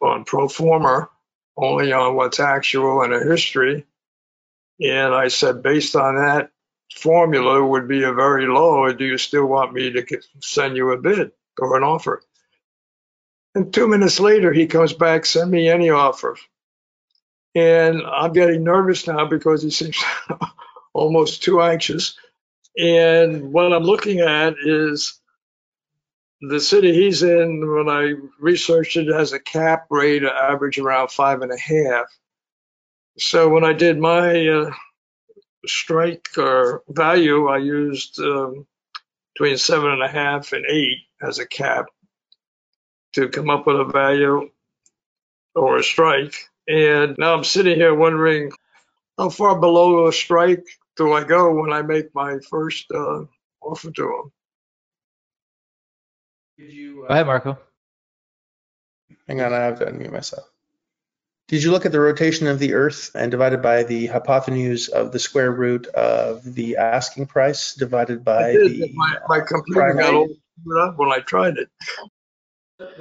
on 0.00 0.24
pro 0.24 0.48
forma, 0.48 1.08
only 1.56 1.92
on 1.92 2.16
what's 2.16 2.40
actual 2.40 3.02
and 3.02 3.12
a 3.12 3.20
history. 3.20 3.84
And 4.80 5.14
I 5.14 5.28
said, 5.28 5.62
based 5.62 5.96
on 5.96 6.16
that 6.16 6.50
formula 6.94 7.64
would 7.64 7.88
be 7.88 8.02
a 8.04 8.12
very 8.12 8.46
low. 8.46 8.92
Do 8.92 9.04
you 9.04 9.18
still 9.18 9.46
want 9.46 9.72
me 9.72 9.92
to 9.92 10.20
send 10.40 10.76
you 10.76 10.92
a 10.92 10.98
bid 10.98 11.32
or 11.58 11.76
an 11.76 11.82
offer? 11.82 12.22
And 13.56 13.72
two 13.72 13.88
minutes 13.88 14.20
later, 14.20 14.52
he 14.52 14.66
comes 14.66 14.92
back, 14.92 15.24
send 15.24 15.50
me 15.50 15.66
any 15.66 15.88
offer. 15.88 16.36
And 17.54 18.02
I'm 18.02 18.34
getting 18.34 18.62
nervous 18.62 19.06
now 19.06 19.24
because 19.24 19.62
he 19.62 19.70
seems 19.70 19.96
almost 20.92 21.42
too 21.42 21.62
anxious. 21.62 22.18
And 22.76 23.54
what 23.54 23.72
I'm 23.72 23.82
looking 23.82 24.20
at 24.20 24.56
is 24.62 25.18
the 26.42 26.60
city 26.60 26.92
he's 26.92 27.22
in, 27.22 27.66
when 27.74 27.88
I 27.88 28.12
researched 28.38 28.98
it, 28.98 29.08
has 29.08 29.32
a 29.32 29.40
cap 29.40 29.86
rate 29.88 30.22
average 30.22 30.78
around 30.78 31.10
five 31.10 31.40
and 31.40 31.50
a 31.50 31.58
half. 31.58 32.08
So 33.16 33.48
when 33.48 33.64
I 33.64 33.72
did 33.72 33.98
my 33.98 34.48
uh, 34.48 34.70
strike 35.64 36.28
or 36.36 36.82
value, 36.90 37.48
I 37.48 37.56
used 37.56 38.20
um, 38.20 38.66
between 39.32 39.56
seven 39.56 39.92
and 39.92 40.02
a 40.02 40.08
half 40.08 40.52
and 40.52 40.66
eight 40.68 40.98
as 41.22 41.38
a 41.38 41.46
cap 41.46 41.86
to 43.16 43.28
come 43.28 43.50
up 43.50 43.66
with 43.66 43.80
a 43.80 43.84
value 43.84 44.50
or 45.54 45.78
a 45.78 45.82
strike. 45.82 46.34
And 46.68 47.16
now 47.18 47.34
I'm 47.34 47.44
sitting 47.44 47.76
here 47.76 47.94
wondering 47.94 48.52
how 49.18 49.30
far 49.30 49.58
below 49.58 50.06
a 50.06 50.12
strike 50.12 50.64
do 50.96 51.14
I 51.14 51.24
go 51.24 51.54
when 51.54 51.72
I 51.72 51.82
make 51.82 52.14
my 52.14 52.38
first 52.50 52.86
uh, 52.92 53.24
offer 53.62 53.90
to 53.90 54.02
him? 54.02 54.32
Go 56.96 57.06
ahead, 57.06 57.26
Marco. 57.26 57.58
Hang 59.26 59.40
on, 59.40 59.52
I 59.52 59.58
have 59.58 59.78
to 59.78 59.86
unmute 59.86 60.12
myself. 60.12 60.46
Did 61.48 61.62
you 61.62 61.70
look 61.70 61.86
at 61.86 61.92
the 61.92 62.00
rotation 62.00 62.48
of 62.48 62.58
the 62.58 62.74
Earth 62.74 63.12
and 63.14 63.30
divided 63.30 63.62
by 63.62 63.84
the 63.84 64.06
hypotenuse 64.06 64.88
of 64.88 65.12
the 65.12 65.18
square 65.18 65.52
root 65.52 65.86
of 65.88 66.42
the 66.42 66.76
asking 66.76 67.26
price 67.26 67.74
divided 67.74 68.24
by 68.24 68.48
I 68.48 68.52
did, 68.52 68.72
the 68.72 68.80
but 68.80 68.90
my, 68.94 69.16
my 69.28 69.40
computer 69.40 69.94
got 69.94 70.14
all 70.14 70.28
screwed 70.60 70.82
up 70.82 70.98
when 70.98 71.12
I 71.12 71.20
tried 71.20 71.56
it. 71.58 71.68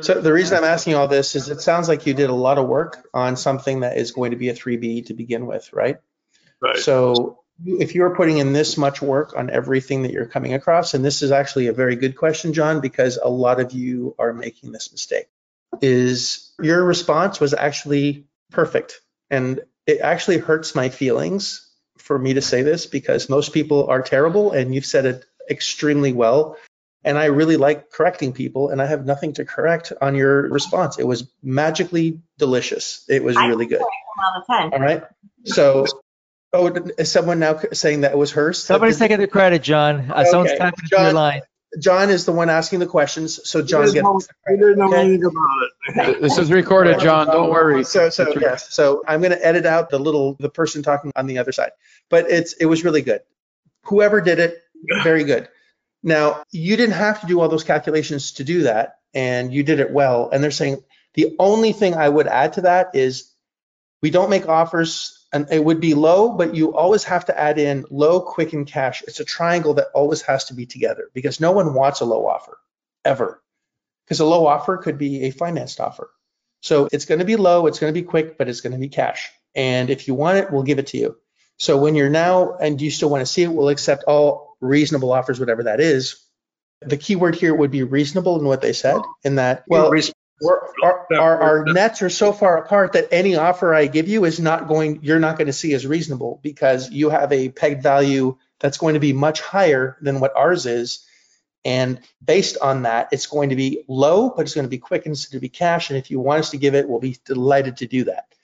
So 0.01 0.21
the 0.21 0.31
reason 0.31 0.57
I'm 0.57 0.63
asking 0.63 0.95
all 0.95 1.07
this 1.07 1.35
is 1.35 1.49
it 1.49 1.61
sounds 1.61 1.89
like 1.89 2.05
you 2.05 2.13
did 2.13 2.29
a 2.29 2.35
lot 2.35 2.57
of 2.57 2.67
work 2.67 3.07
on 3.13 3.35
something 3.35 3.81
that 3.81 3.97
is 3.97 4.11
going 4.11 4.31
to 4.31 4.37
be 4.37 4.49
a 4.49 4.53
3B 4.53 5.07
to 5.07 5.13
begin 5.13 5.45
with, 5.47 5.73
right? 5.73 5.97
Right. 6.61 6.77
So 6.77 7.39
if 7.65 7.95
you're 7.95 8.15
putting 8.15 8.37
in 8.37 8.53
this 8.53 8.77
much 8.77 9.01
work 9.01 9.33
on 9.37 9.49
everything 9.49 10.03
that 10.03 10.11
you're 10.11 10.25
coming 10.25 10.53
across, 10.53 10.93
and 10.93 11.03
this 11.03 11.21
is 11.21 11.31
actually 11.31 11.67
a 11.67 11.73
very 11.73 11.95
good 11.95 12.15
question, 12.15 12.53
John, 12.53 12.81
because 12.81 13.17
a 13.17 13.29
lot 13.29 13.59
of 13.59 13.71
you 13.71 14.15
are 14.17 14.33
making 14.33 14.71
this 14.71 14.91
mistake, 14.91 15.27
is 15.81 16.53
your 16.61 16.83
response 16.83 17.39
was 17.39 17.53
actually 17.53 18.27
perfect. 18.51 19.01
And 19.29 19.61
it 19.87 19.99
actually 19.99 20.37
hurts 20.37 20.75
my 20.75 20.89
feelings 20.89 21.69
for 21.97 22.17
me 22.17 22.33
to 22.33 22.41
say 22.41 22.61
this 22.61 22.85
because 22.85 23.29
most 23.29 23.53
people 23.53 23.87
are 23.87 24.01
terrible 24.01 24.51
and 24.51 24.73
you've 24.73 24.85
said 24.85 25.05
it 25.05 25.25
extremely 25.49 26.13
well. 26.13 26.57
And 27.05 27.17
I 27.19 27.25
really 27.25 27.55
like 27.55 27.91
correcting 27.91 28.33
people, 28.33 28.69
and 28.69 28.81
I 28.81 28.87
have 28.87 29.05
nothing 29.05 29.33
to 29.33 29.45
correct 29.45 29.93
on 30.01 30.15
your 30.15 30.49
response. 30.49 30.97
It 30.97 31.05
was 31.05 31.29
magically 31.43 32.19
delicious. 32.39 33.05
It 33.07 33.23
was 33.23 33.37
I 33.37 33.47
really 33.47 33.67
good. 33.67 33.79
all. 33.79 34.43
All 34.73 34.79
right. 34.79 35.03
So, 35.45 35.85
oh, 36.51 36.67
is 36.97 37.11
someone 37.11 37.37
now 37.39 37.59
saying 37.73 38.01
that 38.01 38.11
it 38.13 38.17
was 38.17 38.31
hers? 38.31 38.63
Somebody's 38.63 38.97
taking 38.97 39.19
the 39.19 39.27
credit, 39.27 39.61
John. 39.61 40.11
Uh, 40.11 40.25
Someone's 40.25 40.49
Okay, 40.51 40.57
tapping 40.57 40.79
into 40.83 40.95
your 40.95 41.05
John- 41.09 41.15
line. 41.15 41.41
John 41.79 42.09
is 42.09 42.25
the 42.25 42.31
one 42.31 42.49
asking 42.49 42.79
the 42.79 42.85
questions, 42.87 43.47
so 43.47 43.61
John 43.61 43.81
gets. 43.81 43.93
didn't 43.93 44.05
know, 44.05 44.19
you 44.49 44.57
didn't 44.57 44.77
know 44.77 44.93
anything 44.93 45.25
about 45.25 46.09
it. 46.13 46.21
This 46.21 46.37
is 46.37 46.49
recorded, 46.51 46.99
John. 46.99 47.27
Don't 47.27 47.49
worry. 47.49 47.83
So, 47.83 48.09
so 48.09 48.31
It's 48.31 48.41
yes. 48.41 48.73
So 48.73 49.03
I'm 49.07 49.19
going 49.19 49.33
to 49.33 49.45
edit 49.45 49.65
out 49.65 49.89
the 49.89 49.99
little 49.99 50.35
the 50.39 50.49
person 50.49 50.83
talking 50.83 51.11
on 51.17 51.27
the 51.27 51.37
other 51.39 51.51
side, 51.51 51.71
but 52.09 52.29
it's 52.31 52.53
it 52.53 52.65
was 52.65 52.83
really 52.85 53.01
good. 53.01 53.21
Whoever 53.83 54.21
did 54.21 54.39
it, 54.39 54.57
very 55.03 55.25
good. 55.25 55.49
Now 56.05 56.43
you 56.51 56.77
didn't 56.77 56.93
have 56.93 57.21
to 57.21 57.27
do 57.27 57.41
all 57.41 57.49
those 57.49 57.63
calculations 57.63 58.33
to 58.33 58.43
do 58.43 58.63
that, 58.63 58.99
and 59.15 59.51
you 59.51 59.63
did 59.63 59.79
it 59.79 59.91
well. 59.91 60.29
And 60.31 60.41
they're 60.41 60.51
saying 60.51 60.83
the 61.15 61.35
only 61.39 61.73
thing 61.73 61.95
I 61.95 62.07
would 62.07 62.27
add 62.27 62.53
to 62.53 62.61
that 62.61 62.91
is 62.93 63.33
we 64.03 64.11
don't 64.11 64.29
make 64.29 64.47
offers, 64.47 65.25
and 65.33 65.47
it 65.51 65.65
would 65.65 65.81
be 65.81 65.95
low, 65.95 66.29
but 66.29 66.53
you 66.53 66.75
always 66.75 67.03
have 67.05 67.25
to 67.25 67.37
add 67.37 67.57
in 67.57 67.85
low, 67.89 68.21
quick, 68.21 68.53
and 68.53 68.67
cash. 68.67 69.01
It's 69.07 69.19
a 69.19 69.25
triangle 69.25 69.73
that 69.73 69.87
always 69.95 70.21
has 70.21 70.45
to 70.45 70.53
be 70.53 70.67
together 70.67 71.09
because 71.15 71.39
no 71.39 71.53
one 71.53 71.73
wants 71.73 72.01
a 72.01 72.05
low 72.05 72.27
offer 72.27 72.59
ever, 73.03 73.41
because 74.05 74.19
a 74.19 74.25
low 74.25 74.45
offer 74.45 74.77
could 74.77 74.99
be 74.99 75.23
a 75.23 75.31
financed 75.31 75.79
offer. 75.79 76.11
So 76.61 76.87
it's 76.91 77.05
going 77.05 77.19
to 77.19 77.25
be 77.25 77.35
low, 77.35 77.65
it's 77.65 77.79
going 77.79 77.91
to 77.91 77.99
be 77.99 78.05
quick, 78.05 78.37
but 78.37 78.47
it's 78.47 78.61
going 78.61 78.73
to 78.73 78.79
be 78.79 78.89
cash. 78.89 79.31
And 79.55 79.89
if 79.89 80.07
you 80.07 80.13
want 80.13 80.37
it, 80.37 80.51
we'll 80.51 80.63
give 80.63 80.77
it 80.77 80.87
to 80.87 80.97
you. 80.97 81.17
So 81.57 81.77
when 81.77 81.95
you're 81.95 82.09
now, 82.09 82.57
and 82.57 82.79
you 82.79 82.91
still 82.91 83.09
want 83.09 83.21
to 83.21 83.25
see 83.25 83.41
it, 83.41 83.51
we'll 83.51 83.69
accept 83.69 84.03
all 84.03 84.44
reasonable 84.61 85.11
offers, 85.11 85.39
whatever 85.39 85.63
that 85.63 85.79
is. 85.79 86.21
The 86.81 86.97
key 86.97 87.15
word 87.15 87.35
here 87.35 87.55
would 87.55 87.71
be 87.71 87.83
reasonable 87.83 88.39
in 88.39 88.45
what 88.45 88.61
they 88.61 88.73
said, 88.73 88.97
in 89.23 89.35
that, 89.35 89.63
well, 89.67 89.91
our, 90.83 91.07
our, 91.13 91.41
our 91.41 91.65
nets 91.65 92.01
are 92.01 92.09
so 92.09 92.33
far 92.33 92.57
apart 92.57 92.93
that 92.93 93.07
any 93.11 93.35
offer 93.35 93.73
I 93.73 93.87
give 93.87 94.07
you 94.07 94.25
is 94.25 94.39
not 94.39 94.67
going, 94.67 94.99
you're 95.01 95.19
not 95.19 95.37
going 95.37 95.47
to 95.47 95.53
see 95.53 95.73
as 95.73 95.87
reasonable 95.87 96.39
because 96.43 96.91
you 96.91 97.09
have 97.09 97.31
a 97.31 97.49
pegged 97.49 97.81
value 97.81 98.37
that's 98.59 98.77
going 98.77 98.95
to 98.95 98.99
be 98.99 99.13
much 99.13 99.41
higher 99.41 99.97
than 100.01 100.19
what 100.19 100.35
ours 100.35 100.65
is. 100.65 101.05
And 101.63 101.99
based 102.23 102.57
on 102.61 102.83
that, 102.83 103.09
it's 103.11 103.25
going 103.25 103.49
to 103.49 103.55
be 103.55 103.83
low, 103.87 104.29
but 104.29 104.43
it's 104.43 104.53
going 104.53 104.65
to 104.65 104.69
be 104.69 104.77
quick 104.77 105.05
and 105.05 105.13
it's 105.13 105.25
going 105.25 105.39
to 105.39 105.41
be 105.41 105.49
cash. 105.49 105.89
And 105.89 105.97
if 105.97 106.11
you 106.11 106.19
want 106.19 106.41
us 106.41 106.51
to 106.51 106.57
give 106.57 106.75
it, 106.75 106.87
we'll 106.87 106.99
be 106.99 107.17
delighted 107.25 107.77
to 107.77 107.87
do 107.87 108.03
that. 108.03 108.34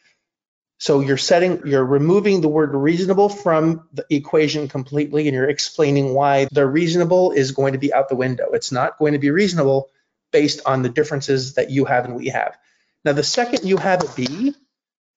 So 0.81 0.99
you're 0.99 1.15
setting, 1.15 1.61
you're 1.63 1.85
removing 1.85 2.41
the 2.41 2.47
word 2.47 2.73
reasonable 2.73 3.29
from 3.29 3.87
the 3.93 4.03
equation 4.09 4.67
completely 4.67 5.27
and 5.27 5.35
you're 5.35 5.47
explaining 5.47 6.15
why 6.15 6.47
the 6.51 6.65
reasonable 6.65 7.33
is 7.33 7.51
going 7.51 7.73
to 7.73 7.77
be 7.77 7.93
out 7.93 8.09
the 8.09 8.15
window. 8.15 8.49
It's 8.53 8.71
not 8.71 8.97
going 8.97 9.13
to 9.13 9.19
be 9.19 9.29
reasonable 9.29 9.91
based 10.31 10.61
on 10.65 10.81
the 10.81 10.89
differences 10.89 11.53
that 11.53 11.69
you 11.69 11.85
have 11.85 12.05
and 12.05 12.15
we 12.15 12.29
have. 12.29 12.57
Now, 13.05 13.13
the 13.13 13.21
second 13.21 13.63
you 13.63 13.77
have 13.77 14.03
a 14.03 14.11
B, 14.15 14.55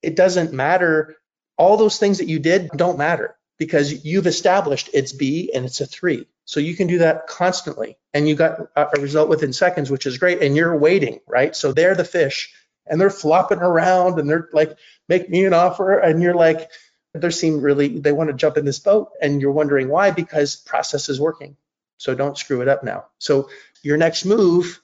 it 0.03 0.17
doesn't 0.17 0.53
matter. 0.53 1.17
All 1.57 1.79
those 1.79 1.97
things 1.97 2.19
that 2.19 2.29
you 2.29 2.41
did 2.41 2.69
don't 2.77 2.99
matter 2.99 3.35
because 3.59 4.05
you've 4.05 4.27
established 4.27 4.91
it's 4.93 5.12
B 5.12 5.51
and 5.55 5.65
it's 5.65 5.81
a 5.81 5.87
three. 5.87 6.27
So 6.45 6.61
you 6.61 6.77
can 6.77 6.89
do 6.89 6.99
that 6.99 7.27
constantly 7.27 7.97
and 8.12 8.29
you 8.29 8.35
got 8.35 8.61
a 8.77 9.01
result 9.01 9.31
within 9.31 9.55
seconds, 9.55 9.91
which 9.91 10.05
is 10.05 10.19
great. 10.19 10.43
And 10.43 10.55
you're 10.55 10.77
waiting, 10.77 11.21
right? 11.27 11.57
So 11.57 11.73
they're 11.73 11.95
the 11.95 12.05
fish 12.05 12.53
and 12.87 13.01
they're 13.01 13.11
flopping 13.11 13.59
around 13.59 14.18
and 14.18 14.28
they're 14.28 14.49
like, 14.53 14.76
make 15.09 15.28
me 15.28 15.45
an 15.45 15.55
offer. 15.55 15.99
And 15.99 16.22
you're 16.22 16.35
like, 16.35 16.70
they 17.14 17.30
seem 17.30 17.61
really, 17.61 18.01
they 18.01 18.12
want 18.12 18.28
to 18.28 18.35
jump 18.35 18.57
in 18.57 18.64
this 18.64 18.78
boat 18.78 19.11
and 19.20 19.41
you're 19.41 19.53
wondering 19.53 19.89
why, 19.89 20.11
because 20.11 20.57
process 20.57 21.09
is 21.09 21.20
working. 21.20 21.57
So 21.97 22.14
don't 22.14 22.37
screw 22.37 22.61
it 22.61 22.68
up 22.68 22.82
now. 22.82 23.07
So 23.18 23.49
your 23.82 23.97
next 23.97 24.24
move 24.24 24.80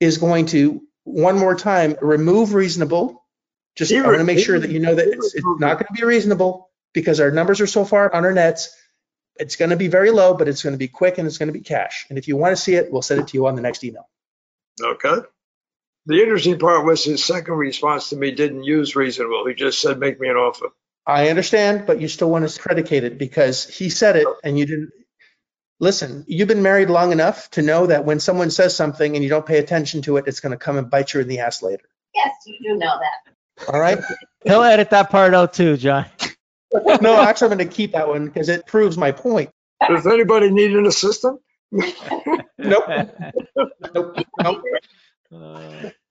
is 0.00 0.18
going 0.18 0.46
to, 0.46 0.82
one 1.04 1.38
more 1.38 1.54
time, 1.54 1.96
remove 2.00 2.54
reasonable. 2.54 3.24
Just, 3.76 3.92
I 3.92 4.02
want 4.02 4.18
to 4.18 4.24
make 4.24 4.38
sure 4.38 4.58
that 4.58 4.70
you 4.70 4.80
know 4.80 4.94
that 4.94 5.06
it's, 5.06 5.34
it's 5.34 5.46
not 5.58 5.74
going 5.74 5.86
to 5.86 5.94
be 5.94 6.04
reasonable 6.04 6.70
because 6.92 7.20
our 7.20 7.30
numbers 7.30 7.60
are 7.60 7.66
so 7.66 7.84
far 7.84 8.12
on 8.12 8.24
our 8.24 8.32
nets. 8.32 8.74
It's 9.36 9.56
going 9.56 9.70
to 9.70 9.76
be 9.76 9.88
very 9.88 10.10
low, 10.10 10.34
but 10.34 10.48
it's 10.48 10.62
going 10.62 10.74
to 10.74 10.78
be 10.78 10.88
quick 10.88 11.18
and 11.18 11.26
it's 11.26 11.38
going 11.38 11.48
to 11.48 11.52
be 11.52 11.60
cash. 11.60 12.06
And 12.08 12.18
if 12.18 12.28
you 12.28 12.36
want 12.36 12.56
to 12.56 12.62
see 12.62 12.74
it, 12.74 12.92
we'll 12.92 13.02
send 13.02 13.20
it 13.20 13.28
to 13.28 13.36
you 13.36 13.46
on 13.46 13.54
the 13.54 13.62
next 13.62 13.84
email. 13.84 14.08
Okay. 14.82 15.16
The 16.10 16.20
interesting 16.20 16.58
part 16.58 16.84
was 16.84 17.04
his 17.04 17.24
second 17.24 17.54
response 17.54 18.08
to 18.10 18.16
me 18.16 18.32
didn't 18.32 18.64
use 18.64 18.96
reasonable. 18.96 19.46
He 19.46 19.54
just 19.54 19.80
said, 19.80 20.00
make 20.00 20.18
me 20.18 20.28
an 20.28 20.34
offer. 20.34 20.70
I 21.06 21.28
understand, 21.28 21.86
but 21.86 22.00
you 22.00 22.08
still 22.08 22.28
want 22.28 22.48
to 22.48 22.60
predicate 22.60 23.04
it 23.04 23.16
because 23.16 23.64
he 23.64 23.90
said 23.90 24.16
it 24.16 24.26
and 24.42 24.58
you 24.58 24.66
didn't. 24.66 24.90
Listen, 25.78 26.24
you've 26.26 26.48
been 26.48 26.64
married 26.64 26.90
long 26.90 27.12
enough 27.12 27.48
to 27.50 27.62
know 27.62 27.86
that 27.86 28.04
when 28.04 28.18
someone 28.18 28.50
says 28.50 28.74
something 28.74 29.14
and 29.14 29.22
you 29.22 29.30
don't 29.30 29.46
pay 29.46 29.58
attention 29.58 30.02
to 30.02 30.16
it, 30.16 30.24
it's 30.26 30.40
going 30.40 30.50
to 30.50 30.58
come 30.58 30.78
and 30.78 30.90
bite 30.90 31.14
you 31.14 31.20
in 31.20 31.28
the 31.28 31.38
ass 31.38 31.62
later. 31.62 31.84
Yes, 32.12 32.32
you 32.44 32.58
do 32.60 32.76
know 32.76 32.98
that. 32.98 33.72
All 33.72 33.78
right? 33.78 34.00
He'll 34.44 34.64
edit 34.64 34.90
that 34.90 35.10
part 35.10 35.32
out 35.32 35.52
too, 35.52 35.76
John. 35.76 36.06
no, 37.00 37.22
actually, 37.22 37.52
I'm 37.52 37.56
going 37.56 37.68
to 37.68 37.72
keep 37.72 37.92
that 37.92 38.08
one 38.08 38.26
because 38.26 38.48
it 38.48 38.66
proves 38.66 38.98
my 38.98 39.12
point. 39.12 39.50
Does 39.88 40.08
anybody 40.08 40.50
need 40.50 40.74
an 40.74 40.86
assistant? 40.86 41.40
Nope. 42.62 42.84
nope. 43.94 44.16
Nope. 44.42 44.64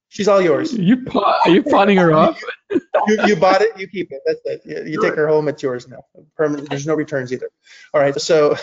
She's 0.09 0.27
all 0.27 0.41
yours. 0.41 0.73
You 0.73 1.05
are 1.13 1.49
you 1.49 1.63
pawning 1.63 1.97
her 1.97 2.13
off? 2.13 2.41
You, 3.07 3.17
you 3.25 3.35
bought 3.35 3.61
it, 3.61 3.71
you 3.79 3.87
keep 3.87 4.11
it. 4.11 4.21
That's 4.27 4.41
it. 4.45 4.61
You, 4.63 4.91
you 4.91 5.01
take 5.01 5.15
her 5.15 5.27
home, 5.27 5.47
it's 5.47 5.63
yours 5.63 5.87
now. 5.87 6.03
Permanent. 6.37 6.69
There's 6.69 6.85
no 6.85 6.93
returns 6.93 7.33
either. 7.33 7.49
All 7.93 8.01
right. 8.01 8.13
So 8.21 8.57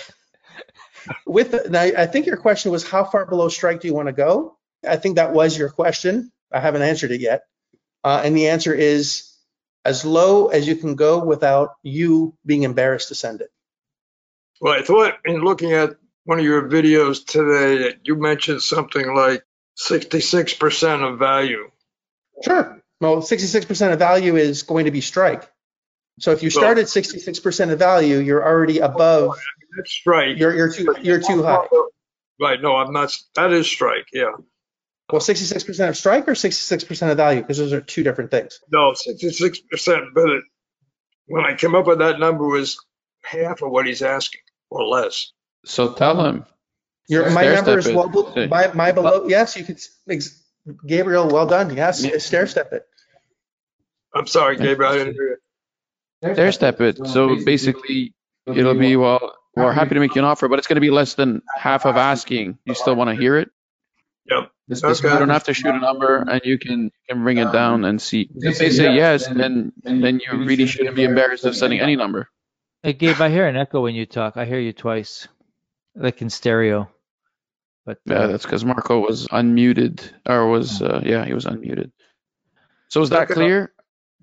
with 1.27 1.51
the, 1.51 1.69
now, 1.69 1.81
I 1.81 2.07
think 2.07 2.27
your 2.27 2.37
question 2.37 2.71
was 2.71 2.89
how 2.89 3.03
far 3.03 3.27
below 3.27 3.49
strike 3.49 3.81
do 3.81 3.89
you 3.89 3.95
want 3.95 4.07
to 4.07 4.13
go? 4.13 4.59
I 4.87 4.97
think 4.97 5.17
that 5.17 5.33
was 5.33 5.59
your 5.59 5.71
question. 5.71 6.31
I 6.53 6.61
haven't 6.61 6.83
answered 6.83 7.11
it 7.11 7.21
yet. 7.21 7.43
Uh, 8.05 8.23
and 8.25 8.37
the 8.37 8.49
answer 8.49 8.73
is 8.73 9.33
as 9.85 10.05
low 10.05 10.49
as 10.49 10.69
you 10.69 10.77
can 10.77 10.95
go 10.95 11.25
without 11.25 11.71
you 11.83 12.37
being 12.45 12.63
embarrassed 12.63 13.09
to 13.09 13.17
send 13.17 13.41
it. 13.41 13.51
Well, 14.61 14.75
I 14.75 14.83
thought 14.83 15.15
in 15.25 15.41
looking 15.41 15.73
at 15.73 15.97
one 16.25 16.39
of 16.39 16.45
your 16.45 16.69
videos 16.69 17.25
today 17.25 17.85
that 17.85 17.99
you 18.05 18.17
mentioned 18.17 18.63
something 18.63 19.15
like 19.15 19.45
66% 19.79 21.13
of 21.13 21.19
value. 21.19 21.71
Sure. 22.43 22.81
Well, 23.01 23.19
66% 23.19 23.93
of 23.93 23.99
value 23.99 24.37
is 24.37 24.63
going 24.63 24.87
to 24.87 24.91
be 24.91 25.01
strike. 25.01 25.51
So 26.19 26.33
if 26.33 26.43
you 26.43 26.49
start 26.49 26.79
at 26.79 26.87
66% 26.87 27.73
of 27.73 27.79
value, 27.79 28.19
you're 28.19 28.43
already 28.43 28.79
above. 28.79 29.31
Oh, 29.33 29.41
that's 29.77 29.93
strike. 29.93 30.39
You're, 30.39 30.55
you're 30.55 30.73
too, 30.73 30.95
you're 31.03 31.21
too 31.21 31.43
high. 31.43 31.67
Right. 32.41 32.61
No, 32.61 32.77
I'm 32.77 32.93
not. 32.93 33.15
That 33.35 33.53
is 33.53 33.67
strike. 33.67 34.07
Yeah. 34.13 34.33
Well, 35.13 35.21
66% 35.21 35.89
of 35.89 35.97
strike 35.97 36.27
or 36.27 36.33
66% 36.33 37.11
of 37.11 37.17
value? 37.17 37.41
Because 37.41 37.59
those 37.59 37.73
are 37.73 37.81
two 37.81 38.03
different 38.03 38.31
things. 38.31 38.61
No, 38.73 38.93
66%. 38.93 40.07
But 40.15 40.31
it, 40.31 40.45
when 41.27 41.45
I 41.45 41.55
came 41.55 41.75
up 41.75 41.87
with 41.87 41.99
that 41.99 42.19
number 42.19 42.47
was 42.47 42.79
half 43.23 43.63
of 43.63 43.71
what 43.71 43.87
he's 43.87 44.03
asking 44.03 44.41
or 44.71 44.85
less. 44.85 45.33
So 45.65 45.93
tell 45.93 46.25
him. 46.25 46.45
Your, 47.09 47.31
my 47.31 47.43
Stair 47.43 47.55
number 47.55 47.79
is 47.79 47.89
well, 47.89 48.09
be- 48.35 48.47
my, 48.49 48.73
my 48.73 48.93
below, 48.93 49.27
yes, 49.29 49.57
you 49.57 49.65
could, 49.65 49.81
ex- 50.09 50.43
Gabriel, 50.87 51.29
well 51.29 51.47
done. 51.47 51.75
Yes, 51.77 52.05
stair 52.25 52.47
step 52.47 52.73
it. 52.73 52.85
I'm 54.13 54.27
sorry, 54.27 54.57
Gabriel. 54.57 54.93
I 54.93 54.99
didn't 54.99 55.15
hear 55.15 55.39
you. 56.23 56.33
Stair 56.35 56.51
step 56.53 56.81
it. 56.81 57.07
So 57.07 57.37
basically, 57.45 58.15
it'll 58.47 58.75
be 58.75 58.97
well. 58.97 59.35
We're 59.55 59.73
happy 59.73 59.95
to 59.95 60.01
make 60.01 60.15
you 60.15 60.21
an 60.21 60.27
offer, 60.27 60.49
but 60.49 60.59
it's 60.59 60.69
going 60.69 60.77
to 60.77 60.83
be 60.83 60.91
less 60.91 61.15
than 61.15 61.41
half 61.57 61.87
of 61.87 61.97
asking. 61.97 62.59
You 62.67 62.75
still 62.75 62.95
want 62.95 63.09
to 63.11 63.17
hear 63.17 63.39
it? 63.39 63.51
Yep. 64.29 64.51
This, 64.69 64.83
this 64.83 65.03
you 65.03 65.09
don't 65.09 65.29
have 65.29 65.45
to 65.45 65.55
shoot 65.55 65.75
a 65.75 65.79
number, 65.79 66.17
and 66.17 66.41
you 66.45 66.59
can 66.59 66.91
can 67.09 67.23
bring 67.23 67.39
it 67.39 67.53
down 67.53 67.85
and 67.85 68.03
see. 68.03 68.29
Um, 68.35 68.43
if 68.43 68.59
they 68.59 68.71
say 68.71 68.95
yes, 68.95 69.29
then 69.29 69.73
then 69.83 70.21
you 70.21 70.45
really 70.45 70.67
shouldn't 70.67 70.97
be 70.97 71.05
embarrassed 71.05 71.45
of 71.45 71.55
sending 71.55 71.81
any 71.81 71.95
number. 71.95 72.29
Hey, 72.83 72.93
Gabe, 72.93 73.21
I 73.21 73.31
hear 73.31 73.47
an 73.47 73.57
echo 73.57 73.81
when 73.83 73.95
you 73.95 74.05
talk. 74.05 74.37
I 74.37 74.45
hear 74.45 74.59
you 74.59 74.73
twice, 74.73 75.29
like 75.95 76.21
in 76.21 76.29
stereo. 76.31 76.91
But 77.87 77.99
Yeah, 78.05 78.17
uh, 78.19 78.27
that's 78.27 78.43
because 78.45 78.65
Marco 78.65 78.99
was 79.01 79.29
unmuted, 79.29 80.03
or 80.29 80.49
was 80.49 80.83
uh, 80.83 81.01
yeah, 81.05 81.25
he 81.25 81.33
was 81.33 81.45
unmuted. 81.47 81.93
So 82.89 83.01
is 83.03 83.11
that 83.11 83.23
Okay. 83.31 83.35
clear, 83.35 83.73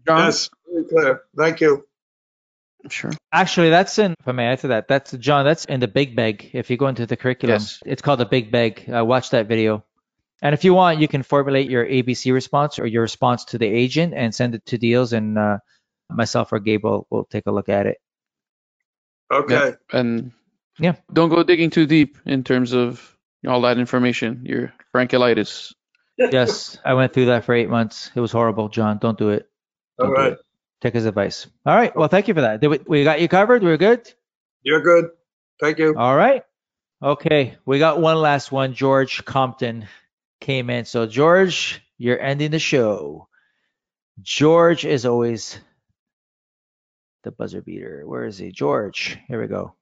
John? 0.05 0.25
Yes, 0.25 0.49
very 0.69 0.83
clear. 0.85 1.21
Thank 1.37 1.61
you. 1.61 1.87
Sure. 2.89 3.11
actually, 3.31 3.69
that's 3.69 3.97
in. 3.97 4.13
If 4.19 4.27
I 4.27 4.33
may 4.33 4.47
add 4.47 4.59
to 4.59 4.67
that, 4.67 4.89
that's 4.89 5.13
John. 5.13 5.45
That's 5.45 5.63
in 5.63 5.79
the 5.79 5.87
Big 5.87 6.17
Bag. 6.17 6.49
If 6.53 6.69
you 6.69 6.75
go 6.75 6.87
into 6.87 7.05
the 7.05 7.15
curriculum, 7.15 7.53
Yes. 7.55 7.79
it's 7.85 8.01
called 8.01 8.19
the 8.19 8.25
Big 8.25 8.51
Bag. 8.51 8.83
Uh, 8.93 9.05
watch 9.05 9.29
that 9.29 9.47
video. 9.47 9.85
And 10.41 10.53
if 10.53 10.65
you 10.65 10.73
want, 10.73 10.99
you 10.99 11.07
can 11.07 11.23
formulate 11.23 11.69
your 11.71 11.85
ABC 11.85 12.33
response 12.33 12.77
or 12.79 12.85
your 12.85 13.01
response 13.03 13.45
to 13.45 13.57
the 13.57 13.65
agent 13.67 14.13
and 14.13 14.35
send 14.35 14.55
it 14.55 14.65
to 14.65 14.77
Deals, 14.77 15.13
and 15.13 15.37
uh, 15.39 15.59
myself 16.09 16.51
or 16.51 16.59
Gabe 16.59 16.83
will, 16.83 17.07
will 17.09 17.23
take 17.23 17.47
a 17.47 17.51
look 17.51 17.69
at 17.69 17.85
it. 17.87 17.97
Okay. 19.31 19.75
And 19.93 20.33
Yeah. 20.77 20.95
don't 21.13 21.29
go 21.29 21.43
digging 21.43 21.69
too 21.69 21.85
deep 21.85 22.17
in 22.25 22.43
terms 22.43 22.73
of 22.73 23.12
all 23.47 23.61
that 23.61 23.77
information. 23.77 24.43
Your 24.45 24.73
frankulitis. 24.93 25.73
Yes, 26.17 26.77
I 26.85 26.93
went 26.93 27.13
through 27.13 27.25
that 27.27 27.45
for 27.45 27.55
eight 27.55 27.69
months. 27.69 28.11
It 28.15 28.19
was 28.19 28.31
horrible, 28.31 28.69
John. 28.69 28.99
Don't 28.99 29.17
do 29.17 29.29
it. 29.29 29.49
All 29.99 30.07
Don't 30.07 30.15
do 30.15 30.21
it. 30.33 30.39
Take 30.81 30.93
his 30.93 31.05
advice. 31.05 31.47
All 31.65 31.75
right. 31.75 31.95
Well, 31.95 32.09
thank 32.09 32.27
you 32.27 32.33
for 32.33 32.41
that. 32.41 32.61
Did 32.61 32.67
we, 32.67 32.79
we 32.85 33.03
got 33.03 33.21
you 33.21 33.27
covered. 33.27 33.63
We're 33.63 33.77
good. 33.77 34.11
You're 34.63 34.81
good. 34.81 35.05
Thank 35.59 35.79
you. 35.79 35.95
All 35.97 36.15
right. 36.15 36.43
Okay. 37.01 37.57
We 37.65 37.79
got 37.79 38.01
one 38.01 38.17
last 38.17 38.51
one. 38.51 38.73
George 38.73 39.23
Compton 39.23 39.87
came 40.41 40.69
in. 40.69 40.85
So, 40.85 41.07
George, 41.07 41.81
you're 41.97 42.19
ending 42.19 42.51
the 42.51 42.59
show. 42.59 43.27
George 44.21 44.85
is 44.85 45.05
always 45.05 45.57
the 47.23 47.31
buzzer 47.31 47.61
beater. 47.61 48.03
Where 48.05 48.25
is 48.25 48.37
he? 48.37 48.51
George. 48.51 49.17
Here 49.27 49.41
we 49.41 49.47
go. 49.47 49.75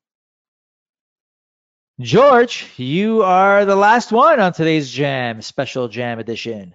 George, 1.99 2.65
you 2.77 3.21
are 3.23 3.65
the 3.65 3.75
last 3.75 4.11
one 4.11 4.39
on 4.39 4.53
today's 4.53 4.89
jam, 4.89 5.41
special 5.41 5.87
jam 5.87 6.19
edition. 6.19 6.73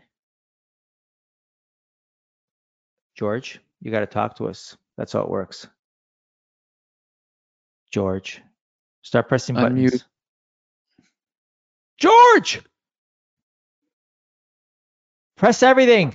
George, 3.17 3.61
you 3.81 3.91
got 3.91 4.01
to 4.01 4.07
talk 4.07 4.37
to 4.37 4.47
us. 4.47 4.77
That's 4.97 5.13
how 5.13 5.21
it 5.23 5.31
works. 5.31 5.67
George, 7.93 8.41
start 9.03 9.29
pressing 9.29 9.55
buttons. 9.55 9.93
Unmute. 9.93 10.05
George! 11.99 12.61
Press 15.37 15.63
everything. 15.63 16.15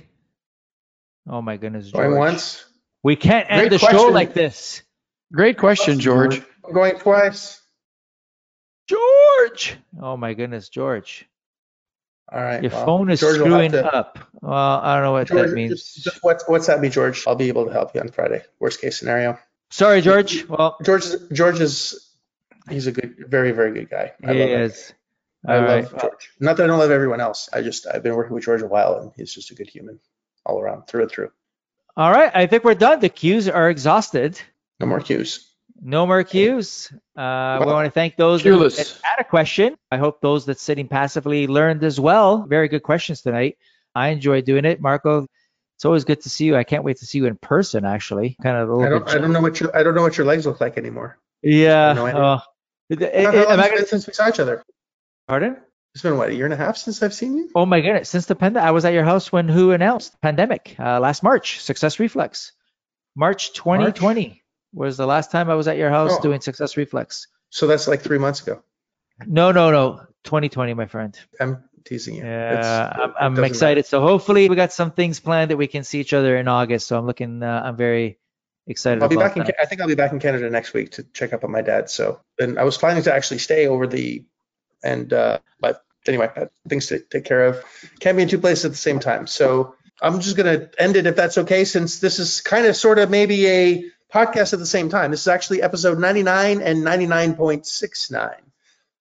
Oh 1.28 1.42
my 1.42 1.56
goodness, 1.56 1.90
George. 1.90 2.08
Going 2.08 2.18
once. 2.18 2.64
We 3.02 3.16
can't 3.16 3.46
end 3.48 3.60
Great 3.62 3.70
the 3.70 3.78
show 3.78 3.88
question. 3.88 4.14
like 4.14 4.34
this. 4.34 4.82
Great 5.32 5.58
question, 5.58 5.98
George. 5.98 6.42
Going 6.72 6.98
twice. 6.98 7.61
George! 9.48 9.76
Oh 10.00 10.16
my 10.16 10.34
goodness, 10.34 10.68
George. 10.68 11.26
All 12.30 12.40
right. 12.40 12.62
Your 12.62 12.72
well, 12.72 12.86
phone 12.86 13.10
is 13.10 13.20
George 13.20 13.36
screwing 13.36 13.72
to- 13.72 13.94
up. 13.94 14.18
Well, 14.40 14.52
I 14.52 14.94
don't 14.94 15.04
know 15.04 15.12
what 15.12 15.28
George, 15.28 15.50
that 15.50 15.54
means. 15.54 15.72
just, 15.72 16.04
just 16.04 16.18
what's 16.22 16.48
what's 16.48 16.66
that 16.66 16.80
mean, 16.80 16.90
George? 16.90 17.26
I'll 17.26 17.34
be 17.34 17.48
able 17.48 17.66
to 17.66 17.72
help 17.72 17.94
you 17.94 18.00
on 18.00 18.08
Friday. 18.08 18.42
Worst 18.58 18.80
case 18.80 18.98
scenario. 18.98 19.38
Sorry, 19.70 20.00
George. 20.00 20.46
Well, 20.48 20.76
George 20.82 21.04
George 21.32 21.60
is 21.60 22.10
he's 22.68 22.86
a 22.86 22.92
good, 22.92 23.16
very 23.28 23.52
very 23.52 23.72
good 23.72 23.90
guy. 23.90 24.12
I 24.24 24.32
he 24.32 24.40
is. 24.40 24.92
I 25.46 25.58
love. 25.58 26.00
George. 26.00 26.30
Not 26.40 26.56
that 26.56 26.64
I 26.64 26.66
don't 26.68 26.78
love 26.78 26.90
everyone 26.90 27.20
else. 27.20 27.48
I 27.52 27.62
just 27.62 27.86
I've 27.86 28.02
been 28.02 28.14
working 28.14 28.34
with 28.34 28.44
George 28.44 28.62
a 28.62 28.66
while, 28.66 28.98
and 28.98 29.12
he's 29.16 29.34
just 29.34 29.50
a 29.50 29.54
good 29.54 29.68
human 29.68 29.98
all 30.46 30.60
around, 30.60 30.86
through 30.86 31.02
and 31.02 31.10
through. 31.10 31.30
All 31.96 32.10
right. 32.10 32.30
I 32.34 32.46
think 32.46 32.64
we're 32.64 32.74
done. 32.74 33.00
The 33.00 33.08
cues 33.08 33.48
are 33.48 33.68
exhausted. 33.68 34.40
No 34.80 34.86
more 34.86 35.00
cues. 35.00 35.51
No 35.84 36.06
more 36.06 36.22
cues. 36.22 36.92
Uh, 37.16 37.58
we 37.60 37.66
want 37.66 37.86
to 37.86 37.90
thank 37.90 38.16
those 38.16 38.42
that 38.44 38.48
Cueless. 38.50 38.76
that 38.76 39.00
had 39.02 39.20
a 39.20 39.24
question. 39.28 39.76
I 39.90 39.96
hope 39.98 40.20
those 40.20 40.46
that 40.46 40.60
sitting 40.60 40.86
passively 40.86 41.48
learned 41.48 41.82
as 41.82 41.98
well. 41.98 42.44
Very 42.46 42.68
good 42.68 42.84
questions 42.84 43.20
tonight. 43.22 43.58
I 43.94 44.08
enjoy 44.10 44.42
doing 44.42 44.64
it, 44.64 44.80
Marco. 44.80 45.26
It's 45.76 45.84
always 45.84 46.04
good 46.04 46.20
to 46.20 46.28
see 46.30 46.44
you. 46.44 46.56
I 46.56 46.62
can't 46.62 46.84
wait 46.84 46.98
to 46.98 47.06
see 47.06 47.18
you 47.18 47.26
in 47.26 47.34
person. 47.36 47.84
Actually, 47.84 48.36
kind 48.42 48.56
of 48.56 48.68
a 48.68 48.72
I 48.72 48.76
little 48.76 48.90
don't 49.00 49.06
bit. 49.06 49.14
I 49.16 49.18
don't 49.18 49.32
know 49.32 49.40
what 49.40 49.58
your 49.58 49.76
I 49.76 49.82
don't 49.82 49.96
know 49.96 50.02
what 50.02 50.16
your 50.16 50.26
legs 50.26 50.46
look 50.46 50.60
like 50.60 50.78
anymore. 50.78 51.18
yeah. 51.42 51.92
no 51.94 52.06
idea. 52.06 52.20
uh, 52.22 52.40
it- 52.88 53.02
it- 53.02 53.24
How 53.26 53.32
long 53.32 53.46
I 53.58 53.62
has 53.62 53.66
it 53.66 53.74
gonna- 53.74 53.86
since 53.86 54.06
we 54.06 54.12
saw 54.12 54.28
each 54.28 54.38
other? 54.38 54.62
pardon? 55.26 55.56
It's 55.94 56.02
been 56.02 56.16
what 56.16 56.28
a 56.30 56.34
year 56.34 56.44
and 56.46 56.54
a 56.54 56.56
half 56.56 56.76
since 56.76 57.02
I've 57.02 57.12
seen 57.12 57.36
you. 57.36 57.50
Oh 57.56 57.66
my 57.66 57.80
goodness! 57.80 58.08
Since 58.08 58.26
the 58.26 58.34
pandemic, 58.36 58.66
I 58.66 58.70
was 58.70 58.84
at 58.84 58.92
your 58.94 59.04
house 59.04 59.32
when 59.32 59.48
who 59.48 59.72
announced 59.72 60.18
pandemic 60.22 60.76
uh, 60.78 61.00
last 61.00 61.22
March. 61.24 61.60
Success 61.60 61.98
Reflex, 61.98 62.52
March 63.16 63.52
2020 63.52 64.41
was 64.72 64.96
the 64.96 65.06
last 65.06 65.30
time 65.30 65.50
I 65.50 65.54
was 65.54 65.68
at 65.68 65.76
your 65.76 65.90
house 65.90 66.12
Oh. 66.14 66.20
doing 66.20 66.40
Success 66.40 66.76
Reflex. 66.76 67.28
So 67.50 67.66
that's 67.66 67.86
like 67.88 68.00
three 68.00 68.18
months 68.18 68.40
ago. 68.42 68.62
No, 69.26 69.52
no, 69.52 69.70
no, 69.70 70.00
2020, 70.24 70.74
my 70.74 70.86
friend. 70.86 71.18
I'm 71.38 71.62
teasing 71.84 72.14
you. 72.16 72.24
Yeah, 72.24 72.52
It's- 72.52 73.12
I'm, 73.20 73.36
I'm 73.36 73.44
excited. 73.44 73.86
So 73.86 74.00
hopefully 74.00 74.48
we 74.48 74.56
got 74.56 74.72
some 74.72 74.90
things 74.92 75.20
planned 75.20 75.50
that 75.50 75.56
we 75.56 75.66
can 75.66 75.84
see 75.84 76.00
each 76.00 76.12
other 76.14 76.36
in 76.36 76.48
August. 76.48 76.86
So 76.86 76.98
I'm 76.98 77.06
looking. 77.06 77.42
Uh, 77.42 77.62
I'm 77.64 77.76
very 77.76 78.18
excited 78.66 79.02
I'll 79.02 79.08
be 79.08 79.16
back 79.16 79.36
in. 79.36 79.44
that. 79.44 79.56
Ca- 79.56 79.62
I 79.62 79.66
think 79.66 79.80
I'll 79.80 79.88
be 79.88 79.94
back 79.94 80.12
in 80.12 80.18
Canada 80.20 80.48
next 80.48 80.72
week 80.72 80.92
to 80.92 81.02
check 81.12 81.32
up 81.32 81.44
on 81.44 81.50
my 81.50 81.62
dad. 81.62 81.90
So, 81.90 82.20
and 82.38 82.58
I 82.58 82.64
was 82.64 82.78
planning 82.78 83.02
to 83.04 83.14
actually 83.14 83.38
stay 83.38 83.66
over 83.66 83.86
the, 83.86 84.24
and 84.82 85.12
uh, 85.12 85.40
but 85.60 85.84
anyway, 86.06 86.30
things 86.68 86.86
to 86.86 87.00
take 87.00 87.24
care 87.24 87.46
of. 87.46 87.62
Can't 88.00 88.16
be 88.16 88.22
in 88.22 88.28
two 88.28 88.38
places 88.38 88.64
at 88.64 88.70
the 88.70 88.76
same 88.78 88.98
time. 89.00 89.26
So 89.26 89.74
I'm 90.00 90.20
just 90.20 90.36
gonna 90.36 90.70
end 90.78 90.96
it 90.96 91.06
if 91.06 91.16
that's 91.16 91.38
okay, 91.38 91.64
since 91.64 91.98
this 92.00 92.18
is 92.18 92.40
kind 92.40 92.66
of 92.66 92.76
sort 92.76 92.98
of 92.98 93.10
maybe 93.10 93.46
a 93.46 93.84
podcast 94.12 94.52
at 94.52 94.58
the 94.58 94.66
same 94.66 94.88
time. 94.88 95.10
This 95.10 95.22
is 95.22 95.28
actually 95.28 95.62
episode 95.62 95.98
99 95.98 96.60
and 96.60 96.84
99.69. 96.84 98.34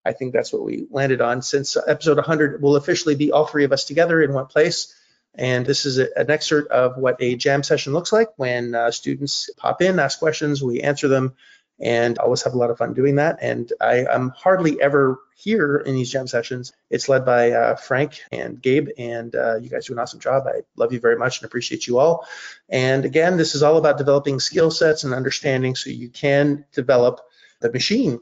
I 0.03 0.13
think 0.13 0.33
that's 0.33 0.53
what 0.53 0.63
we 0.63 0.87
landed 0.89 1.21
on. 1.21 1.41
Since 1.41 1.77
episode 1.87 2.17
100 2.17 2.61
will 2.61 2.75
officially 2.75 3.15
be 3.15 3.31
all 3.31 3.45
three 3.45 3.65
of 3.65 3.71
us 3.71 3.85
together 3.85 4.21
in 4.21 4.33
one 4.33 4.47
place. 4.47 4.95
And 5.35 5.65
this 5.65 5.85
is 5.85 5.99
a, 5.99 6.07
an 6.17 6.31
excerpt 6.31 6.71
of 6.71 6.97
what 6.97 7.17
a 7.19 7.35
jam 7.35 7.63
session 7.63 7.93
looks 7.93 8.11
like 8.11 8.29
when 8.37 8.73
uh, 8.73 8.91
students 8.91 9.49
pop 9.57 9.81
in, 9.81 9.99
ask 9.99 10.19
questions, 10.19 10.63
we 10.63 10.81
answer 10.81 11.07
them, 11.07 11.35
and 11.81 12.19
always 12.19 12.43
have 12.43 12.53
a 12.53 12.57
lot 12.57 12.69
of 12.69 12.77
fun 12.77 12.93
doing 12.93 13.15
that. 13.15 13.39
And 13.41 13.71
I, 13.81 14.05
I'm 14.05 14.29
hardly 14.29 14.79
ever 14.79 15.19
here 15.35 15.77
in 15.77 15.95
these 15.95 16.11
jam 16.11 16.27
sessions. 16.27 16.73
It's 16.91 17.09
led 17.09 17.25
by 17.25 17.51
uh, 17.51 17.75
Frank 17.75 18.21
and 18.31 18.61
Gabe, 18.61 18.89
and 18.97 19.35
uh, 19.35 19.55
you 19.55 19.69
guys 19.69 19.87
do 19.87 19.93
an 19.93 19.99
awesome 19.99 20.19
job. 20.19 20.45
I 20.47 20.61
love 20.75 20.93
you 20.93 20.99
very 20.99 21.17
much 21.17 21.39
and 21.39 21.47
appreciate 21.47 21.87
you 21.87 21.97
all. 21.97 22.27
And 22.69 23.03
again, 23.03 23.37
this 23.37 23.55
is 23.55 23.63
all 23.63 23.77
about 23.77 23.97
developing 23.97 24.39
skill 24.39 24.69
sets 24.69 25.03
and 25.03 25.13
understanding 25.13 25.75
so 25.75 25.89
you 25.89 26.09
can 26.09 26.65
develop 26.71 27.21
the 27.59 27.71
machine 27.71 28.19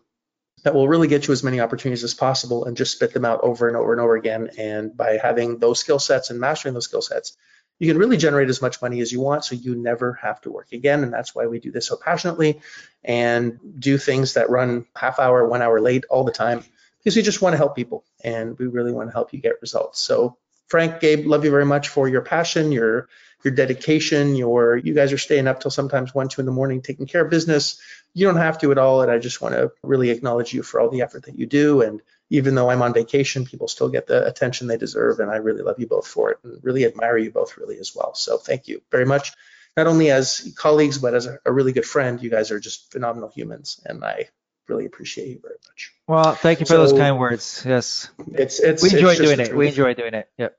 that 0.63 0.73
will 0.73 0.87
really 0.87 1.07
get 1.07 1.27
you 1.27 1.33
as 1.33 1.43
many 1.43 1.59
opportunities 1.59 2.03
as 2.03 2.13
possible 2.13 2.65
and 2.65 2.75
just 2.75 2.91
spit 2.91 3.13
them 3.13 3.25
out 3.25 3.41
over 3.43 3.67
and 3.67 3.77
over 3.77 3.91
and 3.93 4.01
over 4.01 4.15
again. 4.15 4.49
And 4.57 4.95
by 4.95 5.17
having 5.21 5.57
those 5.59 5.79
skill 5.79 5.99
sets 5.99 6.29
and 6.29 6.39
mastering 6.39 6.73
those 6.73 6.85
skill 6.85 7.01
sets, 7.01 7.37
you 7.79 7.87
can 7.87 7.97
really 7.97 8.17
generate 8.17 8.49
as 8.49 8.61
much 8.61 8.81
money 8.81 8.99
as 9.01 9.11
you 9.11 9.21
want 9.21 9.45
so 9.45 9.55
you 9.55 9.73
never 9.75 10.13
have 10.13 10.39
to 10.41 10.51
work 10.51 10.71
again. 10.73 11.03
And 11.03 11.11
that's 11.11 11.33
why 11.33 11.47
we 11.47 11.59
do 11.59 11.71
this 11.71 11.87
so 11.87 11.95
passionately 11.95 12.61
and 13.03 13.57
do 13.79 13.97
things 13.97 14.33
that 14.33 14.49
run 14.49 14.85
half 14.95 15.17
hour, 15.17 15.47
one 15.47 15.61
hour 15.61 15.79
late 15.79 16.03
all 16.09 16.25
the 16.25 16.31
time 16.31 16.63
because 16.99 17.15
we 17.15 17.21
just 17.21 17.41
want 17.41 17.53
to 17.53 17.57
help 17.57 17.75
people 17.75 18.03
and 18.23 18.57
we 18.59 18.67
really 18.67 18.91
want 18.91 19.09
to 19.09 19.13
help 19.13 19.33
you 19.33 19.39
get 19.39 19.61
results. 19.61 19.99
So 19.99 20.37
Frank, 20.67 20.99
Gabe, 20.99 21.25
love 21.25 21.43
you 21.45 21.51
very 21.51 21.65
much 21.65 21.89
for 21.89 22.07
your 22.07 22.21
passion, 22.21 22.71
your 22.71 23.09
your 23.43 23.53
dedication, 23.53 24.35
your 24.35 24.77
you 24.77 24.93
guys 24.93 25.13
are 25.13 25.17
staying 25.17 25.47
up 25.47 25.61
till 25.61 25.71
sometimes 25.71 26.13
one, 26.13 26.27
two 26.27 26.41
in 26.41 26.45
the 26.45 26.51
morning 26.51 26.81
taking 26.81 27.07
care 27.07 27.23
of 27.23 27.29
business. 27.31 27.81
You 28.13 28.27
don't 28.27 28.37
have 28.37 28.59
to 28.59 28.71
at 28.71 28.77
all, 28.77 29.01
and 29.01 29.09
I 29.09 29.17
just 29.17 29.41
want 29.41 29.55
to 29.55 29.71
really 29.81 30.09
acknowledge 30.09 30.53
you 30.53 30.61
for 30.61 30.79
all 30.79 30.89
the 30.89 31.01
effort 31.01 31.23
that 31.25 31.39
you 31.39 31.45
do. 31.45 31.81
And 31.81 32.01
even 32.29 32.55
though 32.55 32.69
I'm 32.69 32.81
on 32.81 32.93
vacation, 32.93 33.45
people 33.45 33.67
still 33.67 33.89
get 33.89 34.07
the 34.07 34.25
attention 34.25 34.67
they 34.67 34.77
deserve, 34.77 35.19
and 35.19 35.31
I 35.31 35.37
really 35.37 35.63
love 35.63 35.79
you 35.79 35.87
both 35.87 36.07
for 36.07 36.31
it, 36.31 36.37
and 36.43 36.63
really 36.63 36.85
admire 36.85 37.17
you 37.17 37.31
both 37.31 37.57
really 37.57 37.77
as 37.79 37.95
well. 37.95 38.13
So 38.15 38.37
thank 38.37 38.67
you 38.67 38.81
very 38.91 39.05
much, 39.05 39.31
not 39.75 39.87
only 39.87 40.11
as 40.11 40.53
colleagues 40.57 40.97
but 40.97 41.13
as 41.13 41.25
a, 41.25 41.39
a 41.45 41.51
really 41.51 41.71
good 41.73 41.85
friend. 41.85 42.21
You 42.21 42.29
guys 42.29 42.51
are 42.51 42.59
just 42.59 42.91
phenomenal 42.91 43.29
humans, 43.29 43.81
and 43.85 44.03
I 44.03 44.29
really 44.67 44.85
appreciate 44.85 45.29
you 45.29 45.39
very 45.41 45.57
much. 45.67 45.93
Well, 46.07 46.35
thank 46.35 46.59
you 46.59 46.65
for 46.65 46.77
those 46.77 46.93
kind 46.93 47.17
words. 47.17 47.63
Yes, 47.65 48.09
It's 48.27 48.59
it's 48.59 48.83
we 48.83 48.91
enjoy 48.91 49.15
just 49.15 49.23
doing 49.23 49.39
it. 49.39 49.55
We 49.55 49.67
enjoy 49.67 49.93
doing 49.95 50.13
it. 50.13 50.29
Yep. 50.37 50.57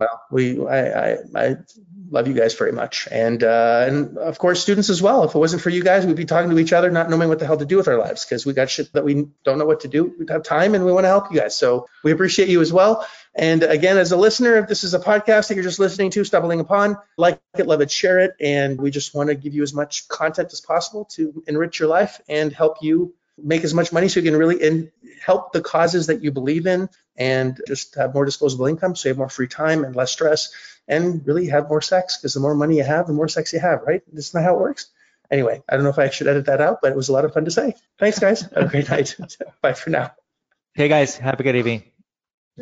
Well, 0.00 0.22
we 0.30 0.66
I, 0.66 1.12
I 1.12 1.16
I 1.34 1.56
love 2.10 2.26
you 2.26 2.32
guys 2.32 2.54
very 2.54 2.72
much, 2.72 3.06
and 3.10 3.44
uh, 3.44 3.84
and 3.86 4.16
of 4.16 4.38
course 4.38 4.62
students 4.62 4.88
as 4.88 5.02
well. 5.02 5.24
If 5.24 5.34
it 5.34 5.38
wasn't 5.38 5.60
for 5.60 5.68
you 5.68 5.84
guys, 5.84 6.06
we'd 6.06 6.16
be 6.16 6.24
talking 6.24 6.48
to 6.48 6.58
each 6.58 6.72
other, 6.72 6.90
not 6.90 7.10
knowing 7.10 7.28
what 7.28 7.38
the 7.38 7.44
hell 7.44 7.58
to 7.58 7.66
do 7.66 7.76
with 7.76 7.86
our 7.86 7.98
lives, 7.98 8.24
because 8.24 8.46
we 8.46 8.54
got 8.54 8.70
shit 8.70 8.90
that 8.94 9.04
we 9.04 9.28
don't 9.44 9.58
know 9.58 9.66
what 9.66 9.80
to 9.80 9.88
do. 9.88 10.14
We 10.18 10.24
have 10.30 10.42
time, 10.42 10.74
and 10.74 10.86
we 10.86 10.92
want 10.92 11.04
to 11.04 11.08
help 11.08 11.30
you 11.30 11.38
guys. 11.38 11.54
So 11.54 11.86
we 12.02 12.12
appreciate 12.12 12.48
you 12.48 12.62
as 12.62 12.72
well. 12.72 13.06
And 13.34 13.62
again, 13.62 13.98
as 13.98 14.10
a 14.10 14.16
listener, 14.16 14.56
if 14.56 14.68
this 14.68 14.84
is 14.84 14.94
a 14.94 14.98
podcast 14.98 15.48
that 15.48 15.54
you're 15.54 15.62
just 15.64 15.78
listening 15.78 16.10
to, 16.12 16.24
stumbling 16.24 16.60
upon, 16.60 16.96
like 17.18 17.40
it, 17.58 17.66
love 17.66 17.82
it, 17.82 17.90
share 17.90 18.20
it, 18.20 18.32
and 18.40 18.80
we 18.80 18.90
just 18.90 19.14
want 19.14 19.28
to 19.28 19.34
give 19.34 19.52
you 19.52 19.62
as 19.62 19.74
much 19.74 20.08
content 20.08 20.52
as 20.52 20.62
possible 20.62 21.04
to 21.16 21.44
enrich 21.46 21.78
your 21.78 21.88
life 21.88 22.20
and 22.28 22.52
help 22.52 22.78
you 22.80 23.14
make 23.42 23.64
as 23.64 23.74
much 23.74 23.92
money 23.92 24.08
so 24.08 24.20
you 24.20 24.30
can 24.30 24.38
really 24.38 24.62
in, 24.62 24.90
help 25.24 25.52
the 25.52 25.60
causes 25.60 26.06
that 26.06 26.22
you 26.22 26.30
believe 26.30 26.66
in 26.66 26.88
and 27.16 27.60
just 27.66 27.94
have 27.94 28.14
more 28.14 28.24
disposable 28.24 28.66
income 28.66 28.96
so 28.96 29.08
you 29.08 29.10
have 29.10 29.18
more 29.18 29.28
free 29.28 29.48
time 29.48 29.84
and 29.84 29.94
less 29.94 30.12
stress 30.12 30.50
and 30.88 31.26
really 31.26 31.46
have 31.46 31.68
more 31.68 31.80
sex 31.80 32.16
because 32.16 32.34
the 32.34 32.40
more 32.40 32.54
money 32.54 32.76
you 32.76 32.84
have, 32.84 33.06
the 33.06 33.12
more 33.12 33.28
sex 33.28 33.52
you 33.52 33.60
have, 33.60 33.82
right? 33.86 34.02
This 34.12 34.28
Isn't 34.28 34.40
that 34.40 34.44
how 34.44 34.56
it 34.56 34.60
works? 34.60 34.86
Anyway, 35.30 35.62
I 35.68 35.74
don't 35.74 35.84
know 35.84 35.90
if 35.90 35.98
I 35.98 36.10
should 36.10 36.26
edit 36.26 36.46
that 36.46 36.60
out, 36.60 36.78
but 36.82 36.90
it 36.90 36.96
was 36.96 37.08
a 37.08 37.12
lot 37.12 37.24
of 37.24 37.32
fun 37.32 37.44
to 37.44 37.50
say. 37.50 37.74
Thanks, 37.98 38.18
guys. 38.18 38.42
Have 38.42 38.64
a 38.64 38.68
great 38.68 38.90
night. 38.90 39.16
Bye 39.62 39.74
for 39.74 39.90
now. 39.90 40.12
Hey, 40.74 40.88
guys. 40.88 41.16
Have 41.16 41.38
a 41.38 41.42
good 41.42 41.56
evening. 41.56 41.84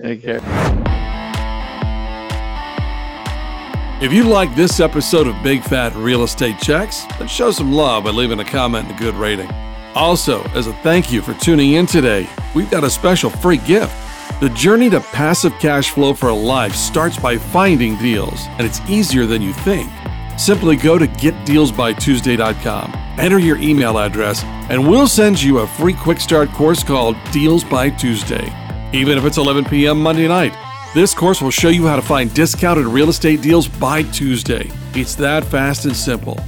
Take 0.01 0.23
care. 0.23 0.41
If 4.01 4.13
you 4.13 4.25
like 4.25 4.55
this 4.55 4.79
episode 4.79 5.27
of 5.27 5.43
Big 5.43 5.63
Fat 5.63 5.93
Real 5.97 6.23
Estate 6.23 6.59
Checks, 6.61 7.05
then 7.19 7.27
show 7.27 7.51
some 7.51 7.73
love 7.73 8.05
by 8.05 8.11
leaving 8.11 8.39
a 8.39 8.45
comment 8.45 8.87
and 8.87 8.97
a 8.97 8.99
good 8.99 9.15
rating. 9.15 9.51
Also, 9.95 10.43
as 10.51 10.67
a 10.67 10.73
thank 10.75 11.11
you 11.11 11.23
for 11.23 11.35
tuning 11.35 11.73
in 11.73 11.87
today, 11.87 12.29
we've 12.55 12.71
got 12.71 12.85
a 12.85 12.91
special 12.91 13.31
free 13.31 13.57
gift. 13.59 13.95
The 14.41 14.51
journey 14.51 14.89
to 14.91 15.01
passive 15.01 15.53
cash 15.59 15.91
flow 15.91 16.15
for 16.15 16.29
a 16.29 16.35
life 16.35 16.75
starts 16.75 17.19
by 17.19 17.37
finding 17.39 17.97
deals, 17.97 18.47
and 18.51 18.67
it's 18.67 18.81
easier 18.89 19.27
than 19.27 19.43
you 19.43 19.53
think. 19.53 19.91
Simply 20.39 20.77
go 20.77 20.99
to 20.99 21.09
getdealsbytuesday.com, 21.09 22.93
enter 23.19 23.39
your 23.41 23.57
email 23.59 23.99
address, 23.99 24.45
and 24.71 24.89
we'll 24.89 25.09
send 25.09 25.43
you 25.43 25.59
a 25.59 25.67
free 25.67 25.95
quick 25.95 26.21
start 26.21 26.51
course 26.51 26.85
called 26.85 27.17
Deals 27.33 27.65
by 27.65 27.91
Tuesday. 27.91 28.53
Even 28.93 29.19
if 29.19 29.25
it's 29.25 29.39
11 29.39 29.65
p.m. 29.65 30.01
Monday 30.01 30.29
night, 30.29 30.55
this 30.95 31.13
course 31.15 31.43
will 31.43 31.51
show 31.51 31.69
you 31.69 31.87
how 31.87 31.97
to 31.97 32.03
find 32.03 32.33
discounted 32.33 32.87
real 32.87 33.09
estate 33.09 33.43
deals 33.43 33.67
by 33.67 34.03
Tuesday. 34.05 34.71
It's 34.95 35.17
that 35.17 35.45
fast 35.45 35.85
and 35.85 35.97
simple. 35.97 36.39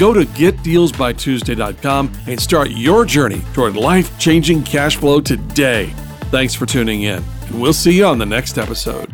Go 0.00 0.14
to 0.14 0.24
getdealsbytuesday.com 0.24 2.12
and 2.26 2.40
start 2.40 2.70
your 2.70 3.04
journey 3.04 3.42
toward 3.52 3.76
life 3.76 4.18
changing 4.18 4.62
cash 4.62 4.96
flow 4.96 5.20
today. 5.20 5.92
Thanks 6.30 6.54
for 6.54 6.64
tuning 6.64 7.02
in, 7.02 7.22
and 7.42 7.60
we'll 7.60 7.74
see 7.74 7.98
you 7.98 8.06
on 8.06 8.16
the 8.16 8.24
next 8.24 8.56
episode. 8.56 9.10